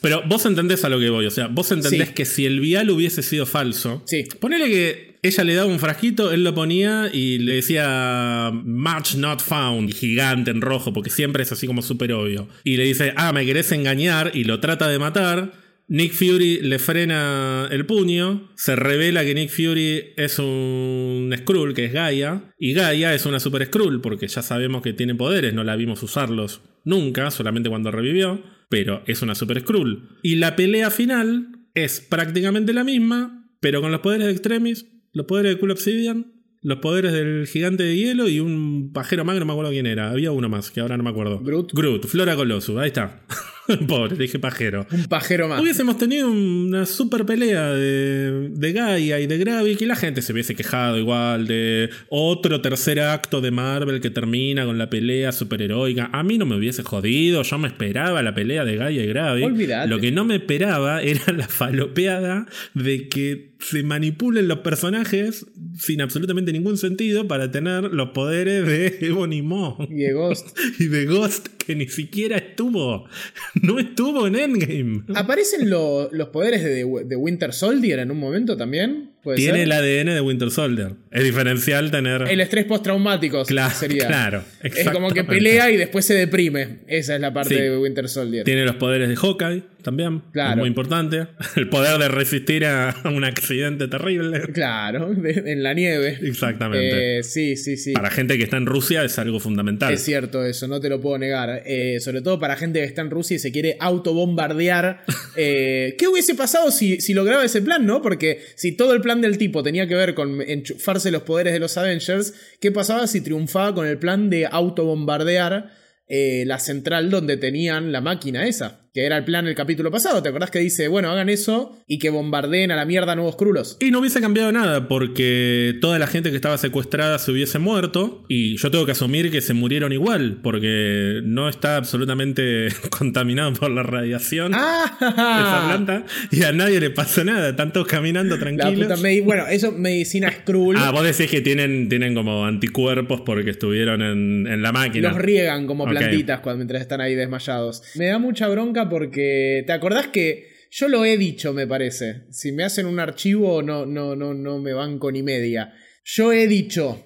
Pero 0.00 0.22
vos 0.26 0.44
entendés 0.46 0.84
a 0.84 0.88
lo 0.88 0.98
que 0.98 1.10
voy, 1.10 1.26
o 1.26 1.30
sea, 1.30 1.46
vos 1.46 1.70
entendés 1.72 2.10
que 2.10 2.24
si 2.24 2.44
el 2.44 2.60
vial 2.60 2.90
hubiese 2.90 3.22
sido 3.22 3.46
falso, 3.46 4.02
sí. 4.04 4.24
ponele 4.40 4.66
que 4.66 5.12
ella 5.22 5.44
le 5.44 5.54
daba 5.54 5.70
un 5.70 5.78
frasquito, 5.78 6.32
él 6.32 6.42
lo 6.42 6.52
ponía 6.54 7.08
y 7.12 7.38
le 7.38 7.54
decía 7.54 8.50
Match 8.52 9.14
not 9.14 9.40
found, 9.40 9.92
gigante 9.92 10.50
en 10.50 10.60
rojo, 10.60 10.92
porque 10.92 11.10
siempre 11.10 11.44
es 11.44 11.52
así 11.52 11.68
como 11.68 11.80
súper 11.80 12.12
obvio. 12.12 12.48
Y 12.64 12.76
le 12.76 12.84
dice, 12.84 13.12
ah, 13.16 13.32
me 13.32 13.46
querés 13.46 13.70
engañar, 13.70 14.32
y 14.34 14.42
lo 14.42 14.58
trata 14.58 14.88
de 14.88 14.98
matar. 14.98 15.52
Nick 15.92 16.14
Fury 16.14 16.62
le 16.62 16.78
frena 16.78 17.68
el 17.70 17.84
puño, 17.84 18.50
se 18.56 18.76
revela 18.76 19.26
que 19.26 19.34
Nick 19.34 19.50
Fury 19.50 20.14
es 20.16 20.38
un 20.38 21.30
Skrull, 21.36 21.74
que 21.74 21.84
es 21.84 21.92
Gaia, 21.92 22.50
y 22.58 22.72
Gaia 22.72 23.14
es 23.14 23.26
una 23.26 23.38
Super 23.38 23.66
Skrull, 23.66 24.00
porque 24.00 24.26
ya 24.26 24.40
sabemos 24.40 24.80
que 24.80 24.94
tiene 24.94 25.14
poderes, 25.14 25.52
no 25.52 25.64
la 25.64 25.76
vimos 25.76 26.02
usarlos 26.02 26.62
nunca, 26.86 27.30
solamente 27.30 27.68
cuando 27.68 27.90
revivió, 27.90 28.42
pero 28.70 29.02
es 29.06 29.20
una 29.20 29.34
Super 29.34 29.60
Skrull. 29.60 30.18
Y 30.22 30.36
la 30.36 30.56
pelea 30.56 30.90
final 30.90 31.48
es 31.74 32.00
prácticamente 32.00 32.72
la 32.72 32.84
misma, 32.84 33.50
pero 33.60 33.82
con 33.82 33.92
los 33.92 34.00
poderes 34.00 34.28
de 34.28 34.32
Extremis, 34.32 34.86
los 35.12 35.26
poderes 35.26 35.52
de 35.52 35.60
Cool 35.60 35.72
Obsidian, 35.72 36.32
los 36.62 36.78
poderes 36.78 37.12
del 37.12 37.46
gigante 37.46 37.82
de 37.82 37.96
hielo 37.98 38.30
y 38.30 38.40
un 38.40 38.92
pajero 38.94 39.26
magro, 39.26 39.40
no 39.40 39.46
me 39.46 39.52
acuerdo 39.52 39.72
quién 39.72 39.84
era. 39.84 40.10
Había 40.10 40.32
uno 40.32 40.48
más, 40.48 40.70
que 40.70 40.80
ahora 40.80 40.96
no 40.96 41.02
me 41.02 41.10
acuerdo. 41.10 41.40
Groot. 41.40 41.74
Groot, 41.74 42.06
Flora 42.06 42.34
Colossus, 42.34 42.78
ahí 42.78 42.86
está. 42.86 43.26
Pobre, 43.88 44.16
dije 44.16 44.38
pajero. 44.38 44.86
Un 44.90 45.04
pajero 45.04 45.48
más. 45.48 45.60
Hubiésemos 45.60 45.96
tenido 45.98 46.30
una 46.30 46.86
super 46.86 47.24
pelea 47.24 47.70
de, 47.70 48.48
de 48.50 48.72
Gaia 48.72 49.20
y 49.20 49.26
de 49.26 49.38
Gravik 49.38 49.80
y 49.80 49.86
la 49.86 49.96
gente 49.96 50.22
se 50.22 50.32
hubiese 50.32 50.54
quejado 50.54 50.98
igual 50.98 51.46
de 51.46 51.90
otro 52.08 52.60
tercer 52.60 53.00
acto 53.00 53.40
de 53.40 53.50
Marvel 53.50 54.00
que 54.00 54.10
termina 54.10 54.64
con 54.64 54.78
la 54.78 54.90
pelea 54.90 55.32
superheroica. 55.32 56.10
A 56.12 56.22
mí 56.22 56.38
no 56.38 56.46
me 56.46 56.56
hubiese 56.56 56.82
jodido, 56.82 57.42
yo 57.42 57.58
me 57.58 57.68
esperaba 57.68 58.22
la 58.22 58.34
pelea 58.34 58.64
de 58.64 58.76
Gaia 58.76 59.04
y 59.04 59.06
Gravik. 59.06 59.44
Olvidate. 59.44 59.88
Lo 59.88 60.00
que 60.00 60.12
no 60.12 60.24
me 60.24 60.36
esperaba 60.36 61.02
era 61.02 61.32
la 61.32 61.46
falopeada 61.48 62.46
de 62.74 63.08
que 63.08 63.51
se 63.62 63.82
manipulen 63.82 64.48
los 64.48 64.58
personajes 64.58 65.46
sin 65.78 66.00
absolutamente 66.00 66.52
ningún 66.52 66.76
sentido 66.76 67.28
para 67.28 67.50
tener 67.50 67.84
los 67.84 68.10
poderes 68.10 68.66
de 68.66 68.98
Ebony 69.06 69.42
Maw. 69.42 69.86
Y 69.88 69.94
de 69.94 70.12
Ghost. 70.12 70.58
y 70.78 70.86
de 70.86 71.06
Ghost 71.06 71.48
que 71.64 71.76
ni 71.76 71.88
siquiera 71.88 72.36
estuvo. 72.36 73.08
No 73.62 73.78
estuvo 73.78 74.26
en 74.26 74.34
Endgame. 74.34 75.02
¿Aparecen 75.14 75.70
los 75.70 76.08
poderes 76.32 76.64
de, 76.64 76.84
de, 77.04 77.16
Winter 77.16 77.52
Soldier 77.52 78.00
en 78.00 78.10
un 78.10 78.18
momento 78.18 78.56
también? 78.56 79.10
Tiene 79.36 79.62
el 79.64 79.72
ADN 79.72 80.14
de 80.14 80.20
Winter 80.20 80.50
Soldier. 80.50 80.94
Es 81.10 81.22
diferencial 81.22 81.90
tener. 81.90 82.22
El 82.22 82.40
estrés 82.40 82.64
postraumático 82.64 83.44
claro, 83.44 83.74
sería. 83.74 84.06
Claro. 84.08 84.42
Es 84.62 84.88
como 84.90 85.10
que 85.10 85.22
pelea 85.22 85.70
y 85.70 85.76
después 85.76 86.04
se 86.04 86.14
deprime. 86.14 86.78
Esa 86.88 87.14
es 87.14 87.20
la 87.20 87.32
parte 87.32 87.54
de 87.54 87.78
Winter 87.78 88.08
Soldier. 88.08 88.44
Tiene 88.44 88.64
los 88.64 88.76
poderes 88.76 89.08
de 89.08 89.16
Hawkeye 89.16 89.62
también. 89.82 90.22
Claro. 90.32 90.58
muy 90.58 90.68
importante. 90.68 91.26
El 91.56 91.68
poder 91.68 91.98
de 91.98 92.08
resistir 92.08 92.64
a 92.64 92.94
un 93.04 93.24
accidente 93.24 93.88
terrible. 93.88 94.40
Claro, 94.52 95.12
en 95.24 95.62
la 95.62 95.74
nieve. 95.74 96.18
Exactamente. 96.22 97.18
Eh, 97.18 97.22
sí, 97.22 97.56
sí, 97.56 97.76
sí. 97.76 97.92
Para 97.92 98.10
gente 98.10 98.38
que 98.38 98.44
está 98.44 98.56
en 98.56 98.66
Rusia 98.66 99.04
es 99.04 99.18
algo 99.18 99.40
fundamental. 99.40 99.92
Es 99.92 100.02
cierto 100.04 100.44
eso, 100.44 100.68
no 100.68 100.80
te 100.80 100.88
lo 100.88 101.00
puedo 101.00 101.18
negar. 101.18 101.62
Eh, 101.66 102.00
sobre 102.00 102.22
todo 102.22 102.38
para 102.38 102.56
gente 102.56 102.80
que 102.80 102.86
está 102.86 103.02
en 103.02 103.10
Rusia 103.10 103.36
y 103.36 103.38
se 103.38 103.52
quiere 103.52 103.76
autobombardear. 103.80 105.04
eh, 105.36 105.94
¿Qué 105.98 106.08
hubiese 106.08 106.34
pasado 106.34 106.70
si, 106.70 107.00
si 107.00 107.14
lograba 107.14 107.44
ese 107.44 107.62
plan, 107.62 107.84
no? 107.86 108.02
Porque 108.02 108.40
si 108.54 108.72
todo 108.72 108.94
el 108.94 109.00
plan 109.00 109.20
del 109.20 109.38
tipo 109.38 109.62
tenía 109.62 109.86
que 109.86 109.94
ver 109.94 110.14
con 110.14 110.40
enchufarse 110.42 111.10
los 111.10 111.22
poderes 111.22 111.52
de 111.52 111.58
los 111.58 111.76
Avengers, 111.76 112.34
¿qué 112.60 112.70
pasaba 112.70 113.06
si 113.06 113.20
triunfaba 113.20 113.74
con 113.74 113.86
el 113.86 113.98
plan 113.98 114.30
de 114.30 114.46
autobombardear 114.46 115.70
eh, 116.08 116.44
la 116.46 116.58
central 116.58 117.10
donde 117.10 117.36
tenían 117.36 117.92
la 117.92 118.00
máquina 118.00 118.46
esa? 118.46 118.81
Que 118.92 119.06
era 119.06 119.16
el 119.16 119.24
plan 119.24 119.44
del 119.44 119.54
capítulo 119.54 119.90
pasado. 119.90 120.22
¿Te 120.22 120.28
acordás 120.28 120.50
que 120.50 120.58
dice, 120.58 120.88
bueno, 120.88 121.10
hagan 121.10 121.28
eso 121.28 121.82
y 121.86 121.98
que 121.98 122.10
bombardeen 122.10 122.70
a 122.70 122.76
la 122.76 122.84
mierda 122.84 123.14
nuevos 123.14 123.36
crulos? 123.36 123.78
Y 123.80 123.90
no 123.90 124.00
hubiese 124.00 124.20
cambiado 124.20 124.52
nada 124.52 124.86
porque 124.86 125.78
toda 125.80 125.98
la 125.98 126.06
gente 126.06 126.30
que 126.30 126.36
estaba 126.36 126.58
secuestrada 126.58 127.18
se 127.18 127.32
hubiese 127.32 127.58
muerto 127.58 128.24
y 128.28 128.56
yo 128.58 128.70
tengo 128.70 128.84
que 128.84 128.92
asumir 128.92 129.30
que 129.30 129.40
se 129.40 129.54
murieron 129.54 129.92
igual 129.92 130.40
porque 130.42 131.20
no 131.24 131.48
está 131.48 131.76
absolutamente 131.76 132.68
contaminado 132.90 133.54
por 133.54 133.70
la 133.70 133.82
radiación 133.82 134.52
¡Ah! 134.54 134.84
esa 135.00 135.66
planta 135.66 136.04
y 136.30 136.42
a 136.42 136.52
nadie 136.52 136.80
le 136.80 136.90
pasa 136.90 137.24
nada, 137.24 137.56
todos 137.72 137.86
caminando 137.86 138.38
tranquilos. 138.38 139.00
bueno, 139.24 139.46
eso 139.46 139.72
medicina 139.72 140.30
Skrull. 140.30 140.76
Ah, 140.76 140.90
vos 140.90 141.04
decís 141.04 141.30
que 141.30 141.40
tienen, 141.40 141.88
tienen 141.88 142.14
como 142.14 142.44
anticuerpos 142.44 143.22
porque 143.22 143.50
estuvieron 143.50 144.02
en, 144.02 144.62
la 144.62 144.72
máquina. 144.72 145.08
Los 145.08 145.18
riegan 145.18 145.66
como 145.66 145.86
plantitas 145.86 146.40
cuando, 146.40 146.58
mientras 146.58 146.82
están 146.82 147.00
ahí 147.00 147.14
desmayados. 147.14 147.82
Me 147.94 148.06
da 148.06 148.18
mucha 148.18 148.48
bronca 148.48 148.81
porque 148.88 149.64
te 149.66 149.72
acordás 149.72 150.08
que 150.08 150.52
yo 150.70 150.88
lo 150.88 151.04
he 151.04 151.16
dicho, 151.18 151.52
me 151.52 151.66
parece. 151.66 152.22
Si 152.30 152.50
me 152.52 152.64
hacen 152.64 152.86
un 152.86 152.98
archivo 152.98 153.62
no 153.62 153.84
no 153.84 154.16
no 154.16 154.32
no 154.32 154.58
me 154.58 154.72
banco 154.72 155.12
ni 155.12 155.22
media. 155.22 155.74
Yo 156.04 156.32
he 156.32 156.46
dicho 156.46 157.04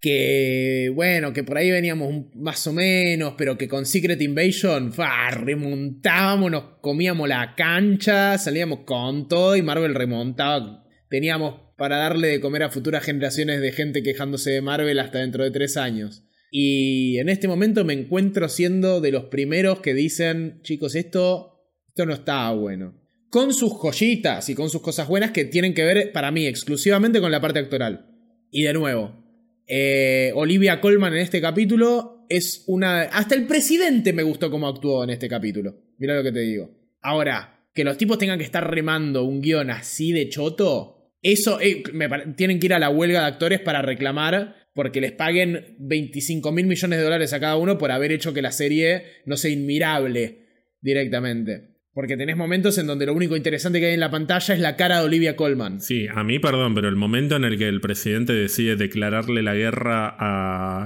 que 0.00 0.90
bueno, 0.94 1.32
que 1.32 1.44
por 1.44 1.58
ahí 1.58 1.70
veníamos 1.70 2.26
más 2.34 2.66
o 2.66 2.72
menos, 2.72 3.34
pero 3.38 3.56
que 3.56 3.68
con 3.68 3.86
Secret 3.86 4.20
Invasion 4.20 4.92
fa, 4.92 5.30
remontábamos, 5.30 6.50
nos 6.50 6.64
comíamos 6.80 7.28
la 7.28 7.54
cancha, 7.54 8.36
salíamos 8.38 8.80
con 8.80 9.28
todo 9.28 9.56
y 9.56 9.62
Marvel 9.62 9.94
remontaba. 9.94 10.84
Teníamos 11.08 11.74
para 11.76 11.98
darle 11.98 12.28
de 12.28 12.40
comer 12.40 12.62
a 12.62 12.70
futuras 12.70 13.04
generaciones 13.04 13.60
de 13.60 13.72
gente 13.72 14.02
quejándose 14.02 14.50
de 14.50 14.62
Marvel 14.62 14.98
hasta 14.98 15.18
dentro 15.18 15.44
de 15.44 15.50
tres 15.50 15.76
años. 15.76 16.24
Y 16.54 17.16
en 17.16 17.30
este 17.30 17.48
momento 17.48 17.82
me 17.82 17.94
encuentro 17.94 18.46
siendo 18.46 19.00
de 19.00 19.10
los 19.10 19.24
primeros 19.24 19.80
que 19.80 19.94
dicen, 19.94 20.60
chicos, 20.60 20.94
esto, 20.94 21.64
esto 21.88 22.04
no 22.04 22.12
está 22.12 22.50
bueno. 22.50 22.94
Con 23.30 23.54
sus 23.54 23.72
joyitas 23.72 24.50
y 24.50 24.54
con 24.54 24.68
sus 24.68 24.82
cosas 24.82 25.08
buenas 25.08 25.30
que 25.30 25.46
tienen 25.46 25.72
que 25.72 25.82
ver, 25.82 26.12
para 26.12 26.30
mí, 26.30 26.46
exclusivamente 26.46 27.22
con 27.22 27.32
la 27.32 27.40
parte 27.40 27.58
actoral. 27.58 28.04
Y 28.50 28.64
de 28.64 28.74
nuevo, 28.74 29.24
eh, 29.66 30.30
Olivia 30.34 30.78
Colman 30.82 31.14
en 31.14 31.20
este 31.20 31.40
capítulo 31.40 32.26
es 32.28 32.64
una... 32.66 33.04
Hasta 33.04 33.34
el 33.34 33.46
presidente 33.46 34.12
me 34.12 34.22
gustó 34.22 34.50
cómo 34.50 34.68
actuó 34.68 35.04
en 35.04 35.08
este 35.10 35.28
capítulo. 35.28 35.74
Mira 35.96 36.16
lo 36.16 36.22
que 36.22 36.32
te 36.32 36.40
digo. 36.40 36.70
Ahora, 37.00 37.66
que 37.72 37.82
los 37.82 37.96
tipos 37.96 38.18
tengan 38.18 38.38
que 38.38 38.44
estar 38.44 38.70
remando 38.70 39.24
un 39.24 39.40
guion 39.40 39.70
así 39.70 40.12
de 40.12 40.28
choto, 40.28 41.14
Eso, 41.22 41.62
eh, 41.62 41.82
me 41.94 42.10
tienen 42.36 42.60
que 42.60 42.66
ir 42.66 42.74
a 42.74 42.78
la 42.78 42.90
huelga 42.90 43.20
de 43.20 43.26
actores 43.26 43.60
para 43.60 43.80
reclamar 43.80 44.61
porque 44.74 45.00
les 45.00 45.12
paguen 45.12 45.76
25 45.80 46.50
mil 46.52 46.66
millones 46.66 46.98
de 46.98 47.04
dólares 47.04 47.32
a 47.32 47.40
cada 47.40 47.56
uno 47.56 47.78
por 47.78 47.90
haber 47.90 48.12
hecho 48.12 48.32
que 48.32 48.42
la 48.42 48.52
serie 48.52 49.04
no 49.26 49.36
sea 49.36 49.50
inmirable 49.50 50.46
directamente. 50.80 51.68
Porque 51.94 52.16
tenés 52.16 52.38
momentos 52.38 52.78
en 52.78 52.86
donde 52.86 53.04
lo 53.04 53.12
único 53.12 53.36
interesante 53.36 53.78
que 53.78 53.84
hay 53.88 53.92
en 53.94 54.00
la 54.00 54.10
pantalla 54.10 54.54
es 54.54 54.60
la 54.60 54.76
cara 54.76 55.00
de 55.00 55.04
Olivia 55.04 55.36
Colman. 55.36 55.82
Sí, 55.82 56.06
a 56.10 56.24
mí 56.24 56.38
perdón, 56.38 56.74
pero 56.74 56.88
el 56.88 56.96
momento 56.96 57.36
en 57.36 57.44
el 57.44 57.58
que 57.58 57.68
el 57.68 57.82
presidente 57.82 58.32
decide 58.32 58.76
declararle 58.76 59.42
la 59.42 59.54
guerra 59.54 60.08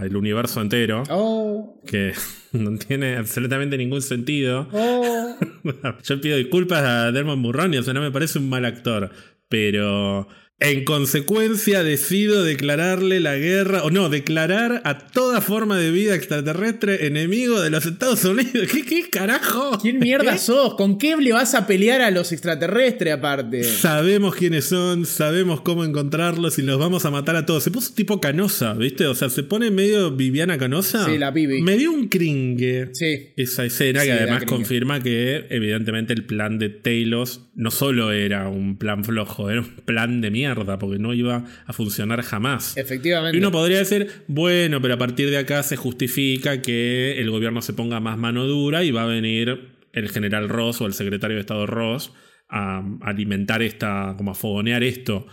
al 0.00 0.16
universo 0.16 0.60
entero, 0.60 1.04
Oh, 1.08 1.80
que 1.86 2.12
no 2.52 2.76
tiene 2.76 3.14
absolutamente 3.16 3.78
ningún 3.78 4.02
sentido. 4.02 4.68
oh. 4.72 5.36
Yo 6.02 6.20
pido 6.20 6.36
disculpas 6.38 6.82
a 6.82 7.12
Dermot 7.12 7.38
Mulroney, 7.38 7.78
o 7.78 7.82
sea, 7.84 7.94
no 7.94 8.02
me 8.02 8.10
parece 8.10 8.40
un 8.40 8.48
mal 8.48 8.64
actor, 8.64 9.12
pero 9.48 10.26
en 10.58 10.84
consecuencia 10.84 11.82
decido 11.82 12.42
declararle 12.42 13.20
la 13.20 13.36
guerra, 13.36 13.82
o 13.82 13.90
no, 13.90 14.08
declarar 14.08 14.80
a 14.84 14.98
toda 14.98 15.42
forma 15.42 15.76
de 15.76 15.90
vida 15.90 16.14
extraterrestre 16.14 17.06
enemigo 17.06 17.60
de 17.60 17.68
los 17.68 17.84
Estados 17.84 18.24
Unidos. 18.24 18.68
¿Qué, 18.72 18.82
qué 18.82 19.10
carajo? 19.10 19.78
¿Quién 19.82 19.98
mierda 19.98 20.32
¿Qué? 20.32 20.38
sos? 20.38 20.74
¿Con 20.76 20.96
qué 20.96 21.14
le 21.16 21.34
vas 21.34 21.54
a 21.54 21.66
pelear 21.66 22.00
a 22.00 22.10
los 22.10 22.32
extraterrestres 22.32 23.12
aparte? 23.12 23.64
Sabemos 23.64 24.34
quiénes 24.34 24.64
son, 24.64 25.04
sabemos 25.04 25.60
cómo 25.60 25.84
encontrarlos 25.84 26.58
y 26.58 26.62
los 26.62 26.78
vamos 26.78 27.04
a 27.04 27.10
matar 27.10 27.36
a 27.36 27.44
todos. 27.44 27.62
Se 27.62 27.70
puso 27.70 27.92
tipo 27.92 28.18
canosa, 28.18 28.72
¿viste? 28.72 29.06
O 29.06 29.14
sea, 29.14 29.28
se 29.28 29.42
pone 29.42 29.70
medio 29.70 30.10
Viviana 30.12 30.56
Canosa. 30.56 31.04
Sí, 31.04 31.18
la 31.18 31.32
Vivi. 31.32 31.60
Me 31.60 31.76
dio 31.76 31.92
un 31.92 32.08
cringe. 32.08 32.94
Sí. 32.94 33.28
Esa 33.36 33.66
escena 33.66 34.00
Sí, 34.00 34.06
que 34.06 34.12
además 34.12 34.44
confirma 34.46 35.02
que 35.02 35.46
evidentemente 35.50 36.14
el 36.14 36.24
plan 36.24 36.58
de 36.58 36.70
Talos 36.70 37.42
no 37.54 37.70
solo 37.70 38.12
era 38.12 38.48
un 38.48 38.78
plan 38.78 39.04
flojo, 39.04 39.50
era 39.50 39.60
un 39.60 39.76
plan 39.84 40.20
de 40.20 40.30
mierda, 40.30 40.45
porque 40.54 40.98
no 40.98 41.14
iba 41.14 41.44
a 41.66 41.72
funcionar 41.72 42.22
jamás. 42.22 42.76
Efectivamente. 42.76 43.36
Y 43.36 43.40
uno 43.40 43.50
podría 43.50 43.78
decir, 43.78 44.08
bueno, 44.28 44.80
pero 44.80 44.94
a 44.94 44.98
partir 44.98 45.30
de 45.30 45.38
acá 45.38 45.62
se 45.62 45.76
justifica 45.76 46.62
que 46.62 47.20
el 47.20 47.30
gobierno 47.30 47.62
se 47.62 47.72
ponga 47.72 48.00
más 48.00 48.18
mano 48.18 48.46
dura 48.46 48.84
y 48.84 48.90
va 48.90 49.02
a 49.02 49.06
venir 49.06 49.76
el 49.92 50.08
general 50.10 50.48
Ross 50.48 50.80
o 50.80 50.86
el 50.86 50.92
secretario 50.92 51.36
de 51.36 51.40
Estado 51.40 51.66
Ross 51.66 52.12
a 52.48 52.84
alimentar 53.02 53.62
esta, 53.62 54.14
como 54.16 54.30
a 54.30 54.34
fogonear 54.34 54.82
esto. 54.82 55.26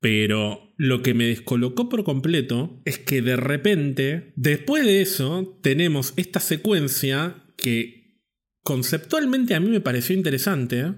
Pero 0.00 0.74
lo 0.76 1.02
que 1.02 1.14
me 1.14 1.26
descolocó 1.26 1.88
por 1.88 2.04
completo 2.04 2.80
es 2.84 2.98
que 2.98 3.22
de 3.22 3.36
repente, 3.36 4.32
después 4.36 4.84
de 4.84 5.00
eso, 5.00 5.58
tenemos 5.62 6.14
esta 6.16 6.40
secuencia 6.40 7.36
que 7.56 8.20
conceptualmente 8.62 9.54
a 9.54 9.60
mí 9.60 9.68
me 9.68 9.80
pareció 9.80 10.14
interesante, 10.16 10.92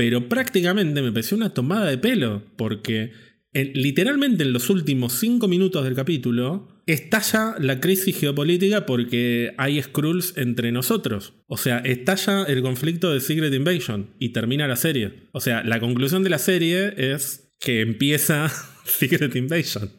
pero 0.00 0.30
prácticamente 0.30 1.02
me 1.02 1.12
pareció 1.12 1.36
una 1.36 1.52
tomada 1.52 1.90
de 1.90 1.98
pelo, 1.98 2.42
porque 2.56 3.12
en- 3.52 3.72
literalmente 3.74 4.44
en 4.44 4.54
los 4.54 4.70
últimos 4.70 5.12
cinco 5.12 5.46
minutos 5.46 5.84
del 5.84 5.94
capítulo 5.94 6.82
estalla 6.86 7.54
la 7.58 7.80
crisis 7.80 8.18
geopolítica 8.18 8.86
porque 8.86 9.52
hay 9.58 9.82
Skrulls 9.82 10.38
entre 10.38 10.72
nosotros. 10.72 11.34
O 11.48 11.58
sea, 11.58 11.80
estalla 11.80 12.44
el 12.44 12.62
conflicto 12.62 13.12
de 13.12 13.20
Secret 13.20 13.52
Invasion 13.52 14.14
y 14.18 14.30
termina 14.32 14.66
la 14.66 14.76
serie. 14.76 15.28
O 15.32 15.40
sea, 15.42 15.62
la 15.64 15.80
conclusión 15.80 16.22
de 16.24 16.30
la 16.30 16.38
serie 16.38 16.94
es 16.96 17.52
que 17.60 17.82
empieza 17.82 18.50
Secret 18.86 19.36
Invasion. 19.36 19.90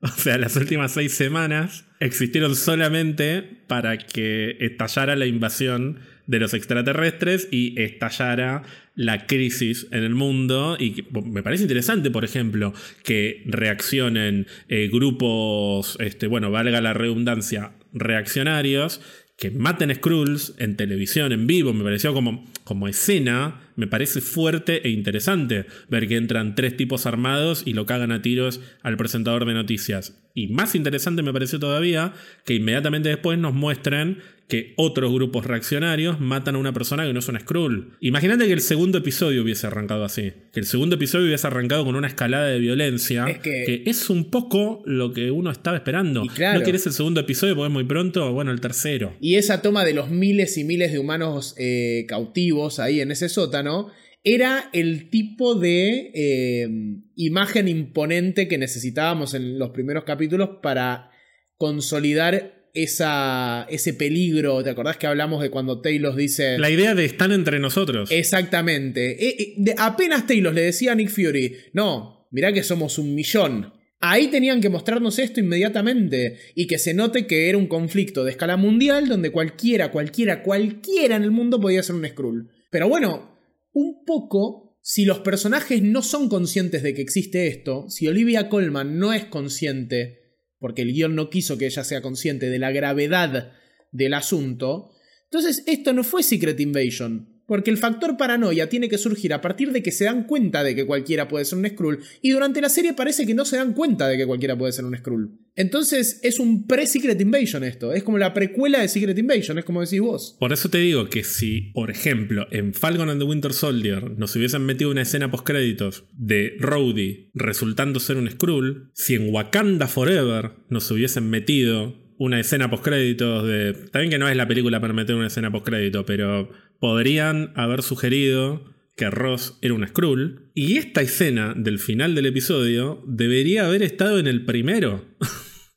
O 0.00 0.08
sea, 0.08 0.38
las 0.38 0.56
últimas 0.56 0.92
seis 0.94 1.12
semanas 1.12 1.84
existieron 2.00 2.56
solamente 2.56 3.42
para 3.68 3.98
que 3.98 4.56
estallara 4.60 5.16
la 5.16 5.26
invasión 5.26 5.98
de 6.26 6.38
los 6.38 6.54
extraterrestres 6.54 7.48
y 7.50 7.80
estallara 7.80 8.62
la 8.94 9.26
crisis 9.26 9.86
en 9.90 10.04
el 10.04 10.14
mundo. 10.14 10.76
Y 10.78 11.04
me 11.24 11.42
parece 11.42 11.64
interesante, 11.64 12.10
por 12.10 12.24
ejemplo, 12.24 12.72
que 13.02 13.42
reaccionen 13.46 14.46
eh, 14.68 14.88
grupos, 14.92 15.96
este, 16.00 16.26
bueno, 16.26 16.50
valga 16.50 16.80
la 16.80 16.94
redundancia, 16.94 17.72
reaccionarios, 17.92 19.00
que 19.36 19.50
maten 19.50 19.92
Skrulls 19.94 20.54
en 20.58 20.76
televisión, 20.76 21.32
en 21.32 21.46
vivo. 21.46 21.72
Me 21.72 21.82
pareció 21.82 22.14
como, 22.14 22.44
como 22.62 22.86
escena, 22.86 23.60
me 23.74 23.86
parece 23.86 24.20
fuerte 24.20 24.86
e 24.86 24.90
interesante 24.90 25.66
ver 25.88 26.06
que 26.06 26.16
entran 26.16 26.54
tres 26.54 26.76
tipos 26.76 27.06
armados 27.06 27.62
y 27.66 27.72
lo 27.72 27.84
cagan 27.84 28.12
a 28.12 28.22
tiros 28.22 28.60
al 28.82 28.96
presentador 28.96 29.44
de 29.44 29.54
noticias. 29.54 30.20
Y 30.34 30.48
más 30.48 30.74
interesante 30.74 31.22
me 31.22 31.32
pareció 31.32 31.58
todavía 31.58 32.12
que 32.44 32.54
inmediatamente 32.54 33.08
después 33.08 33.38
nos 33.38 33.54
muestren 33.54 34.18
que 34.48 34.74
otros 34.76 35.12
grupos 35.12 35.46
reaccionarios 35.46 36.20
matan 36.20 36.56
a 36.56 36.58
una 36.58 36.72
persona 36.74 37.06
que 37.06 37.12
no 37.14 37.18
es 37.20 37.28
una 37.28 37.40
Skrull. 37.40 37.96
Imagínate 38.00 38.46
que 38.46 38.52
el 38.52 38.60
segundo 38.60 38.98
episodio 38.98 39.42
hubiese 39.42 39.66
arrancado 39.66 40.04
así. 40.04 40.32
Que 40.52 40.60
el 40.60 40.66
segundo 40.66 40.96
episodio 40.96 41.26
hubiese 41.26 41.46
arrancado 41.46 41.84
con 41.84 41.96
una 41.96 42.08
escalada 42.08 42.48
de 42.48 42.58
violencia. 42.58 43.24
Es 43.26 43.38
que- 43.38 43.82
es 43.86 44.10
un 44.10 44.30
poco 44.30 44.82
lo 44.84 45.12
que 45.14 45.30
uno 45.30 45.50
estaba 45.50 45.78
esperando. 45.78 46.24
Y 46.24 46.28
claro. 46.28 46.58
No 46.60 46.64
querés 46.66 46.86
el 46.86 46.92
segundo 46.92 47.20
episodio 47.20 47.54
porque 47.56 47.68
es 47.68 47.72
muy 47.72 47.84
pronto. 47.84 48.32
Bueno, 48.34 48.50
el 48.52 48.60
tercero. 48.60 49.14
Y 49.20 49.36
esa 49.36 49.62
toma 49.62 49.84
de 49.84 49.94
los 49.94 50.10
miles 50.10 50.58
y 50.58 50.64
miles 50.64 50.92
de 50.92 50.98
humanos 50.98 51.54
eh, 51.58 52.04
cautivos 52.06 52.78
ahí 52.80 53.00
en 53.00 53.10
ese 53.12 53.28
sótano 53.30 53.88
era 54.22 54.68
el 54.72 55.10
tipo 55.10 55.54
de 55.54 56.10
eh, 56.14 56.68
imagen 57.16 57.68
imponente 57.68 58.46
que 58.48 58.58
necesitábamos 58.58 59.32
en 59.34 59.58
los 59.58 59.70
primeros 59.70 60.04
capítulos 60.04 60.50
para 60.62 61.10
consolidar 61.56 62.63
esa, 62.74 63.66
ese 63.70 63.94
peligro. 63.94 64.62
¿Te 64.62 64.70
acordás 64.70 64.96
que 64.96 65.06
hablamos 65.06 65.42
de 65.42 65.50
cuando 65.50 65.80
Taylor 65.80 66.14
dice... 66.14 66.58
La 66.58 66.70
idea 66.70 66.94
de 66.94 67.04
están 67.04 67.32
entre 67.32 67.58
nosotros. 67.60 68.10
Exactamente. 68.10 69.12
Eh, 69.12 69.36
eh, 69.38 69.54
de- 69.56 69.74
apenas 69.78 70.26
Taylor 70.26 70.52
le 70.52 70.62
decía 70.62 70.92
a 70.92 70.94
Nick 70.94 71.08
Fury, 71.10 71.56
no, 71.72 72.28
mirá 72.30 72.52
que 72.52 72.62
somos 72.62 72.98
un 72.98 73.14
millón. 73.14 73.72
Ahí 74.00 74.26
tenían 74.26 74.60
que 74.60 74.68
mostrarnos 74.68 75.18
esto 75.18 75.40
inmediatamente 75.40 76.36
y 76.54 76.66
que 76.66 76.78
se 76.78 76.92
note 76.92 77.26
que 77.26 77.48
era 77.48 77.56
un 77.56 77.68
conflicto 77.68 78.22
de 78.22 78.32
escala 78.32 78.58
mundial 78.58 79.08
donde 79.08 79.30
cualquiera, 79.30 79.90
cualquiera, 79.90 80.42
cualquiera 80.42 81.16
en 81.16 81.22
el 81.22 81.30
mundo 81.30 81.58
podía 81.58 81.82
ser 81.82 81.94
un 81.94 82.06
Skrull. 82.06 82.50
Pero 82.70 82.88
bueno, 82.88 83.38
un 83.72 84.04
poco, 84.04 84.76
si 84.82 85.06
los 85.06 85.20
personajes 85.20 85.80
no 85.80 86.02
son 86.02 86.28
conscientes 86.28 86.82
de 86.82 86.92
que 86.92 87.00
existe 87.00 87.46
esto, 87.46 87.88
si 87.88 88.06
Olivia 88.06 88.50
Colman 88.50 88.98
no 88.98 89.14
es 89.14 89.24
consciente, 89.24 90.23
porque 90.64 90.80
el 90.80 90.94
guion 90.94 91.14
no 91.14 91.28
quiso 91.28 91.58
que 91.58 91.66
ella 91.66 91.84
sea 91.84 92.00
consciente 92.00 92.48
de 92.48 92.58
la 92.58 92.72
gravedad 92.72 93.52
del 93.92 94.14
asunto, 94.14 94.92
entonces 95.24 95.62
esto 95.66 95.92
no 95.92 96.02
fue 96.02 96.22
Secret 96.22 96.58
Invasion. 96.58 97.33
Porque 97.46 97.70
el 97.70 97.78
factor 97.78 98.16
paranoia 98.16 98.68
tiene 98.68 98.88
que 98.88 98.98
surgir 98.98 99.32
a 99.32 99.40
partir 99.40 99.72
de 99.72 99.82
que 99.82 99.92
se 99.92 100.04
dan 100.04 100.24
cuenta 100.24 100.62
de 100.62 100.74
que 100.74 100.86
cualquiera 100.86 101.28
puede 101.28 101.44
ser 101.44 101.58
un 101.58 101.68
Skrull. 101.68 102.00
Y 102.22 102.30
durante 102.30 102.60
la 102.60 102.68
serie 102.68 102.94
parece 102.94 103.26
que 103.26 103.34
no 103.34 103.44
se 103.44 103.56
dan 103.56 103.72
cuenta 103.74 104.08
de 104.08 104.16
que 104.16 104.26
cualquiera 104.26 104.56
puede 104.56 104.72
ser 104.72 104.84
un 104.84 104.96
Skrull. 104.96 105.30
Entonces 105.56 106.20
es 106.22 106.40
un 106.40 106.66
pre-Secret 106.66 107.20
Invasion 107.20 107.62
esto. 107.64 107.92
Es 107.92 108.02
como 108.02 108.18
la 108.18 108.34
precuela 108.34 108.80
de 108.80 108.88
Secret 108.88 109.16
Invasion, 109.18 109.58
es 109.58 109.64
como 109.64 109.80
decís 109.80 110.00
vos. 110.00 110.36
Por 110.40 110.52
eso 110.52 110.68
te 110.68 110.78
digo 110.78 111.08
que 111.08 111.22
si, 111.22 111.72
por 111.72 111.90
ejemplo, 111.90 112.46
en 112.50 112.74
Falcon 112.74 113.08
and 113.08 113.20
the 113.20 113.26
Winter 113.26 113.52
Soldier 113.52 114.10
nos 114.18 114.34
hubiesen 114.34 114.64
metido 114.66 114.90
una 114.90 115.02
escena 115.02 115.30
postcréditos 115.30 116.04
de 116.12 116.56
Rhodey 116.58 117.30
resultando 117.34 118.00
ser 118.00 118.16
un 118.16 118.30
Skrull, 118.30 118.90
si 118.94 119.14
en 119.14 119.32
Wakanda 119.32 119.86
Forever 119.86 120.52
nos 120.68 120.90
hubiesen 120.90 121.30
metido 121.30 122.02
una 122.18 122.40
escena 122.40 122.70
postcréditos 122.70 123.46
de... 123.46 123.76
Bien 123.92 124.10
que 124.10 124.18
no 124.18 124.28
es 124.28 124.36
la 124.36 124.46
película 124.46 124.80
para 124.80 124.92
meter 124.92 125.14
una 125.14 125.26
escena 125.26 125.50
postcrédito, 125.50 126.04
pero 126.06 126.50
podrían 126.84 127.50
haber 127.56 127.82
sugerido 127.82 128.62
que 128.94 129.08
Ross 129.08 129.56
era 129.62 129.72
un 129.72 129.88
Skrull. 129.88 130.50
Y 130.52 130.76
esta 130.76 131.00
escena 131.00 131.54
del 131.56 131.78
final 131.78 132.14
del 132.14 132.26
episodio 132.26 133.02
debería 133.06 133.64
haber 133.64 133.82
estado 133.82 134.18
en 134.18 134.26
el 134.26 134.44
primero. 134.44 135.02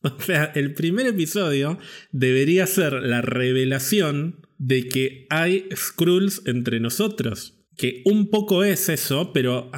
O 0.03 0.21
sea, 0.21 0.51
el 0.53 0.73
primer 0.73 1.07
episodio 1.07 1.79
debería 2.11 2.67
ser 2.67 2.93
la 2.93 3.21
revelación 3.21 4.45
de 4.57 4.87
que 4.87 5.27
hay 5.29 5.67
Skrulls 5.75 6.43
entre 6.45 6.79
nosotros. 6.79 7.57
Que 7.77 8.03
un 8.05 8.29
poco 8.29 8.63
es 8.63 8.87
eso, 8.89 9.33
pero 9.33 9.71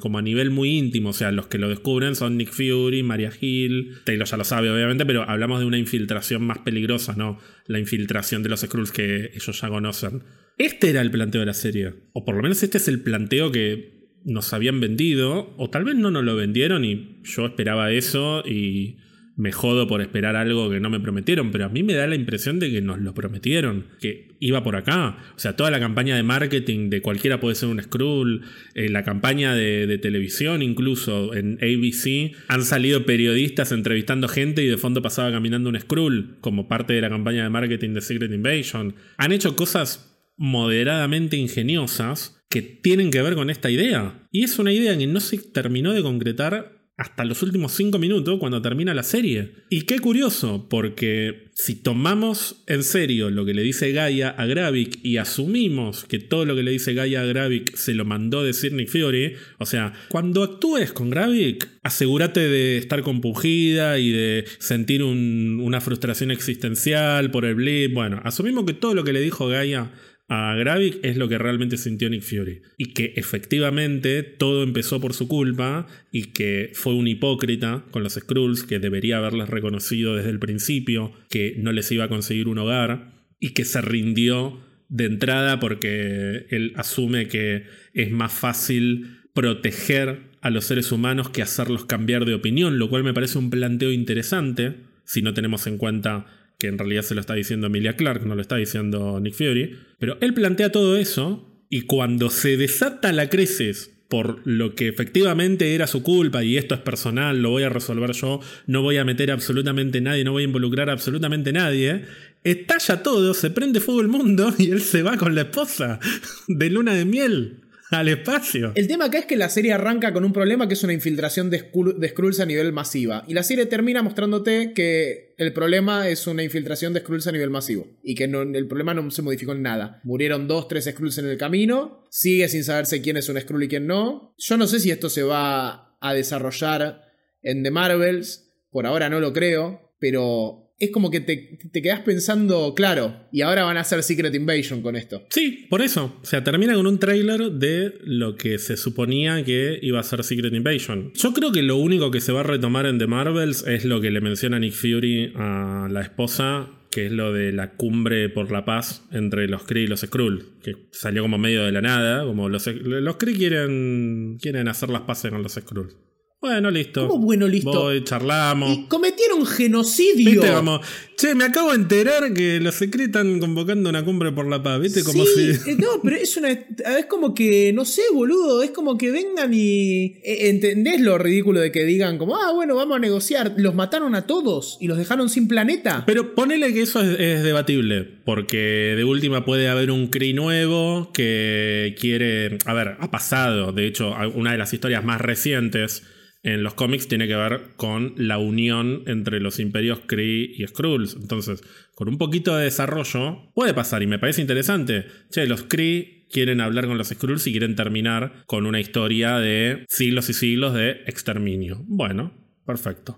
como 0.00 0.18
a 0.18 0.22
nivel 0.22 0.50
muy 0.50 0.78
íntimo. 0.78 1.10
O 1.10 1.12
sea, 1.12 1.32
los 1.32 1.48
que 1.48 1.58
lo 1.58 1.68
descubren 1.68 2.14
son 2.14 2.36
Nick 2.36 2.50
Fury, 2.52 3.02
Maria 3.02 3.32
Hill. 3.38 3.98
Taylor 4.04 4.26
ya 4.26 4.36
lo 4.36 4.44
sabe, 4.44 4.70
obviamente, 4.70 5.04
pero 5.04 5.28
hablamos 5.28 5.60
de 5.60 5.66
una 5.66 5.78
infiltración 5.78 6.44
más 6.44 6.58
peligrosa, 6.58 7.14
¿no? 7.16 7.38
La 7.66 7.78
infiltración 7.78 8.42
de 8.42 8.48
los 8.48 8.60
Skrulls 8.60 8.92
que 8.92 9.32
ellos 9.34 9.60
ya 9.60 9.68
conocen. 9.68 10.22
Este 10.58 10.90
era 10.90 11.00
el 11.00 11.10
planteo 11.10 11.40
de 11.40 11.46
la 11.46 11.54
serie. 11.54 11.94
O 12.12 12.24
por 12.24 12.34
lo 12.34 12.42
menos 12.42 12.62
este 12.62 12.78
es 12.78 12.88
el 12.88 13.00
planteo 13.00 13.52
que 13.52 14.10
nos 14.24 14.52
habían 14.52 14.80
vendido. 14.80 15.54
O 15.56 15.70
tal 15.70 15.84
vez 15.84 15.94
no 15.94 16.10
nos 16.10 16.24
lo 16.24 16.36
vendieron 16.36 16.84
y 16.84 17.20
yo 17.22 17.46
esperaba 17.46 17.92
eso 17.92 18.42
y 18.46 18.98
me 19.38 19.52
jodo 19.52 19.86
por 19.86 20.00
esperar 20.00 20.34
algo 20.34 20.68
que 20.68 20.80
no 20.80 20.90
me 20.90 20.98
prometieron, 20.98 21.52
pero 21.52 21.66
a 21.66 21.68
mí 21.68 21.84
me 21.84 21.94
da 21.94 22.08
la 22.08 22.16
impresión 22.16 22.58
de 22.58 22.72
que 22.72 22.82
nos 22.82 22.98
lo 22.98 23.14
prometieron, 23.14 23.86
que 24.00 24.34
iba 24.40 24.64
por 24.64 24.74
acá. 24.74 25.16
O 25.36 25.38
sea, 25.38 25.54
toda 25.54 25.70
la 25.70 25.78
campaña 25.78 26.16
de 26.16 26.24
marketing 26.24 26.90
de 26.90 27.00
cualquiera 27.02 27.38
puede 27.38 27.54
ser 27.54 27.68
un 27.68 27.80
Skrull, 27.80 28.42
eh, 28.74 28.88
la 28.88 29.04
campaña 29.04 29.54
de, 29.54 29.86
de 29.86 29.96
televisión 29.98 30.60
incluso 30.60 31.34
en 31.34 31.56
ABC, 31.62 32.34
han 32.48 32.64
salido 32.64 33.06
periodistas 33.06 33.70
entrevistando 33.70 34.26
gente 34.26 34.64
y 34.64 34.66
de 34.66 34.76
fondo 34.76 35.02
pasaba 35.02 35.30
caminando 35.30 35.70
un 35.70 35.78
Skrull 35.78 36.38
como 36.40 36.66
parte 36.66 36.94
de 36.94 37.00
la 37.00 37.08
campaña 37.08 37.44
de 37.44 37.50
marketing 37.50 37.94
de 37.94 38.00
Secret 38.00 38.32
Invasion. 38.32 38.96
Han 39.18 39.30
hecho 39.30 39.54
cosas 39.54 40.17
moderadamente 40.38 41.36
ingeniosas 41.36 42.40
que 42.48 42.62
tienen 42.62 43.10
que 43.10 43.20
ver 43.20 43.34
con 43.34 43.50
esta 43.50 43.70
idea. 43.70 44.26
Y 44.32 44.44
es 44.44 44.58
una 44.58 44.72
idea 44.72 44.96
que 44.96 45.06
no 45.06 45.20
se 45.20 45.38
terminó 45.38 45.92
de 45.92 46.02
concretar 46.02 46.78
hasta 46.98 47.24
los 47.24 47.42
últimos 47.44 47.72
cinco 47.72 48.00
minutos 48.00 48.38
cuando 48.40 48.60
termina 48.60 48.92
la 48.92 49.04
serie. 49.04 49.52
Y 49.70 49.82
qué 49.82 50.00
curioso, 50.00 50.66
porque 50.68 51.48
si 51.54 51.76
tomamos 51.76 52.64
en 52.66 52.82
serio 52.82 53.30
lo 53.30 53.44
que 53.44 53.54
le 53.54 53.62
dice 53.62 53.92
Gaia 53.92 54.30
a 54.30 54.46
Gravik 54.46 54.98
y 55.04 55.16
asumimos 55.16 56.04
que 56.04 56.18
todo 56.18 56.44
lo 56.44 56.56
que 56.56 56.64
le 56.64 56.72
dice 56.72 56.94
Gaia 56.94 57.22
a 57.22 57.24
Gravik 57.24 57.76
se 57.76 57.94
lo 57.94 58.04
mandó 58.04 58.42
decir 58.42 58.72
Nick 58.72 58.88
Fury, 58.88 59.34
o 59.58 59.66
sea, 59.66 59.92
cuando 60.08 60.42
actúes 60.42 60.92
con 60.92 61.10
Gravik, 61.10 61.68
asegúrate 61.84 62.40
de 62.40 62.78
estar 62.78 63.02
compungida 63.02 64.00
y 64.00 64.10
de 64.10 64.44
sentir 64.58 65.04
una 65.04 65.80
frustración 65.80 66.32
existencial 66.32 67.30
por 67.30 67.44
el 67.44 67.54
blip. 67.54 67.94
Bueno, 67.94 68.20
asumimos 68.24 68.66
que 68.66 68.72
todo 68.72 68.94
lo 68.94 69.04
que 69.04 69.12
le 69.12 69.20
dijo 69.20 69.46
Gaia 69.46 69.92
a 70.28 70.54
Gravik 70.54 70.98
es 71.02 71.16
lo 71.16 71.28
que 71.28 71.38
realmente 71.38 71.78
sintió 71.78 72.10
Nick 72.10 72.22
Fury. 72.22 72.60
Y 72.76 72.92
que 72.92 73.14
efectivamente 73.16 74.22
todo 74.22 74.62
empezó 74.62 75.00
por 75.00 75.14
su 75.14 75.26
culpa 75.26 75.86
y 76.12 76.24
que 76.32 76.70
fue 76.74 76.94
un 76.94 77.08
hipócrita 77.08 77.84
con 77.90 78.02
los 78.02 78.14
Skrulls 78.14 78.62
que 78.62 78.78
debería 78.78 79.16
haberles 79.16 79.48
reconocido 79.48 80.16
desde 80.16 80.30
el 80.30 80.38
principio 80.38 81.12
que 81.30 81.54
no 81.58 81.72
les 81.72 81.90
iba 81.90 82.04
a 82.04 82.08
conseguir 82.08 82.48
un 82.48 82.58
hogar 82.58 83.12
y 83.40 83.50
que 83.50 83.64
se 83.64 83.80
rindió 83.80 84.60
de 84.88 85.06
entrada 85.06 85.60
porque 85.60 86.46
él 86.50 86.72
asume 86.76 87.28
que 87.28 87.64
es 87.94 88.10
más 88.10 88.32
fácil 88.32 89.20
proteger 89.32 90.28
a 90.40 90.50
los 90.50 90.64
seres 90.64 90.92
humanos 90.92 91.30
que 91.30 91.42
hacerlos 91.42 91.84
cambiar 91.84 92.24
de 92.24 92.34
opinión, 92.34 92.78
lo 92.78 92.90
cual 92.90 93.04
me 93.04 93.14
parece 93.14 93.38
un 93.38 93.50
planteo 93.50 93.92
interesante 93.92 94.76
si 95.04 95.22
no 95.22 95.32
tenemos 95.32 95.66
en 95.66 95.78
cuenta 95.78 96.26
que 96.58 96.66
en 96.66 96.78
realidad 96.78 97.02
se 97.02 97.14
lo 97.14 97.20
está 97.20 97.34
diciendo 97.34 97.68
Emilia 97.68 97.96
Clark, 97.96 98.26
no 98.26 98.34
lo 98.34 98.42
está 98.42 98.56
diciendo 98.56 99.20
Nick 99.20 99.34
Fury, 99.34 99.76
pero 99.98 100.18
él 100.20 100.34
plantea 100.34 100.72
todo 100.72 100.96
eso 100.96 101.48
y 101.70 101.82
cuando 101.82 102.30
se 102.30 102.56
desata 102.56 103.12
la 103.12 103.28
crisis 103.28 103.90
por 104.08 104.40
lo 104.46 104.74
que 104.74 104.88
efectivamente 104.88 105.74
era 105.74 105.86
su 105.86 106.02
culpa 106.02 106.42
y 106.42 106.56
esto 106.56 106.74
es 106.74 106.80
personal, 106.80 107.42
lo 107.42 107.50
voy 107.50 107.62
a 107.62 107.68
resolver 107.68 108.12
yo, 108.12 108.40
no 108.66 108.82
voy 108.82 108.96
a 108.96 109.04
meter 109.04 109.30
absolutamente 109.30 110.00
nadie, 110.00 110.24
no 110.24 110.32
voy 110.32 110.42
a 110.42 110.46
involucrar 110.46 110.88
absolutamente 110.88 111.52
nadie, 111.52 112.06
estalla 112.42 113.02
todo, 113.02 113.34
se 113.34 113.50
prende 113.50 113.80
fuego 113.80 114.00
el 114.00 114.08
mundo 114.08 114.52
y 114.58 114.70
él 114.70 114.80
se 114.80 115.02
va 115.02 115.16
con 115.16 115.34
la 115.34 115.42
esposa 115.42 116.00
de 116.48 116.70
luna 116.70 116.94
de 116.94 117.04
miel 117.04 117.67
al 117.98 118.08
espacio. 118.08 118.72
El 118.74 118.86
tema 118.86 119.06
acá 119.06 119.18
es 119.18 119.26
que 119.26 119.36
la 119.36 119.48
serie 119.48 119.72
arranca 119.72 120.12
con 120.12 120.24
un 120.24 120.32
problema 120.32 120.68
que 120.68 120.74
es 120.74 120.82
una 120.84 120.92
infiltración 120.92 121.50
de, 121.50 121.70
Skrulls 122.08 122.40
a 122.40 122.46
nivel 122.46 122.72
masiva. 122.72 123.24
Y 123.26 123.34
la 123.34 123.42
serie 123.42 123.66
termina 123.66 124.02
mostrándote 124.02 124.72
que 124.74 125.34
el 125.38 125.52
problema 125.52 126.08
es 126.08 126.26
una 126.26 126.42
infiltración 126.42 126.92
de 126.92 127.00
Skrulls 127.00 127.26
a 127.26 127.32
nivel 127.32 127.50
masivo. 127.50 127.86
Y 128.02 128.14
que 128.14 128.24
el 128.24 128.68
problema 128.68 128.94
no 128.94 129.10
se 129.10 129.22
modificó 129.22 129.52
en 129.52 129.62
nada. 129.62 130.00
Murieron 130.04 130.48
dos, 130.48 130.68
tres 130.68 130.84
Skrulls 130.84 131.18
en 131.18 131.26
el 131.26 131.38
camino. 131.38 132.04
Sigue 132.10 132.48
sin 132.48 132.64
saberse 132.64 133.00
quién 133.00 133.16
es 133.16 133.28
un 133.28 133.40
Skrull 133.40 133.64
y 133.64 133.68
quién 133.68 133.86
no. 133.86 134.34
Yo 134.38 134.56
no 134.56 134.66
sé 134.66 134.80
si 134.80 134.90
esto 134.90 135.08
se 135.08 135.22
va 135.22 135.96
a 136.00 136.14
desarrollar 136.14 137.02
en 137.42 137.62
The 137.62 137.70
Marvels. 137.70 138.52
Por 138.70 138.86
ahora 138.86 139.08
no 139.08 139.20
lo 139.20 139.32
creo. 139.32 139.94
Pero 139.98 140.67
es 140.78 140.90
como 140.90 141.10
que 141.10 141.20
te, 141.20 141.58
quedas 141.82 142.00
pensando, 142.00 142.72
claro, 142.74 143.28
y 143.32 143.42
ahora 143.42 143.64
van 143.64 143.76
a 143.76 143.80
hacer 143.80 144.02
Secret 144.02 144.34
Invasion 144.34 144.80
con 144.80 144.94
esto. 144.94 145.24
Sí, 145.30 145.66
por 145.68 145.82
eso. 145.82 146.18
O 146.22 146.24
sea, 146.24 146.44
termina 146.44 146.74
con 146.74 146.86
un 146.86 146.98
trailer 146.98 147.50
de 147.52 147.94
lo 148.02 148.36
que 148.36 148.58
se 148.58 148.76
suponía 148.76 149.44
que 149.44 149.78
iba 149.82 149.98
a 149.98 150.04
ser 150.04 150.22
Secret 150.22 150.54
Invasion. 150.54 151.12
Yo 151.14 151.32
creo 151.32 151.50
que 151.50 151.62
lo 151.62 151.76
único 151.76 152.10
que 152.10 152.20
se 152.20 152.32
va 152.32 152.40
a 152.40 152.44
retomar 152.44 152.86
en 152.86 152.98
The 152.98 153.08
Marvels 153.08 153.66
es 153.66 153.84
lo 153.84 154.00
que 154.00 154.10
le 154.10 154.20
menciona 154.20 154.58
Nick 154.60 154.74
Fury 154.74 155.32
a 155.34 155.88
la 155.90 156.00
esposa 156.02 156.70
que 156.90 157.06
es 157.06 157.12
lo 157.12 157.34
de 157.34 157.52
la 157.52 157.72
cumbre 157.72 158.30
por 158.30 158.50
la 158.50 158.64
paz 158.64 159.06
entre 159.12 159.46
los 159.46 159.64
Kree 159.64 159.84
y 159.84 159.86
los 159.86 160.00
Skrull, 160.00 160.54
que 160.62 160.88
salió 160.90 161.20
como 161.20 161.36
medio 161.36 161.64
de 161.64 161.70
la 161.70 161.82
nada, 161.82 162.24
como 162.24 162.48
los, 162.48 162.66
los 162.66 163.16
Kree 163.16 163.36
quieren, 163.36 164.38
quieren 164.40 164.68
hacer 164.68 164.88
las 164.88 165.02
paces 165.02 165.30
con 165.30 165.42
los 165.42 165.52
Skrull. 165.52 165.94
Bueno, 166.40 166.70
listo. 166.70 167.08
¿Cómo 167.08 167.24
bueno, 167.24 167.48
listo? 167.48 167.72
Voy, 167.72 168.04
charlamos. 168.04 168.70
Y 168.70 168.84
cometieron 168.84 169.44
genocidio. 169.44 170.40
Viste 170.40 170.52
como, 170.52 170.80
che, 171.16 171.34
me 171.34 171.42
acabo 171.42 171.70
de 171.70 171.76
enterar 171.76 172.32
que 172.32 172.60
los 172.60 172.76
secretos 172.76 173.06
están 173.06 173.40
convocando 173.40 173.90
una 173.90 174.04
cumbre 174.04 174.30
por 174.30 174.46
la 174.46 174.62
paz. 174.62 174.80
Viste 174.80 175.02
como 175.02 175.24
si. 175.26 175.50
Eh, 175.50 175.76
no, 175.76 176.00
pero 176.00 176.14
es 176.14 176.36
una. 176.36 176.50
Es 176.50 177.06
como 177.08 177.34
que, 177.34 177.72
no 177.72 177.84
sé, 177.84 178.02
boludo. 178.14 178.62
Es 178.62 178.70
como 178.70 178.96
que 178.96 179.10
vengan 179.10 179.52
y. 179.52 180.20
Eh, 180.22 180.48
¿Entendés 180.48 181.00
lo 181.00 181.18
ridículo 181.18 181.58
de 181.58 181.72
que 181.72 181.82
digan, 181.84 182.18
como, 182.18 182.36
ah, 182.36 182.52
bueno, 182.52 182.76
vamos 182.76 182.98
a 182.98 183.00
negociar? 183.00 183.54
Los 183.56 183.74
mataron 183.74 184.14
a 184.14 184.28
todos 184.28 184.78
y 184.80 184.86
los 184.86 184.96
dejaron 184.96 185.30
sin 185.30 185.48
planeta. 185.48 186.04
Pero 186.06 186.36
ponele 186.36 186.72
que 186.72 186.82
eso 186.82 187.00
es, 187.00 187.18
es 187.18 187.42
debatible. 187.42 188.04
Porque 188.24 188.94
de 188.96 189.02
última 189.02 189.44
puede 189.44 189.68
haber 189.68 189.90
un 189.90 190.06
Cree 190.06 190.34
nuevo 190.34 191.10
que 191.12 191.96
quiere. 191.98 192.58
A 192.64 192.74
ver, 192.74 192.96
ha 193.00 193.10
pasado. 193.10 193.72
De 193.72 193.88
hecho, 193.88 194.14
una 194.36 194.52
de 194.52 194.58
las 194.58 194.72
historias 194.72 195.02
más 195.02 195.20
recientes 195.20 196.04
en 196.42 196.62
los 196.62 196.74
cómics 196.74 197.08
tiene 197.08 197.26
que 197.26 197.36
ver 197.36 197.70
con 197.76 198.14
la 198.16 198.38
unión 198.38 199.02
entre 199.06 199.40
los 199.40 199.58
imperios 199.58 200.00
Kree 200.06 200.50
y 200.54 200.66
Skrulls. 200.66 201.16
Entonces, 201.20 201.62
con 201.94 202.08
un 202.08 202.18
poquito 202.18 202.56
de 202.56 202.64
desarrollo, 202.64 203.50
puede 203.54 203.74
pasar 203.74 204.02
y 204.02 204.06
me 204.06 204.18
parece 204.18 204.40
interesante. 204.40 205.06
Che, 205.30 205.46
los 205.46 205.64
Kree 205.64 206.26
quieren 206.30 206.60
hablar 206.60 206.86
con 206.86 206.98
los 206.98 207.08
Skrulls 207.08 207.46
y 207.46 207.52
quieren 207.52 207.74
terminar 207.74 208.44
con 208.46 208.66
una 208.66 208.80
historia 208.80 209.38
de 209.38 209.84
siglos 209.88 210.30
y 210.30 210.34
siglos 210.34 210.74
de 210.74 211.02
exterminio. 211.06 211.84
Bueno, 211.86 212.32
perfecto. 212.64 213.16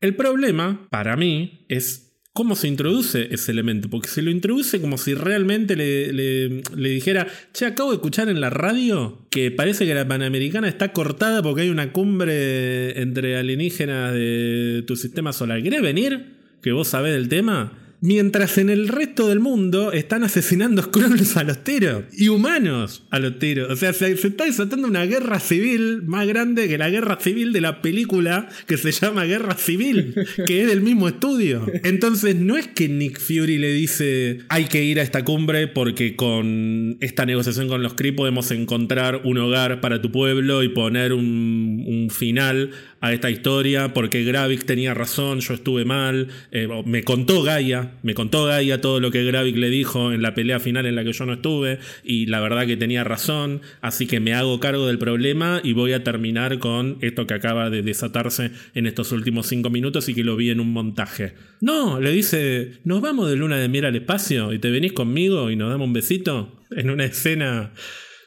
El 0.00 0.14
problema, 0.14 0.88
para 0.90 1.16
mí, 1.16 1.66
es 1.68 2.05
cómo 2.36 2.54
se 2.54 2.68
introduce 2.68 3.28
ese 3.30 3.50
elemento, 3.50 3.88
porque 3.88 4.08
se 4.08 4.20
lo 4.20 4.30
introduce 4.30 4.78
como 4.78 4.98
si 4.98 5.14
realmente 5.14 5.74
le, 5.74 6.62
dijera, 6.76 7.26
che, 7.54 7.64
acabo 7.64 7.90
de 7.90 7.96
escuchar 7.96 8.28
en 8.28 8.42
la 8.42 8.50
radio 8.50 9.22
que 9.30 9.50
parece 9.50 9.86
que 9.86 9.94
la 9.94 10.06
Panamericana 10.06 10.68
está 10.68 10.92
cortada 10.92 11.42
porque 11.42 11.62
hay 11.62 11.70
una 11.70 11.92
cumbre 11.92 13.00
entre 13.00 13.38
alienígenas 13.38 14.12
de 14.12 14.84
tu 14.86 14.96
sistema 14.96 15.32
solar. 15.32 15.62
¿Querés 15.62 15.80
venir? 15.80 16.26
¿Que 16.60 16.72
vos 16.72 16.88
sabés 16.88 17.14
del 17.14 17.30
tema? 17.30 17.72
Mientras 18.00 18.58
en 18.58 18.70
el 18.70 18.88
resto 18.88 19.28
del 19.28 19.40
mundo 19.40 19.92
están 19.92 20.22
asesinando 20.24 20.82
Skrulls 20.82 21.36
a 21.36 21.44
los 21.44 21.64
tiros 21.64 22.04
y 22.12 22.28
humanos 22.28 23.04
a 23.10 23.18
los 23.18 23.38
tiros. 23.38 23.70
O 23.70 23.76
sea, 23.76 23.92
se, 23.92 24.12
está 24.12 24.44
desatando 24.44 24.86
una 24.86 25.04
guerra 25.06 25.40
civil 25.40 26.02
más 26.02 26.26
grande 26.26 26.68
que 26.68 26.78
la 26.78 26.90
guerra 26.90 27.18
civil 27.20 27.52
de 27.52 27.60
la 27.60 27.82
película 27.82 28.48
que 28.66 28.76
se 28.76 28.92
llama 28.92 29.24
Guerra 29.24 29.54
Civil, 29.54 30.14
que 30.46 30.62
es 30.62 30.68
del 30.68 30.82
mismo 30.82 31.08
estudio. 31.08 31.66
Entonces, 31.84 32.36
no 32.36 32.56
es 32.56 32.66
que 32.68 32.88
Nick 32.88 33.18
Fury 33.18 33.58
le 33.58 33.72
dice 33.72 34.40
hay 34.48 34.66
que 34.66 34.84
ir 34.84 35.00
a 35.00 35.02
esta 35.02 35.24
cumbre 35.24 35.68
porque 35.68 36.16
con 36.16 36.98
esta 37.00 37.26
negociación 37.26 37.68
con 37.68 37.82
los 37.82 37.94
Kree 37.94 38.12
podemos 38.12 38.50
encontrar 38.50 39.22
un 39.24 39.38
hogar 39.38 39.80
para 39.80 40.00
tu 40.02 40.12
pueblo 40.12 40.62
y 40.62 40.68
poner 40.68 41.12
un, 41.12 41.84
un 41.86 42.10
final 42.10 42.70
a 43.00 43.12
esta 43.12 43.30
historia 43.30 43.92
porque 43.92 44.24
Gravik 44.24 44.64
tenía 44.64 44.94
razón, 44.94 45.40
yo 45.40 45.54
estuve 45.54 45.84
mal. 45.84 46.28
Eh, 46.50 46.68
me 46.84 47.02
contó 47.04 47.42
Gaia, 47.42 47.85
me 48.02 48.14
contó 48.14 48.44
Gaia 48.44 48.80
todo 48.80 49.00
lo 49.00 49.10
que 49.10 49.24
Gravik 49.24 49.56
le 49.56 49.70
dijo 49.70 50.12
en 50.12 50.22
la 50.22 50.34
pelea 50.34 50.60
final 50.60 50.86
en 50.86 50.96
la 50.96 51.04
que 51.04 51.12
yo 51.12 51.26
no 51.26 51.34
estuve 51.34 51.78
y 52.04 52.26
la 52.26 52.40
verdad 52.40 52.66
que 52.66 52.76
tenía 52.76 53.04
razón, 53.04 53.62
así 53.80 54.06
que 54.06 54.20
me 54.20 54.34
hago 54.34 54.60
cargo 54.60 54.86
del 54.86 54.98
problema 54.98 55.60
y 55.62 55.72
voy 55.72 55.92
a 55.92 56.04
terminar 56.04 56.58
con 56.58 56.98
esto 57.00 57.26
que 57.26 57.34
acaba 57.34 57.70
de 57.70 57.82
desatarse 57.82 58.50
en 58.74 58.86
estos 58.86 59.12
últimos 59.12 59.46
cinco 59.46 59.70
minutos 59.70 60.08
y 60.08 60.14
que 60.14 60.24
lo 60.24 60.36
vi 60.36 60.50
en 60.50 60.60
un 60.60 60.72
montaje. 60.72 61.34
No, 61.60 62.00
le 62.00 62.10
dice, 62.10 62.72
nos 62.84 63.00
vamos 63.00 63.30
de 63.30 63.36
luna 63.36 63.58
de 63.58 63.68
miel 63.68 63.86
al 63.86 63.96
espacio 63.96 64.52
y 64.52 64.58
te 64.58 64.70
venís 64.70 64.92
conmigo 64.92 65.50
y 65.50 65.56
nos 65.56 65.70
damos 65.70 65.86
un 65.86 65.92
besito 65.92 66.62
en 66.70 66.90
una 66.90 67.04
escena 67.04 67.72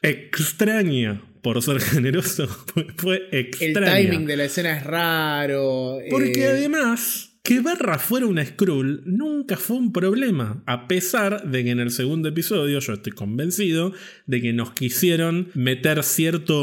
extraña 0.02 1.22
por 1.42 1.62
ser 1.62 1.80
generoso, 1.80 2.48
fue 2.98 3.28
extraño. 3.32 3.96
El 3.96 4.08
timing 4.08 4.26
de 4.26 4.38
la 4.38 4.46
escena 4.46 4.78
es 4.78 4.84
raro. 4.84 6.00
Porque 6.10 6.42
eh, 6.42 6.48
además 6.48 7.29
que 7.44 7.62
Barra 7.62 7.98
fuera 7.98 8.28
una 8.28 8.46
Skrull 8.46 9.02
nunca 9.06 9.58
fue 9.58 9.78
un 9.78 9.92
problema, 9.92 10.62
a 10.66 10.88
pesar 10.88 11.50
de 11.50 11.64
que 11.64 11.72
en 11.72 11.80
el 11.80 11.90
segundo 11.90 12.30
episodio 12.30 12.80
yo 12.80 12.94
estoy 12.94 13.14
convencido 13.14 13.94
de 14.28 14.42
que 14.42 14.54
nos 14.54 14.74
quisieron 14.74 15.50
meter 15.56 16.04
cierto, 16.04 16.54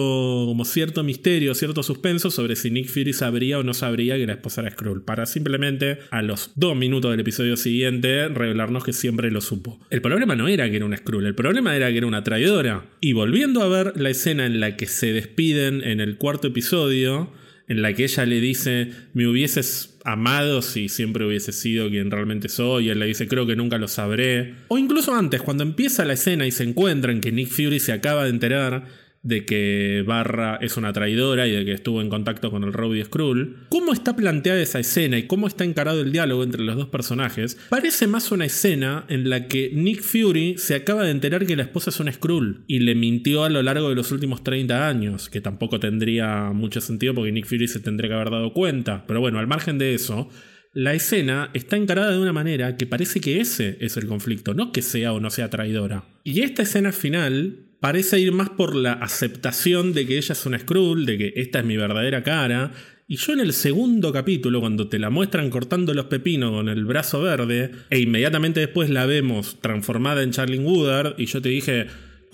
como 0.46 0.64
cierto 0.64 1.02
misterio, 1.02 1.54
cierto 1.54 1.82
suspenso 1.82 2.30
sobre 2.30 2.56
si 2.56 2.70
Nick 2.70 2.88
Fury 2.88 3.12
sabría 3.12 3.58
o 3.58 3.62
no 3.62 3.74
sabría 3.74 4.16
que 4.16 4.26
la 4.26 4.34
esposa 4.34 4.60
era 4.60 4.70
Skrull, 4.70 5.02
para 5.02 5.26
simplemente 5.26 5.98
a 6.10 6.22
los 6.22 6.52
dos 6.54 6.76
minutos 6.76 7.10
del 7.10 7.20
episodio 7.20 7.56
siguiente 7.56 8.28
revelarnos 8.28 8.84
que 8.84 8.92
siempre 8.92 9.30
lo 9.30 9.40
supo. 9.40 9.80
El 9.90 10.02
problema 10.02 10.36
no 10.36 10.46
era 10.46 10.70
que 10.70 10.76
era 10.76 10.86
una 10.86 10.98
Skrull, 10.98 11.26
el 11.26 11.34
problema 11.34 11.74
era 11.74 11.90
que 11.90 11.98
era 11.98 12.06
una 12.06 12.22
traidora. 12.22 12.86
Y 13.00 13.12
volviendo 13.12 13.62
a 13.62 13.68
ver 13.68 13.92
la 13.96 14.10
escena 14.10 14.46
en 14.46 14.60
la 14.60 14.76
que 14.76 14.86
se 14.86 15.12
despiden 15.12 15.82
en 15.82 16.00
el 16.00 16.16
cuarto 16.16 16.48
episodio, 16.48 17.32
en 17.68 17.82
la 17.82 17.92
que 17.92 18.04
ella 18.04 18.26
le 18.26 18.40
dice, 18.40 18.92
me 19.12 19.26
hubieses 19.26 19.95
amado 20.06 20.62
si 20.62 20.88
siempre 20.88 21.26
hubiese 21.26 21.52
sido 21.52 21.90
quien 21.90 22.10
realmente 22.10 22.48
soy, 22.48 22.86
y 22.86 22.88
él 22.90 23.00
le 23.00 23.06
dice, 23.06 23.26
creo 23.26 23.46
que 23.46 23.56
nunca 23.56 23.76
lo 23.76 23.88
sabré. 23.88 24.54
O 24.68 24.78
incluso 24.78 25.14
antes, 25.14 25.42
cuando 25.42 25.64
empieza 25.64 26.04
la 26.04 26.12
escena 26.12 26.46
y 26.46 26.52
se 26.52 26.62
encuentran 26.62 27.20
que 27.20 27.32
Nick 27.32 27.48
Fury 27.48 27.80
se 27.80 27.92
acaba 27.92 28.24
de 28.24 28.30
enterar 28.30 28.84
de 29.26 29.44
que 29.44 30.04
Barra 30.06 30.56
es 30.62 30.76
una 30.76 30.92
traidora 30.92 31.48
y 31.48 31.50
de 31.50 31.64
que 31.64 31.72
estuvo 31.72 32.00
en 32.00 32.08
contacto 32.08 32.52
con 32.52 32.62
el 32.62 32.72
Rowdy 32.72 33.02
Skrull. 33.02 33.66
¿Cómo 33.68 33.92
está 33.92 34.14
planteada 34.14 34.62
esa 34.62 34.78
escena 34.78 35.18
y 35.18 35.24
cómo 35.26 35.48
está 35.48 35.64
encarado 35.64 36.00
el 36.00 36.12
diálogo 36.12 36.44
entre 36.44 36.62
los 36.62 36.76
dos 36.76 36.86
personajes? 36.86 37.58
Parece 37.68 38.06
más 38.06 38.30
una 38.30 38.44
escena 38.44 39.04
en 39.08 39.28
la 39.28 39.48
que 39.48 39.72
Nick 39.74 40.02
Fury 40.02 40.58
se 40.58 40.76
acaba 40.76 41.02
de 41.02 41.10
enterar 41.10 41.44
que 41.44 41.56
la 41.56 41.64
esposa 41.64 41.90
es 41.90 41.98
una 41.98 42.12
Skrull 42.12 42.62
y 42.68 42.78
le 42.78 42.94
mintió 42.94 43.42
a 43.42 43.50
lo 43.50 43.62
largo 43.64 43.88
de 43.88 43.96
los 43.96 44.12
últimos 44.12 44.44
30 44.44 44.86
años, 44.86 45.28
que 45.28 45.40
tampoco 45.40 45.80
tendría 45.80 46.52
mucho 46.52 46.80
sentido 46.80 47.12
porque 47.12 47.32
Nick 47.32 47.46
Fury 47.46 47.66
se 47.66 47.80
tendría 47.80 48.10
que 48.10 48.14
haber 48.14 48.30
dado 48.30 48.52
cuenta. 48.52 49.04
Pero 49.08 49.20
bueno, 49.20 49.40
al 49.40 49.48
margen 49.48 49.76
de 49.78 49.94
eso, 49.94 50.28
la 50.72 50.94
escena 50.94 51.50
está 51.52 51.76
encarada 51.76 52.12
de 52.12 52.18
una 52.18 52.32
manera 52.32 52.76
que 52.76 52.86
parece 52.86 53.20
que 53.20 53.40
ese 53.40 53.76
es 53.80 53.96
el 53.96 54.06
conflicto, 54.06 54.54
no 54.54 54.70
que 54.70 54.82
sea 54.82 55.12
o 55.14 55.20
no 55.20 55.30
sea 55.30 55.50
traidora. 55.50 56.04
Y 56.22 56.42
esta 56.42 56.62
escena 56.62 56.92
final 56.92 57.65
parece 57.80 58.18
ir 58.18 58.32
más 58.32 58.50
por 58.50 58.74
la 58.74 58.92
aceptación 58.92 59.92
de 59.92 60.06
que 60.06 60.18
ella 60.18 60.32
es 60.32 60.46
una 60.46 60.58
Skrull, 60.58 61.06
de 61.06 61.18
que 61.18 61.32
esta 61.36 61.60
es 61.60 61.64
mi 61.64 61.76
verdadera 61.76 62.22
cara. 62.22 62.72
Y 63.08 63.16
yo 63.16 63.32
en 63.32 63.40
el 63.40 63.52
segundo 63.52 64.12
capítulo, 64.12 64.60
cuando 64.60 64.88
te 64.88 64.98
la 64.98 65.10
muestran 65.10 65.50
cortando 65.50 65.94
los 65.94 66.06
pepinos 66.06 66.50
con 66.50 66.68
el 66.68 66.84
brazo 66.84 67.22
verde, 67.22 67.70
e 67.90 68.00
inmediatamente 68.00 68.60
después 68.60 68.90
la 68.90 69.06
vemos 69.06 69.60
transformada 69.60 70.22
en 70.22 70.32
Charlie 70.32 70.58
Woodard, 70.58 71.14
y 71.18 71.26
yo 71.26 71.40
te 71.40 71.50
dije, 71.50 71.86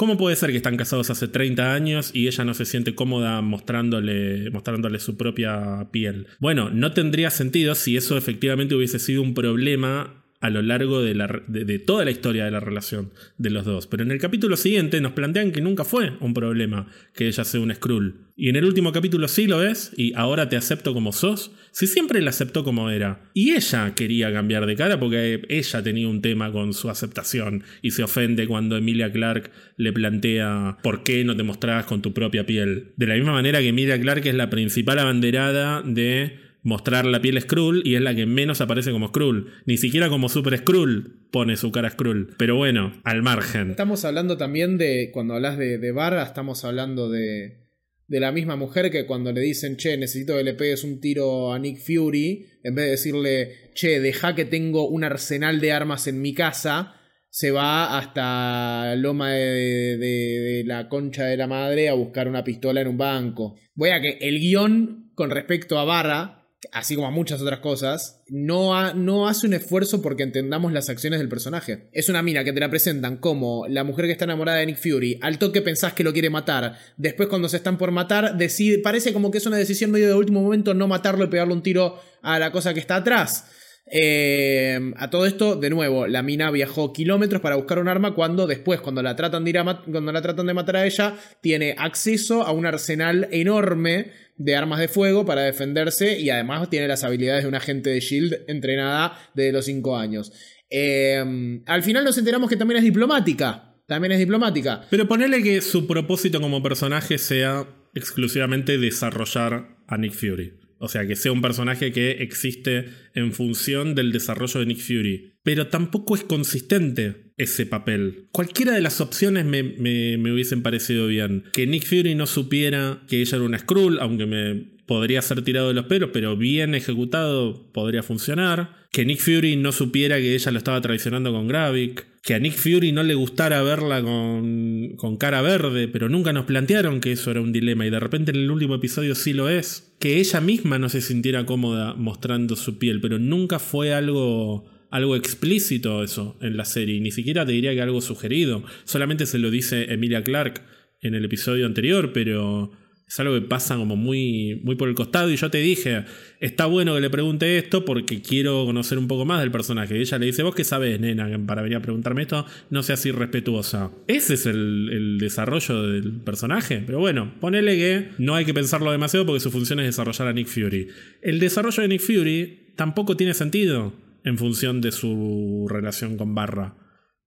¿Cómo 0.03 0.17
puede 0.17 0.35
ser 0.35 0.51
que 0.51 0.57
están 0.57 0.77
casados 0.77 1.11
hace 1.11 1.29
30 1.29 1.75
años 1.75 2.11
y 2.13 2.27
ella 2.27 2.45
no 2.45 2.55
se 2.55 2.65
siente 2.65 2.95
cómoda 2.95 3.41
mostrándole, 3.41 4.51
mostrándole 4.51 4.99
su 4.99 5.17
propia 5.17 5.89
piel? 5.93 6.27
Bueno, 6.41 6.71
no 6.71 6.93
tendría 6.93 7.31
sentido 7.31 7.77
si 7.77 7.97
eso 7.97 8.17
efectivamente 8.17 8.75
hubiese 8.75 8.99
sido 8.99 9.23
un 9.23 9.33
problema 9.33 10.22
a 10.43 10.51
lo 10.51 10.61
largo 10.61 11.01
de, 11.01 11.79
toda 11.87 12.05
la 12.05 12.11
historia 12.11 12.45
de 12.45 12.51
la 12.51 12.59
relación 12.59 13.13
de 13.39 13.51
los 13.51 13.65
dos. 13.65 13.87
Pero 13.87 14.03
en 14.03 14.11
el 14.11 14.19
capítulo 14.19 14.57
siguiente 14.57 15.01
nos 15.01 15.13
plantean 15.13 15.53
que 15.53 15.61
nunca 15.61 15.85
fue 15.85 16.15
un 16.19 16.35
problema 16.35 16.89
que 17.15 17.29
ella 17.29 17.45
sea 17.45 17.61
un 17.61 17.73
Skrull. 17.73 18.17
Y 18.35 18.49
en 18.49 18.57
el 18.57 18.65
último 18.65 18.91
capítulo 18.91 19.29
sí 19.29 19.47
lo 19.47 19.63
es, 19.63 19.93
y 19.97 20.13
ahora 20.15 20.49
te 20.49 20.57
acepto 20.57 20.95
como 20.95 21.13
sos. 21.13 21.53
Si 21.71 21.87
siempre 21.87 22.21
la 22.21 22.31
aceptó 22.31 22.65
como 22.65 22.91
era. 22.91 23.31
Y 23.35 23.53
ella 23.53 23.95
quería 23.95 24.33
cambiar 24.33 24.67
de 24.67 24.75
cara 24.75 24.99
porque 24.99 25.43
ella 25.49 25.83
tenía 25.85 26.09
un 26.09 26.23
tema 26.23 26.51
con 26.51 26.75
su 26.75 26.91
aceptación 26.91 27.63
y 27.81 27.93
se 27.93 28.03
ofende 28.03 28.49
cuando 28.49 28.77
Emilia 28.77 29.13
Clark 29.13 29.53
le 29.77 29.93
plantea 29.93 30.79
por 30.83 31.05
qué 31.05 31.25
no 31.25 31.37
te 31.37 31.45
mostrabas 31.45 31.85
con 31.85 32.03
tu 32.03 32.13
propia 32.13 32.45
piel. 32.45 32.89
De 32.97 33.07
la 33.07 33.15
misma 33.15 33.33
manera 33.33 33.61
que 33.61 33.69
Emilia 33.69 34.01
Clark 34.01 34.27
es 34.27 34.35
la 34.35 34.51
principal 34.51 34.99
abanderada 34.99 35.83
de 35.83 36.42
mostrar 36.63 37.05
la 37.05 37.21
piel 37.21 37.41
Skrull 37.41 37.83
y 37.85 37.97
es 37.97 38.01
la 38.01 38.15
que 38.15 38.27
menos 38.27 38.61
aparece 38.61 38.93
como 38.93 39.09
Skrull. 39.09 39.53
Ni 39.67 39.77
siquiera 39.77 40.09
como 40.09 40.29
Super 40.29 40.59
Skrull 40.59 41.29
pone 41.31 41.57
su 41.57 41.73
cara 41.73 41.91
Skrull. 41.91 42.35
Pero 42.39 42.57
bueno, 42.57 43.01
al 43.05 43.23
margen. 43.23 43.71
Estamos 43.71 44.05
hablando 44.05 44.37
también 44.37 44.79
de, 44.79 45.11
cuando 45.13 45.35
hablas 45.35 45.59
de, 45.59 45.79
de 45.79 45.93
Barra, 45.93 46.23
estamos 46.23 46.65
hablando 46.65 47.11
de, 47.11 47.63
de 48.07 48.21
la 48.21 48.33
misma 48.33 48.57
mujer 48.57 48.91
que 48.91 49.07
cuando 49.07 49.33
le 49.33 49.41
dicen, 49.41 49.77
che, 49.77 49.97
necesito 49.97 50.37
que 50.37 50.45
le 50.45 50.55
pegues 50.55 50.85
un 50.85 51.01
tiro 51.01 51.53
a 51.53 51.59
Nick 51.59 51.79
Fury, 51.79 52.47
en 52.63 52.75
vez 52.75 52.85
de 52.85 52.91
decirle, 52.91 53.71
che, 53.75 54.01
deja 54.01 54.35
que 54.35 54.45
tengo 54.45 54.89
un 54.89 55.05
arsenal 55.05 55.61
de 55.61 55.73
armas 55.73 56.07
en 56.07 56.21
mi 56.21 56.35
casa, 56.35 56.95
se 57.31 57.51
va 57.51 57.97
hasta 57.97 58.95
Loma 58.97 59.31
de, 59.33 59.97
de, 59.97 60.63
la 60.67 60.91
concha 60.91 61.25
de 61.25 61.39
la 61.39 61.47
madre 61.47 61.89
a 61.89 61.95
buscar 61.95 62.29
una 62.29 62.45
pistola 62.45 62.83
en 62.83 62.89
un 62.89 62.99
banco. 62.99 63.57
Voy 63.75 63.89
a 63.89 64.03
que 64.03 64.19
el 64.21 64.39
guion 64.39 65.11
con 65.15 65.31
respecto 65.31 65.79
a 65.79 65.85
Barra 65.85 66.42
así 66.71 66.95
como 66.95 67.09
a 67.09 67.11
muchas 67.11 67.41
otras 67.41 67.61
cosas, 67.61 68.23
no, 68.29 68.95
no 68.95 69.29
hace 69.29 69.47
un 69.47 69.55
esfuerzo 69.55 70.01
porque 70.01 70.23
entendamos 70.23 70.73
las 70.73 70.89
acciones 70.89 71.19
del 71.19 71.29
personaje. 71.29 71.89
Es 71.93 72.09
una 72.09 72.23
mina 72.23 72.45
que 72.45 72.53
te 72.53 72.61
la 72.61 72.71
presentan 72.71 73.17
como 73.17 73.67
la 73.69 73.85
mujer 73.85 74.07
que 74.07 74.13
está 74.13 74.25
enamorada 74.25 74.59
de 74.59 74.67
Nick 74.67 74.79
Fury, 74.79 75.19
al 75.23 75.39
toque 75.39 75.63
pensás 75.63 75.93
que 75.93 76.05
lo 76.05 76.13
quiere 76.13 76.31
matar, 76.31 76.79
después 76.97 77.29
cuando 77.29 77.49
se 77.49 77.57
están 77.57 77.79
por 77.79 77.91
matar, 77.91 78.37
decide, 78.37 78.79
parece 78.79 79.13
como 79.13 79.31
que 79.31 79.39
es 79.39 79.47
una 79.47 79.57
decisión 79.57 79.91
medio 79.91 80.09
de 80.09 80.15
último 80.15 80.43
momento 80.43 80.75
no 80.75 80.87
matarlo 80.87 81.25
y 81.25 81.29
pegarle 81.29 81.55
un 81.55 81.63
tiro 81.63 82.01
a 82.23 82.39
la 82.39 82.53
cosa 82.53 82.73
que 82.73 82.81
está 82.81 82.97
atrás. 82.97 83.47
Eh, 83.95 84.93
a 84.97 85.11
todo 85.11 85.27
esto, 85.27 85.57
de 85.57 85.69
nuevo, 85.69 86.07
la 86.07 86.23
mina 86.23 86.51
viajó 86.51 86.93
kilómetros 86.93 87.43
para 87.43 87.57
buscar 87.57 87.79
un 87.79 87.89
arma 87.89 88.15
cuando 88.15 88.47
después, 88.47 88.81
cuando 88.81 89.03
la, 89.03 89.17
tratan 89.17 89.45
de 89.45 89.51
ir 89.51 89.61
cuando 89.91 90.13
la 90.13 90.23
tratan 90.23 90.47
de 90.47 90.55
matar 90.55 90.77
a 90.77 90.87
ella, 90.87 91.17
tiene 91.41 91.75
acceso 91.77 92.43
a 92.43 92.53
un 92.53 92.65
arsenal 92.65 93.29
enorme 93.33 94.13
de 94.37 94.57
armas 94.57 94.81
de 94.81 94.89
fuego 94.89 95.25
para 95.25 95.43
defenderse 95.43 96.19
y 96.19 96.31
además 96.31 96.69
tiene 96.71 96.89
las 96.89 97.05
habilidades 97.05 97.45
de 97.45 97.49
un 97.49 97.55
agente 97.55 97.91
de 97.91 98.01
Shield 98.01 98.45
entrenada 98.49 99.19
desde 99.35 99.53
los 99.53 99.65
5 99.65 99.97
años. 99.97 100.33
Eh, 100.71 101.63
al 101.67 101.83
final 101.83 102.05
nos 102.05 102.19
enteramos 102.19 102.49
que 102.49 102.57
también 102.57 102.79
es 102.79 102.85
diplomática. 102.85 103.77
También 103.87 104.13
es 104.13 104.19
diplomática. 104.19 104.87
Pero 104.91 105.07
ponele 105.07 105.43
que 105.43 105.61
su 105.61 105.87
propósito 105.87 106.41
como 106.41 106.63
personaje 106.63 107.19
sea 107.19 107.67
exclusivamente 107.95 108.79
desarrollar 108.79 109.77
a 109.87 109.99
Nick 109.99 110.15
Fury. 110.15 110.61
O 110.79 110.89
sea, 110.89 111.07
que 111.07 111.15
sea 111.15 111.31
un 111.31 111.43
personaje 111.43 111.93
que 111.93 112.11
existe 112.23 112.87
en 113.15 113.33
función 113.33 113.95
del 113.95 114.11
desarrollo 114.11 114.61
de 114.61 114.67
Nick 114.67 114.81
Fury. 114.81 115.35
Pero 115.43 115.69
tampoco 115.69 116.15
es 116.15 116.25
consistente 116.25 117.22
ese 117.43 117.67
papel. 117.67 118.27
Cualquiera 118.33 118.73
de 118.73 118.81
las 118.81 119.01
opciones 119.01 119.45
me, 119.45 120.17
hubiesen 120.33 120.63
parecido 120.63 121.07
bien. 121.07 121.45
Que 121.53 121.67
Nick 121.67 121.87
Fury 121.87 122.15
no 122.15 122.27
supiera 122.27 123.03
que 123.09 123.21
ella 123.21 123.37
era 123.37 123.45
una 123.45 123.59
Skrull, 123.59 123.99
aunque 124.01 124.27
me 124.27 124.73
podría 124.87 125.23
ser 125.23 125.43
tirado 125.43 125.69
de 125.69 125.75
los 125.75 125.87
pelos, 125.87 126.11
pero 126.13 126.37
bien 126.37 126.75
ejecutado 126.75 127.71
podría 127.73 128.03
funcionar. 128.03 128.83
Que 128.91 129.07
Nick 129.07 129.21
Fury 129.21 129.57
no 129.57 129.73
supiera 129.73 130.19
que 130.19 130.35
ella 130.35 130.53
lo 130.53 130.59
estaba 130.59 130.81
traicionando 130.81 131.33
con 131.33 131.49
Gravik. 131.49 132.07
Que 132.23 132.35
a 132.35 132.39
Nick 132.39 132.55
Fury 132.55 132.93
no 132.93 133.03
le 133.03 133.15
gustara 133.15 133.63
verla 133.63 134.01
con, 134.01 134.95
con 134.97 135.17
cara 135.17 135.43
verde, 135.43 135.89
pero 135.89 136.09
nunca 136.09 136.33
nos 136.33 136.45
plantearon 136.45 137.01
que 137.01 137.11
eso 137.11 137.33
era 137.33 137.41
un 137.41 137.53
dilema 137.53 137.85
y 137.85 137.91
de 137.91 137.99
repente 137.99 138.31
en 138.31 138.37
el 138.37 138.51
último 138.51 138.77
episodio 138.77 139.17
sí 139.17 139.33
lo 139.33 139.49
es. 139.49 139.93
Que 139.99 140.21
ella 140.21 140.41
misma 140.41 140.79
no 140.79 140.89
se 140.89 141.01
sintiera 141.01 141.47
cómoda 141.47 141.95
mostrando 141.95 142.55
su 142.55 142.79
piel, 142.79 143.01
pero 143.01 143.19
nunca 143.19 143.59
fue 143.59 143.93
algo 143.93 144.72
algo 144.93 145.17
explícito 145.17 146.05
eso 146.05 146.37
en 146.43 146.57
la 146.57 146.67
serie, 146.67 147.01
ni 147.01 147.11
siquiera 147.11 147.45
te 147.47 147.53
diría 147.53 147.75
que 147.75 147.81
algo 147.81 148.01
sugerido, 148.03 148.63
solamente 148.85 149.25
se 149.27 149.39
lo 149.39 149.51
dice 149.51 149.93
Emilia 149.93 150.23
Clark 150.23 150.63
en 151.01 151.15
el 151.15 151.25
episodio 151.25 151.65
anterior, 151.65 152.13
pero 152.13 152.71
es 153.09 153.19
algo 153.19 153.35
que 153.35 153.41
pasa 153.41 153.77
como 153.77 153.97
muy, 153.97 154.61
muy 154.63 154.77
por 154.77 154.91
el 154.91 154.95
costado 154.95 155.31
y 155.31 155.37
yo 155.37 155.51
te 155.51 155.59
dije, 155.59 156.05
está 156.41 156.67
bueno 156.67 156.95
que 156.95 157.01
le 157.01 157.09
pregunte 157.09 157.57
esto 157.57 157.87
porque 157.87 158.21
quiero 158.21 158.67
conocer 158.67 158.99
un 158.99 159.09
poco 159.09 159.25
más 159.25 159.41
del 159.41 159.51
personaje. 159.51 159.97
Y 159.97 160.01
ella 160.01 160.19
le 160.19 160.27
dice, 160.27 160.43
vos 160.43 160.55
qué 160.55 160.65
sabes, 160.65 161.01
nena, 161.01 161.29
para 161.47 161.63
venir 161.63 161.79
a 161.79 161.83
preguntarme 161.83 162.23
esto, 162.23 162.47
no 162.69 162.83
seas 162.83 163.05
irrespetuosa. 163.07 163.91
Ese 164.07 164.35
es 164.35 164.45
el, 164.45 164.91
el 164.93 165.19
desarrollo 165.19 165.83
del 165.83 166.21
personaje, 166.21 166.83
pero 166.85 167.01
bueno, 167.01 167.35
ponele 167.41 167.77
que 167.77 168.09
no 168.19 168.35
hay 168.35 168.45
que 168.45 168.55
pensarlo 168.55 168.93
demasiado 168.93 169.25
porque 169.25 169.41
su 169.41 169.51
función 169.51 169.81
es 169.81 169.87
desarrollar 169.87 170.29
a 170.29 170.33
Nick 170.35 170.49
Fury. 170.49 170.89
El 171.23 171.39
desarrollo 171.39 171.83
de 171.83 171.89
Nick 171.89 172.01
Fury 172.03 172.59
tampoco 172.77 173.17
tiene 173.17 173.35
sentido 173.35 173.95
en 174.25 174.39
función 174.39 174.81
de 174.81 174.93
su 174.93 175.67
relación 175.69 176.17
con 176.17 176.35
Barra. 176.35 176.77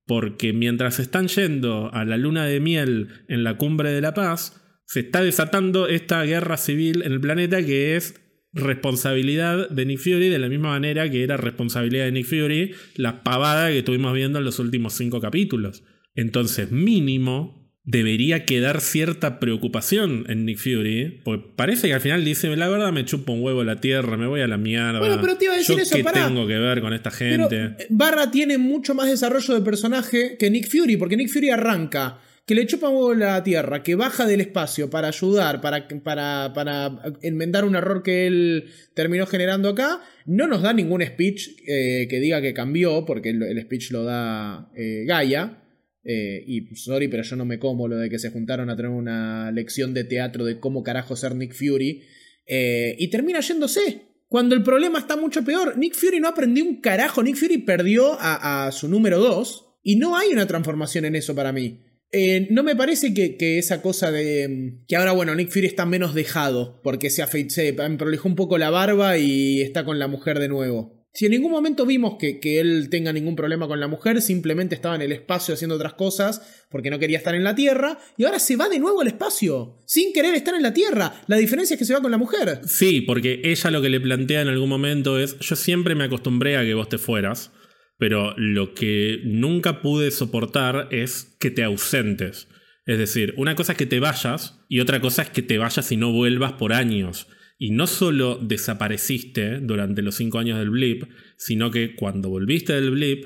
Porque 0.05 0.53
mientras 0.53 0.99
están 0.99 1.27
yendo 1.27 1.91
a 1.93 2.05
la 2.05 2.17
luna 2.17 2.45
de 2.45 2.59
miel 2.59 3.25
en 3.27 3.43
la 3.43 3.57
cumbre 3.57 3.91
de 3.91 4.01
la 4.01 4.13
paz, 4.13 4.61
se 4.85 5.01
está 5.01 5.21
desatando 5.21 5.87
esta 5.87 6.23
guerra 6.23 6.57
civil 6.57 7.01
en 7.03 7.11
el 7.11 7.19
planeta 7.19 7.65
que 7.65 7.95
es 7.95 8.21
responsabilidad 8.53 9.69
de 9.69 9.85
Nick 9.85 9.99
Fury 9.99 10.29
de 10.29 10.39
la 10.39 10.47
misma 10.47 10.69
manera 10.69 11.09
que 11.09 11.23
era 11.23 11.37
responsabilidad 11.37 12.05
de 12.05 12.11
Nick 12.13 12.25
Fury 12.25 12.73
la 12.95 13.21
pavada 13.23 13.69
que 13.69 13.79
estuvimos 13.79 14.13
viendo 14.13 14.39
en 14.39 14.45
los 14.45 14.59
últimos 14.59 14.93
cinco 14.93 15.19
capítulos. 15.19 15.83
Entonces, 16.13 16.71
mínimo, 16.71 17.64
debería 17.85 18.45
quedar 18.45 18.81
cierta 18.81 19.39
preocupación 19.39 20.25
en 20.27 20.45
Nick 20.45 20.57
Fury. 20.57 21.21
Porque 21.23 21.47
parece 21.55 21.87
que 21.87 21.93
al 21.93 22.01
final 22.01 22.25
dice, 22.25 22.53
la 22.55 22.67
verdad 22.67 22.91
me 22.91 23.05
chupo 23.05 23.33
un 23.33 23.43
huevo 23.43 23.63
la 23.63 23.79
tierra, 23.79 24.17
me 24.17 24.27
voy 24.27 24.41
a 24.41 24.47
la 24.47 24.57
mierda. 24.57 24.99
Bueno, 24.99 25.19
pero 25.21 25.37
te 25.37 25.45
iba 25.45 25.53
a 25.53 25.57
decir 25.57 25.79
eso, 25.79 25.95
¿Qué 25.95 26.03
tengo 26.03 26.47
que 26.47 26.57
ver 26.57 26.81
con 26.81 26.93
esta 26.93 27.11
gente? 27.11 27.75
Eh, 27.79 27.87
Barra 27.89 28.31
tiene 28.31 28.57
mucho 28.57 28.95
más 28.95 29.09
desarrollo 29.09 29.53
de 29.53 29.61
personaje 29.61 30.35
que 30.37 30.49
Nick 30.49 30.69
Fury, 30.69 30.97
porque 30.97 31.15
Nick 31.15 31.29
Fury 31.29 31.49
arranca. 31.49 32.19
Que 32.47 32.53
le 32.53 32.67
chupa 32.67 32.89
un 32.89 32.97
huevo 32.97 33.15
la 33.15 33.43
tierra, 33.43 33.81
que 33.81 33.95
baja 33.95 34.27
del 34.27 34.39
espacio 34.39 34.87
para 34.91 35.07
ayudar, 35.07 35.61
para, 35.61 35.87
para, 36.03 36.53
para 36.53 37.01
enmendar 37.23 37.65
un 37.65 37.75
error 37.75 38.03
que 38.03 38.27
él 38.27 38.65
terminó 38.93 39.25
generando 39.25 39.69
acá. 39.69 40.01
No 40.27 40.45
nos 40.45 40.61
da 40.61 40.71
ningún 40.71 41.03
speech 41.03 41.49
eh, 41.67 42.05
que 42.07 42.19
diga 42.19 42.43
que 42.43 42.53
cambió, 42.53 43.03
porque 43.03 43.31
el, 43.31 43.59
speech 43.63 43.89
lo 43.89 44.03
da 44.03 44.69
eh, 44.75 45.05
Gaia 45.07 45.64
eh, 46.05 46.43
y 46.45 46.75
sorry, 46.75 47.07
pero 47.07 47.23
yo 47.23 47.35
no 47.35 47.45
me 47.45 47.57
como 47.57 47.87
lo 47.87 47.97
de 47.97 48.09
que 48.09 48.19
se 48.19 48.29
juntaron 48.29 48.69
a 48.69 48.75
tener 48.75 48.91
una 48.91 49.51
lección 49.51 49.93
de 49.95 50.03
teatro 50.03 50.45
de 50.45 50.59
cómo 50.59 50.83
carajo 50.83 51.15
ser 51.15 51.35
Nick 51.35 51.53
Fury. 51.53 52.03
Eh, 52.45 52.95
y 52.99 53.09
termina 53.09 53.39
yéndose. 53.39 54.01
Cuando 54.27 54.55
el 54.55 54.63
problema 54.63 54.99
está 54.99 55.17
mucho 55.17 55.43
peor. 55.43 55.77
Nick 55.77 55.95
Fury 55.95 56.19
no 56.19 56.27
aprendió 56.27 56.63
un 56.63 56.79
carajo. 56.79 57.23
Nick 57.23 57.35
Fury 57.35 57.59
perdió 57.59 58.17
a, 58.19 58.71
su 58.71 58.87
número 58.87 59.19
2. 59.19 59.79
Y 59.83 59.97
no 59.97 60.15
hay 60.17 60.29
una 60.29 60.47
transformación 60.47 61.05
en 61.05 61.15
eso 61.15 61.35
para 61.35 61.51
mí. 61.51 61.81
Eh, 62.11 62.47
no 62.51 62.63
me 62.63 62.75
parece 62.75 63.13
que, 63.13 63.57
esa 63.57 63.81
cosa 63.81 64.11
de. 64.11 64.81
Que 64.87 64.95
ahora, 64.95 65.11
bueno, 65.11 65.33
Nick 65.35 65.49
Fury 65.49 65.65
está 65.65 65.85
menos 65.85 66.13
dejado. 66.13 66.81
Porque 66.83 67.09
se, 67.09 67.25
se 67.49 67.73
prolijó 67.73 68.27
un 68.27 68.35
poco 68.35 68.57
la 68.57 68.69
barba 68.69 69.17
y 69.17 69.61
está 69.61 69.85
con 69.85 69.97
la 69.97 70.07
mujer 70.07 70.39
de 70.39 70.49
nuevo. 70.49 70.94
Si 71.15 71.25
en 71.25 71.31
ningún 71.31 71.51
momento 71.51 71.85
vimos 71.85 72.17
que, 72.19 72.41
que, 72.41 72.59
él 72.59 72.89
tenga 72.91 73.13
ningún 73.13 73.37
problema 73.37 73.69
con 73.69 73.79
la 73.79 73.87
mujer, 73.87 74.21
simplemente 74.21 74.75
estaba 74.75 74.95
en 74.95 75.01
el 75.01 75.13
espacio 75.13 75.53
haciendo 75.53 75.75
otras 75.75 75.93
cosas 75.93 76.65
porque 76.69 76.89
no 76.89 76.99
quería 76.99 77.17
estar 77.17 77.33
en 77.33 77.45
la 77.45 77.55
Tierra, 77.55 77.97
y 78.17 78.25
ahora 78.25 78.37
se 78.37 78.57
va 78.57 78.67
de 78.67 78.79
nuevo 78.79 78.99
al 78.99 79.07
espacio, 79.07 79.81
sin 79.85 80.11
querer 80.11 80.35
estar 80.35 80.53
en 80.55 80.61
la 80.61 80.73
Tierra. 80.73 81.21
La 81.27 81.37
diferencia 81.37 81.75
es 81.75 81.79
que 81.79 81.85
se 81.85 81.93
va 81.93 82.01
con 82.01 82.11
la 82.11 82.17
mujer. 82.17 82.59
Sí, 82.65 82.99
porque 82.99 83.39
ella 83.45 83.71
lo 83.71 83.81
que 83.81 83.89
le 83.89 84.01
plantea 84.01 84.41
en 84.41 84.49
algún 84.49 84.67
momento 84.67 85.17
es, 85.17 85.39
yo 85.39 85.55
siempre 85.55 85.95
me 85.95 86.03
acostumbré 86.03 86.57
a 86.57 86.65
que 86.65 86.73
vos 86.73 86.89
te 86.89 86.97
fueras, 86.97 87.53
pero 87.97 88.33
lo 88.35 88.73
que 88.73 89.21
nunca 89.23 89.81
pude 89.81 90.11
soportar 90.11 90.89
es 90.91 91.37
que 91.39 91.49
te 91.49 91.63
ausentes. 91.63 92.49
Es 92.85 92.97
decir, 92.97 93.33
una 93.37 93.55
cosa 93.55 93.71
es 93.71 93.77
que 93.77 93.85
te 93.85 94.01
vayas 94.01 94.59
y 94.67 94.81
otra 94.81 94.99
cosa 94.99 95.21
es 95.21 95.29
que 95.29 95.41
te 95.41 95.57
vayas 95.57 95.89
y 95.93 95.95
no 95.95 96.11
vuelvas 96.11 96.51
por 96.53 96.73
años. 96.73 97.27
Y 97.57 97.71
no 97.71 97.87
solo 97.87 98.37
desapareciste 98.41 99.59
durante 99.59 100.01
los 100.01 100.15
cinco 100.15 100.39
años 100.39 100.59
del 100.59 100.69
blip, 100.69 101.03
sino 101.37 101.71
que 101.71 101.95
cuando 101.95 102.29
volviste 102.29 102.73
del 102.73 102.91
blip, 102.91 103.25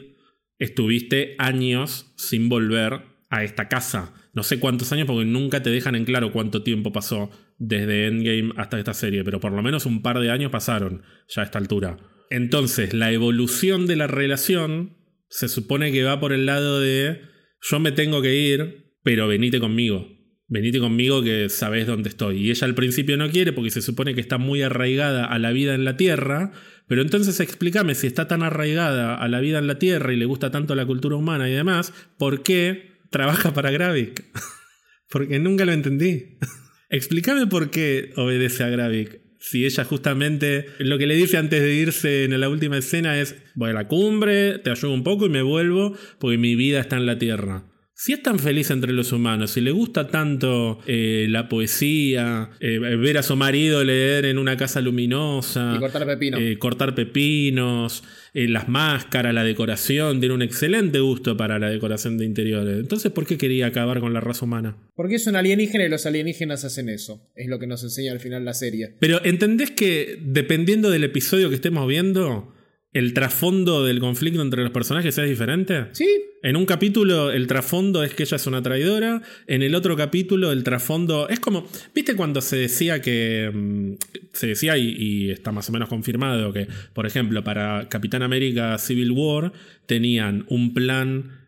estuviste 0.59 1.35
años 1.39 2.13
sin 2.15 2.49
volver 2.49 3.01
a 3.29 3.43
esta 3.43 3.67
casa. 3.67 4.13
No 4.33 4.43
sé 4.43 4.59
cuántos 4.59 4.91
años 4.91 5.07
porque 5.07 5.25
nunca 5.25 5.63
te 5.63 5.71
dejan 5.71 5.95
en 5.95 6.05
claro 6.05 6.31
cuánto 6.31 6.61
tiempo 6.61 6.91
pasó 6.91 7.31
desde 7.57 8.07
Endgame 8.07 8.53
hasta 8.57 8.77
esta 8.77 8.93
serie, 8.93 9.23
pero 9.23 9.39
por 9.39 9.51
lo 9.51 9.63
menos 9.63 9.85
un 9.85 10.01
par 10.01 10.19
de 10.19 10.29
años 10.29 10.51
pasaron 10.51 11.01
ya 11.27 11.41
a 11.41 11.45
esta 11.45 11.57
altura. 11.57 11.97
Entonces, 12.29 12.93
la 12.93 13.11
evolución 13.11 13.87
de 13.87 13.95
la 13.95 14.07
relación 14.07 14.97
se 15.29 15.47
supone 15.47 15.91
que 15.91 16.03
va 16.03 16.19
por 16.19 16.33
el 16.33 16.45
lado 16.45 16.79
de 16.79 17.21
yo 17.61 17.79
me 17.79 17.91
tengo 17.91 18.21
que 18.21 18.35
ir, 18.35 18.93
pero 19.03 19.27
venite 19.27 19.59
conmigo 19.59 20.18
venite 20.49 20.79
conmigo 20.79 21.23
que 21.23 21.47
sabes 21.47 21.87
dónde 21.87 22.09
estoy. 22.09 22.37
Y 22.37 22.49
ella 22.49 22.65
al 22.65 22.75
principio 22.75 23.15
no 23.15 23.29
quiere 23.29 23.53
porque 23.53 23.71
se 23.71 23.81
supone 23.81 24.15
que 24.15 24.21
está 24.21 24.37
muy 24.37 24.61
arraigada 24.63 25.25
a 25.25 25.39
la 25.39 25.51
vida 25.51 25.75
en 25.75 25.85
la 25.85 25.95
Tierra, 25.95 26.51
pero 26.87 27.01
entonces 27.01 27.39
explícame 27.39 27.95
si 27.95 28.07
está 28.07 28.27
tan 28.27 28.43
arraigada 28.43 29.15
a 29.15 29.27
la 29.27 29.39
vida 29.39 29.59
en 29.59 29.67
la 29.67 29.79
Tierra 29.79 30.11
y 30.11 30.17
le 30.17 30.25
gusta 30.25 30.51
tanto 30.51 30.75
la 30.75 30.85
cultura 30.85 31.15
humana 31.15 31.47
y 31.49 31.53
demás, 31.53 31.93
¿por 32.17 32.43
qué 32.43 32.97
trabaja 33.11 33.53
para 33.53 33.71
Gravik? 33.71 34.25
porque 35.09 35.39
nunca 35.39 35.65
lo 35.65 35.71
entendí. 35.71 36.37
explícame 36.89 37.47
por 37.47 37.69
qué 37.69 38.11
obedece 38.15 38.63
a 38.63 38.69
Gravik. 38.69 39.21
Si 39.41 39.65
ella 39.65 39.85
justamente 39.85 40.65
lo 40.79 40.97
que 40.97 41.07
le 41.07 41.15
dice 41.15 41.37
antes 41.37 41.61
de 41.61 41.73
irse 41.73 42.25
en 42.25 42.37
la 42.37 42.49
última 42.49 42.77
escena 42.77 43.21
es, 43.21 43.37
voy 43.55 43.69
a 43.69 43.73
la 43.73 43.87
cumbre, 43.87 44.59
te 44.59 44.69
ayudo 44.69 44.91
un 44.91 45.03
poco 45.03 45.27
y 45.27 45.29
me 45.29 45.43
vuelvo 45.43 45.95
porque 46.19 46.37
mi 46.37 46.55
vida 46.55 46.81
está 46.81 46.97
en 46.97 47.05
la 47.05 47.17
Tierra. 47.17 47.63
Si 48.01 48.13
es 48.13 48.23
tan 48.23 48.39
feliz 48.39 48.71
entre 48.71 48.93
los 48.93 49.11
humanos, 49.11 49.51
si 49.51 49.59
le 49.59 49.71
gusta 49.71 50.07
tanto 50.07 50.79
eh, 50.87 51.27
la 51.27 51.49
poesía, 51.49 52.49
eh, 52.61 52.79
ver 52.79 53.17
a 53.17 53.23
su 53.23 53.35
marido 53.35 53.83
leer 53.83 54.23
en 54.23 54.37
una 54.37 54.55
casa 54.55 54.79
luminosa, 54.79 55.73
y 55.75 55.79
cortar 55.79 56.05
pepinos, 56.05 56.39
eh, 56.41 56.57
cortar 56.57 56.95
pepinos 56.95 58.05
las 58.31 58.69
máscaras, 58.69 59.33
la 59.33 59.43
decoración, 59.43 60.21
tiene 60.21 60.33
un 60.33 60.41
excelente 60.41 61.01
gusto 61.01 61.35
para 61.35 61.59
la 61.59 61.69
decoración 61.69 62.17
de 62.17 62.23
interiores. 62.23 62.79
Entonces, 62.79 63.11
¿por 63.11 63.27
qué 63.27 63.37
quería 63.37 63.67
acabar 63.67 63.99
con 63.99 64.13
la 64.13 64.21
raza 64.21 64.45
humana? 64.45 64.77
Porque 64.95 65.15
es 65.15 65.27
un 65.27 65.35
alienígena 65.35 65.83
y 65.85 65.89
los 65.89 66.05
alienígenas 66.05 66.63
hacen 66.63 66.87
eso. 66.87 67.29
Es 67.35 67.49
lo 67.49 67.59
que 67.59 67.67
nos 67.67 67.83
enseña 67.83 68.13
al 68.13 68.21
final 68.21 68.45
la 68.45 68.53
serie. 68.53 68.95
Pero 69.01 69.19
¿entendés 69.25 69.71
que 69.71 70.19
dependiendo 70.21 70.89
del 70.89 71.03
episodio 71.03 71.49
que 71.49 71.55
estemos 71.55 71.85
viendo, 71.85 72.55
el 72.93 73.13
trasfondo 73.13 73.83
del 73.83 73.99
conflicto 73.99 74.41
entre 74.41 74.63
los 74.63 74.71
personajes 74.71 75.17
es 75.17 75.29
diferente? 75.29 75.87
Sí. 75.91 76.07
En 76.41 76.55
un 76.55 76.65
capítulo 76.65 77.31
el 77.31 77.47
trasfondo 77.47 78.03
es 78.03 78.13
que 78.13 78.23
ella 78.23 78.37
es 78.37 78.47
una 78.47 78.61
traidora, 78.61 79.21
en 79.47 79.61
el 79.61 79.75
otro 79.75 79.97
capítulo 79.97 80.51
el 80.51 80.63
trasfondo 80.63 81.27
es 81.27 81.39
como, 81.39 81.67
¿viste 81.93 82.15
cuando 82.15 82.39
se 82.39 82.55
decía 82.55 83.01
que, 83.01 83.51
mm, 83.53 83.93
se 84.33 84.47
decía 84.47 84.77
y, 84.77 84.95
y, 84.97 85.31
está 85.31 85.51
más 85.51 85.67
o 85.69 85.73
menos 85.73 85.89
confirmado 85.89 86.53
que, 86.53 86.67
por 86.93 87.05
ejemplo, 87.05 87.43
para 87.43 87.89
Capitán 87.89 88.23
América 88.23 88.77
Civil 88.77 89.11
War 89.11 89.51
tenían 89.85 90.45
un 90.47 90.73
plan 90.73 91.39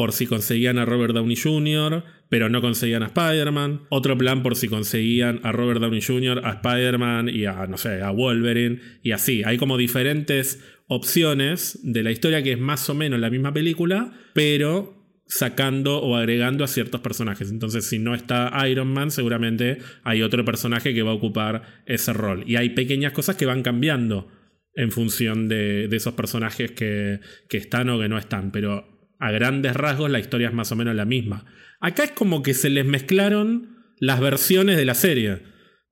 por 0.00 0.12
si 0.12 0.26
conseguían 0.26 0.78
a 0.78 0.86
Robert 0.86 1.12
Downey 1.12 1.36
Jr., 1.36 2.02
pero 2.30 2.48
no 2.48 2.62
conseguían 2.62 3.02
a 3.02 3.08
Spider-Man. 3.08 3.82
Otro 3.90 4.16
plan 4.16 4.42
por 4.42 4.56
si 4.56 4.66
conseguían 4.66 5.40
a 5.42 5.52
Robert 5.52 5.78
Downey 5.78 6.00
Jr., 6.00 6.40
a 6.42 6.52
Spider-Man 6.52 7.28
y 7.28 7.44
a, 7.44 7.66
no 7.66 7.76
sé, 7.76 8.00
a 8.00 8.10
Wolverine. 8.10 8.80
Y 9.02 9.12
así, 9.12 9.42
hay 9.44 9.58
como 9.58 9.76
diferentes 9.76 10.64
opciones 10.92 11.78
de 11.84 12.02
la 12.02 12.10
historia 12.10 12.42
que 12.42 12.50
es 12.50 12.58
más 12.58 12.90
o 12.90 12.94
menos 12.94 13.20
la 13.20 13.30
misma 13.30 13.52
película, 13.52 14.12
pero 14.34 15.22
sacando 15.24 16.02
o 16.02 16.16
agregando 16.16 16.64
a 16.64 16.66
ciertos 16.66 17.00
personajes. 17.00 17.48
Entonces, 17.48 17.86
si 17.86 18.00
no 18.00 18.12
está 18.12 18.52
Iron 18.68 18.88
Man, 18.88 19.12
seguramente 19.12 19.78
hay 20.02 20.22
otro 20.22 20.44
personaje 20.44 20.92
que 20.92 21.02
va 21.02 21.12
a 21.12 21.14
ocupar 21.14 21.62
ese 21.86 22.12
rol. 22.12 22.42
Y 22.44 22.56
hay 22.56 22.70
pequeñas 22.70 23.12
cosas 23.12 23.36
que 23.36 23.46
van 23.46 23.62
cambiando 23.62 24.32
en 24.74 24.90
función 24.90 25.46
de, 25.48 25.84
esos 25.92 26.14
personajes 26.14 26.72
que, 26.72 27.20
que 27.48 27.58
están 27.58 27.88
o 27.88 28.00
que 28.00 28.08
no 28.08 28.18
están. 28.18 28.50
Pero 28.50 29.14
a 29.20 29.30
grandes 29.30 29.76
rasgos 29.76 30.10
la 30.10 30.18
historia 30.18 30.48
es 30.48 30.54
más 30.54 30.72
o 30.72 30.76
menos 30.76 30.96
la 30.96 31.04
misma. 31.04 31.46
Acá 31.80 32.02
es 32.02 32.10
como 32.10 32.42
que 32.42 32.52
se 32.52 32.68
les 32.68 32.84
mezclaron 32.84 33.76
las 34.00 34.18
versiones 34.18 34.76
de 34.76 34.86
la 34.86 34.94
serie. 34.94 35.38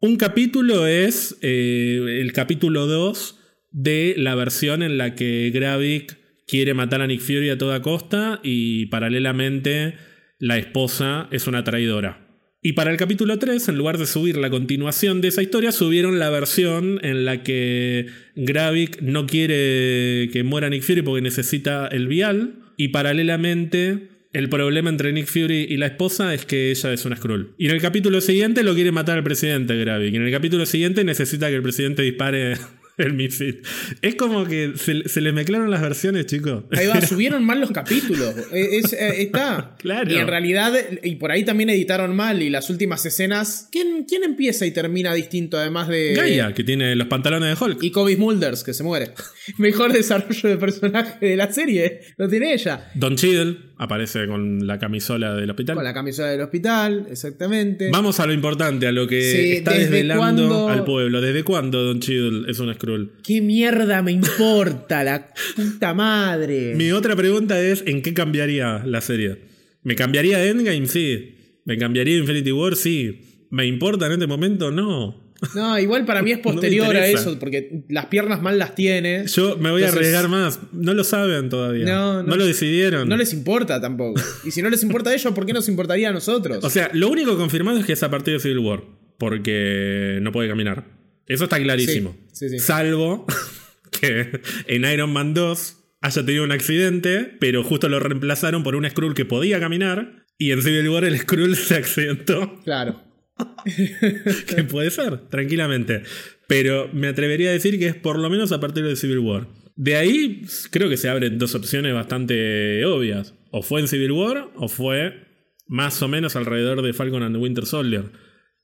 Un 0.01 0.16
capítulo 0.16 0.89
es 0.89 1.39
eh, 1.41 2.19
el 2.20 2.33
capítulo 2.33 2.89
2 2.89 3.38
de 3.70 4.15
la 4.16 4.35
versión 4.35 4.82
en 4.82 4.99
la 4.99 5.15
que 5.15 5.51
Gravik 5.53 6.16
quiere 6.47 6.74
matar 6.74 7.03
a 7.03 7.07
Nick 7.07 7.20
Fury 7.20 7.51
a 7.51 7.59
toda 7.59 7.82
costa 7.82 8.40
y 8.43 8.86
paralelamente 8.86 9.95
la 10.39 10.57
esposa 10.57 11.28
es 11.31 11.47
una 11.47 11.65
traidora. 11.65 12.28
Y 12.61 12.73
para 12.73 12.90
el 12.90 12.97
capítulo 12.97 13.39
3, 13.39 13.69
en 13.69 13.78
lugar 13.78 13.99
de 13.99 14.07
subir 14.07 14.36
la 14.36 14.51
continuación 14.51 15.20
de 15.20 15.28
esa 15.28 15.43
historia, 15.43 15.70
subieron 15.70 16.19
la 16.19 16.28
versión 16.28 16.99
en 17.05 17.24
la 17.24 17.45
que 17.45 18.07
Gravik 18.35 19.01
no 19.01 19.27
quiere 19.27 20.28
que 20.32 20.43
muera 20.43 20.69
Nick 20.69 20.82
Fury 20.82 21.03
porque 21.03 21.23
necesita 21.23 21.86
el 21.86 22.09
vial. 22.09 22.57
Y 22.77 22.89
paralelamente, 22.89 24.09
el 24.32 24.49
problema 24.49 24.90
entre 24.90 25.12
Nick 25.12 25.27
Fury 25.27 25.66
y 25.69 25.77
la 25.77 25.86
esposa 25.86 26.35
es 26.35 26.47
que 26.47 26.70
ella 26.70 26.93
es 26.93 27.05
una 27.05 27.16
Skrull. 27.16 27.55
Y 27.59 27.66
en 27.66 27.73
el 27.73 27.81
capítulo 27.81 28.20
siguiente 28.20 28.65
lo 28.65 28.74
quiere 28.74 28.90
matar 28.90 29.19
al 29.19 29.24
presidente 29.24 29.77
Gravik. 29.77 30.12
Y 30.12 30.16
en 30.16 30.24
el 30.24 30.32
capítulo 30.32 30.66
siguiente 30.66 31.05
necesita 31.05 31.49
que 31.49 31.55
el 31.55 31.62
presidente 31.62 32.03
dispare 32.03 32.57
el 32.99 33.15
misil. 33.15 33.62
Es 34.03 34.15
como 34.16 34.45
que 34.45 34.73
se, 34.77 35.09
se 35.09 35.20
le 35.20 35.33
mezclaron 35.33 35.70
las 35.70 35.81
versiones, 35.81 36.27
chicos. 36.27 36.65
Ahí 36.73 36.87
va, 36.87 37.01
subieron 37.07 37.45
mal 37.45 37.61
los 37.61 37.70
capítulos. 37.70 38.35
Eh, 38.53 38.83
está. 39.19 39.77
Claro. 39.79 40.11
Y 40.11 40.16
en 40.16 40.27
realidad, 40.27 40.73
y 41.03 41.16
por 41.16 41.31
ahí 41.31 41.45
también 41.45 41.70
editaron 41.70 42.15
mal. 42.15 42.43
Y 42.43 42.51
las 42.51 42.70
últimas 42.70 43.05
escenas. 43.07 43.69
¿Quién, 43.70 44.05
quién 44.05 44.25
empieza 44.25 44.66
y 44.66 44.70
termina 44.70 45.15
distinto 45.15 45.59
además 45.59 45.89
de. 45.89 46.15
Gaia, 46.15 46.53
que 46.53 46.65
tiene 46.65 46.95
los 46.97 47.07
pantalones 47.07 47.59
de 47.59 47.65
Hulk. 47.65 47.83
Y 47.83 47.91
Kobe 47.91 48.16
Mulders, 48.16 48.65
que 48.65 48.75
se 48.75 48.83
muere. 48.83 49.12
Mejor 49.59 49.93
desarrollo 49.93 50.49
de 50.49 50.57
personaje 50.57 51.27
de 51.27 51.37
la 51.37 51.53
serie. 51.53 52.01
Lo 52.16 52.29
tiene 52.29 52.53
ella. 52.53 52.91
Don 52.95 53.16
Cheadle 53.16 53.68
aparece 53.79 54.27
con 54.27 54.67
la 54.67 54.79
camisola 54.79 55.35
del 55.35 55.49
hospital. 55.51 55.77
Con 55.77 55.85
la 55.85 55.95
camisola 55.95 56.29
del 56.29 56.41
hospital, 56.41 57.07
exactamente. 57.11 57.91
Vamos 57.91 58.21
a 58.21 58.27
lo 58.27 58.33
importante, 58.33 58.87
a 58.87 58.93
lo 58.93 59.07
que 59.07 59.57
está 59.57 59.73
desvelando 59.73 60.69
al 60.69 60.85
pueblo. 60.85 61.21
¿Desde 61.21 61.45
cuándo 61.45 61.83
Don 61.83 62.01
Cheadle 62.01 62.51
es 62.51 62.59
un 62.59 62.75
Skrull? 62.75 63.13
¿Qué 63.23 63.41
mierda 63.41 64.03
me 64.03 64.13
importa? 64.13 65.05
la 65.05 65.33
puta 65.57 65.95
madre. 65.95 66.75
Mi 66.75 66.93
otra 66.93 67.17
pregunta 67.17 67.61
es: 67.61 67.83
¿en 67.87 68.03
qué 68.03 68.15
cambiaría 68.15 68.83
la 68.85 69.01
serie? 69.01 69.39
¿Me 69.83 69.95
cambiaría 69.95 70.45
Endgame? 70.45 70.87
Sí. 70.87 71.37
¿Me 71.65 71.79
cambiaría 71.79 72.19
Infinity 72.19 72.53
War? 72.53 72.77
Sí. 72.77 73.47
¿Me 73.51 73.67
importa 73.67 74.07
en 74.07 74.13
este 74.13 74.27
momento? 74.27 74.71
No. 74.71 75.28
No, 75.55 75.78
igual 75.78 76.05
para 76.05 76.23
mí 76.23 76.32
es 76.32 76.39
posterior 76.43 76.94
a 76.97 77.06
eso, 77.06 77.39
porque 77.39 77.85
las 77.89 78.06
piernas 78.06 78.43
mal 78.43 78.59
las 78.59 78.74
tiene. 78.74 79.27
Yo 79.27 79.56
me 79.56 79.70
voy 79.70 79.82
a 79.82 79.89
arriesgar 79.89 80.28
más. 80.28 80.60
No 80.73 80.94
lo 80.94 81.05
saben 81.05 81.48
todavía. 81.48 81.85
No, 81.85 82.23
no, 82.23 82.36
lo 82.36 82.47
decidieron. 82.47 83.09
No 83.09 83.16
les 83.16 83.32
importa 83.32 83.81
tampoco. 83.81 84.20
Y 84.44 84.51
si 84.51 84.62
no 84.62 84.70
les 84.70 84.82
importa 84.82 85.10
a 85.10 85.15
ellos, 85.15 85.32
¿por 85.32 85.47
qué 85.47 85.52
nos 85.52 85.69
importaría 85.69 86.10
a 86.10 86.12
nosotros? 86.12 86.65
O 86.65 86.70
sea, 86.70 86.90
lo 86.93 87.09
único 87.09 87.36
confirmado 87.36 87.78
es 87.78 87.86
que 87.86 87.93
es 87.93 88.02
a 88.02 88.10
partir 88.10 88.35
de 88.35 88.40
Civil 88.40 88.59
War. 88.59 88.82
Porque 89.19 90.20
no 90.23 90.31
puede 90.31 90.48
caminar. 90.48 90.85
Eso 91.27 91.44
está 91.44 91.60
clarísimo. 91.60 92.16
Salvo 92.59 93.27
que 94.01 94.40
en 94.66 94.85
Iron 94.85 95.12
Man 95.12 95.35
2 95.35 95.77
haya 96.01 96.24
tenido 96.24 96.44
un 96.44 96.52
accidente, 96.52 97.36
pero 97.40 97.65
justo 97.65 97.89
lo 97.89 97.98
reemplazaron 97.98 98.62
por 98.62 98.77
un 98.77 98.89
Skrull 98.89 99.15
que 99.15 99.24
podía 99.24 99.60
caminar. 99.60 100.24
Y 100.39 100.52
en 100.52 100.62
Civil 100.62 100.89
War 100.89 101.05
el 101.05 101.19
Skrull 101.19 101.56
se 101.56 101.74
accidentó. 101.74 102.60
Claro. 102.65 103.02
que 104.47 104.65
puede 104.65 104.90
ser, 104.90 105.28
tranquilamente. 105.28 106.02
Pero 106.47 106.90
me 106.93 107.09
atrevería 107.09 107.51
a 107.51 107.52
decir 107.52 107.78
que 107.78 107.86
es 107.86 107.94
por 107.94 108.19
lo 108.19 108.31
menos 108.31 108.52
a 108.52 108.60
partir 108.60 108.85
de 108.85 108.97
Civil 108.97 109.19
War. 109.19 109.48
De 109.77 109.97
ahí 109.97 110.43
creo 110.70 110.89
que 110.89 110.97
se 110.97 111.09
abren 111.09 111.39
dos 111.39 111.55
opciones 111.55 111.94
bastante 111.94 112.85
obvias. 112.85 113.35
O 113.51 113.62
fue 113.62 113.81
en 113.81 113.89
Civil 113.89 114.12
War 114.12 114.51
o 114.56 114.69
fue 114.69 115.28
más 115.66 116.02
o 116.02 116.09
menos 116.09 116.35
alrededor 116.36 116.82
de 116.82 116.93
Falcon 116.93 117.23
and 117.23 117.36
Winter 117.36 117.66
Soldier. 117.66 118.10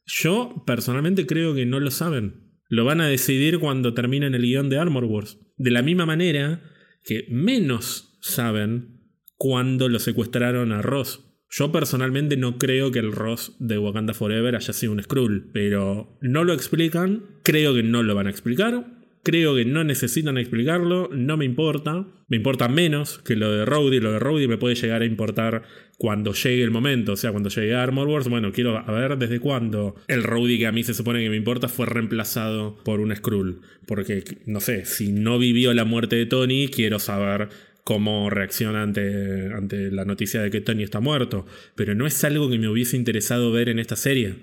Yo 0.06 0.64
personalmente 0.66 1.26
creo 1.26 1.54
que 1.54 1.66
no 1.66 1.78
lo 1.78 1.90
saben. 1.90 2.58
Lo 2.68 2.84
van 2.84 3.00
a 3.00 3.08
decidir 3.08 3.58
cuando 3.58 3.94
terminen 3.94 4.34
el 4.34 4.42
guion 4.42 4.68
de 4.68 4.78
Armor 4.78 5.04
Wars. 5.04 5.38
De 5.56 5.70
la 5.70 5.82
misma 5.82 6.06
manera 6.06 6.62
que 7.04 7.26
menos 7.28 8.18
saben 8.20 9.00
cuando 9.36 9.88
lo 9.88 9.98
secuestraron 9.98 10.72
a 10.72 10.82
Ross. 10.82 11.23
Yo 11.56 11.70
personalmente 11.70 12.36
no 12.36 12.58
creo 12.58 12.90
que 12.90 12.98
el 12.98 13.12
Ross 13.12 13.54
de 13.60 13.78
Wakanda 13.78 14.12
Forever 14.12 14.56
haya 14.56 14.72
sido 14.72 14.90
un 14.90 15.00
Skrull, 15.00 15.50
pero 15.52 16.18
no 16.20 16.42
lo 16.42 16.52
explican, 16.52 17.22
creo 17.44 17.72
que 17.74 17.84
no 17.84 18.02
lo 18.02 18.16
van 18.16 18.26
a 18.26 18.30
explicar, 18.30 18.84
Creo 19.24 19.54
que 19.54 19.64
no 19.64 19.82
necesitan 19.84 20.36
explicarlo, 20.36 21.08
no 21.10 21.38
me 21.38 21.46
importa. 21.46 22.06
Me 22.28 22.36
importa 22.36 22.68
menos 22.68 23.20
que 23.24 23.36
lo 23.36 23.50
de 23.50 23.64
Rowdy. 23.64 23.98
Lo 23.98 24.12
de 24.12 24.18
Rowdy 24.18 24.46
me 24.46 24.58
puede 24.58 24.74
llegar 24.74 25.00
a 25.00 25.06
importar 25.06 25.62
cuando 25.96 26.34
llegue 26.34 26.62
el 26.62 26.70
momento. 26.70 27.12
O 27.12 27.16
sea, 27.16 27.30
cuando 27.30 27.48
llegue 27.48 27.74
Armor 27.74 28.06
Wars, 28.06 28.28
bueno, 28.28 28.52
quiero 28.52 28.76
a 28.76 28.92
ver 28.92 29.16
desde 29.16 29.40
cuándo 29.40 29.94
el 30.08 30.24
Rowdy 30.24 30.58
que 30.58 30.66
a 30.66 30.72
mí 30.72 30.84
se 30.84 30.92
supone 30.92 31.22
que 31.22 31.30
me 31.30 31.36
importa 31.36 31.68
fue 31.68 31.86
reemplazado 31.86 32.76
por 32.84 33.00
un 33.00 33.16
Skrull. 33.16 33.62
Porque, 33.86 34.24
no 34.44 34.60
sé, 34.60 34.84
si 34.84 35.10
no 35.10 35.38
vivió 35.38 35.72
la 35.72 35.86
muerte 35.86 36.16
de 36.16 36.26
Tony, 36.26 36.68
quiero 36.68 36.98
saber 36.98 37.48
cómo 37.84 38.30
reacciona 38.30 38.82
ante, 38.82 39.52
ante 39.52 39.90
la 39.90 40.04
noticia 40.04 40.42
de 40.42 40.50
que 40.50 40.60
Tony 40.60 40.82
está 40.82 41.00
muerto. 41.00 41.46
Pero 41.76 41.94
no 41.94 42.06
es 42.06 42.24
algo 42.24 42.50
que 42.50 42.58
me 42.58 42.68
hubiese 42.68 42.96
interesado 42.96 43.52
ver 43.52 43.68
en 43.68 43.78
esta 43.78 43.96
serie. 43.96 44.36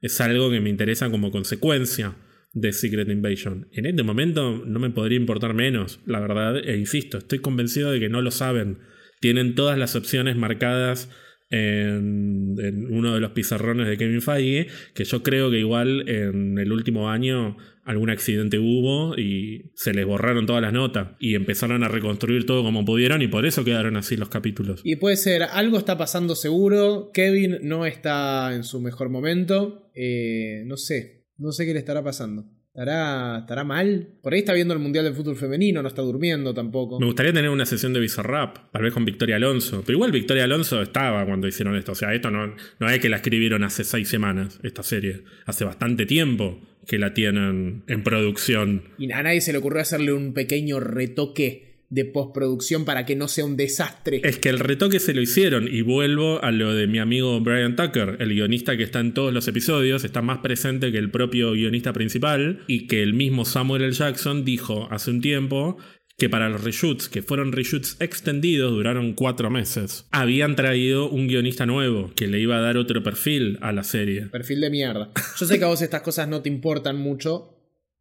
Es 0.00 0.20
algo 0.20 0.50
que 0.50 0.60
me 0.60 0.70
interesa 0.70 1.10
como 1.10 1.30
consecuencia 1.30 2.16
de 2.52 2.72
Secret 2.72 3.08
Invasion. 3.08 3.68
En 3.72 3.86
este 3.86 4.02
momento 4.02 4.62
no 4.66 4.78
me 4.78 4.90
podría 4.90 5.18
importar 5.18 5.54
menos, 5.54 6.00
la 6.06 6.20
verdad, 6.20 6.56
e 6.56 6.76
insisto, 6.76 7.18
estoy 7.18 7.40
convencido 7.40 7.90
de 7.90 8.00
que 8.00 8.08
no 8.08 8.22
lo 8.22 8.30
saben. 8.30 8.78
Tienen 9.20 9.54
todas 9.54 9.78
las 9.78 9.96
opciones 9.96 10.36
marcadas 10.36 11.10
en, 11.50 12.56
uno 12.90 13.14
de 13.14 13.20
los 13.20 13.32
pizarrones 13.32 13.88
de 13.88 13.96
Kevin 13.96 14.22
Feige, 14.22 14.68
que 14.94 15.04
yo 15.04 15.22
creo 15.22 15.50
que 15.50 15.58
igual 15.58 16.08
en 16.08 16.58
el 16.58 16.72
último 16.72 17.10
año 17.10 17.56
algún 17.88 18.10
accidente 18.10 18.58
hubo 18.58 19.16
y 19.16 19.72
se 19.74 19.94
les 19.94 20.04
borraron 20.04 20.44
todas 20.44 20.60
las 20.60 20.74
notas 20.74 21.16
y 21.18 21.34
empezaron 21.34 21.82
a 21.82 21.88
reconstruir 21.88 22.44
todo 22.44 22.62
como 22.62 22.84
pudieron 22.84 23.22
y 23.22 23.28
por 23.28 23.46
eso 23.46 23.64
quedaron 23.64 23.96
así 23.96 24.14
los 24.14 24.28
capítulos. 24.28 24.82
Y 24.84 24.96
puede 24.96 25.16
ser, 25.16 25.42
algo 25.42 25.78
está 25.78 25.96
pasando 25.96 26.36
seguro, 26.36 27.10
Kevin 27.14 27.60
no 27.62 27.86
está 27.86 28.54
en 28.54 28.62
su 28.62 28.78
mejor 28.80 29.08
momento, 29.08 29.90
eh, 29.94 30.64
no 30.66 30.76
sé, 30.76 31.24
no 31.38 31.50
sé 31.50 31.64
qué 31.64 31.72
le 31.72 31.78
estará 31.78 32.04
pasando. 32.04 32.44
¿Estará, 32.74 33.38
¿Estará 33.40 33.64
mal? 33.64 34.18
Por 34.22 34.34
ahí 34.34 34.40
está 34.40 34.52
viendo 34.52 34.74
el 34.74 34.80
Mundial 34.80 35.06
de 35.06 35.12
Fútbol 35.12 35.36
Femenino, 35.36 35.82
no 35.82 35.88
está 35.88 36.02
durmiendo 36.02 36.54
tampoco. 36.54 37.00
Me 37.00 37.06
gustaría 37.06 37.32
tener 37.32 37.50
una 37.50 37.66
sesión 37.66 37.94
de 37.94 38.00
Bizarrap, 38.00 38.70
tal 38.70 38.82
vez 38.82 38.92
con 38.92 39.04
Victoria 39.04 39.34
Alonso. 39.36 39.82
Pero 39.84 39.96
igual 39.96 40.12
Victoria 40.12 40.44
Alonso 40.44 40.80
estaba 40.80 41.24
cuando 41.26 41.48
hicieron 41.48 41.74
esto. 41.74 41.92
O 41.92 41.94
sea, 41.96 42.14
esto 42.14 42.30
no, 42.30 42.54
no 42.78 42.88
es 42.88 43.00
que 43.00 43.08
la 43.08 43.16
escribieron 43.16 43.64
hace 43.64 43.82
seis 43.82 44.08
semanas, 44.08 44.60
esta 44.62 44.84
serie. 44.84 45.24
Hace 45.46 45.64
bastante 45.64 46.06
tiempo 46.06 46.60
que 46.88 46.98
la 46.98 47.14
tienen 47.14 47.84
en 47.86 48.02
producción. 48.02 48.82
Y 48.98 49.12
a 49.12 49.22
nadie 49.22 49.42
se 49.42 49.52
le 49.52 49.58
ocurrió 49.58 49.82
hacerle 49.82 50.12
un 50.12 50.32
pequeño 50.32 50.80
retoque 50.80 51.68
de 51.90 52.04
postproducción 52.04 52.84
para 52.84 53.06
que 53.06 53.16
no 53.16 53.28
sea 53.28 53.44
un 53.44 53.56
desastre. 53.56 54.20
Es 54.24 54.38
que 54.38 54.48
el 54.48 54.58
retoque 54.58 54.98
se 54.98 55.14
lo 55.14 55.22
hicieron 55.22 55.68
y 55.68 55.82
vuelvo 55.82 56.42
a 56.42 56.50
lo 56.50 56.74
de 56.74 56.86
mi 56.86 56.98
amigo 56.98 57.40
Brian 57.40 57.76
Tucker, 57.76 58.16
el 58.20 58.34
guionista 58.34 58.76
que 58.76 58.82
está 58.82 59.00
en 59.00 59.14
todos 59.14 59.32
los 59.32 59.48
episodios, 59.48 60.04
está 60.04 60.20
más 60.20 60.38
presente 60.38 60.92
que 60.92 60.98
el 60.98 61.10
propio 61.10 61.52
guionista 61.52 61.92
principal 61.92 62.62
y 62.66 62.86
que 62.86 63.02
el 63.02 63.14
mismo 63.14 63.44
Samuel 63.44 63.82
L. 63.82 63.92
Jackson 63.92 64.44
dijo 64.44 64.88
hace 64.90 65.10
un 65.10 65.20
tiempo 65.20 65.78
que 66.18 66.28
para 66.28 66.48
los 66.48 66.64
reshoots, 66.64 67.08
que 67.08 67.22
fueron 67.22 67.52
reshoots 67.52 67.96
extendidos, 68.00 68.72
duraron 68.72 69.14
cuatro 69.14 69.50
meses, 69.50 70.06
habían 70.10 70.56
traído 70.56 71.08
un 71.08 71.28
guionista 71.28 71.64
nuevo 71.64 72.12
que 72.14 72.26
le 72.26 72.40
iba 72.40 72.56
a 72.56 72.60
dar 72.60 72.76
otro 72.76 73.02
perfil 73.02 73.58
a 73.62 73.72
la 73.72 73.84
serie. 73.84 74.26
Perfil 74.26 74.60
de 74.60 74.70
mierda. 74.70 75.12
Yo 75.38 75.46
sé 75.46 75.58
que 75.58 75.64
a 75.64 75.68
vos 75.68 75.80
estas 75.80 76.02
cosas 76.02 76.28
no 76.28 76.42
te 76.42 76.48
importan 76.48 76.96
mucho. 76.96 77.54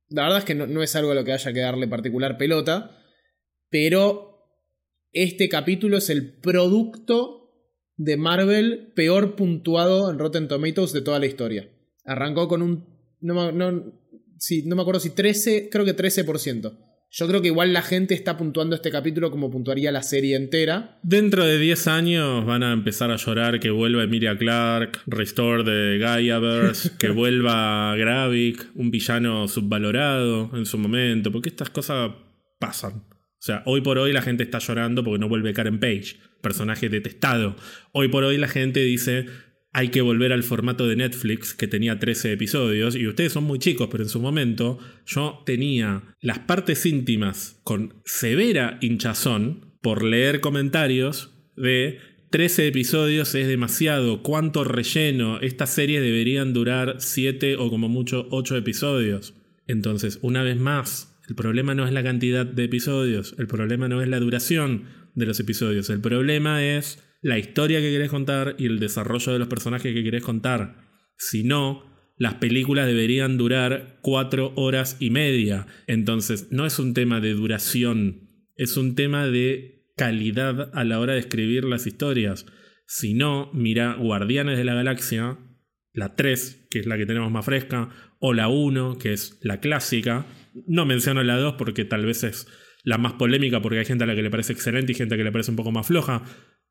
La 0.10 0.24
verdad 0.24 0.40
es 0.40 0.46
que 0.46 0.56
no, 0.56 0.82
es 0.82 0.96
algo 0.96 1.12
a 1.12 1.16
lo 1.16 1.24
que 1.24 1.34
haya 1.34 1.54
que 1.54 1.60
darle 1.60 1.88
particular 1.88 2.38
pelota 2.38 2.98
pero 3.70 4.48
este 5.12 5.50
capítulo 5.50 5.98
es 5.98 6.10
el 6.10 6.40
producto 6.40 7.52
de 7.96 8.18
Marvel 8.18 8.94
peor 8.96 9.36
puntuado 9.36 10.12
en 10.12 10.20
Rotten 10.20 10.48
Tomatoes 10.48 10.94
de 10.94 11.02
toda 11.02 11.20
la 11.20 11.26
historia. 11.26 11.70
Arrancó 12.06 12.48
con 12.48 12.62
un... 12.62 12.98
No, 13.20 13.52
no 13.52 14.76
me 14.76 14.82
acuerdo 14.82 15.00
si 15.00 15.10
13, 15.10 15.70
creo 15.70 15.84
que 15.84 15.96
13%. 15.96 16.87
Yo 17.10 17.28
creo 17.28 17.42
que 17.42 17.48
igual 17.48 17.72
la 17.74 17.82
gente 17.82 18.14
está 18.14 18.38
puntuando 18.38 18.76
este 18.76 18.92
capítulo 18.92 19.32
como 19.32 19.50
puntuaría 19.50 19.92
la 19.92 20.04
serie 20.04 20.36
entera. 20.36 21.00
Dentro 21.04 21.46
de 21.46 21.58
10 21.58 21.88
años 21.88 22.46
van 22.46 22.64
a 22.64 22.74
empezar 22.74 23.12
a 23.12 23.16
llorar 23.16 23.60
que 23.60 23.70
vuelva 23.70 24.04
Emilia 24.04 24.38
Clark, 24.38 25.00
Restore 25.08 25.64
de 25.64 25.98
Gaiaverse, 26.00 26.92
que 27.00 27.10
vuelva 27.10 27.96
Gravik, 27.96 28.72
un 28.76 28.92
villano 28.92 29.48
subvalorado 29.48 30.52
en 30.54 30.66
su 30.66 30.78
momento, 30.78 31.32
porque 31.32 31.50
estas 31.50 31.70
cosas 31.70 32.12
pasan. 32.60 33.04
O 33.40 33.42
sea, 33.48 33.64
hoy 33.66 33.82
por 33.82 33.98
hoy 34.00 34.12
la 34.12 34.22
gente 34.22 34.44
está 34.44 34.60
llorando 34.60 35.04
porque 35.04 35.20
no 35.20 35.30
vuelve 35.30 35.54
Karen 35.54 35.80
Page, 35.80 36.18
personaje 36.42 36.90
detestado. 36.90 37.56
Hoy 37.94 38.10
por 38.10 38.24
hoy 38.24 38.38
la 38.38 38.48
gente 38.48 38.82
dice, 38.82 39.28
hay 39.78 39.90
que 39.90 40.02
volver 40.02 40.34
al 40.34 40.42
formato 40.42 40.88
de 40.88 40.96
Netflix 40.96 41.54
que 41.54 41.68
tenía 41.68 42.00
13 42.00 42.34
episodios 42.34 42.96
y 42.96 43.06
ustedes 43.06 43.32
son 43.32 43.44
muy 43.44 43.60
chicos, 43.60 43.90
pero 43.92 44.02
en 44.02 44.10
su 44.10 44.20
momento 44.20 44.80
yo 45.06 45.44
tenía 45.46 46.16
las 46.20 46.40
partes 46.40 46.88
íntimas 46.88 47.60
con 47.64 47.94
severa 48.04 48.80
hinchazón 48.82 49.76
por 49.84 50.02
leer 50.02 50.40
comentarios 50.40 51.30
de 51.56 52.00
13 52.32 52.66
episodios 52.66 53.36
es 53.36 53.48
demasiado, 53.48 54.24
cuánto 54.24 54.64
relleno, 54.64 55.40
estas 55.42 55.70
series 55.70 56.02
deberían 56.02 56.54
durar 56.54 56.96
7 56.98 57.58
o 57.58 57.70
como 57.70 57.88
mucho 57.88 58.28
8 58.32 58.58
episodios. 58.58 59.36
Entonces, 59.68 60.18
una 60.24 60.42
vez 60.42 60.58
más, 60.58 61.20
el 61.30 61.36
problema 61.36 61.76
no 61.76 61.86
es 61.86 61.94
la 61.94 62.02
cantidad 62.02 62.48
de 62.48 62.64
episodios, 62.64 63.36
el 63.38 63.46
problema 63.46 63.88
no 63.88 64.02
es 64.02 64.08
la 64.08 64.20
duración 64.20 64.86
de 65.14 65.28
los 65.28 65.40
episodios, 65.40 65.92
el 65.92 66.02
problema 66.02 66.66
es 66.66 66.98
la 67.22 67.38
historia 67.38 67.80
que 67.80 67.92
querés 67.92 68.10
contar 68.10 68.56
y 68.58 68.66
el 68.66 68.80
desarrollo 68.80 69.34
de 69.34 69.40
los 69.40 69.48
personajes 69.48 69.94
que 69.94 70.04
querés 70.04 70.24
contar. 70.24 70.88
Si 71.18 71.44
no, 71.44 71.84
las 72.18 72.36
películas 72.36 72.88
deberían 72.88 73.38
durar 73.38 74.00
cuatro 74.02 74.54
horas 74.56 74.98
y 75.00 75.10
media. 75.10 75.68
Entonces, 75.88 76.48
no 76.52 76.66
es 76.66 76.80
un 76.80 76.94
tema 76.94 77.22
de 77.22 77.34
duración, 77.34 78.30
es 78.56 78.78
un 78.78 78.96
tema 78.96 79.28
de 79.28 79.92
calidad 79.96 80.72
a 80.74 80.84
la 80.84 81.00
hora 81.00 81.14
de 81.14 81.20
escribir 81.20 81.64
las 81.64 81.88
historias. 81.88 82.46
Si 82.86 83.14
no, 83.14 83.52
mira 83.54 83.94
Guardianes 83.96 84.58
de 84.58 84.64
la 84.64 84.76
Galaxia, 84.76 85.38
la 85.94 86.16
3, 86.16 86.68
que 86.70 86.80
es 86.80 86.86
la 86.86 86.98
que 86.98 87.06
tenemos 87.06 87.32
más 87.32 87.46
fresca, 87.46 87.90
o 88.20 88.34
la 88.34 88.48
1, 88.48 88.98
que 88.98 89.14
es 89.14 89.40
la 89.42 89.60
clásica, 89.60 90.26
no 90.68 90.86
menciono 90.86 91.24
la 91.24 91.38
2 91.38 91.56
porque 91.58 91.86
tal 91.86 92.06
vez 92.06 92.24
es 92.24 92.48
la 92.84 92.98
más 92.98 93.14
polémica 93.14 93.62
porque 93.62 93.80
hay 93.80 93.86
gente 93.86 94.06
a 94.06 94.08
la 94.08 94.16
que 94.16 94.22
le 94.22 94.30
parece 94.30 94.54
excelente 94.54 94.92
y 94.92 94.96
gente 94.96 95.18
que 95.18 95.24
le 95.24 95.32
parece 95.32 95.52
un 95.52 95.58
poco 95.58 95.72
más 95.72 95.88
floja, 95.88 96.24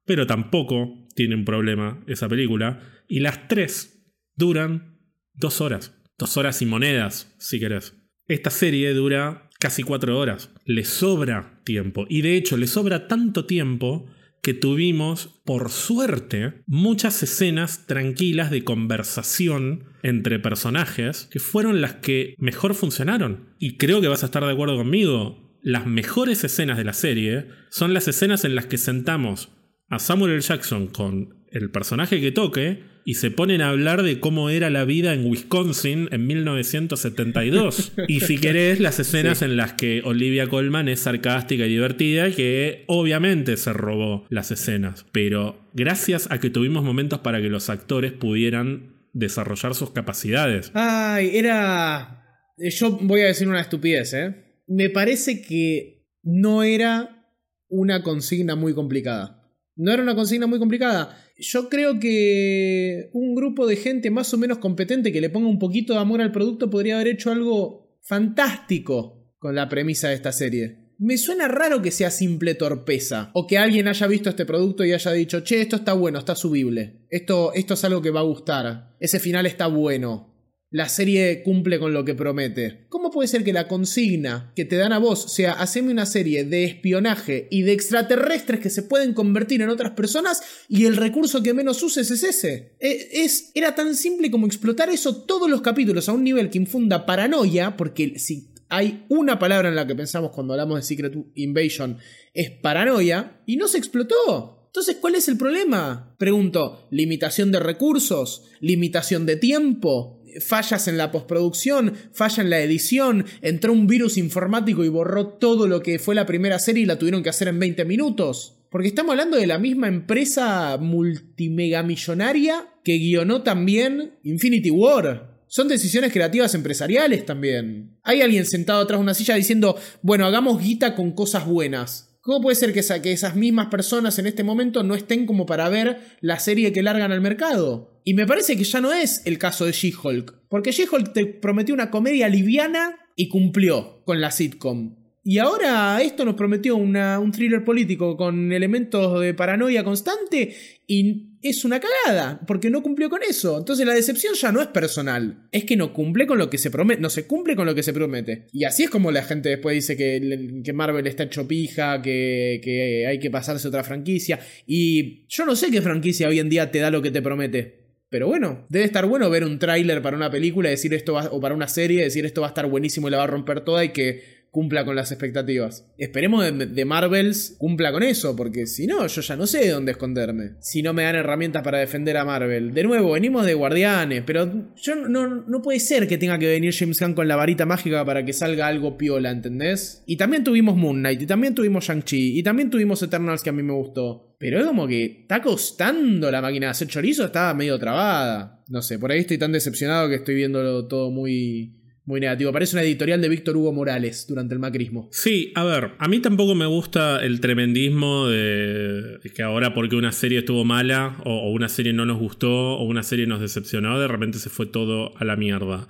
pero 0.06 0.26
tampoco 0.26 1.06
tiene 1.14 1.34
un 1.34 1.44
problema 1.44 2.02
esa 2.06 2.28
película. 2.28 2.80
Y 3.08 3.20
las 3.20 3.48
tres 3.48 4.02
duran 4.36 4.98
dos 5.34 5.60
horas, 5.60 5.94
dos 6.18 6.36
horas 6.36 6.62
y 6.62 6.66
monedas, 6.66 7.34
si 7.38 7.60
querés. 7.60 7.94
Esta 8.28 8.50
serie 8.50 8.94
dura 8.94 9.50
casi 9.60 9.82
cuatro 9.82 10.18
horas, 10.18 10.50
le 10.64 10.84
sobra 10.84 11.60
tiempo 11.64 12.06
y 12.08 12.22
de 12.22 12.36
hecho 12.36 12.56
le 12.56 12.66
sobra 12.66 13.08
tanto 13.08 13.46
tiempo 13.46 14.06
que 14.42 14.54
tuvimos, 14.54 15.40
por 15.44 15.70
suerte, 15.70 16.62
muchas 16.66 17.20
escenas 17.22 17.86
tranquilas 17.86 18.50
de 18.52 18.62
conversación 18.62 19.86
entre 20.04 20.38
personajes 20.38 21.28
que 21.32 21.40
fueron 21.40 21.80
las 21.80 21.94
que 21.94 22.36
mejor 22.38 22.74
funcionaron. 22.74 23.48
Y 23.58 23.76
creo 23.76 24.00
que 24.00 24.06
vas 24.06 24.22
a 24.22 24.26
estar 24.26 24.44
de 24.44 24.52
acuerdo 24.52 24.76
conmigo. 24.76 25.58
Las 25.62 25.86
mejores 25.86 26.44
escenas 26.44 26.78
de 26.78 26.84
la 26.84 26.92
serie 26.92 27.48
son 27.70 27.92
las 27.92 28.06
escenas 28.06 28.44
en 28.44 28.54
las 28.54 28.66
que 28.66 28.78
sentamos 28.78 29.48
a 29.88 29.98
Samuel 29.98 30.32
L. 30.32 30.40
Jackson 30.40 30.88
con 30.88 31.36
el 31.50 31.70
personaje 31.70 32.20
que 32.20 32.32
toque 32.32 32.82
y 33.04 33.14
se 33.14 33.30
ponen 33.30 33.62
a 33.62 33.68
hablar 33.68 34.02
de 34.02 34.18
cómo 34.18 34.50
era 34.50 34.68
la 34.68 34.84
vida 34.84 35.14
en 35.14 35.24
Wisconsin 35.24 36.08
en 36.10 36.26
1972. 36.26 37.92
y 38.08 38.20
si 38.20 38.38
querés, 38.38 38.80
las 38.80 38.98
escenas 38.98 39.42
en 39.42 39.56
las 39.56 39.74
que 39.74 40.02
Olivia 40.04 40.48
Colman 40.48 40.88
es 40.88 41.00
sarcástica 41.00 41.66
y 41.66 41.70
divertida, 41.70 42.30
que 42.32 42.84
obviamente 42.88 43.56
se 43.56 43.72
robó 43.72 44.26
las 44.28 44.50
escenas, 44.50 45.06
pero 45.12 45.56
gracias 45.72 46.28
a 46.30 46.40
que 46.40 46.50
tuvimos 46.50 46.82
momentos 46.82 47.20
para 47.20 47.40
que 47.40 47.48
los 47.48 47.70
actores 47.70 48.10
pudieran 48.10 48.96
desarrollar 49.12 49.74
sus 49.74 49.90
capacidades. 49.90 50.72
Ay, 50.74 51.30
era... 51.36 52.24
Yo 52.58 52.90
voy 52.90 53.20
a 53.20 53.26
decir 53.26 53.48
una 53.48 53.60
estupidez, 53.60 54.14
¿eh? 54.14 54.34
Me 54.66 54.90
parece 54.90 55.42
que 55.42 56.06
no 56.24 56.64
era 56.64 57.24
una 57.68 58.02
consigna 58.02 58.56
muy 58.56 58.74
complicada. 58.74 59.45
No 59.76 59.92
era 59.92 60.02
una 60.02 60.14
consigna 60.14 60.46
muy 60.46 60.58
complicada. 60.58 61.22
Yo 61.38 61.68
creo 61.68 62.00
que 62.00 63.10
un 63.12 63.34
grupo 63.34 63.66
de 63.66 63.76
gente 63.76 64.10
más 64.10 64.32
o 64.32 64.38
menos 64.38 64.58
competente 64.58 65.12
que 65.12 65.20
le 65.20 65.30
ponga 65.30 65.48
un 65.48 65.58
poquito 65.58 65.92
de 65.92 65.98
amor 65.98 66.22
al 66.22 66.32
producto 66.32 66.70
podría 66.70 66.96
haber 66.96 67.08
hecho 67.08 67.30
algo 67.30 67.98
fantástico 68.00 69.34
con 69.38 69.54
la 69.54 69.68
premisa 69.68 70.08
de 70.08 70.14
esta 70.14 70.32
serie. 70.32 70.86
Me 70.98 71.18
suena 71.18 71.46
raro 71.46 71.82
que 71.82 71.90
sea 71.90 72.10
simple 72.10 72.54
torpeza. 72.54 73.30
O 73.34 73.46
que 73.46 73.58
alguien 73.58 73.86
haya 73.86 74.06
visto 74.06 74.30
este 74.30 74.46
producto 74.46 74.82
y 74.82 74.94
haya 74.94 75.12
dicho, 75.12 75.44
che, 75.44 75.60
esto 75.60 75.76
está 75.76 75.92
bueno, 75.92 76.18
está 76.18 76.34
subible. 76.34 77.06
Esto, 77.10 77.52
esto 77.52 77.74
es 77.74 77.84
algo 77.84 78.00
que 78.00 78.10
va 78.10 78.20
a 78.20 78.24
gustar. 78.24 78.96
Ese 78.98 79.20
final 79.20 79.44
está 79.44 79.66
bueno 79.66 80.35
la 80.70 80.88
serie 80.88 81.42
cumple 81.42 81.78
con 81.78 81.92
lo 81.92 82.04
que 82.04 82.14
promete. 82.14 82.86
¿Cómo 82.88 83.10
puede 83.10 83.28
ser 83.28 83.44
que 83.44 83.52
la 83.52 83.68
consigna 83.68 84.52
que 84.56 84.64
te 84.64 84.76
dan 84.76 84.92
a 84.92 84.98
vos 84.98 85.32
sea 85.32 85.52
haceme 85.52 85.92
una 85.92 86.06
serie 86.06 86.44
de 86.44 86.64
espionaje 86.64 87.46
y 87.50 87.62
de 87.62 87.72
extraterrestres 87.72 88.60
que 88.60 88.70
se 88.70 88.82
pueden 88.82 89.14
convertir 89.14 89.62
en 89.62 89.68
otras 89.68 89.92
personas 89.92 90.42
y 90.68 90.86
el 90.86 90.96
recurso 90.96 91.42
que 91.42 91.54
menos 91.54 91.82
uses 91.82 92.10
es 92.10 92.22
ese? 92.22 92.74
E, 92.80 93.08
es, 93.12 93.52
era 93.54 93.74
tan 93.74 93.94
simple 93.94 94.30
como 94.30 94.46
explotar 94.46 94.90
eso 94.90 95.22
todos 95.22 95.48
los 95.48 95.62
capítulos 95.62 96.08
a 96.08 96.12
un 96.12 96.24
nivel 96.24 96.50
que 96.50 96.58
infunda 96.58 97.06
paranoia, 97.06 97.76
porque 97.76 98.18
si 98.18 98.50
hay 98.68 99.04
una 99.08 99.38
palabra 99.38 99.68
en 99.68 99.76
la 99.76 99.86
que 99.86 99.94
pensamos 99.94 100.32
cuando 100.32 100.54
hablamos 100.54 100.76
de 100.76 100.82
Secret 100.82 101.14
Invasion, 101.36 101.98
es 102.34 102.50
paranoia, 102.50 103.40
y 103.46 103.56
no 103.56 103.68
se 103.68 103.78
explotó. 103.78 104.56
Entonces, 104.66 104.96
¿cuál 105.00 105.14
es 105.14 105.26
el 105.28 105.38
problema? 105.38 106.14
Pregunto, 106.18 106.86
limitación 106.90 107.50
de 107.50 107.60
recursos, 107.60 108.44
limitación 108.60 109.24
de 109.24 109.36
tiempo, 109.36 110.15
fallas 110.40 110.88
en 110.88 110.96
la 110.96 111.10
postproducción, 111.10 111.94
falla 112.12 112.42
en 112.42 112.50
la 112.50 112.60
edición, 112.60 113.26
entró 113.42 113.72
un 113.72 113.86
virus 113.86 114.16
informático 114.16 114.84
y 114.84 114.88
borró 114.88 115.28
todo 115.28 115.66
lo 115.66 115.82
que 115.82 115.98
fue 115.98 116.14
la 116.14 116.26
primera 116.26 116.58
serie 116.58 116.82
y 116.82 116.86
la 116.86 116.98
tuvieron 116.98 117.22
que 117.22 117.30
hacer 117.30 117.48
en 117.48 117.58
20 117.58 117.84
minutos. 117.84 118.56
Porque 118.70 118.88
estamos 118.88 119.12
hablando 119.12 119.36
de 119.36 119.46
la 119.46 119.58
misma 119.58 119.88
empresa 119.88 120.76
multimegamillonaria 120.78 122.68
que 122.84 122.98
guionó 122.98 123.42
también 123.42 124.18
Infinity 124.22 124.70
War. 124.70 125.36
Son 125.46 125.68
decisiones 125.68 126.12
creativas 126.12 126.54
empresariales 126.54 127.24
también. 127.24 127.96
Hay 128.02 128.20
alguien 128.20 128.44
sentado 128.44 128.80
atrás 128.80 128.98
de 128.98 129.04
una 129.04 129.14
silla 129.14 129.36
diciendo, 129.36 129.78
bueno, 130.02 130.26
hagamos 130.26 130.62
guita 130.62 130.94
con 130.94 131.12
cosas 131.12 131.46
buenas. 131.46 132.18
¿Cómo 132.20 132.42
puede 132.42 132.56
ser 132.56 132.72
que, 132.72 132.82
que, 133.00 133.12
esas 133.12 133.36
mismas 133.36 133.68
personas 133.68 134.18
en 134.18 134.26
este 134.26 134.42
momento 134.42 134.82
no 134.82 134.96
estén 134.96 135.26
como 135.26 135.46
para 135.46 135.68
ver 135.68 136.00
la 136.20 136.40
serie 136.40 136.72
que 136.72 136.82
largan 136.82 137.12
al 137.12 137.20
mercado? 137.20 137.95
Y 138.08 138.14
me 138.14 138.24
parece 138.24 138.56
que 138.56 138.62
ya 138.62 138.80
no 138.80 138.92
es 138.92 139.20
el 139.24 139.36
caso 139.36 139.64
de 139.64 139.72
She-Hulk. 139.72 140.44
Porque 140.48 140.70
She-Hulk 140.70 141.12
te 141.12 141.26
prometió 141.26 141.74
una 141.74 141.90
comedia 141.90 142.28
liviana 142.28 143.00
y 143.16 143.28
cumplió 143.28 144.04
con 144.04 144.20
la 144.20 144.30
sitcom. 144.30 144.94
Y 145.24 145.38
ahora 145.38 146.00
esto 146.00 146.24
nos 146.24 146.36
prometió 146.36 146.76
un 146.76 147.32
thriller 147.32 147.64
político 147.64 148.16
con 148.16 148.52
elementos 148.52 149.20
de 149.20 149.34
paranoia 149.34 149.82
constante 149.82 150.54
y 150.86 151.32
es 151.42 151.64
una 151.64 151.80
cagada, 151.80 152.40
porque 152.46 152.70
no 152.70 152.80
cumplió 152.80 153.10
con 153.10 153.24
eso. 153.24 153.58
Entonces 153.58 153.84
la 153.84 153.94
decepción 153.94 154.34
ya 154.34 154.52
no 154.52 154.60
es 154.60 154.68
personal, 154.68 155.48
es 155.50 155.64
que 155.64 155.76
no 155.76 155.92
cumple 155.92 156.28
con 156.28 156.38
lo 156.38 156.48
que 156.48 156.58
se 156.58 156.70
promete, 156.70 157.00
no 157.00 157.10
se 157.10 157.26
cumple 157.26 157.56
con 157.56 157.66
lo 157.66 157.74
que 157.74 157.82
se 157.82 157.92
promete. 157.92 158.46
Y 158.52 158.62
así 158.62 158.84
es 158.84 158.90
como 158.90 159.10
la 159.10 159.24
gente 159.24 159.48
después 159.48 159.74
dice 159.74 159.96
que, 159.96 160.62
que 160.64 160.72
Marvel 160.72 161.08
está 161.08 161.24
hecho 161.24 161.48
pija, 161.48 162.00
que, 162.02 162.60
que 162.62 163.08
hay 163.08 163.18
que 163.18 163.32
pasarse 163.32 163.66
otra 163.66 163.82
franquicia. 163.82 164.38
Y 164.64 165.26
yo 165.26 165.44
no 165.44 165.56
sé 165.56 165.72
qué 165.72 165.82
franquicia 165.82 166.28
hoy 166.28 166.38
en 166.38 166.48
día 166.48 166.70
te 166.70 166.78
da 166.78 166.92
lo 166.92 167.02
que 167.02 167.10
te 167.10 167.20
promete. 167.20 167.85
Pero 168.08 168.28
bueno, 168.28 168.66
debe 168.68 168.84
estar 168.84 169.06
bueno 169.06 169.28
ver 169.30 169.44
un 169.44 169.58
tráiler 169.58 170.00
para 170.00 170.16
una 170.16 170.30
película, 170.30 170.70
decir 170.70 170.94
esto 170.94 171.14
va, 171.14 171.28
o 171.32 171.40
para 171.40 171.54
una 171.54 171.68
serie, 171.68 172.02
decir 172.02 172.24
esto 172.24 172.40
va 172.40 172.48
a 172.48 172.50
estar 172.50 172.66
buenísimo 172.68 173.08
y 173.08 173.10
la 173.10 173.18
va 173.18 173.24
a 173.24 173.28
romper 173.28 173.62
toda 173.62 173.84
y 173.84 173.90
que 173.90 174.36
cumpla 174.56 174.86
con 174.86 174.96
las 174.96 175.12
expectativas. 175.12 175.86
Esperemos 175.98 176.42
de, 176.56 176.84
Marvels 176.86 177.56
cumpla 177.58 177.92
con 177.92 178.02
eso, 178.02 178.34
porque 178.34 178.66
si 178.66 178.86
no, 178.86 179.06
yo 179.06 179.20
ya 179.20 179.36
no 179.36 179.46
sé 179.46 179.68
dónde 179.68 179.92
esconderme. 179.92 180.52
Si 180.60 180.80
no 180.80 180.94
me 180.94 181.02
dan 181.02 181.14
herramientas 181.14 181.62
para 181.62 181.76
defender 181.76 182.16
a 182.16 182.24
Marvel. 182.24 182.72
De 182.72 182.82
nuevo, 182.82 183.12
venimos 183.12 183.44
de 183.44 183.52
Guardianes, 183.52 184.22
pero 184.24 184.72
yo 184.76 184.94
no, 184.94 185.26
no 185.46 185.60
puede 185.60 185.78
ser 185.78 186.08
que 186.08 186.16
tenga 186.16 186.38
que 186.38 186.48
venir 186.48 186.72
James 186.72 186.98
Gunn 186.98 187.12
con 187.12 187.28
la 187.28 187.36
varita 187.36 187.66
mágica 187.66 188.02
para 188.06 188.24
que 188.24 188.32
salga 188.32 188.66
algo 188.66 188.96
piola, 188.96 189.30
¿entendés? 189.30 190.02
Y 190.06 190.16
también 190.16 190.42
tuvimos 190.42 190.74
Moon 190.74 191.00
Knight, 191.00 191.20
y 191.20 191.26
también 191.26 191.54
tuvimos 191.54 191.84
Shang-Chi, 191.84 192.38
y 192.38 192.42
también 192.42 192.70
tuvimos 192.70 193.02
Eternals 193.02 193.42
que 193.42 193.50
a 193.50 193.52
mí 193.52 193.62
me 193.62 193.74
gustó. 193.74 194.25
Pero 194.38 194.58
es 194.60 194.66
como 194.66 194.86
que 194.86 195.04
está 195.22 195.40
costando 195.40 196.30
la 196.30 196.42
máquina 196.42 196.66
de 196.66 196.70
hacer 196.72 196.88
chorizo, 196.88 197.24
estaba 197.24 197.54
medio 197.54 197.78
trabada. 197.78 198.62
No 198.68 198.82
sé, 198.82 198.98
por 198.98 199.10
ahí 199.10 199.20
estoy 199.20 199.38
tan 199.38 199.52
decepcionado 199.52 200.08
que 200.08 200.16
estoy 200.16 200.34
viéndolo 200.34 200.86
todo 200.86 201.10
muy 201.10 201.76
muy 202.06 202.20
negativo. 202.20 202.52
Parece 202.52 202.76
una 202.76 202.84
editorial 202.84 203.20
de 203.20 203.28
Víctor 203.28 203.56
Hugo 203.56 203.72
Morales 203.72 204.26
durante 204.28 204.54
el 204.54 204.60
macrismo. 204.60 205.08
Sí, 205.10 205.52
a 205.56 205.64
ver, 205.64 205.92
a 205.98 206.08
mí 206.08 206.20
tampoco 206.20 206.54
me 206.54 206.66
gusta 206.66 207.22
el 207.22 207.40
tremendismo 207.40 208.28
de 208.28 209.18
que 209.34 209.42
ahora 209.42 209.74
porque 209.74 209.96
una 209.96 210.12
serie 210.12 210.38
estuvo 210.38 210.64
mala 210.64 211.20
o, 211.24 211.50
una 211.50 211.68
serie 211.68 211.92
no 211.92 212.06
nos 212.06 212.18
gustó 212.18 212.76
o 212.76 212.84
una 212.84 213.02
serie 213.02 213.26
nos 213.26 213.40
decepcionó, 213.40 213.98
de 213.98 214.08
repente 214.08 214.38
se 214.38 214.50
fue 214.50 214.66
todo 214.66 215.16
a 215.18 215.24
la 215.24 215.36
mierda. 215.36 215.88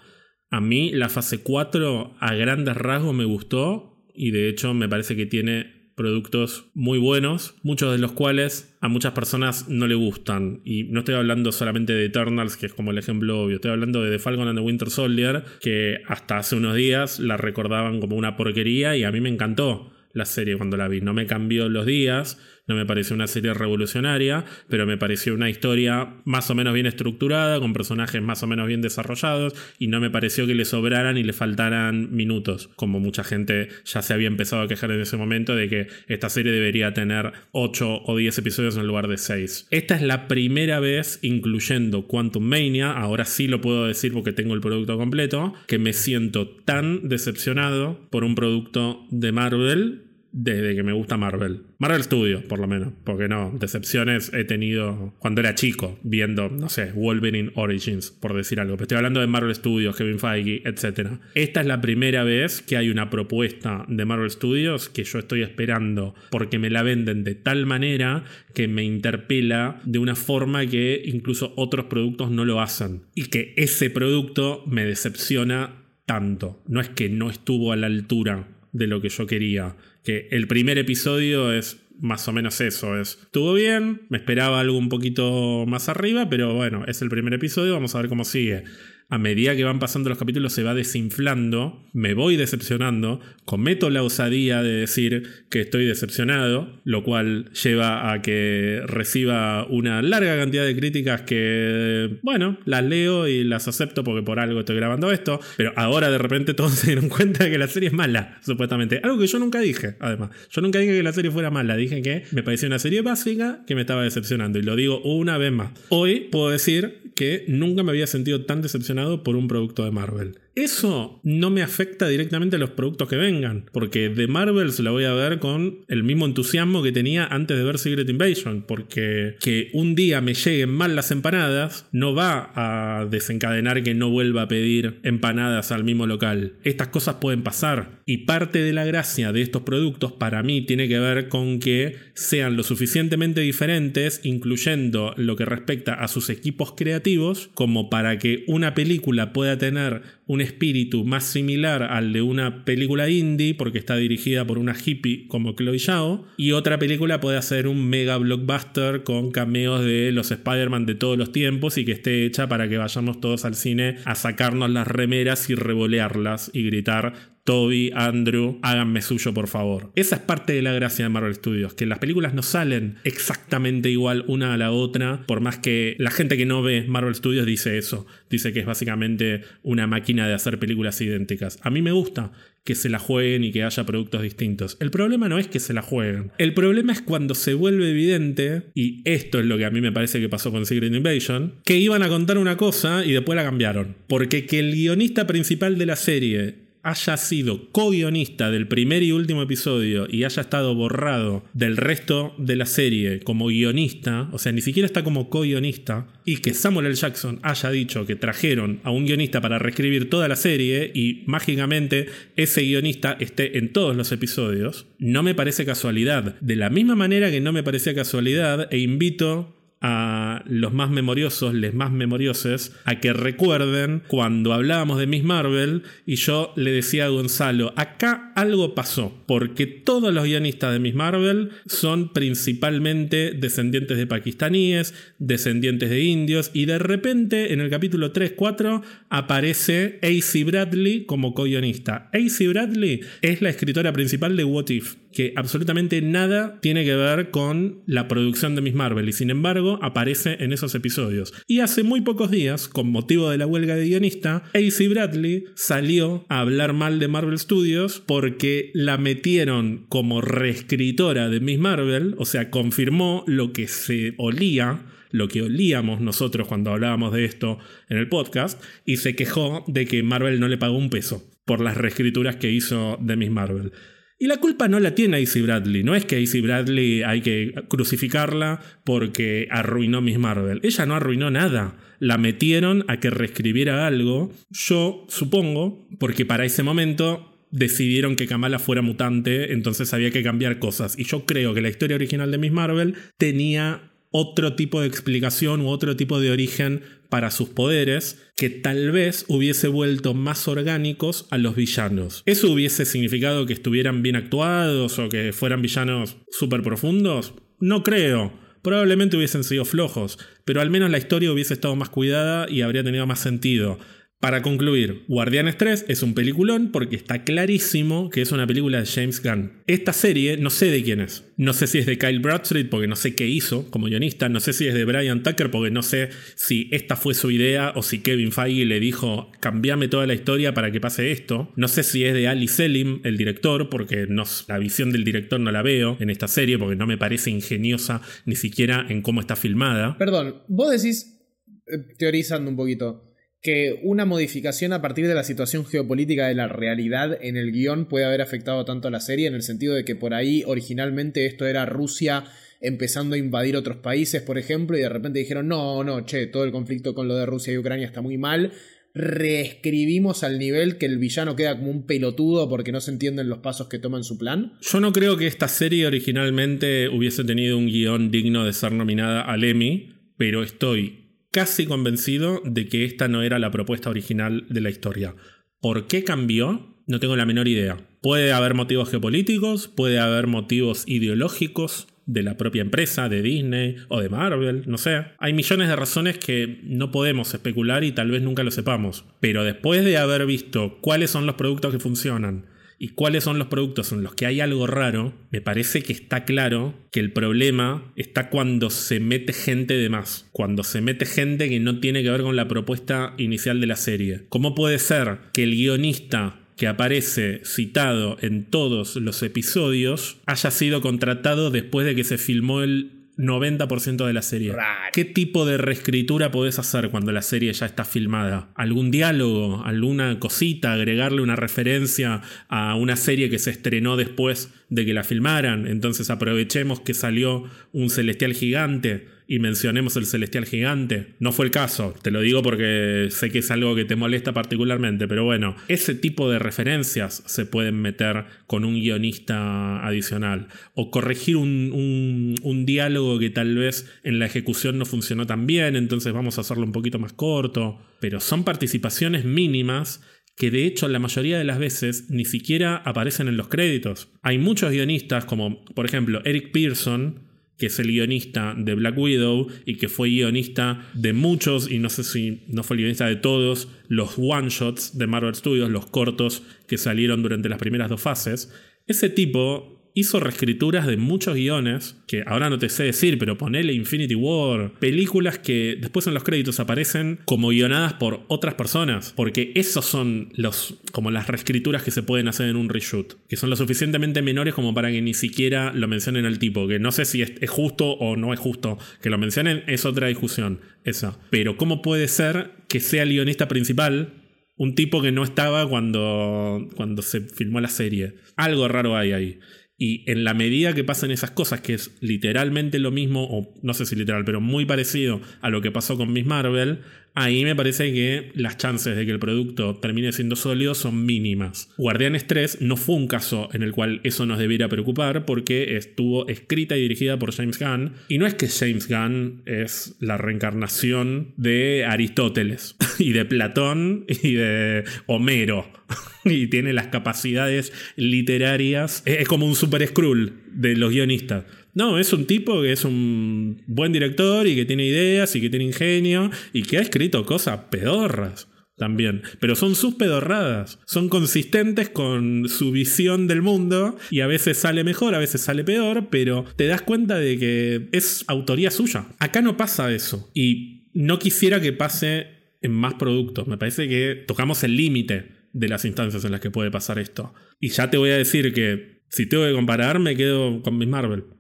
A 0.51 0.61
mí 0.61 0.91
la 0.91 1.11
fase 1.11 1.43
4 1.43 2.17
a 2.19 2.35
grandes 2.35 2.77
rasgos 2.77 3.15
me 3.15 3.25
gustó 3.25 4.07
y 4.15 4.31
de 4.31 4.49
hecho 4.49 4.73
me 4.73 4.89
parece 4.89 5.17
que 5.17 5.27
tiene 5.27 5.76
productos 5.97 6.67
muy 6.75 6.99
buenos, 6.99 7.55
muchos 7.63 7.91
de 7.91 7.99
los 7.99 8.13
cuales 8.13 8.77
a 8.81 8.89
muchas 8.89 9.13
personas 9.13 9.69
no 9.69 9.87
le 9.87 9.95
gustan. 9.95 10.61
Y 10.65 10.85
no 10.85 11.01
estoy 11.01 11.15
hablando 11.15 11.51
solamente 11.51 11.95
de 11.95 12.05
Eternals, 12.05 12.57
que 12.57 12.67
es 12.67 12.75
como 12.75 12.91
el 12.91 12.99
ejemplo 12.99 13.41
obvio, 13.41 13.57
estoy 13.57 13.73
hablando 13.73 14.03
de 14.03 14.11
The 14.11 14.19
Falcon 14.19 14.47
and 14.47 14.59
the 14.59 14.65
Winter 14.65 14.91
Soldier, 14.91 15.43
que 15.61 16.03
hasta 16.07 16.37
hace 16.37 16.55
unos 16.55 16.77
días 16.77 17.19
la 17.19 17.39
recordaban 17.39 17.99
como 18.01 18.15
una 18.15 18.37
porquería 18.37 18.95
y 18.97 19.05
a 19.05 19.11
mí 19.11 19.21
me 19.21 19.31
encantó 19.31 19.91
la 20.13 20.27
serie 20.27 20.57
cuando 20.57 20.77
la 20.77 20.89
vi. 20.89 21.01
No 21.01 21.15
me 21.15 21.27
cambió 21.27 21.69
los 21.69 21.87
días, 21.87 22.39
no 22.67 22.75
me 22.75 22.87
pareció 22.87 23.15
una 23.15 23.27
serie 23.27 23.55
revolucionaria, 23.55 24.45
pero 24.69 24.87
me 24.87 24.97
pareció 24.97 25.35
una 25.35 25.49
historia 25.49 26.15
más 26.25 26.51
o 26.51 26.55
menos 26.55 26.75
bien 26.75 26.87
estructurada, 26.87 27.61
con 27.61 27.73
personajes 27.73 28.21
más 28.23 28.43
o 28.43 28.47
menos 28.47 28.67
bien 28.67 28.83
desarrollados, 28.83 29.55
y 29.79 29.89
no 29.89 30.01
me 30.01 30.11
pareció 30.11 30.47
que 30.47 30.55
le 30.55 30.65
sobraran 30.65 31.17
y 31.17 31.23
le 31.23 31.33
faltaran 31.33 32.15
minutos, 32.15 32.69
como 32.77 33.01
mucha 33.01 33.25
gente 33.25 33.69
ya 33.85 34.03
se 34.03 34.15
había 34.15 34.29
empezado 34.29 34.63
a 34.63 34.69
quejar 34.69 34.91
en 34.91 35.01
ese 35.01 35.17
momento 35.17 35.55
de 35.55 35.69
que 35.69 35.87
esta 36.09 36.29
serie 36.29 36.53
debería 36.53 36.93
tener 36.93 37.33
8 37.53 38.03
o 38.05 38.17
10 38.17 38.39
episodios 38.39 38.77
en 38.77 38.87
lugar 38.87 39.09
de 39.09 39.19
6. 39.19 39.69
Esta 39.71 39.95
es 39.95 40.03
la 40.03 40.29
primera 40.29 40.81
vez, 40.81 41.19
incluyendo 41.23 42.07
Quantum 42.07 42.45
Mania, 42.45 42.93
ahora 42.93 43.25
sí 43.25 43.47
lo 43.49 43.61
puedo 43.61 43.87
decir 43.87 44.13
porque 44.13 44.33
tengo 44.33 44.55
el 44.55 44.61
producto 44.61 44.99
completo, 44.99 45.55
que 45.67 45.79
me 45.79 45.93
siento 45.93 46.49
tan 46.49 47.09
decepcionado 47.09 48.01
por 48.11 48.25
un 48.25 48.35
producto 48.35 49.07
de 49.11 49.33
Marvel 49.33 50.06
desde 50.37 50.77
que 50.77 50.83
me 50.83 50.93
gusta 50.93 51.17
Marvel. 51.17 51.63
Marvel 51.79 52.03
Studios, 52.03 52.43
por 52.43 52.59
lo 52.59 52.67
menos. 52.67 52.93
Porque 53.05 53.27
no, 53.27 53.57
decepciones 53.59 54.31
he 54.35 54.45
tenido 54.45 55.15
cuando 55.19 55.41
era 55.41 55.55
chico, 55.55 55.99
viendo, 56.03 56.51
no 56.51 56.69
sé, 56.69 56.93
Wolverine 56.93 57.53
Origins, 57.55 58.11
por 58.11 58.35
decir 58.35 58.61
algo. 58.61 58.75
Pero 58.75 58.85
estoy 58.85 58.97
hablando 58.99 59.21
de 59.21 59.29
Marvel 59.29 59.55
Studios, 59.55 59.97
Kevin 59.97 60.19
Feige, 60.19 60.63
etc. 60.67 61.13
Esta 61.35 61.63
es 61.63 61.67
la 61.67 61.81
primera 61.81 62.23
vez 62.23 62.61
que 62.61 62.77
hay 62.77 62.91
una 62.91 63.09
propuesta 63.09 63.87
de 63.89 64.05
Marvel 64.05 64.31
Studios 64.31 64.91
que 64.91 65.05
yo 65.05 65.19
estoy 65.19 65.41
esperando 65.41 66.15
porque 66.31 66.59
me 66.59 66.69
la 66.69 66.83
venden 66.83 67.25
de 67.25 67.35
tal 67.35 67.65
manera 67.65 68.25
que 68.53 68.69
me 68.69 68.85
interpela 68.85 69.81
de 69.85 69.99
una 69.99 70.17
forma 70.17 70.67
que 70.67 71.01
incluso 71.07 71.55
otros 71.57 71.87
productos 71.87 72.31
no 72.31 72.45
lo 72.45 72.61
hacen. 72.61 73.05
Y 73.15 73.29
que 73.29 73.55
ese 73.57 73.89
producto 73.89 74.65
me 74.67 74.85
decepciona 74.85 75.83
tanto. 76.05 76.63
No 76.69 76.83
es 76.83 76.91
que 76.91 77.09
no 77.09 77.31
estuvo 77.31 77.73
a 77.73 77.77
la 77.77 77.87
altura 77.87 78.49
de 78.73 78.87
lo 78.87 79.01
que 79.01 79.09
yo 79.09 79.27
quería 79.27 79.75
que 80.07 80.29
el 80.31 80.47
primer 80.47 80.79
episodio 80.79 81.53
es 81.53 81.83
más 82.01 82.29
o 82.29 82.33
menos 82.33 82.61
eso, 82.61 82.97
es, 82.99 83.19
estuvo 83.23 83.53
bien, 83.55 84.03
me 84.09 84.19
esperaba 84.19 84.61
algo 84.61 84.79
un 84.79 84.89
poquito 84.89 85.65
más 85.67 85.89
arriba, 85.89 86.31
pero 86.31 86.55
bueno, 86.55 86.85
es 86.87 87.03
el 87.03 87.09
primer 87.09 87.35
episodio, 87.35 87.73
vamos 87.73 87.95
a 87.95 88.01
ver 88.01 88.09
cómo 88.09 88.25
sigue 88.25 88.63
a 89.09 89.19
medida 89.19 89.55
que 89.55 89.63
van 89.63 89.79
pasando 89.79 90.09
los 90.09 90.19
capítulos 90.19 90.53
se 90.53 90.65
va 90.65 90.75
desinflando, 90.75 91.89
me 91.93 92.15
voy 92.15 92.37
decepcionando, 92.37 93.21
cometo 93.45 93.89
la 93.89 94.03
osadía 94.03 94.63
de 94.63 94.73
decir 94.73 95.47
que 95.49 95.61
estoy 95.61 95.87
decepcionado, 95.87 96.81
lo 96.85 97.05
cual 97.05 97.53
lleva 97.53 98.13
a 98.13 98.21
que 98.21 98.83
reciba 98.87 99.65
una 99.69 100.03
larga 100.03 100.37
cantidad 100.37 100.65
de 100.65 100.75
críticas 100.75 101.23
que, 101.23 102.19
bueno, 102.23 102.59
las 102.65 102.85
leo 102.85 103.29
y 103.29 103.45
las 103.45 103.69
acepto 103.69 104.03
porque 104.03 104.25
por 104.25 104.41
algo 104.41 104.61
estoy 104.61 104.75
grabando 104.75 105.13
esto, 105.13 105.41
pero 105.57 105.73
ahora 105.77 106.11
de 106.11 106.19
repente 106.19 106.55
todos 106.55 106.73
se 106.75 106.89
dieron 106.89 107.09
cuenta 107.09 107.45
de 107.45 107.51
que 107.53 107.59
la 107.59 107.69
serie 107.69 107.91
es 107.91 107.95
mala, 107.95 108.41
supuestamente. 108.45 109.01
Algo 109.05 109.19
que 109.19 109.29
yo 109.29 109.39
nunca 109.39 109.61
dije, 109.61 109.95
además. 110.01 110.31
Yo 110.51 110.63
nunca 110.63 110.81
dije 110.81 110.97
que 110.97 111.03
la 111.05 111.13
serie 111.13 111.31
fuera 111.31 111.51
mala, 111.51 111.77
dije 111.77 112.03
que 112.03 112.25
me 112.33 112.43
parecía 112.43 112.67
una 112.67 112.81
serie 112.81 113.03
básica 113.03 113.63
que 113.69 113.77
me 113.77 113.83
estaba 113.83 114.03
decepcionando 114.03 114.59
y 114.59 114.63
lo 114.63 114.75
digo 114.75 115.01
una 115.03 115.39
vez 115.39 115.53
más. 115.53 115.71
Hoy 115.91 116.29
puedo 116.33 116.51
decir 116.51 117.06
que 117.17 117.45
nunca 117.49 117.83
me 117.83 117.91
había 117.91 118.07
sentido 118.07 118.45
tan 118.45 118.63
decepcionado 118.63 119.25
por 119.25 119.35
un 119.35 119.49
producto 119.49 119.85
de 119.85 119.91
Marvel. 119.91 120.39
Eso 120.57 121.21
no 121.23 121.51
me 121.51 121.63
afecta 121.63 122.09
directamente 122.09 122.57
a 122.57 122.59
los 122.59 122.71
productos 122.71 123.11
que 123.11 123.17
vengan, 123.17 123.67
porque 123.75 124.09
de 124.09 124.27
Marvel 124.27 124.73
se 124.73 124.83
la 124.83 124.91
voy 124.91 125.05
a 125.05 125.13
ver 125.13 125.39
con 125.39 125.85
el 125.87 126.03
mismo 126.03 126.25
entusiasmo 126.25 126.83
que 126.83 126.93
tenía 126.93 127.27
antes 127.27 127.59
de 127.59 127.63
ver 127.63 127.79
Secret 127.79 128.09
Invasion, 128.09 128.65
porque 128.67 129.37
que 129.39 129.69
un 129.75 129.95
día 129.95 130.23
me 130.23 130.33
lleguen 130.33 130.71
mal 130.71 130.97
las 130.97 131.11
empanadas 131.11 131.87
no 131.93 132.15
va 132.15 132.53
a 132.55 133.05
desencadenar 133.05 133.83
que 133.83 133.93
no 133.93 134.09
vuelva 134.09 134.43
a 134.43 134.49
pedir 134.49 134.99
empanadas 135.03 135.73
al 135.73 135.85
mismo 135.85 136.07
local. 136.07 136.55
Estas 136.65 136.89
cosas 136.89 137.17
pueden 137.17 137.43
pasar 137.43 138.01
y 138.07 138.25
parte 138.25 138.61
de 138.61 138.73
la 138.73 138.87
gracia 138.87 139.33
de 139.33 139.43
estos 139.43 139.61
productos 139.61 140.13
para 140.13 140.43
mí 140.43 140.63
tiene 140.63 140.89
que 140.89 140.99
ver 140.99 141.29
con 141.29 141.61
que 141.61 141.97
sean 142.15 142.57
lo 142.57 142.63
suficientemente 142.63 143.43
diferentes, 143.43 144.23
incluyendo 144.25 145.13
lo 145.19 145.37
que 145.37 145.45
respecta 145.45 145.93
a 145.93 146.09
sus 146.09 146.31
equipos 146.31 146.73
creativos, 146.73 147.51
como 147.53 147.91
para 147.91 148.19
que 148.19 148.45
una 148.47 148.73
película 148.73 149.35
pueda 149.35 149.59
tener 149.59 150.16
un 150.27 150.41
espíritu 150.41 151.05
más 151.05 151.25
similar 151.25 151.85
al 151.85 152.13
de 152.13 152.23
una 152.23 152.65
película 152.65 153.09
indie, 153.09 153.55
porque 153.55 153.79
está 153.79 153.97
dirigida 153.97 154.47
por 154.47 154.59
una 154.59 154.75
hippie 154.75 155.27
como 155.29 155.55
Chloe 155.55 155.79
Zhao, 155.79 156.27
y 156.37 156.53
otra 156.53 156.79
película 156.79 157.21
puede 157.21 157.41
ser 157.43 157.69
un 157.69 157.89
mega 157.89 158.17
blockbuster 158.17 159.05
con 159.05 159.31
cameos 159.31 159.85
de 159.85 160.11
los 160.13 160.31
Spider-Man 160.31 160.87
de 160.87 160.97
todos 160.97 161.17
los 161.17 161.33
tiempos 161.33 161.79
y 161.79 161.85
que 161.85 161.93
esté 161.93 162.27
hecha 162.27 162.49
para 162.49 162.69
que 162.69 162.79
vayamos 162.79 163.21
todos 163.21 163.45
al 163.45 163.55
cine 163.55 163.97
a 164.05 164.15
sacarnos 164.15 164.71
las 164.71 164.87
remeras 164.87 165.49
y 165.49 165.55
revolearlas 165.55 166.51
y 166.53 166.65
gritar 166.65 167.36
Toby, 167.47 167.93
Andrew, 167.95 168.59
háganme 168.63 169.01
suyo 169.03 169.33
por 169.33 169.47
favor. 169.47 169.93
Esa 169.95 170.17
es 170.17 170.23
parte 170.23 170.53
de 170.53 170.63
la 170.63 170.73
gracia 170.73 171.05
de 171.05 171.09
Marvel 171.11 171.37
Studios, 171.37 171.75
que 171.75 171.87
las 171.87 172.01
películas 172.01 172.35
no 172.35 172.43
salen 172.43 172.97
exactamente 173.05 173.89
igual 173.89 174.25
una 174.27 174.53
a 174.53 174.57
la 174.59 174.73
otra, 174.73 175.25
por 175.27 175.41
más 175.41 175.59
que 175.59 175.95
la 175.99 176.11
gente 176.11 176.37
que 176.37 176.45
no 176.45 176.61
ve 176.63 176.85
Marvel 176.89 177.15
Studios 177.15 177.47
dice 177.47 177.79
eso, 177.79 178.05
dice 178.29 178.53
que 178.53 178.61
es 178.61 178.67
básicamente 178.67 179.43
una 179.63 179.87
máquina 179.87 180.27
de 180.27 180.35
hacer 180.35 180.59
películas 180.59 181.01
idénticas. 181.01 181.61
A 181.63 181.71
mí 181.71 181.83
me 181.83 181.93
gusta 181.93 182.33
que 182.65 182.75
se 182.75 182.89
la 182.89 182.99
jueguen 182.99 183.45
y 183.45 183.53
que 183.53 183.63
haya 183.63 183.87
productos 183.87 184.23
distintos. 184.23 184.77
El 184.81 184.91
problema 184.91 185.29
no 185.29 185.39
es 185.39 185.47
que 185.47 185.61
se 185.61 185.73
la 185.73 185.83
jueguen. 185.83 186.33
El 186.39 186.53
problema 186.53 186.93
es 186.93 187.01
cuando 187.01 187.37
se 187.37 187.55
vuelve 187.55 187.89
evidente, 187.89 188.65
y 188.75 189.03
esto 189.05 189.39
es 189.39 189.47
lo 189.47 189.57
que 189.57 189.67
a 189.67 189.71
mí 189.71 189.81
me 189.81 189.93
parece 189.93 190.21
que 190.21 190.29
pasó 190.29 190.51
con 190.51 190.67
Secret 190.67 190.93
Invasion, 190.93 191.55
que 191.65 191.77
iban 191.77 192.03
a 192.03 192.09
contar 192.09 192.39
una 192.39 192.57
cosa 192.57 193.07
y 193.07 193.13
después 193.13 193.37
la 193.37 193.45
cambiaron. 193.45 193.95
Porque 194.09 194.47
que 194.47 194.59
el 194.59 194.73
guionista 194.73 195.29
principal 195.29 195.79
de 195.79 195.87
la 195.87 195.95
serie 195.95 196.66
haya 196.87 197.17
sido 197.17 197.73
co-guionista 197.73 198.53
del 198.53 198.69
primer 198.69 199.03
y 199.03 199.11
último 199.11 199.43
episodio 199.43 200.07
y 200.09 200.23
haya 200.23 200.41
estado 200.41 200.73
borrado 200.73 201.43
del 201.53 201.77
resto 201.77 202.33
de 202.39 202.55
la 202.55 202.67
serie 202.67 203.19
como 203.21 203.47
guionista, 203.47 204.29
o 204.33 204.39
sea, 204.39 204.53
ni 204.53 204.61
siquiera 204.61 204.87
está 204.87 205.03
como 205.03 205.29
co-guionista, 205.29 206.07
y 206.25 206.37
que 206.37 206.55
Samuel 206.55 206.87
L. 206.87 206.95
Jackson 206.95 207.41
haya 207.43 207.71
dicho 207.71 208.07
que 208.07 208.15
trajeron 208.15 208.79
a 208.85 208.93
un 208.93 209.05
guionista 209.05 209.41
para 209.41 209.59
reescribir 209.59 210.09
toda 210.09 210.29
la 210.29 210.37
serie 210.37 210.93
y 210.95 211.25
mágicamente 211.27 212.07
ese 212.37 212.63
guionista 212.63 213.17
esté 213.19 213.59
en 213.59 213.73
todos 213.73 213.97
los 213.97 214.13
episodios, 214.13 214.87
no 215.01 215.25
me 215.25 215.35
parece 215.35 215.67
casualidad. 215.67 216.37
De 216.41 216.55
la 216.55 216.71
misma 216.71 216.95
manera 216.95 217.33
que 217.33 217.41
no 217.41 217.53
me 217.53 217.65
parecía 217.65 217.97
casualidad, 217.97 218.73
e 218.73 218.79
invito 218.79 219.57
a 219.81 220.43
los 220.47 220.73
más 220.73 220.91
memoriosos, 220.91 221.55
les 221.55 221.75
más 221.75 221.93
memoriosos, 221.93 222.73
a 222.85 222.99
que 223.01 223.13
recuerden 223.13 224.03
cuando 224.09 224.53
hablábamos 224.53 224.99
de 224.99 225.07
Miss 225.07 225.25
Marvel 225.25 225.83
y 226.07 226.17
yo 226.17 226.53
le 226.57 226.71
decía 226.71 227.07
a 227.07 227.09
Gonzalo, 227.09 227.73
acá 227.77 228.33
algo 228.35 228.75
pasó, 228.75 229.23
porque 229.27 229.67
todos 229.67 230.13
los 230.13 230.25
guionistas 230.25 230.73
de 230.73 230.79
Miss 230.79 230.95
Marvel 230.95 231.51
son 231.67 232.13
principalmente 232.13 233.33
descendientes 233.33 233.97
de 233.99 234.07
pakistaníes, 234.07 234.95
descendientes 235.19 235.91
de 235.91 236.03
indios, 236.03 236.51
y 236.55 236.65
de 236.65 236.79
repente 236.79 237.53
en 237.53 237.61
el 237.61 237.71
capítulo 237.71 238.13
3-4 238.13 238.83
aparece 239.11 239.99
AC 240.03 240.45
Bradley 240.45 241.05
como 241.05 241.35
co-guionista. 241.35 242.11
AC 242.13 242.49
Bradley 242.49 243.01
es 243.23 243.43
la 243.43 243.51
escritora 243.51 243.93
principal 243.93 244.37
de 244.37 244.45
What 244.45 244.71
If 244.71 244.97
que 245.17 245.33
absolutamente 245.35 246.03
nada 246.03 246.59
tiene 246.61 246.85
que 246.85 246.95
ver 246.95 247.31
con 247.31 247.81
la 247.87 248.07
producción 248.07 248.55
de 248.55 248.61
Miss 248.61 248.75
Marvel 248.75 249.09
y 249.09 249.15
sin 249.15 249.31
embargo 249.31 249.79
aparece 249.81 250.37
en 250.41 250.53
esos 250.53 250.75
episodios. 250.75 251.33
Y 251.47 251.61
hace 251.61 251.83
muy 251.85 252.03
pocos 252.03 252.31
días, 252.31 252.69
con 252.69 252.91
motivo 252.91 253.31
de 253.31 253.39
la 253.39 253.47
huelga 253.47 253.77
de 253.77 253.87
guionista, 253.87 254.43
AC 254.53 254.91
Bradley 254.91 255.47
salió 255.55 256.27
a 256.29 256.41
hablar 256.41 256.75
mal 256.75 256.99
de 256.99 257.09
Marvel 257.09 257.39
Studios 257.39 258.03
porque 258.05 258.71
la 258.75 258.99
metieron 258.99 259.87
como 259.89 260.21
reescritora 260.21 261.31
de 261.31 261.41
Miss 261.41 261.61
Marvel, 261.61 262.15
o 262.19 262.27
sea, 262.27 262.51
confirmó 262.51 263.25
lo 263.27 263.55
que 263.55 263.69
se 263.69 264.13
olía 264.19 264.85
lo 265.13 265.29
que 265.29 265.41
olíamos 265.41 266.03
nosotros 266.03 266.47
cuando 266.47 266.73
hablábamos 266.73 267.15
de 267.15 267.25
esto 267.25 267.59
en 267.89 267.97
el 267.97 268.09
podcast, 268.11 268.63
y 268.85 268.99
se 268.99 269.17
quejó 269.17 269.65
de 269.67 269.87
que 269.87 270.03
Marvel 270.03 270.41
no 270.41 270.49
le 270.49 270.59
pagó 270.59 270.77
un 270.77 270.91
peso 270.91 271.25
por 271.47 271.63
las 271.63 271.79
reescrituras 271.79 272.37
que 272.37 272.53
hizo 272.53 272.99
de 273.01 273.17
Miss 273.17 273.31
Marvel. 273.31 273.73
Y 274.19 274.29
la 274.29 274.39
culpa 274.39 274.67
no 274.69 274.81
la 274.81 274.95
tiene 274.95 275.19
AC 275.19 275.43
Bradley. 275.43 275.83
No 275.83 275.95
es 275.95 276.07
que 276.07 276.17
AC 276.17 276.41
Bradley 276.43 277.03
hay 277.03 277.21
que 277.21 277.55
crucificarla 277.69 278.61
porque 278.85 279.47
arruinó 279.51 280.01
Miss 280.01 280.19
Marvel. 280.19 280.61
Ella 280.63 280.87
no 280.87 280.95
arruinó 280.95 281.31
nada. 281.31 281.77
La 281.99 282.17
metieron 282.17 282.85
a 282.89 282.99
que 282.99 283.11
reescribiera 283.11 283.87
algo. 283.87 284.33
Yo 284.51 285.05
supongo, 285.09 285.87
porque 285.99 286.25
para 286.25 286.47
ese 286.47 286.63
momento 286.63 287.33
decidieron 287.51 288.17
que 288.17 288.27
Kamala 288.27 288.59
fuera 288.59 288.83
mutante, 288.83 289.53
entonces 289.53 289.93
había 289.95 290.11
que 290.11 290.23
cambiar 290.23 290.59
cosas. 290.59 290.99
Y 290.99 291.05
yo 291.05 291.27
creo 291.27 291.55
que 291.55 291.61
la 291.61 291.69
historia 291.69 291.97
original 291.97 292.31
de 292.31 292.39
Miss 292.39 292.53
Marvel 292.53 292.95
tenía 293.19 293.93
otro 294.11 294.55
tipo 294.55 294.81
de 294.81 294.87
explicación 294.87 295.61
u 295.61 295.69
otro 295.69 295.97
tipo 295.97 296.21
de 296.21 296.31
origen 296.31 296.83
para 297.09 297.31
sus 297.31 297.49
poderes 297.49 298.23
que 298.37 298.51
tal 298.51 298.91
vez 298.91 299.25
hubiese 299.29 299.69
vuelto 299.69 300.15
más 300.15 300.49
orgánicos 300.49 301.27
a 301.31 301.39
los 301.39 301.57
villanos. 301.57 302.23
¿Eso 302.27 302.51
hubiese 302.51 302.85
significado 302.85 303.47
que 303.47 303.53
estuvieran 303.53 304.03
bien 304.03 304.17
actuados 304.17 304.99
o 304.99 305.09
que 305.09 305.33
fueran 305.33 305.63
villanos 305.63 306.17
súper 306.31 306.63
profundos? 306.63 307.35
No 307.61 307.83
creo. 307.83 308.33
Probablemente 308.63 309.17
hubiesen 309.17 309.45
sido 309.45 309.65
flojos, 309.65 310.19
pero 310.45 310.61
al 310.61 310.71
menos 310.71 310.91
la 310.91 310.99
historia 310.99 311.31
hubiese 311.31 311.55
estado 311.55 311.77
más 311.77 311.89
cuidada 311.89 312.51
y 312.51 312.63
habría 312.63 312.83
tenido 312.83 313.07
más 313.07 313.21
sentido. 313.21 313.79
Para 314.19 314.41
concluir, 314.41 315.05
Guardianes 315.09 315.59
3 315.59 315.85
es 315.89 316.03
un 316.03 316.15
peliculón 316.15 316.73
porque 316.73 316.97
está 316.97 317.23
clarísimo 317.23 318.09
que 318.09 318.23
es 318.23 318.33
una 318.33 318.47
película 318.47 318.81
de 318.81 318.87
James 318.87 319.23
Gunn. 319.23 319.63
Esta 319.67 319.93
serie 319.93 320.39
no 320.39 320.49
sé 320.49 320.71
de 320.71 320.83
quién 320.83 321.01
es. 321.03 321.25
No 321.37 321.53
sé 321.53 321.67
si 321.67 321.79
es 321.79 321.87
de 321.87 321.99
Kyle 321.99 322.21
Bradstreet 322.21 322.71
porque 322.71 322.89
no 322.89 322.97
sé 322.97 323.15
qué 323.15 323.27
hizo 323.29 323.71
como 323.71 323.87
guionista. 323.87 324.31
No 324.31 324.41
sé 324.41 324.55
si 324.55 324.67
es 324.67 324.75
de 324.75 324.87
Brian 324.87 325.23
Tucker 325.23 325.51
porque 325.51 325.71
no 325.71 325.83
sé 325.83 326.09
si 326.35 326.71
esta 326.73 326.97
fue 326.97 327.13
su 327.13 327.31
idea 327.31 327.73
o 327.77 327.83
si 327.83 328.01
Kevin 328.01 328.33
Feige 328.33 328.65
le 328.65 328.81
dijo 328.81 329.31
cambiame 329.41 329.89
toda 329.89 330.07
la 330.07 330.15
historia 330.15 330.55
para 330.55 330.73
que 330.73 330.81
pase 330.81 331.13
esto. 331.13 331.53
No 331.57 331.69
sé 331.69 331.83
si 331.83 332.05
es 332.05 332.15
de 332.15 332.27
Ali 332.27 332.49
Selim, 332.49 333.01
el 333.05 333.19
director, 333.19 333.69
porque 333.69 334.07
no, 334.09 334.25
la 334.49 334.59
visión 334.59 334.93
del 334.93 335.05
director 335.05 335.39
no 335.39 335.53
la 335.53 335.61
veo 335.61 335.99
en 336.01 336.09
esta 336.09 336.27
serie 336.27 336.59
porque 336.59 336.77
no 336.77 336.87
me 336.87 336.97
parece 336.97 337.31
ingeniosa 337.31 338.01
ni 338.25 338.35
siquiera 338.35 338.87
en 338.89 339.03
cómo 339.03 339.21
está 339.21 339.37
filmada. 339.37 339.99
Perdón, 339.99 340.43
vos 340.49 340.71
decís, 340.71 341.21
eh, 341.67 341.79
teorizando 341.99 342.51
un 342.51 342.57
poquito, 342.57 343.06
que 343.47 343.79
una 343.85 344.05
modificación 344.05 344.73
a 344.73 344.83
partir 344.83 345.07
de 345.07 345.15
la 345.15 345.23
situación 345.23 345.65
geopolítica 345.65 346.27
de 346.27 346.35
la 346.35 346.49
realidad 346.49 347.17
en 347.23 347.37
el 347.37 347.53
guion 347.53 347.87
puede 347.87 348.05
haber 348.05 348.21
afectado 348.21 348.65
tanto 348.65 348.89
a 348.89 348.91
la 348.91 348.99
serie, 348.99 349.29
en 349.29 349.37
el 349.37 349.43
sentido 349.43 349.77
de 349.77 349.85
que 349.85 349.95
por 349.95 350.15
ahí 350.15 350.43
originalmente 350.45 351.27
esto 351.27 351.47
era 351.47 351.65
Rusia 351.65 352.25
empezando 352.61 353.15
a 353.15 353.19
invadir 353.19 353.55
otros 353.57 353.77
países, 353.77 354.21
por 354.21 354.37
ejemplo, 354.37 354.77
y 354.77 354.81
de 354.81 354.89
repente 354.89 355.21
dijeron, 355.21 355.47
no, 355.47 355.85
no, 355.85 356.05
che, 356.05 356.27
todo 356.27 356.43
el 356.43 356.51
conflicto 356.51 356.93
con 356.93 357.07
lo 357.07 357.15
de 357.15 357.25
Rusia 357.25 357.53
y 357.53 357.59
Ucrania 357.59 357.87
está 357.87 358.03
muy 358.03 358.19
mal, 358.19 358.51
reescribimos 358.95 360.25
al 360.25 360.41
nivel 360.41 360.77
que 360.77 360.87
el 360.87 360.99
villano 360.99 361.37
queda 361.37 361.57
como 361.57 361.71
un 361.71 361.87
pelotudo 361.87 362.49
porque 362.49 362.73
no 362.73 362.81
se 362.81 362.91
entienden 362.91 363.29
los 363.29 363.39
pasos 363.39 363.69
que 363.69 363.79
toma 363.79 363.99
en 363.99 364.03
su 364.03 364.19
plan? 364.19 364.55
Yo 364.61 364.81
no 364.81 364.93
creo 364.93 365.17
que 365.17 365.29
esta 365.29 365.47
serie 365.47 365.87
originalmente 365.87 366.89
hubiese 366.89 367.23
tenido 367.23 367.57
un 367.59 367.67
guion 367.67 368.11
digno 368.11 368.45
de 368.45 368.53
ser 368.53 368.73
nominada 368.73 369.21
al 369.21 369.45
Emmy, 369.45 369.95
pero 370.17 370.43
estoy 370.43 371.06
casi 371.37 371.67
convencido 371.67 372.41
de 372.47 372.67
que 372.67 372.87
esta 372.87 373.09
no 373.09 373.21
era 373.21 373.39
la 373.39 373.51
propuesta 373.51 373.91
original 373.91 374.47
de 374.49 374.63
la 374.63 374.71
historia. 374.71 375.15
¿Por 375.61 375.87
qué 375.87 376.03
cambió? 376.03 376.79
No 376.87 376.99
tengo 376.99 377.15
la 377.15 377.27
menor 377.27 377.47
idea. 377.47 377.77
Puede 378.01 378.33
haber 378.33 378.55
motivos 378.55 378.89
geopolíticos, 378.89 379.69
puede 379.69 379.99
haber 379.99 380.29
motivos 380.29 380.85
ideológicos 380.87 381.89
de 382.07 382.23
la 382.23 382.39
propia 382.39 382.63
empresa, 382.63 383.11
de 383.11 383.21
Disney 383.21 383.77
o 383.89 384.01
de 384.01 384.09
Marvel, 384.09 384.63
no 384.67 384.79
sé. 384.79 385.09
Hay 385.19 385.35
millones 385.35 385.69
de 385.69 385.77
razones 385.77 386.17
que 386.17 386.61
no 386.63 386.91
podemos 386.91 387.35
especular 387.35 387.85
y 387.85 387.93
tal 387.93 388.11
vez 388.11 388.23
nunca 388.23 388.43
lo 388.43 388.51
sepamos. 388.51 389.05
Pero 389.21 389.45
después 389.45 389.85
de 389.85 389.99
haber 389.99 390.25
visto 390.25 390.79
cuáles 390.81 391.11
son 391.11 391.27
los 391.27 391.35
productos 391.35 391.71
que 391.71 391.81
funcionan, 391.81 392.47
y 392.79 392.89
cuáles 392.89 393.25
son 393.25 393.39
los 393.39 393.49
productos 393.49 393.93
en 393.93 394.03
los 394.03 394.15
que 394.15 394.27
hay 394.27 394.41
algo 394.41 394.67
raro, 394.67 395.15
me 395.31 395.41
parece 395.41 395.83
que 395.83 395.93
está 395.93 396.25
claro 396.25 396.75
que 396.91 397.01
el 397.01 397.13
problema 397.13 397.93
está 397.97 398.29
cuando 398.29 398.71
se 398.71 399.01
mete 399.01 399.33
gente 399.33 399.75
de 399.75 399.89
más, 399.89 400.27
cuando 400.33 400.63
se 400.63 400.81
mete 400.81 401.07
gente 401.07 401.49
que 401.49 401.61
no 401.61 401.81
tiene 401.81 402.03
que 402.03 402.11
ver 402.11 402.23
con 402.23 402.37
la 402.37 402.49
propuesta 402.49 403.15
inicial 403.19 403.61
de 403.61 403.67
la 403.67 403.77
serie. 403.77 404.23
¿Cómo 404.29 404.55
puede 404.55 404.79
ser 404.79 405.19
que 405.33 405.45
el 405.45 405.53
guionista 405.53 406.41
que 406.57 406.67
aparece 406.67 407.43
citado 407.45 408.17
en 408.23 408.45
todos 408.45 408.97
los 408.97 409.23
episodios 409.23 410.17
haya 410.27 410.51
sido 410.51 410.81
contratado 410.81 411.51
después 411.51 411.87
de 411.87 411.95
que 411.95 412.05
se 412.05 412.19
filmó 412.19 412.63
el 412.63 412.96
90% 413.17 414.07
de 414.07 414.13
la 414.13 414.23
serie. 414.23 414.55
¿Qué 414.93 415.05
tipo 415.05 415.47
de 415.47 415.57
reescritura 415.57 416.31
podés 416.31 416.59
hacer 416.59 416.91
cuando 416.91 417.13
la 417.13 417.23
serie 417.23 417.53
ya 417.53 417.67
está 417.67 417.85
filmada? 417.85 418.51
¿Algún 418.55 418.91
diálogo? 418.91 419.63
¿Alguna 419.65 420.19
cosita? 420.19 420.73
¿Agregarle 420.73 421.23
una 421.23 421.37
referencia 421.37 422.23
a 422.49 422.75
una 422.75 422.97
serie 422.97 423.31
que 423.31 423.39
se 423.39 423.51
estrenó 423.51 423.97
después 423.97 424.51
de 424.69 424.85
que 424.85 424.95
la 424.95 425.05
filmaran? 425.05 425.67
Entonces 425.67 426.11
aprovechemos 426.11 426.81
que 426.81 426.95
salió 426.95 427.45
un 427.73 427.91
celestial 427.91 428.35
gigante 428.35 429.16
y 429.27 429.39
mencionemos 429.39 429.97
el 429.97 430.07
celestial 430.07 430.47
gigante. 430.47 431.15
No 431.19 431.33
fue 431.33 431.47
el 431.47 431.51
caso, 431.51 431.95
te 432.03 432.11
lo 432.11 432.21
digo 432.21 432.43
porque 432.43 433.09
sé 433.11 433.31
que 433.31 433.41
es 433.41 433.51
algo 433.51 433.75
que 433.75 433.85
te 433.85 433.97
molesta 433.97 434.33
particularmente, 434.33 435.09
pero 435.09 435.25
bueno, 435.25 435.57
ese 435.69 435.95
tipo 435.95 436.31
de 436.31 436.39
referencias 436.39 437.23
se 437.27 437.47
pueden 437.47 437.81
meter 437.81 438.25
con 438.47 438.65
un 438.65 438.75
guionista 438.75 439.85
adicional 439.87 440.49
o 440.75 440.91
corregir 440.91 441.37
un, 441.37 442.35
un 442.43 442.67
diálogo 442.67 443.19
que 443.19 443.31
tal 443.31 443.57
vez 443.57 443.91
en 444.05 444.19
la 444.19 444.27
ejecución 444.27 444.79
no 444.79 444.85
funcionó 444.85 445.27
tan 445.27 445.47
bien, 445.47 445.77
entonces 445.77 446.13
vamos 446.13 446.39
a 446.39 446.43
hacerlo 446.43 446.65
un 446.65 446.73
poquito 446.73 446.99
más 446.99 447.13
corto, 447.13 447.81
pero 448.01 448.21
son 448.21 448.45
participaciones 448.45 449.25
mínimas 449.25 450.01
que 450.37 450.51
de 450.51 450.67
hecho 450.67 450.87
la 450.87 450.99
mayoría 450.99 451.39
de 451.39 451.45
las 451.45 451.59
veces 451.59 452.11
ni 452.11 452.25
siquiera 452.25 452.77
aparecen 452.77 453.27
en 453.27 453.37
los 453.37 453.49
créditos. 453.49 454.11
Hay 454.23 454.39
muchos 454.39 454.71
guionistas 454.71 455.25
como 455.25 455.65
por 455.65 455.87
ejemplo 455.87 456.21
Eric 456.25 456.53
Pearson, 456.53 457.26
que 457.59 457.67
es 457.67 457.79
el 457.79 457.89
guionista 457.89 458.55
de 458.57 458.75
Black 458.75 458.99
Widow 458.99 459.49
y 459.65 459.77
que 459.77 459.89
fue 459.89 460.09
guionista 460.09 460.87
de 460.95 461.13
muchos, 461.13 461.71
y 461.71 461.79
no 461.79 461.89
sé 461.89 462.05
si 462.05 462.43
no 462.49 462.63
fue 462.63 462.77
el 462.77 462.83
guionista 462.83 463.07
de 463.07 463.17
todos, 463.17 463.69
los 463.89 464.15
one-shots 464.19 464.99
de 464.99 465.07
Marvel 465.07 465.35
Studios, 465.35 465.71
los 465.71 465.87
cortos 465.87 466.43
que 466.67 466.79
salieron 466.79 467.23
durante 467.23 467.49
las 467.49 467.59
primeras 467.59 467.89
dos 467.89 468.01
fases. 468.01 468.53
Ese 468.87 469.09
tipo 469.09 469.76
hizo 469.97 470.21
reescrituras 470.21 470.87
de 470.87 470.99
muchos 470.99 471.35
guiones, 471.35 471.97
que 472.07 472.23
ahora 472.27 472.51
no 472.51 472.59
te 472.59 472.69
sé 472.69 472.85
decir, 472.85 473.19
pero 473.19 473.39
ponele 473.39 473.73
Infinity 473.73 474.15
War, 474.15 474.73
películas 474.79 475.39
que 475.39 475.79
después 475.81 476.07
en 476.07 476.13
los 476.13 476.23
créditos 476.23 476.61
aparecen 476.61 477.19
como 477.25 477.49
guionadas 477.49 477.95
por 477.95 478.21
otras 478.29 478.55
personas, 478.55 479.15
porque 479.17 479.53
esos 479.55 479.87
son 479.87 480.29
los 480.35 480.75
como 480.93 481.11
las 481.11 481.29
reescrituras 481.29 481.83
que 481.83 481.91
se 481.91 482.03
pueden 482.03 482.29
hacer 482.29 482.51
en 482.51 482.57
un 482.57 482.69
reshoot, 482.69 483.17
que 483.27 483.37
son 483.37 483.49
lo 483.49 483.57
suficientemente 483.57 484.21
menores 484.21 484.53
como 484.53 484.75
para 484.75 484.93
que 484.93 485.01
ni 485.01 485.15
siquiera 485.15 485.73
lo 485.73 485.89
mencionen 485.89 486.27
al 486.27 486.39
tipo, 486.39 486.69
que 486.69 486.79
no 486.79 486.93
sé 486.93 487.07
si 487.07 487.23
es, 487.23 487.33
es 487.41 487.49
justo 487.49 487.93
o 487.93 488.17
no 488.17 488.35
es 488.35 488.39
justo 488.39 488.79
que 489.01 489.09
lo 489.09 489.17
mencionen, 489.17 489.65
es 489.67 489.87
otra 489.87 490.09
discusión 490.09 490.61
esa. 490.85 491.19
Pero 491.31 491.57
¿cómo 491.57 491.81
puede 491.81 492.07
ser 492.09 492.51
que 492.69 492.81
sea 492.81 493.05
el 493.05 493.09
guionista 493.09 493.49
principal 493.49 494.13
un 494.59 494.75
tipo 494.75 495.01
que 495.01 495.13
no 495.13 495.23
estaba 495.25 495.67
cuando, 495.69 496.69
cuando 496.77 497.01
se 497.01 497.23
filmó 497.23 497.61
la 497.61 497.69
serie? 497.69 498.17
Algo 498.37 498.69
raro 498.69 498.95
hay 498.95 499.13
ahí. 499.13 499.39
Y 499.79 500.11
en 500.11 500.25
la 500.25 500.33
medida 500.33 500.73
que 500.73 500.85
pasan 500.85 501.11
esas 501.11 501.33
cosas, 501.33 501.61
que 501.61 501.75
es 501.75 501.97
literalmente 502.01 502.79
lo 502.79 502.91
mismo, 502.91 503.25
o 503.25 503.55
no 503.63 503.75
sé 503.75 503.85
si 503.85 503.95
literal, 503.95 504.25
pero 504.25 504.41
muy 504.41 504.65
parecido 504.65 505.21
a 505.43 505.51
lo 505.51 505.61
que 505.61 505.71
pasó 505.71 505.99
con 505.99 506.13
Miss 506.13 506.25
Marvel, 506.25 506.81
ahí 507.17 507.45
me 507.45 507.57
parece 507.57 507.93
que 507.93 508.31
las 508.35 508.57
chances 508.59 508.97
de 508.97 509.05
que 509.05 509.11
el 509.11 509.19
producto 509.19 509.75
termine 509.77 510.13
siendo 510.13 510.37
sólido 510.37 510.75
son 510.75 511.05
mínimas. 511.05 511.71
Guardianes 511.77 512.27
3 512.27 512.59
no 512.61 512.77
fue 512.77 512.95
un 512.95 513.09
caso 513.09 513.49
en 513.53 513.63
el 513.63 513.73
cual 513.73 514.01
eso 514.05 514.27
nos 514.27 514.39
debiera 514.39 514.69
preocupar 514.69 515.25
porque 515.25 515.77
estuvo 515.77 516.29
escrita 516.29 516.77
y 516.77 516.83
dirigida 516.83 517.19
por 517.19 517.33
James 517.33 517.59
Gunn. 517.59 517.95
Y 518.09 518.19
no 518.19 518.27
es 518.27 518.35
que 518.35 518.49
James 518.49 518.89
Gunn 518.89 519.43
es 519.47 519.97
la 519.99 520.19
reencarnación 520.19 521.33
de 521.37 521.85
Aristóteles 521.87 522.77
y 522.99 523.13
de 523.13 523.25
Platón 523.25 524.05
y 524.09 524.35
de 524.35 524.85
Homero. 525.07 525.67
y 526.25 526.49
tiene 526.49 526.73
las 526.73 526.89
capacidades 526.89 527.73
literarias. 527.97 529.03
Es 529.07 529.29
como 529.29 529.47
un 529.47 529.55
super 529.55 529.87
Skrull 529.87 530.41
de 530.53 530.77
los 530.77 530.91
guionistas. 530.91 531.45
No, 531.77 531.99
es 531.99 532.15
un 532.15 532.25
tipo 532.25 532.63
que 532.63 532.73
es 532.73 532.87
un 532.87 533.63
buen 533.67 533.93
director 533.93 534.47
y 534.47 534.57
que 534.57 534.65
tiene 534.65 534.87
ideas 534.87 535.37
y 535.37 535.43
que 535.43 535.51
tiene 535.51 535.67
ingenio 535.67 536.31
y 536.55 536.63
que 536.63 536.79
ha 536.79 536.81
escrito 536.81 537.27
cosas 537.27 537.65
pedorras 537.71 538.49
también. 538.79 539.21
Pero 539.41 539.57
son 539.57 539.75
sus 539.75 539.95
pedorradas. 539.97 540.79
Son 540.87 541.11
consistentes 541.11 541.91
con 541.91 542.49
su 542.49 542.73
visión 542.73 543.27
del 543.27 543.43
mundo 543.43 543.99
y 544.11 544.21
a 544.21 544.27
veces 544.27 544.57
sale 544.57 544.85
mejor, 544.85 545.15
a 545.15 545.19
veces 545.19 545.43
sale 545.43 545.65
peor, 545.65 546.09
pero 546.11 546.47
te 546.57 546.67
das 546.67 546.81
cuenta 546.81 547.19
de 547.19 547.39
que 547.39 547.89
es 547.93 548.25
autoría 548.27 548.71
suya. 548.71 549.09
Acá 549.19 549.43
no 549.43 549.59
pasa 549.59 549.93
eso. 549.93 550.31
Y 550.33 550.89
no 550.95 551.19
quisiera 551.19 551.61
que 551.61 551.75
pase 551.75 552.29
en 552.63 552.73
más 552.73 552.95
productos. 552.95 553.49
Me 553.49 553.59
parece 553.59 553.87
que 553.87 554.25
tocamos 554.27 554.65
el 554.65 554.79
límite 554.79 555.29
de 555.53 555.69
las 555.69 555.85
instancias 555.85 556.25
en 556.25 556.33
las 556.33 556.41
que 556.41 556.51
puede 556.51 556.71
pasar 556.71 556.99
esto. 556.99 557.35
Y 557.61 557.69
ya 557.69 557.91
te 557.91 557.99
voy 557.99 558.13
a 558.13 558.17
decir 558.17 558.55
que 558.55 559.03
si 559.11 559.27
tengo 559.27 559.45
que 559.45 559.53
comparar, 559.53 559.99
me 559.99 560.17
quedo 560.17 560.63
con 560.63 560.79
Miss 560.79 560.89
Marvel 560.89 561.36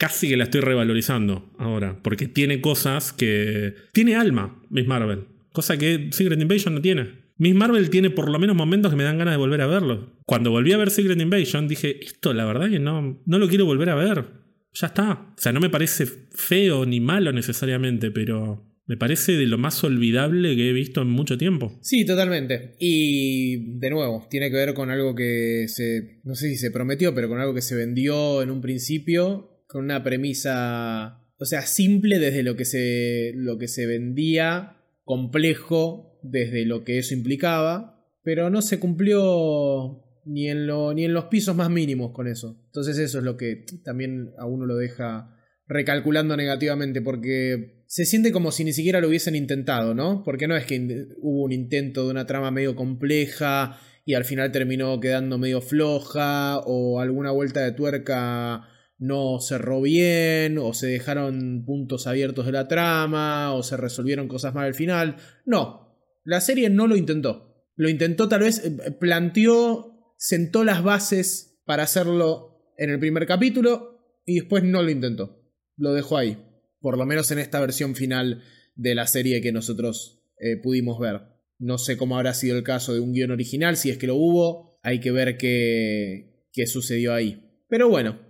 casi 0.00 0.30
que 0.30 0.38
la 0.38 0.44
estoy 0.44 0.62
revalorizando 0.62 1.52
ahora, 1.58 2.00
porque 2.02 2.26
tiene 2.26 2.62
cosas 2.62 3.12
que... 3.12 3.74
Tiene 3.92 4.16
alma, 4.16 4.58
Miss 4.70 4.86
Marvel, 4.86 5.26
cosa 5.52 5.76
que 5.76 6.08
Secret 6.10 6.40
Invasion 6.40 6.74
no 6.74 6.80
tiene. 6.80 7.20
Miss 7.36 7.54
Marvel 7.54 7.90
tiene 7.90 8.08
por 8.08 8.30
lo 8.30 8.38
menos 8.38 8.56
momentos 8.56 8.90
que 8.90 8.96
me 8.96 9.04
dan 9.04 9.18
ganas 9.18 9.34
de 9.34 9.38
volver 9.38 9.60
a 9.60 9.66
verlo. 9.66 10.16
Cuando 10.24 10.50
volví 10.50 10.72
a 10.72 10.78
ver 10.78 10.90
Secret 10.90 11.20
Invasion 11.20 11.68
dije, 11.68 12.02
esto 12.02 12.32
la 12.32 12.46
verdad 12.46 12.70
que 12.70 12.78
no, 12.78 13.22
no 13.26 13.38
lo 13.38 13.46
quiero 13.46 13.66
volver 13.66 13.90
a 13.90 13.94
ver. 13.94 14.24
Ya 14.72 14.86
está. 14.86 15.34
O 15.36 15.40
sea, 15.40 15.52
no 15.52 15.60
me 15.60 15.68
parece 15.68 16.06
feo 16.06 16.86
ni 16.86 17.00
malo 17.00 17.30
necesariamente, 17.32 18.10
pero 18.10 18.64
me 18.86 18.96
parece 18.96 19.32
de 19.32 19.46
lo 19.46 19.58
más 19.58 19.84
olvidable 19.84 20.56
que 20.56 20.70
he 20.70 20.72
visto 20.72 21.02
en 21.02 21.10
mucho 21.10 21.36
tiempo. 21.36 21.78
Sí, 21.82 22.06
totalmente. 22.06 22.74
Y 22.78 23.78
de 23.78 23.90
nuevo, 23.90 24.26
tiene 24.30 24.50
que 24.50 24.56
ver 24.56 24.72
con 24.72 24.90
algo 24.90 25.14
que 25.14 25.66
se, 25.68 26.20
no 26.24 26.34
sé 26.34 26.48
si 26.48 26.56
se 26.56 26.70
prometió, 26.70 27.14
pero 27.14 27.28
con 27.28 27.38
algo 27.38 27.52
que 27.52 27.60
se 27.60 27.76
vendió 27.76 28.40
en 28.40 28.50
un 28.50 28.62
principio 28.62 29.49
con 29.70 29.84
una 29.84 30.02
premisa, 30.02 31.22
o 31.38 31.44
sea, 31.44 31.62
simple 31.62 32.18
desde 32.18 32.42
lo 32.42 32.56
que 32.56 32.64
se, 32.64 33.32
lo 33.36 33.56
que 33.56 33.68
se 33.68 33.86
vendía, 33.86 34.76
complejo 35.04 36.18
desde 36.22 36.66
lo 36.66 36.82
que 36.82 36.98
eso 36.98 37.14
implicaba, 37.14 38.04
pero 38.22 38.50
no 38.50 38.62
se 38.62 38.80
cumplió 38.80 40.02
ni 40.24 40.48
en, 40.48 40.66
lo, 40.66 40.92
ni 40.92 41.04
en 41.04 41.14
los 41.14 41.26
pisos 41.26 41.54
más 41.54 41.70
mínimos 41.70 42.10
con 42.12 42.26
eso. 42.26 42.60
Entonces 42.66 42.98
eso 42.98 43.18
es 43.18 43.24
lo 43.24 43.36
que 43.36 43.64
también 43.84 44.32
a 44.38 44.46
uno 44.46 44.66
lo 44.66 44.76
deja 44.76 45.36
recalculando 45.68 46.36
negativamente, 46.36 47.00
porque 47.00 47.84
se 47.86 48.04
siente 48.04 48.32
como 48.32 48.50
si 48.50 48.64
ni 48.64 48.72
siquiera 48.72 49.00
lo 49.00 49.06
hubiesen 49.06 49.36
intentado, 49.36 49.94
¿no? 49.94 50.24
Porque 50.24 50.48
no 50.48 50.56
es 50.56 50.66
que 50.66 51.06
hubo 51.18 51.44
un 51.44 51.52
intento 51.52 52.04
de 52.04 52.10
una 52.10 52.26
trama 52.26 52.50
medio 52.50 52.74
compleja 52.74 53.78
y 54.04 54.14
al 54.14 54.24
final 54.24 54.50
terminó 54.50 54.98
quedando 54.98 55.38
medio 55.38 55.60
floja 55.60 56.58
o 56.58 56.98
alguna 56.98 57.30
vuelta 57.30 57.60
de 57.60 57.70
tuerca 57.70 58.66
no 59.00 59.40
cerró 59.40 59.80
bien, 59.80 60.58
o 60.58 60.74
se 60.74 60.86
dejaron 60.86 61.64
puntos 61.64 62.06
abiertos 62.06 62.44
de 62.44 62.52
la 62.52 62.68
trama, 62.68 63.54
o 63.54 63.62
se 63.62 63.78
resolvieron 63.78 64.28
cosas 64.28 64.54
mal 64.54 64.66
al 64.66 64.74
final. 64.74 65.16
No, 65.46 65.98
la 66.22 66.40
serie 66.42 66.68
no 66.68 66.86
lo 66.86 66.96
intentó. 66.96 67.64
Lo 67.76 67.88
intentó 67.88 68.28
tal 68.28 68.40
vez, 68.40 68.62
eh, 68.62 68.90
planteó, 68.92 70.14
sentó 70.18 70.64
las 70.64 70.84
bases 70.84 71.62
para 71.64 71.84
hacerlo 71.84 72.74
en 72.76 72.90
el 72.90 72.98
primer 72.98 73.26
capítulo 73.26 74.20
y 74.26 74.34
después 74.34 74.62
no 74.64 74.82
lo 74.82 74.90
intentó. 74.90 75.50
Lo 75.78 75.94
dejó 75.94 76.18
ahí, 76.18 76.36
por 76.80 76.98
lo 76.98 77.06
menos 77.06 77.30
en 77.30 77.38
esta 77.38 77.58
versión 77.58 77.94
final 77.94 78.42
de 78.74 78.94
la 78.94 79.06
serie 79.06 79.40
que 79.40 79.50
nosotros 79.50 80.22
eh, 80.38 80.58
pudimos 80.62 81.00
ver. 81.00 81.22
No 81.58 81.78
sé 81.78 81.96
cómo 81.96 82.16
habrá 82.16 82.34
sido 82.34 82.58
el 82.58 82.64
caso 82.64 82.92
de 82.92 83.00
un 83.00 83.14
guion 83.14 83.30
original, 83.30 83.78
si 83.78 83.88
es 83.88 83.96
que 83.96 84.06
lo 84.06 84.16
hubo, 84.16 84.78
hay 84.82 85.00
que 85.00 85.10
ver 85.10 85.38
qué, 85.38 86.46
qué 86.52 86.66
sucedió 86.66 87.14
ahí. 87.14 87.64
Pero 87.68 87.88
bueno, 87.88 88.29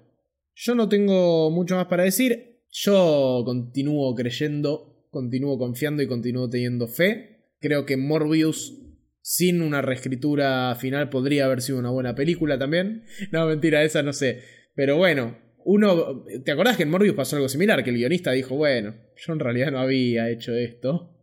yo 0.63 0.75
no 0.75 0.89
tengo 0.89 1.51
mucho 1.51 1.77
más 1.77 1.87
para 1.87 2.05
decir. 2.05 2.59
Yo 2.71 3.43
continúo 3.47 4.15
creyendo, 4.15 5.07
continúo 5.11 5.59
confiando 5.59 6.03
y 6.03 6.07
continúo 6.07 6.51
teniendo 6.51 6.87
fe. 6.87 7.47
Creo 7.61 7.87
que 7.87 7.97
Morbius 7.97 8.77
sin 9.23 9.63
una 9.63 9.81
reescritura 9.81 10.75
final 10.79 11.09
podría 11.09 11.47
haber 11.47 11.63
sido 11.63 11.79
una 11.79 11.91
buena 11.91 12.15
película 12.15 12.59
también. 12.59 13.05
No, 13.33 13.47
mentira, 13.47 13.83
esa 13.85 14.03
no 14.03 14.13
sé. 14.13 14.43
Pero 14.75 14.99
bueno, 14.99 15.39
uno. 15.65 16.25
¿Te 16.45 16.53
acordás 16.53 16.77
que 16.77 16.83
en 16.83 16.91
Morbius 16.91 17.15
pasó 17.15 17.37
algo 17.37 17.49
similar? 17.49 17.83
Que 17.83 17.91
el 17.91 17.97
guionista 17.97 18.33
dijo, 18.33 18.55
bueno, 18.55 18.95
yo 19.17 19.33
en 19.33 19.41
realidad 19.41 19.73
no 19.73 19.79
había 19.79 20.29
hecho 20.29 20.55
esto. 20.55 21.17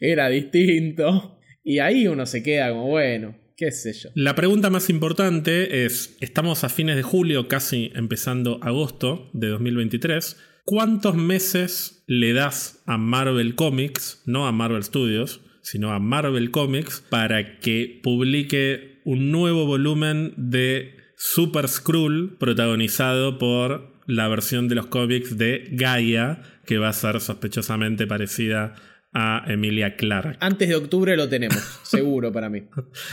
Era 0.00 0.28
distinto. 0.28 1.38
Y 1.62 1.78
ahí 1.78 2.06
uno 2.06 2.26
se 2.26 2.42
queda 2.42 2.68
como, 2.68 2.88
bueno, 2.88 3.34
qué. 3.56 3.70
La 4.14 4.34
pregunta 4.34 4.70
más 4.70 4.90
importante 4.90 5.84
es, 5.84 6.16
estamos 6.20 6.64
a 6.64 6.68
fines 6.68 6.96
de 6.96 7.02
julio, 7.02 7.48
casi 7.48 7.90
empezando 7.94 8.58
agosto 8.62 9.30
de 9.32 9.48
2023. 9.48 10.36
¿Cuántos 10.64 11.14
meses 11.14 12.04
le 12.06 12.32
das 12.32 12.82
a 12.86 12.96
Marvel 12.96 13.54
Comics, 13.54 14.22
no 14.26 14.46
a 14.46 14.52
Marvel 14.52 14.82
Studios, 14.82 15.40
sino 15.62 15.92
a 15.92 15.98
Marvel 15.98 16.50
Comics, 16.50 17.02
para 17.08 17.58
que 17.60 18.00
publique 18.02 19.00
un 19.04 19.30
nuevo 19.30 19.66
volumen 19.66 20.34
de 20.36 20.96
Super 21.16 21.68
Skrull 21.68 22.36
protagonizado 22.38 23.38
por 23.38 23.94
la 24.06 24.28
versión 24.28 24.68
de 24.68 24.74
los 24.74 24.86
cómics 24.86 25.38
de 25.38 25.68
Gaia, 25.72 26.42
que 26.66 26.78
va 26.78 26.88
a 26.88 26.92
ser 26.92 27.20
sospechosamente 27.20 28.06
parecida 28.06 28.74
a 29.14 29.44
Emilia 29.46 29.94
Clark. 29.96 30.36
Antes 30.40 30.68
de 30.68 30.74
octubre 30.74 31.16
lo 31.16 31.28
tenemos, 31.28 31.56
seguro 31.84 32.32
para 32.32 32.50
mí. 32.50 32.64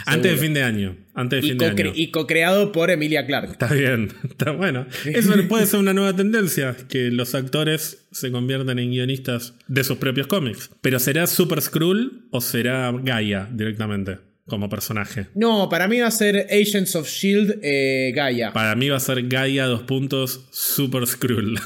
Antes 0.05 0.31
de 0.31 0.37
fin 0.37 0.53
de 0.53 0.63
año. 0.63 0.97
Antes 1.13 1.43
de 1.43 1.49
fin 1.49 1.57
de 1.57 1.65
año. 1.67 1.91
Y 1.95 2.09
co-creado 2.09 2.71
por 2.71 2.89
Emilia 2.89 3.25
Clark. 3.27 3.51
Está 3.51 3.67
bien, 3.67 4.11
está 4.29 4.51
bueno. 4.51 4.87
Eso 5.05 5.33
puede 5.47 5.67
ser 5.67 5.79
una 5.79 5.93
nueva 5.93 6.15
tendencia, 6.15 6.75
que 6.89 7.11
los 7.11 7.35
actores 7.35 8.07
se 8.11 8.31
conviertan 8.31 8.79
en 8.79 8.89
guionistas 8.89 9.53
de 9.67 9.83
sus 9.83 9.97
propios 9.97 10.27
cómics. 10.27 10.71
Pero 10.81 10.99
¿será 10.99 11.27
Super 11.27 11.61
Skrull 11.61 12.27
o 12.31 12.41
será 12.41 12.91
Gaia 12.91 13.47
directamente? 13.51 14.17
Como 14.47 14.67
personaje. 14.69 15.27
No, 15.35 15.69
para 15.69 15.87
mí 15.87 15.99
va 15.99 16.07
a 16.07 16.11
ser 16.11 16.47
Agents 16.49 16.95
of 16.95 17.07
Shield 17.07 17.59
eh, 17.61 18.11
Gaia. 18.13 18.51
Para 18.51 18.75
mí 18.75 18.89
va 18.89 18.97
a 18.97 18.99
ser 18.99 19.27
Gaia 19.27 19.65
dos 19.65 19.83
puntos 19.83 20.47
Super 20.51 21.05
Skrull. 21.05 21.59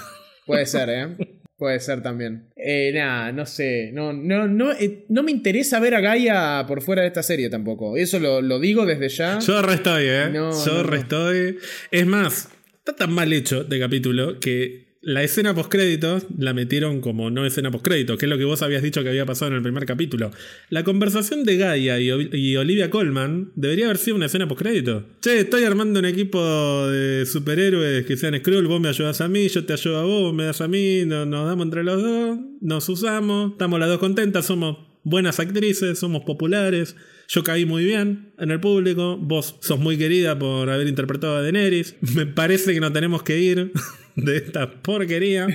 Puede 0.45 0.65
ser, 0.65 0.89
¿eh? 0.89 1.41
Puede 1.57 1.79
ser 1.79 2.03
también. 2.03 2.49
Eh, 2.57 2.91
nada, 2.93 3.31
no 3.31 3.45
sé. 3.45 3.91
No, 3.93 4.11
no, 4.11 4.47
no, 4.47 4.73
eh, 4.73 5.05
no 5.07 5.23
me 5.23 5.31
interesa 5.31 5.79
ver 5.79 5.95
a 5.95 6.01
Gaia 6.01 6.65
por 6.67 6.81
fuera 6.81 7.01
de 7.01 7.07
esta 7.07 7.23
serie 7.23 7.49
tampoco. 7.49 7.95
Eso 7.95 8.19
lo, 8.19 8.41
lo 8.41 8.59
digo 8.59 8.85
desde 8.85 9.07
ya. 9.07 9.39
Yo 9.39 9.61
restoy, 9.61 10.03
¿eh? 10.05 10.31
Yo 10.33 10.83
restoy. 10.83 11.57
Es 11.91 12.05
más, 12.05 12.49
está 12.77 12.93
tan 12.93 13.13
mal 13.13 13.31
hecho 13.31 13.61
este 13.61 13.79
capítulo 13.79 14.39
que 14.39 14.84
la 15.05 15.21
escena 15.21 15.53
postcréditos 15.53 16.25
la 16.35 16.55
metieron 16.55 16.99
como 16.99 17.29
no 17.29 17.45
escena 17.45 17.69
postcréditos, 17.69 18.17
que 18.17 18.25
es 18.25 18.29
lo 18.29 18.39
que 18.39 18.43
vos 18.43 18.63
habías 18.63 18.81
dicho 18.81 19.03
que 19.03 19.09
había 19.09 19.25
pasado 19.27 19.51
en 19.51 19.57
el 19.57 19.61
primer 19.61 19.85
capítulo. 19.85 20.31
La 20.69 20.83
conversación 20.83 21.43
de 21.43 21.57
Gaia 21.57 21.99
y, 21.99 22.57
Olivia 22.57 22.89
Colman 22.89 23.51
debería 23.55 23.85
haber 23.85 23.99
sido 23.99 24.15
una 24.15 24.25
escena 24.25 24.47
postcréditos. 24.47 25.03
Che, 25.21 25.41
estoy 25.41 25.63
armando 25.63 25.99
un 25.99 26.05
equipo 26.05 26.87
de 26.87 27.23
superhéroes 27.27 28.03
que 28.07 28.17
sean 28.17 28.35
Skrull, 28.39 28.65
vos 28.65 28.81
me 28.81 28.89
ayudas 28.89 29.21
a 29.21 29.27
mí, 29.27 29.47
yo 29.47 29.63
te 29.63 29.73
ayudo 29.73 29.99
a 29.99 30.03
vos, 30.03 30.33
me 30.33 30.45
das 30.45 30.61
a 30.61 30.67
mí, 30.67 31.03
nos 31.05 31.29
damos 31.29 31.65
entre 31.67 31.83
los 31.83 32.01
dos, 32.01 32.39
nos 32.61 32.89
usamos, 32.89 33.51
estamos 33.51 33.79
las 33.79 33.89
dos 33.89 33.99
contentas, 33.99 34.47
somos 34.47 34.77
buenas 35.03 35.39
actrices, 35.39 35.99
somos 35.99 36.23
populares. 36.23 36.95
Yo 37.27 37.43
caí 37.43 37.65
muy 37.65 37.85
bien 37.85 38.33
en 38.37 38.51
el 38.51 38.59
público. 38.59 39.17
Vos 39.17 39.57
sos 39.61 39.79
muy 39.79 39.97
querida 39.97 40.37
por 40.37 40.69
haber 40.69 40.87
interpretado 40.87 41.37
a 41.37 41.41
Daenerys. 41.41 41.95
Me 42.15 42.25
parece 42.25 42.73
que 42.73 42.79
no 42.79 42.91
tenemos 42.91 43.23
que 43.23 43.39
ir 43.39 43.71
de 44.15 44.37
esta 44.37 44.81
porquería 44.81 45.47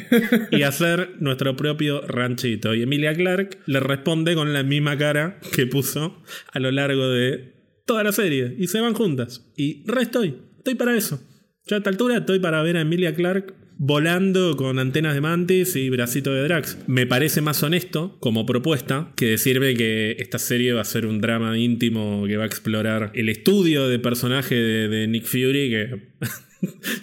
y 0.50 0.62
hacer 0.62 1.16
nuestro 1.20 1.56
propio 1.56 2.02
ranchito. 2.02 2.74
Y 2.74 2.82
Emilia 2.82 3.14
Clark 3.14 3.58
le 3.66 3.80
responde 3.80 4.34
con 4.34 4.52
la 4.52 4.62
misma 4.62 4.98
cara 4.98 5.40
que 5.54 5.66
puso 5.66 6.22
a 6.52 6.58
lo 6.58 6.70
largo 6.70 7.08
de 7.08 7.54
toda 7.86 8.04
la 8.04 8.12
serie. 8.12 8.54
Y 8.58 8.66
se 8.66 8.80
van 8.80 8.94
juntas. 8.94 9.46
Y 9.56 9.84
re 9.86 10.02
estoy. 10.02 10.36
Estoy 10.58 10.74
para 10.74 10.96
eso. 10.96 11.22
Yo 11.66 11.76
a 11.76 11.78
esta 11.78 11.90
altura 11.90 12.18
estoy 12.18 12.40
para 12.40 12.62
ver 12.62 12.76
a 12.76 12.80
Emilia 12.80 13.14
Clark 13.14 13.54
volando 13.82 14.58
con 14.58 14.78
antenas 14.78 15.14
de 15.14 15.22
mantis 15.22 15.74
y 15.74 15.88
bracito 15.88 16.34
de 16.34 16.42
Drax. 16.42 16.76
Me 16.86 17.06
parece 17.06 17.40
más 17.40 17.62
honesto 17.62 18.18
como 18.20 18.44
propuesta 18.44 19.10
que 19.16 19.24
decirme 19.24 19.74
que 19.74 20.16
esta 20.18 20.38
serie 20.38 20.74
va 20.74 20.82
a 20.82 20.84
ser 20.84 21.06
un 21.06 21.22
drama 21.22 21.56
íntimo 21.56 22.26
que 22.26 22.36
va 22.36 22.44
a 22.44 22.46
explorar 22.46 23.10
el 23.14 23.30
estudio 23.30 23.88
de 23.88 23.98
personaje 23.98 24.54
de, 24.54 25.08
Nick 25.08 25.24
Fury 25.24 25.70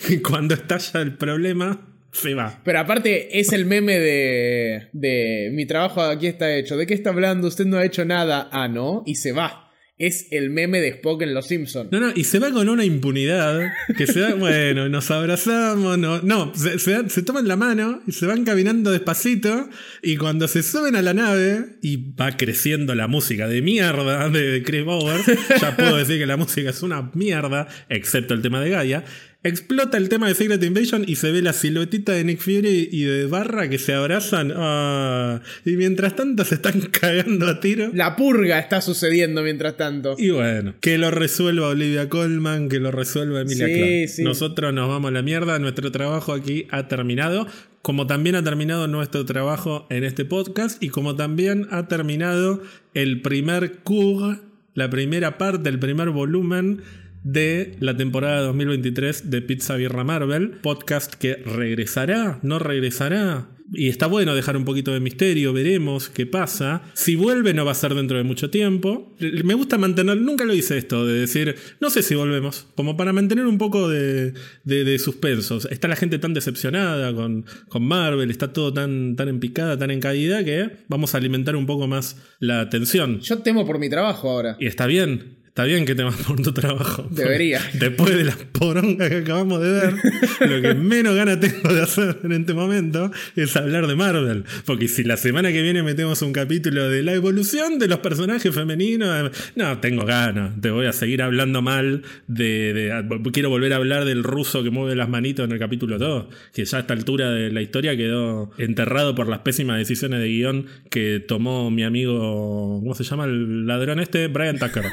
que 0.07 0.21
cuando 0.21 0.53
estalla 0.53 1.01
el 1.01 1.17
problema 1.17 1.95
se 2.11 2.35
va. 2.35 2.61
Pero 2.63 2.79
aparte 2.79 3.39
es 3.39 3.53
el 3.53 3.65
meme 3.65 3.97
de, 3.97 4.89
de 4.93 5.49
mi 5.53 5.65
trabajo 5.65 6.01
aquí 6.01 6.27
está 6.27 6.55
hecho. 6.55 6.77
¿De 6.77 6.85
qué 6.85 6.93
está 6.93 7.09
hablando? 7.09 7.47
Usted 7.47 7.65
no 7.65 7.77
ha 7.77 7.85
hecho 7.85 8.05
nada. 8.05 8.49
Ah, 8.51 8.67
no. 8.67 9.01
Y 9.07 9.15
se 9.15 9.31
va 9.31 9.66
es 9.97 10.27
el 10.29 10.51
meme 10.51 10.79
de 10.79 10.89
Spock 10.89 11.23
en 11.23 11.33
Los 11.33 11.47
Simpsons. 11.47 11.91
No, 11.91 11.99
no, 11.99 12.11
y 12.15 12.23
se 12.23 12.37
va 12.37 12.51
con 12.51 12.69
una 12.69 12.85
impunidad 12.85 13.71
que 13.97 14.05
se 14.05 14.19
da, 14.19 14.33
bueno, 14.35 14.89
nos 14.89 15.09
abrazamos, 15.09 15.97
no, 15.97 16.21
no 16.21 16.53
se, 16.55 16.77
se, 17.09 17.21
toman 17.23 17.47
la 17.47 17.55
mano 17.55 18.01
y 18.05 18.11
se 18.11 18.27
van 18.27 18.43
caminando 18.43 18.91
despacito 18.91 19.69
y 20.03 20.17
cuando 20.17 20.47
se 20.47 20.61
suben 20.61 20.95
a 20.95 21.01
la 21.01 21.15
nave 21.15 21.77
y 21.81 22.13
va 22.13 22.37
creciendo 22.37 22.93
la 22.93 23.07
música 23.07 23.47
de 23.47 23.63
mierda 23.63 24.29
de 24.29 24.61
Chris 24.63 24.85
Bauer, 24.85 25.21
ya 25.59 25.75
puedo 25.75 25.97
decir 25.97 26.19
que 26.19 26.27
la 26.27 26.37
música 26.37 26.69
es 26.69 26.83
una 26.83 27.09
mierda, 27.15 27.67
excepto 27.89 28.35
el 28.35 28.43
tema 28.43 28.61
de 28.61 28.69
Gaia, 28.69 29.03
Explota 29.43 29.97
el 29.97 30.09
tema 30.09 30.27
de 30.27 30.33
Secret 30.33 30.61
Invasion 30.63 31.05
y 31.07 31.15
se 31.15 31.31
ve 31.31 31.41
la 31.41 31.53
siluetita 31.53 32.11
de 32.11 32.23
Nick 32.23 32.39
Fury 32.39 32.89
y 32.91 33.03
de 33.03 33.27
Barra 33.27 33.69
que 33.69 33.77
se 33.77 33.93
abrazan. 33.93 34.51
Ah, 34.55 35.41
y 35.63 35.77
mientras 35.77 36.15
tanto 36.15 36.43
se 36.43 36.55
están 36.55 36.81
cagando 36.91 37.47
a 37.47 37.59
tiro. 37.59 37.91
La 37.93 38.15
purga 38.15 38.57
está 38.57 38.81
sucediendo 38.81 39.43
mientras 39.43 39.77
tanto. 39.77 40.15
Y 40.17 40.31
bueno, 40.31 40.73
que 40.81 40.97
lo 40.97 41.11
resuelva 41.11 41.69
Olivia 41.69 42.09
Colman, 42.09 42.67
que 42.67 42.79
lo 42.79 42.91
resuelva 42.91 43.41
Emilia 43.41 43.67
Clarke. 43.67 44.23
Nosotros 44.23 44.73
nos 44.73 44.89
vamos 44.89 45.09
a 45.09 45.13
la 45.13 45.21
mierda. 45.21 45.59
Nuestro 45.59 45.91
trabajo 45.91 46.33
aquí 46.33 46.67
ha 46.71 46.87
terminado. 46.87 47.47
Como 47.83 48.07
también 48.07 48.35
ha 48.35 48.43
terminado 48.43 48.87
nuestro 48.87 49.23
trabajo 49.23 49.85
en 49.89 50.03
este 50.03 50.25
podcast 50.25 50.83
y 50.83 50.89
como 50.89 51.15
también 51.15 51.67
ha 51.69 51.87
terminado 51.87 52.61
el 52.93 53.21
primer 53.21 53.77
CUG, 53.83 54.41
la 54.73 54.89
primera 54.89 55.37
parte, 55.37 55.69
el 55.69 55.79
primer 55.79 56.09
volumen 56.09 56.81
de 57.23 57.75
la 57.79 57.95
temporada 57.95 58.41
2023 58.41 59.29
de 59.29 59.41
Pizza 59.41 59.75
Birra 59.75 60.03
Marvel, 60.03 60.51
podcast 60.61 61.13
que 61.13 61.35
regresará, 61.35 62.39
no 62.41 62.59
regresará. 62.59 63.49
Y 63.73 63.89
está 63.89 64.07
bueno 64.07 64.33
dejar 64.33 64.55
un 64.55 64.63
poquito 64.63 64.93
de 64.93 65.01
misterio, 65.01 65.51
veremos 65.51 66.09
qué 66.09 66.25
pasa. 66.25 66.83
Si 66.93 67.15
vuelve 67.15 67.53
no 67.53 67.65
va 67.65 67.71
a 67.71 67.75
ser 67.75 67.93
dentro 67.95 68.17
de 68.17 68.23
mucho 68.23 68.49
tiempo. 68.49 69.13
Me 69.43 69.53
gusta 69.55 69.77
mantener, 69.77 70.17
nunca 70.17 70.45
lo 70.45 70.53
hice 70.53 70.77
esto, 70.77 71.05
de 71.05 71.19
decir, 71.19 71.55
no 71.81 71.89
sé 71.89 72.01
si 72.01 72.15
volvemos, 72.15 72.67
como 72.75 72.95
para 72.95 73.11
mantener 73.11 73.45
un 73.45 73.57
poco 73.57 73.89
de, 73.89 74.33
de, 74.63 74.99
suspensos. 74.99 75.67
Está 75.69 75.89
la 75.89 75.97
gente 75.97 76.17
tan 76.17 76.33
decepcionada 76.33 77.13
con, 77.13 77.45
con 77.67 77.83
Marvel, 77.83 78.31
está 78.31 78.53
todo 78.53 78.73
tan, 78.73 79.15
tan 79.17 79.27
en 79.27 79.39
picada, 79.39 79.77
tan 79.77 79.91
en 79.91 79.99
caída, 79.99 80.45
que 80.45 80.69
vamos 80.87 81.13
a 81.13 81.17
alimentar 81.17 81.55
un 81.55 81.65
poco 81.65 81.87
más 81.87 82.15
la 82.39 82.69
tensión. 82.69 83.19
Yo 83.19 83.39
temo 83.39 83.65
por 83.65 83.79
mi 83.79 83.89
trabajo 83.89 84.29
ahora. 84.29 84.55
Y 84.59 84.67
está 84.67 84.87
bien, 84.87 85.36
Está 85.57 85.65
bien 85.65 85.87
que 85.87 85.95
te 85.95 86.03
vas 86.03 86.15
por 86.17 86.39
tu 86.39 86.53
trabajo. 86.53 87.07
Debería. 87.09 87.59
Después 87.73 88.15
de 88.15 88.25
la 88.25 88.37
poronga 88.51 89.09
que 89.09 89.15
acabamos 89.15 89.59
de 89.59 89.71
ver, 89.71 89.93
lo 90.41 90.61
que 90.61 90.75
menos 90.75 91.15
ganas 91.15 91.39
tengo 91.39 91.73
de 91.73 91.81
hacer 91.81 92.19
en 92.23 92.31
este 92.31 92.53
momento 92.53 93.11
es 93.35 93.55
hablar 93.55 93.87
de 93.87 93.95
Marvel. 93.95 94.43
Porque 94.65 94.87
si 94.87 95.03
la 95.03 95.17
semana 95.17 95.51
que 95.51 95.63
viene 95.63 95.81
metemos 95.81 96.21
un 96.21 96.31
capítulo 96.31 96.87
de 96.91 97.01
la 97.01 97.13
evolución 97.13 97.79
de 97.79 97.87
los 97.87 97.97
personajes 98.01 98.53
femeninos, 98.53 99.31
no, 99.55 99.79
tengo 99.79 100.05
ganas. 100.05 100.61
Te 100.61 100.69
voy 100.69 100.85
a 100.85 100.93
seguir 100.93 101.23
hablando 101.23 101.63
mal 101.63 102.03
de, 102.27 103.03
Quiero 103.33 103.49
volver 103.49 103.73
a 103.73 103.77
hablar 103.77 104.05
del 104.05 104.23
ruso 104.23 104.61
que 104.61 104.69
mueve 104.69 104.95
las 104.95 105.09
manitos 105.09 105.43
en 105.43 105.53
el 105.53 105.57
capítulo 105.57 105.97
2, 105.97 106.25
que 106.53 106.65
ya 106.65 106.77
a 106.77 106.81
esta 106.81 106.93
altura 106.93 107.31
de 107.31 107.51
la 107.51 107.63
historia 107.63 107.97
quedó 107.97 108.51
enterrado 108.59 109.15
por 109.15 109.27
las 109.27 109.39
pésimas 109.39 109.79
decisiones 109.79 110.19
de 110.19 110.27
guion 110.27 110.67
que 110.91 111.19
tomó 111.19 111.71
mi 111.71 111.81
amigo, 111.81 112.79
¿cómo 112.79 112.93
se 112.93 113.03
llama 113.03 113.25
el 113.25 113.65
ladrón 113.65 113.99
este? 113.99 114.27
Brian 114.27 114.59
Tucker. 114.59 114.83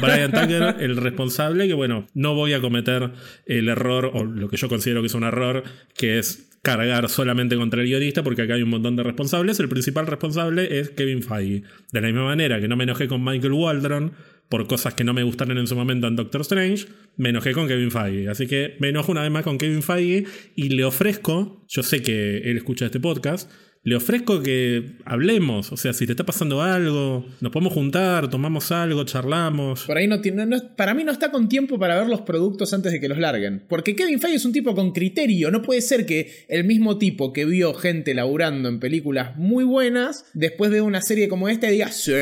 Brian 0.00 0.13
Tucker, 0.32 0.76
el 0.80 0.96
responsable, 0.96 1.66
que 1.68 1.74
bueno, 1.74 2.06
no 2.14 2.34
voy 2.34 2.52
a 2.52 2.60
cometer 2.60 3.12
el 3.46 3.68
error, 3.68 4.10
o 4.14 4.24
lo 4.24 4.48
que 4.48 4.56
yo 4.56 4.68
considero 4.68 5.00
que 5.00 5.06
es 5.06 5.14
un 5.14 5.24
error, 5.24 5.64
que 5.96 6.18
es 6.18 6.50
cargar 6.62 7.10
solamente 7.10 7.56
contra 7.56 7.82
el 7.82 7.86
guionista, 7.86 8.24
porque 8.24 8.42
acá 8.42 8.54
hay 8.54 8.62
un 8.62 8.70
montón 8.70 8.96
de 8.96 9.02
responsables. 9.02 9.60
El 9.60 9.68
principal 9.68 10.06
responsable 10.06 10.80
es 10.80 10.90
Kevin 10.90 11.22
Feige. 11.22 11.62
De 11.92 12.00
la 12.00 12.06
misma 12.08 12.24
manera 12.24 12.58
que 12.60 12.68
no 12.68 12.76
me 12.76 12.84
enojé 12.84 13.06
con 13.06 13.22
Michael 13.22 13.52
Waldron 13.52 14.12
por 14.48 14.66
cosas 14.66 14.94
que 14.94 15.04
no 15.04 15.12
me 15.12 15.22
gustaron 15.22 15.58
en 15.58 15.66
su 15.66 15.76
momento 15.76 16.06
en 16.06 16.16
Doctor 16.16 16.40
Strange, 16.40 16.86
me 17.16 17.30
enojé 17.30 17.52
con 17.52 17.68
Kevin 17.68 17.90
Feige. 17.90 18.28
Así 18.28 18.46
que 18.46 18.76
me 18.78 18.88
enojo 18.88 19.12
una 19.12 19.22
vez 19.22 19.30
más 19.30 19.44
con 19.44 19.58
Kevin 19.58 19.82
Feige 19.82 20.24
y 20.56 20.70
le 20.70 20.84
ofrezco, 20.84 21.64
yo 21.68 21.82
sé 21.82 22.02
que 22.02 22.38
él 22.38 22.56
escucha 22.56 22.86
este 22.86 23.00
podcast, 23.00 23.50
le 23.84 23.96
ofrezco 23.96 24.42
que 24.42 24.92
hablemos. 25.04 25.70
O 25.70 25.76
sea, 25.76 25.92
si 25.92 26.06
te 26.06 26.12
está 26.12 26.24
pasando 26.24 26.62
algo, 26.62 27.26
nos 27.40 27.52
podemos 27.52 27.74
juntar, 27.74 28.30
tomamos 28.30 28.72
algo, 28.72 29.04
charlamos. 29.04 29.84
Por 29.84 29.98
ahí 29.98 30.08
no 30.08 30.22
tiene. 30.22 30.46
para 30.74 30.94
mí 30.94 31.04
no 31.04 31.12
está 31.12 31.30
con 31.30 31.50
tiempo 31.50 31.78
para 31.78 31.98
ver 31.98 32.08
los 32.08 32.22
productos 32.22 32.72
antes 32.72 32.92
de 32.92 33.00
que 33.00 33.08
los 33.08 33.18
larguen. 33.18 33.62
Porque 33.68 33.94
Kevin 33.94 34.18
Feige 34.18 34.36
es 34.36 34.44
un 34.46 34.52
tipo 34.52 34.74
con 34.74 34.92
criterio. 34.92 35.50
No 35.50 35.60
puede 35.60 35.82
ser 35.82 36.06
que 36.06 36.46
el 36.48 36.64
mismo 36.64 36.96
tipo 36.96 37.34
que 37.34 37.44
vio 37.44 37.74
gente 37.74 38.14
laburando 38.14 38.70
en 38.70 38.80
películas 38.80 39.36
muy 39.36 39.64
buenas, 39.64 40.24
después 40.32 40.70
de 40.70 40.80
una 40.80 41.02
serie 41.02 41.28
como 41.28 41.50
esta, 41.50 41.68
diga: 41.68 41.92
Sí, 41.92 42.12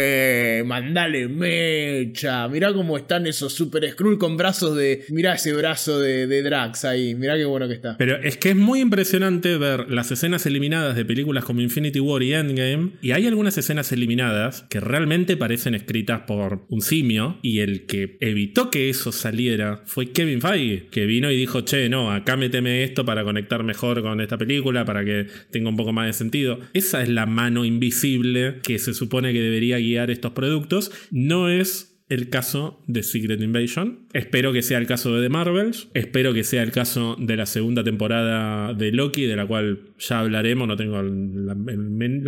mandale 0.64 1.28
mecha. 1.28 2.48
Mirá 2.48 2.74
cómo 2.74 2.96
están 2.96 3.28
esos 3.28 3.52
Super 3.52 3.88
Skrull 3.88 4.18
con 4.18 4.36
brazos 4.36 4.76
de. 4.76 5.04
Mirá 5.10 5.34
ese 5.34 5.52
brazo 5.52 6.00
de, 6.00 6.26
de 6.26 6.42
Drax 6.42 6.84
ahí. 6.84 7.14
Mirá 7.14 7.36
qué 7.36 7.44
bueno 7.44 7.68
que 7.68 7.74
está. 7.74 7.96
Pero 7.98 8.16
es 8.16 8.36
que 8.36 8.50
es 8.50 8.56
muy 8.56 8.80
impresionante 8.80 9.56
ver 9.58 9.88
las 9.88 10.10
escenas 10.10 10.44
eliminadas 10.44 10.96
de 10.96 11.04
películas 11.04 11.44
como 11.44 11.51
Infinity 11.60 12.00
War 12.00 12.22
y 12.22 12.34
Endgame, 12.34 12.92
y 13.02 13.12
hay 13.12 13.26
algunas 13.26 13.58
escenas 13.58 13.92
eliminadas 13.92 14.62
que 14.70 14.80
realmente 14.80 15.36
parecen 15.36 15.74
escritas 15.74 16.22
por 16.22 16.64
un 16.68 16.80
simio, 16.80 17.38
y 17.42 17.60
el 17.60 17.86
que 17.86 18.16
evitó 18.20 18.70
que 18.70 18.88
eso 18.88 19.12
saliera 19.12 19.82
fue 19.86 20.12
Kevin 20.12 20.40
Feige, 20.40 20.86
que 20.90 21.06
vino 21.06 21.30
y 21.30 21.36
dijo, 21.36 21.62
che, 21.62 21.88
no, 21.88 22.10
acá 22.10 22.36
méteme 22.36 22.84
esto 22.84 23.04
para 23.04 23.24
conectar 23.24 23.62
mejor 23.64 24.02
con 24.02 24.20
esta 24.20 24.38
película, 24.38 24.84
para 24.84 25.04
que 25.04 25.26
tenga 25.50 25.68
un 25.68 25.76
poco 25.76 25.92
más 25.92 26.06
de 26.06 26.12
sentido. 26.12 26.60
Esa 26.72 27.02
es 27.02 27.08
la 27.08 27.26
mano 27.26 27.64
invisible 27.64 28.60
que 28.62 28.78
se 28.78 28.94
supone 28.94 29.32
que 29.32 29.40
debería 29.40 29.78
guiar 29.78 30.10
estos 30.10 30.32
productos. 30.32 30.92
No 31.10 31.48
es 31.48 31.91
el 32.12 32.28
caso 32.28 32.82
de 32.86 33.02
Secret 33.02 33.40
Invasion. 33.40 34.06
Espero 34.12 34.52
que 34.52 34.62
sea 34.62 34.78
el 34.78 34.86
caso 34.86 35.14
de 35.14 35.22
The 35.22 35.28
Marvels. 35.30 35.88
Espero 35.94 36.34
que 36.34 36.44
sea 36.44 36.62
el 36.62 36.70
caso 36.70 37.16
de 37.18 37.36
la 37.36 37.46
segunda 37.46 37.82
temporada 37.82 38.74
de 38.74 38.92
Loki, 38.92 39.26
de 39.26 39.36
la 39.36 39.46
cual 39.46 39.80
ya 39.98 40.20
hablaremos. 40.20 40.68
No 40.68 40.76
tengo 40.76 41.02
la, 41.02 41.54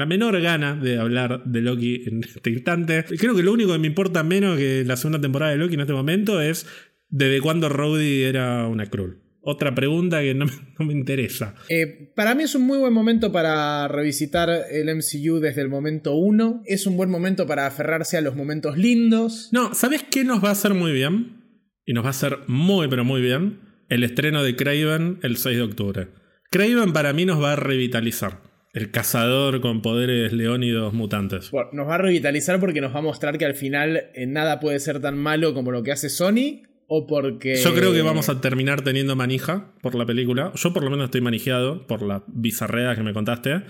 menor 0.06 0.40
gana 0.40 0.74
de 0.74 0.98
hablar 0.98 1.44
de 1.44 1.60
Loki 1.60 2.02
en 2.06 2.24
este 2.24 2.50
instante. 2.50 3.04
Creo 3.04 3.34
que 3.34 3.42
lo 3.42 3.52
único 3.52 3.72
que 3.72 3.78
me 3.78 3.86
importa 3.86 4.22
menos 4.22 4.56
que 4.56 4.84
la 4.86 4.96
segunda 4.96 5.20
temporada 5.20 5.52
de 5.52 5.58
Loki 5.58 5.74
en 5.74 5.80
este 5.80 5.92
momento 5.92 6.40
es 6.40 6.66
desde 7.10 7.40
cuándo 7.40 7.68
Rhodey 7.68 8.22
era 8.22 8.66
una 8.66 8.86
Krull 8.86 9.23
otra 9.44 9.74
pregunta 9.74 10.20
que 10.20 10.34
no 10.34 10.46
me, 10.78 10.92
interesa. 10.92 11.54
Eh, 11.68 12.12
para 12.14 12.34
mí 12.34 12.42
es 12.44 12.54
un 12.54 12.62
muy 12.62 12.78
buen 12.78 12.92
momento 12.92 13.32
para 13.32 13.88
revisitar 13.88 14.50
el 14.70 14.94
MCU 14.94 15.40
desde 15.40 15.62
el 15.62 15.68
momento 15.68 16.14
1. 16.14 16.62
Es 16.66 16.86
un 16.86 16.96
buen 16.96 17.10
momento 17.10 17.46
para 17.46 17.66
aferrarse 17.66 18.16
a 18.16 18.20
los 18.20 18.36
momentos 18.36 18.76
lindos. 18.76 19.48
No, 19.52 19.74
¿sabes 19.74 20.02
qué 20.02 20.24
nos 20.24 20.42
va 20.42 20.48
a 20.48 20.52
hacer 20.52 20.74
muy 20.74 20.92
bien? 20.92 21.42
Y 21.86 21.92
nos 21.92 22.04
va 22.04 22.08
a 22.08 22.10
hacer 22.10 22.38
muy, 22.46 22.88
pero 22.88 23.04
muy 23.04 23.20
bien. 23.20 23.60
El 23.88 24.02
estreno 24.02 24.42
de 24.42 24.56
Craven 24.56 25.18
el 25.22 25.36
6 25.36 25.56
de 25.56 25.62
octubre. 25.62 26.08
Craven 26.50 26.92
para 26.92 27.12
mí 27.12 27.24
nos 27.24 27.42
va 27.42 27.52
a 27.52 27.56
revitalizar. 27.56 28.40
El 28.72 28.90
cazador 28.90 29.60
con 29.60 29.82
poderes 29.82 30.32
leónidos 30.32 30.92
mutantes. 30.92 31.52
nos 31.72 31.88
va 31.88 31.94
a 31.94 31.98
revitalizar 31.98 32.58
porque 32.58 32.80
nos 32.80 32.92
va 32.92 32.98
a 32.98 33.02
mostrar 33.02 33.38
que 33.38 33.44
al 33.44 33.54
final 33.54 34.10
eh, 34.14 34.26
nada 34.26 34.58
puede 34.58 34.80
ser 34.80 35.00
tan 35.00 35.16
malo 35.16 35.54
como 35.54 35.70
lo 35.70 35.84
que 35.84 35.92
hace 35.92 36.08
Sony 36.08 36.62
o 36.88 37.06
porque... 37.06 37.56
Yo 37.56 37.74
creo 37.74 37.92
que 37.92 38.02
vamos 38.02 38.28
a 38.28 38.40
terminar 38.40 38.82
teniendo 38.82 39.16
manija 39.16 39.74
por 39.82 39.94
la 39.94 40.06
película. 40.06 40.52
Yo 40.54 40.72
por 40.72 40.84
lo 40.84 40.90
menos 40.90 41.06
estoy 41.06 41.20
manejado 41.20 41.86
por 41.86 42.02
la 42.02 42.24
bizarrea 42.28 42.94
que 42.94 43.02
me 43.02 43.12
contaste. 43.12 43.62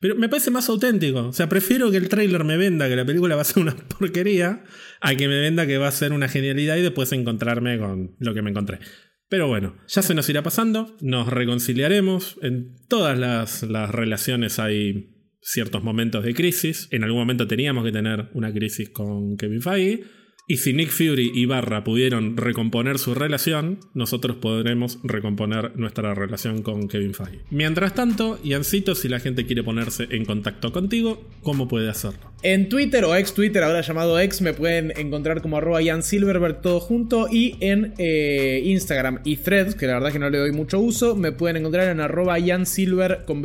Pero 0.00 0.14
me 0.14 0.28
parece 0.28 0.50
más 0.50 0.68
auténtico. 0.68 1.28
O 1.28 1.32
sea, 1.32 1.48
prefiero 1.48 1.90
que 1.90 1.96
el 1.96 2.08
tráiler 2.08 2.44
me 2.44 2.56
venda 2.56 2.88
que 2.88 2.96
la 2.96 3.04
película 3.04 3.34
va 3.34 3.42
a 3.42 3.44
ser 3.44 3.62
una 3.62 3.76
porquería 3.98 4.64
a 5.00 5.14
que 5.14 5.28
me 5.28 5.40
venda 5.40 5.66
que 5.66 5.78
va 5.78 5.88
a 5.88 5.92
ser 5.92 6.12
una 6.12 6.28
genialidad 6.28 6.76
y 6.76 6.82
después 6.82 7.12
encontrarme 7.12 7.78
con 7.78 8.14
lo 8.18 8.34
que 8.34 8.42
me 8.42 8.50
encontré. 8.50 8.78
Pero 9.28 9.46
bueno, 9.46 9.76
ya 9.86 10.00
se 10.00 10.14
nos 10.14 10.28
irá 10.30 10.42
pasando, 10.42 10.96
nos 11.00 11.28
reconciliaremos. 11.28 12.38
En 12.42 12.76
todas 12.88 13.18
las, 13.18 13.62
las 13.62 13.90
relaciones 13.90 14.58
hay 14.58 15.14
ciertos 15.40 15.82
momentos 15.82 16.24
de 16.24 16.34
crisis. 16.34 16.88
En 16.90 17.04
algún 17.04 17.20
momento 17.20 17.46
teníamos 17.46 17.84
que 17.84 17.92
tener 17.92 18.30
una 18.32 18.52
crisis 18.52 18.90
con 18.90 19.36
Kevin 19.36 19.62
Feige. 19.62 20.04
Y 20.50 20.56
si 20.56 20.72
Nick 20.72 20.88
Fury 20.88 21.30
y 21.34 21.44
Barra 21.44 21.84
pudieron 21.84 22.38
recomponer 22.38 22.98
su 22.98 23.14
relación, 23.14 23.80
nosotros 23.92 24.38
podremos 24.38 24.98
recomponer 25.04 25.76
nuestra 25.76 26.14
relación 26.14 26.62
con 26.62 26.88
Kevin 26.88 27.12
Feige. 27.12 27.40
Mientras 27.50 27.94
tanto, 27.94 28.42
Yancito, 28.42 28.94
si 28.94 29.10
la 29.10 29.20
gente 29.20 29.44
quiere 29.44 29.62
ponerse 29.62 30.06
en 30.10 30.24
contacto 30.24 30.72
contigo, 30.72 31.22
¿cómo 31.42 31.68
puede 31.68 31.90
hacerlo? 31.90 32.32
En 32.42 32.70
Twitter 32.70 33.04
o 33.04 33.14
ex 33.14 33.34
Twitter, 33.34 33.62
ahora 33.62 33.82
llamado 33.82 34.18
ex, 34.18 34.40
me 34.40 34.54
pueden 34.54 34.94
encontrar 34.96 35.42
como 35.42 35.58
arroba 35.58 35.82
Ian 35.82 36.02
Silverberg 36.02 36.62
todo 36.62 36.80
junto. 36.80 37.28
Y 37.30 37.56
en 37.60 37.92
eh, 37.98 38.62
Instagram 38.64 39.20
y 39.24 39.36
Threads, 39.36 39.74
que 39.74 39.86
la 39.86 39.94
verdad 39.94 40.12
que 40.12 40.18
no 40.18 40.30
le 40.30 40.38
doy 40.38 40.52
mucho 40.52 40.80
uso, 40.80 41.14
me 41.14 41.32
pueden 41.32 41.58
encontrar 41.58 41.88
en 41.88 42.00
arroba 42.00 42.38
Silver 42.64 43.24
con 43.26 43.42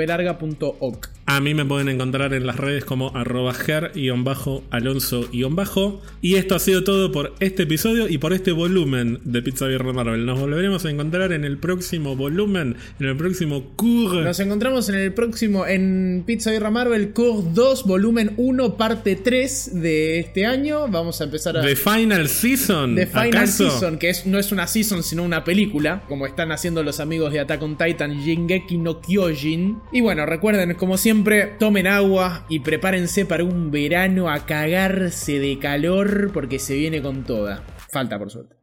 A 1.26 1.40
mí 1.40 1.54
me 1.54 1.64
pueden 1.64 1.88
encontrar 1.88 2.34
en 2.34 2.46
las 2.46 2.58
redes 2.58 2.84
como 2.84 3.16
arroba 3.16 3.54
ger-alonso-bajo. 3.54 6.02
Y 6.22 6.36
esto 6.36 6.56
ha 6.56 6.60
sido 6.60 6.84
todo 6.84 7.14
por 7.14 7.34
este 7.40 7.64
episodio 7.64 8.10
y 8.10 8.18
por 8.18 8.34
este 8.34 8.52
volumen 8.52 9.22
de 9.24 9.42
Pizza 9.42 9.68
Birra 9.68 9.94
Marvel. 9.94 10.26
Nos 10.26 10.38
volveremos 10.38 10.84
a 10.84 10.90
encontrar 10.90 11.32
en 11.32 11.46
el 11.46 11.58
próximo 11.58 12.18
volumen, 12.18 12.76
en 13.00 13.08
el 13.08 13.16
próximo 13.16 13.72
Cour. 13.78 14.18
Nos 14.18 14.42
encontramos 14.42 14.90
en 14.90 14.96
el 14.96 15.14
próximo, 15.14 15.66
en 15.66 16.24
Pizza 16.26 16.52
Birra 16.52 16.72
Marvel 16.72 17.14
Cour 17.14 17.54
2, 17.54 17.86
volumen 17.86 18.34
1 18.36 18.76
parte 18.76 19.16
3 19.16 19.82
de 19.82 20.20
este 20.20 20.46
año. 20.46 20.90
Vamos 20.90 21.22
a 21.22 21.24
empezar 21.24 21.58
a. 21.58 21.62
The 21.62 21.78
Final 21.78 22.28
Season. 22.28 22.96
The 22.96 23.08
Final 23.08 23.48
Season, 23.48 23.98
que 23.98 24.10
es, 24.10 24.26
no 24.26 24.40
es 24.40 24.52
una 24.52 24.68
season, 24.68 25.04
sino 25.04 25.24
una 25.24 25.46
película. 25.46 26.04
Como 26.10 26.26
están 26.26 26.52
haciendo 26.52 26.84
los 26.84 27.00
amigos 27.00 27.32
de 27.32 27.40
Attack 27.40 27.64
on 27.64 27.78
Titan, 27.78 28.22
Jingeki 28.22 28.78
no 28.78 29.00
Kyojin. 29.00 29.78
Y 29.94 30.02
bueno, 30.02 30.26
recuerden, 30.26 30.74
como 30.76 30.98
siempre, 30.98 31.13
tomen 31.60 31.88
agua 31.88 32.46
y 32.50 32.60
prepárense 32.62 33.26
para 33.26 33.44
un 33.44 33.72
verano 33.72 34.30
a 34.30 34.46
cagarse 34.46 35.40
de 35.40 35.60
calor 35.60 36.32
porque 36.34 36.60
se 36.60 36.76
viene 36.76 37.02
con 37.02 37.24
toda. 37.24 37.64
Falta, 37.92 38.18
por 38.18 38.32
suerte. 38.32 38.63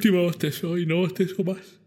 Última 0.00 0.22
bostezo 0.22 0.78
y 0.78 0.86
no 0.86 0.96
bostezo 0.96 1.44
más. 1.44 1.78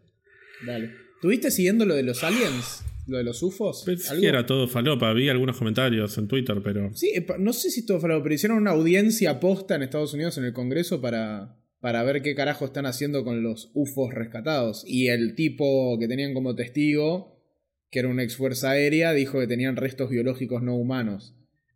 Dale. 0.68 0.92
¿Tuviste 1.20 1.50
siguiendo 1.50 1.84
lo 1.84 1.96
de 1.96 2.04
los 2.04 2.24
aliens? 2.24 2.84
¿Lo 3.08 3.18
de 3.18 3.24
los 3.24 3.42
UFOs? 3.42 3.82
Pensé 3.88 4.20
que 4.20 4.28
era 4.28 4.46
todo 4.46 4.68
falopa. 4.68 5.12
Vi 5.14 5.30
algunos 5.30 5.58
comentarios 5.58 6.16
en 6.20 6.28
Twitter, 6.28 6.62
pero. 6.64 6.94
Sí, 6.94 7.12
no 7.40 7.54
sé 7.54 7.72
si 7.72 7.80
es 7.80 7.86
todo 7.88 8.00
falopa, 8.00 8.22
pero 8.22 8.36
hicieron 8.36 8.60
una 8.60 8.70
audiencia 8.70 9.40
posta 9.40 9.74
en 9.74 9.82
Estados 9.82 10.14
Unidos 10.14 10.38
en 10.38 10.44
el 10.44 10.54
Congreso 10.54 11.02
para, 11.02 11.58
para 11.80 12.04
ver 12.04 12.22
qué 12.22 12.36
carajo 12.36 12.66
están 12.66 12.86
haciendo 12.86 13.24
con 13.24 13.42
los 13.42 13.72
UFOs 13.74 14.14
rescatados. 14.14 14.84
Y 14.86 15.08
el 15.08 15.34
tipo 15.34 15.98
que 15.98 16.08
tenían 16.08 16.36
como 16.36 16.54
testigo, 16.54 17.42
que 17.90 17.98
era 17.98 18.10
una 18.10 18.22
ex 18.22 18.36
fuerza 18.36 18.70
aérea, 18.70 19.14
dijo 19.14 19.40
que 19.40 19.48
tenían 19.48 19.76
restos 19.76 20.12
biológicos 20.12 20.62
no 20.62 20.76
humanos. 20.76 21.34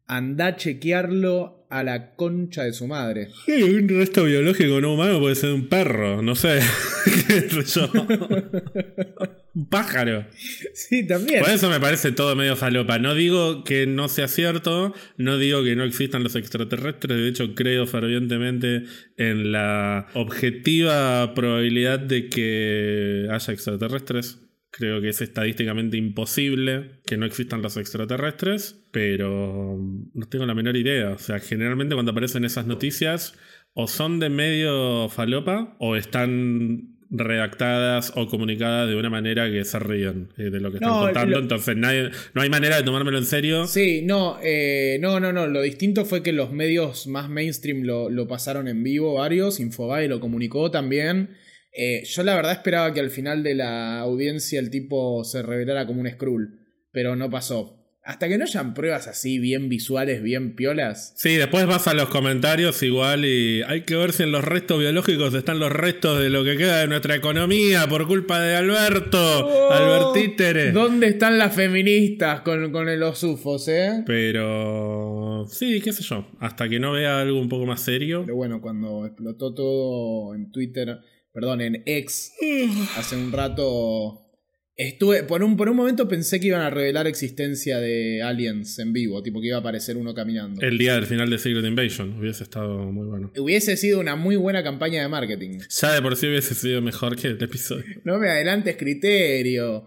Anda 0.07 0.47
a 0.47 0.55
chequearlo 0.55 1.57
a 1.69 1.83
la 1.83 2.15
concha 2.15 2.63
de 2.63 2.73
su 2.73 2.87
madre. 2.87 3.27
un 3.47 3.89
resto 3.89 4.23
biológico 4.23 4.79
no 4.79 4.93
humano 4.93 5.19
puede 5.19 5.35
ser 5.35 5.51
un 5.51 5.67
perro, 5.67 6.21
no 6.21 6.33
sé. 6.35 6.61
un 9.53 9.67
pájaro. 9.67 10.25
Sí, 10.73 11.05
también. 11.05 11.43
Por 11.43 11.49
eso 11.49 11.69
me 11.69 11.79
parece 11.79 12.11
todo 12.13 12.35
medio 12.35 12.55
falopa. 12.55 12.99
No 12.99 13.15
digo 13.15 13.63
que 13.63 13.85
no 13.85 14.07
sea 14.07 14.27
cierto, 14.27 14.93
no 15.17 15.37
digo 15.37 15.63
que 15.63 15.75
no 15.75 15.83
existan 15.83 16.23
los 16.23 16.35
extraterrestres, 16.35 17.17
de 17.17 17.27
hecho 17.27 17.53
creo 17.53 17.85
fervientemente 17.85 18.83
en 19.17 19.51
la 19.51 20.07
objetiva 20.13 21.33
probabilidad 21.33 21.99
de 21.99 22.29
que 22.29 23.27
haya 23.29 23.53
extraterrestres. 23.53 24.46
Creo 24.77 25.01
que 25.01 25.09
es 25.09 25.21
estadísticamente 25.21 25.97
imposible 25.97 26.99
que 27.03 27.17
no 27.17 27.25
existan 27.25 27.63
los 27.63 27.77
extraterrestres, 27.77 28.79
pero 28.91 29.75
no 30.13 30.25
tengo 30.27 30.45
la 30.45 30.53
menor 30.53 30.77
idea. 30.77 31.09
O 31.09 31.17
sea, 31.17 31.39
generalmente 31.39 31.95
cuando 31.95 32.11
aparecen 32.11 32.45
esas 32.45 32.67
noticias, 32.67 33.33
o 33.73 33.87
son 33.87 34.19
de 34.19 34.29
medio 34.29 35.09
falopa, 35.09 35.75
o 35.79 35.95
están 35.95 36.95
redactadas 37.09 38.13
o 38.15 38.27
comunicadas 38.27 38.87
de 38.87 38.95
una 38.95 39.09
manera 39.09 39.49
que 39.49 39.63
se 39.65 39.79
ríen 39.79 40.29
eh, 40.37 40.51
de 40.51 40.59
lo 40.59 40.69
que 40.69 40.77
están 40.77 40.91
contando. 40.91 41.39
Entonces 41.39 41.75
no 41.75 41.87
hay 42.41 42.49
manera 42.51 42.77
de 42.77 42.83
tomármelo 42.83 43.17
en 43.17 43.25
serio. 43.25 43.65
Sí, 43.65 44.03
no, 44.03 44.37
eh, 44.43 44.99
no, 45.01 45.19
no, 45.19 45.33
no. 45.33 45.47
Lo 45.47 45.63
distinto 45.63 46.05
fue 46.05 46.21
que 46.21 46.33
los 46.33 46.51
medios 46.51 47.07
más 47.07 47.31
mainstream 47.31 47.81
lo, 47.81 48.11
lo 48.11 48.27
pasaron 48.27 48.67
en 48.67 48.83
vivo 48.83 49.15
varios. 49.15 49.59
Infobae 49.59 50.07
lo 50.07 50.19
comunicó 50.19 50.69
también. 50.69 51.35
Eh, 51.79 52.03
yo 52.05 52.23
la 52.23 52.35
verdad 52.35 52.53
esperaba 52.53 52.91
que 52.91 52.99
al 52.99 53.11
final 53.11 53.43
de 53.43 53.53
la 53.53 53.99
audiencia 53.99 54.59
el 54.59 54.71
tipo 54.71 55.23
se 55.23 55.43
revelara 55.43 55.85
como 55.85 56.01
un 56.01 56.09
Skrull, 56.09 56.59
pero 56.91 57.15
no 57.15 57.29
pasó. 57.29 57.75
Hasta 58.03 58.27
que 58.27 58.39
no 58.39 58.45
hayan 58.45 58.73
pruebas 58.73 59.05
así, 59.07 59.37
bien 59.37 59.69
visuales, 59.69 60.23
bien 60.23 60.55
piolas. 60.55 61.13
Sí, 61.17 61.35
después 61.35 61.67
vas 61.67 61.87
a 61.87 61.93
los 61.93 62.09
comentarios 62.09 62.81
igual 62.81 63.25
y 63.25 63.61
hay 63.61 63.81
que 63.81 63.95
ver 63.95 64.11
si 64.11 64.23
en 64.23 64.31
los 64.31 64.43
restos 64.43 64.79
biológicos 64.79 65.35
están 65.35 65.59
los 65.59 65.71
restos 65.71 66.19
de 66.19 66.31
lo 66.31 66.43
que 66.43 66.57
queda 66.57 66.79
de 66.79 66.87
nuestra 66.87 67.15
economía 67.15 67.85
por 67.87 68.07
culpa 68.07 68.41
de 68.41 68.55
Alberto, 68.55 69.45
oh, 69.45 69.71
Albertítere. 69.71 70.71
¿Dónde 70.71 71.07
están 71.07 71.37
las 71.37 71.53
feministas 71.53 72.41
con, 72.41 72.71
con 72.71 72.99
los 72.99 73.23
UFOs, 73.23 73.67
eh? 73.67 74.03
Pero... 74.07 75.45
Sí, 75.47 75.79
qué 75.81 75.93
sé 75.93 76.01
yo. 76.01 76.27
Hasta 76.39 76.67
que 76.67 76.79
no 76.79 76.93
vea 76.93 77.21
algo 77.21 77.39
un 77.39 77.49
poco 77.49 77.67
más 77.67 77.81
serio. 77.81 78.23
Pero 78.25 78.35
bueno, 78.35 78.61
cuando 78.61 79.05
explotó 79.05 79.53
todo 79.53 80.33
en 80.33 80.49
Twitter 80.49 80.97
perdón, 81.37 81.61
en 81.61 81.83
X 81.85 82.33
hace 82.97 83.15
un 83.15 83.31
rato. 83.31 84.23
Estuve. 84.75 85.21
Por 85.21 85.43
un, 85.43 85.55
por 85.55 85.69
un 85.69 85.75
momento 85.77 86.07
pensé 86.07 86.39
que 86.39 86.47
iban 86.47 86.61
a 86.61 86.71
revelar 86.71 87.05
existencia 87.05 87.79
de 87.79 88.23
aliens 88.23 88.79
en 88.79 88.91
vivo, 88.91 89.21
tipo 89.21 89.39
que 89.39 89.49
iba 89.49 89.57
a 89.57 89.59
aparecer 89.59 89.97
uno 89.97 90.15
caminando. 90.15 90.59
El 90.61 90.79
día 90.79 90.95
del 90.95 91.05
final 91.05 91.29
de 91.29 91.37
Secret 91.37 91.63
Invasion 91.63 92.17
hubiese 92.17 92.41
estado 92.41 92.91
muy 92.91 93.05
bueno. 93.05 93.31
Hubiese 93.37 93.77
sido 93.77 93.99
una 93.99 94.15
muy 94.15 94.35
buena 94.35 94.63
campaña 94.63 95.03
de 95.03 95.09
marketing. 95.09 95.59
Ya 95.69 95.93
de 95.93 96.01
por 96.01 96.15
sí 96.15 96.25
hubiese 96.25 96.55
sido 96.55 96.81
mejor 96.81 97.15
que 97.15 97.27
el 97.27 97.43
episodio. 97.43 97.85
No 98.03 98.17
me 98.17 98.29
adelantes 98.29 98.75
criterio. 98.75 99.85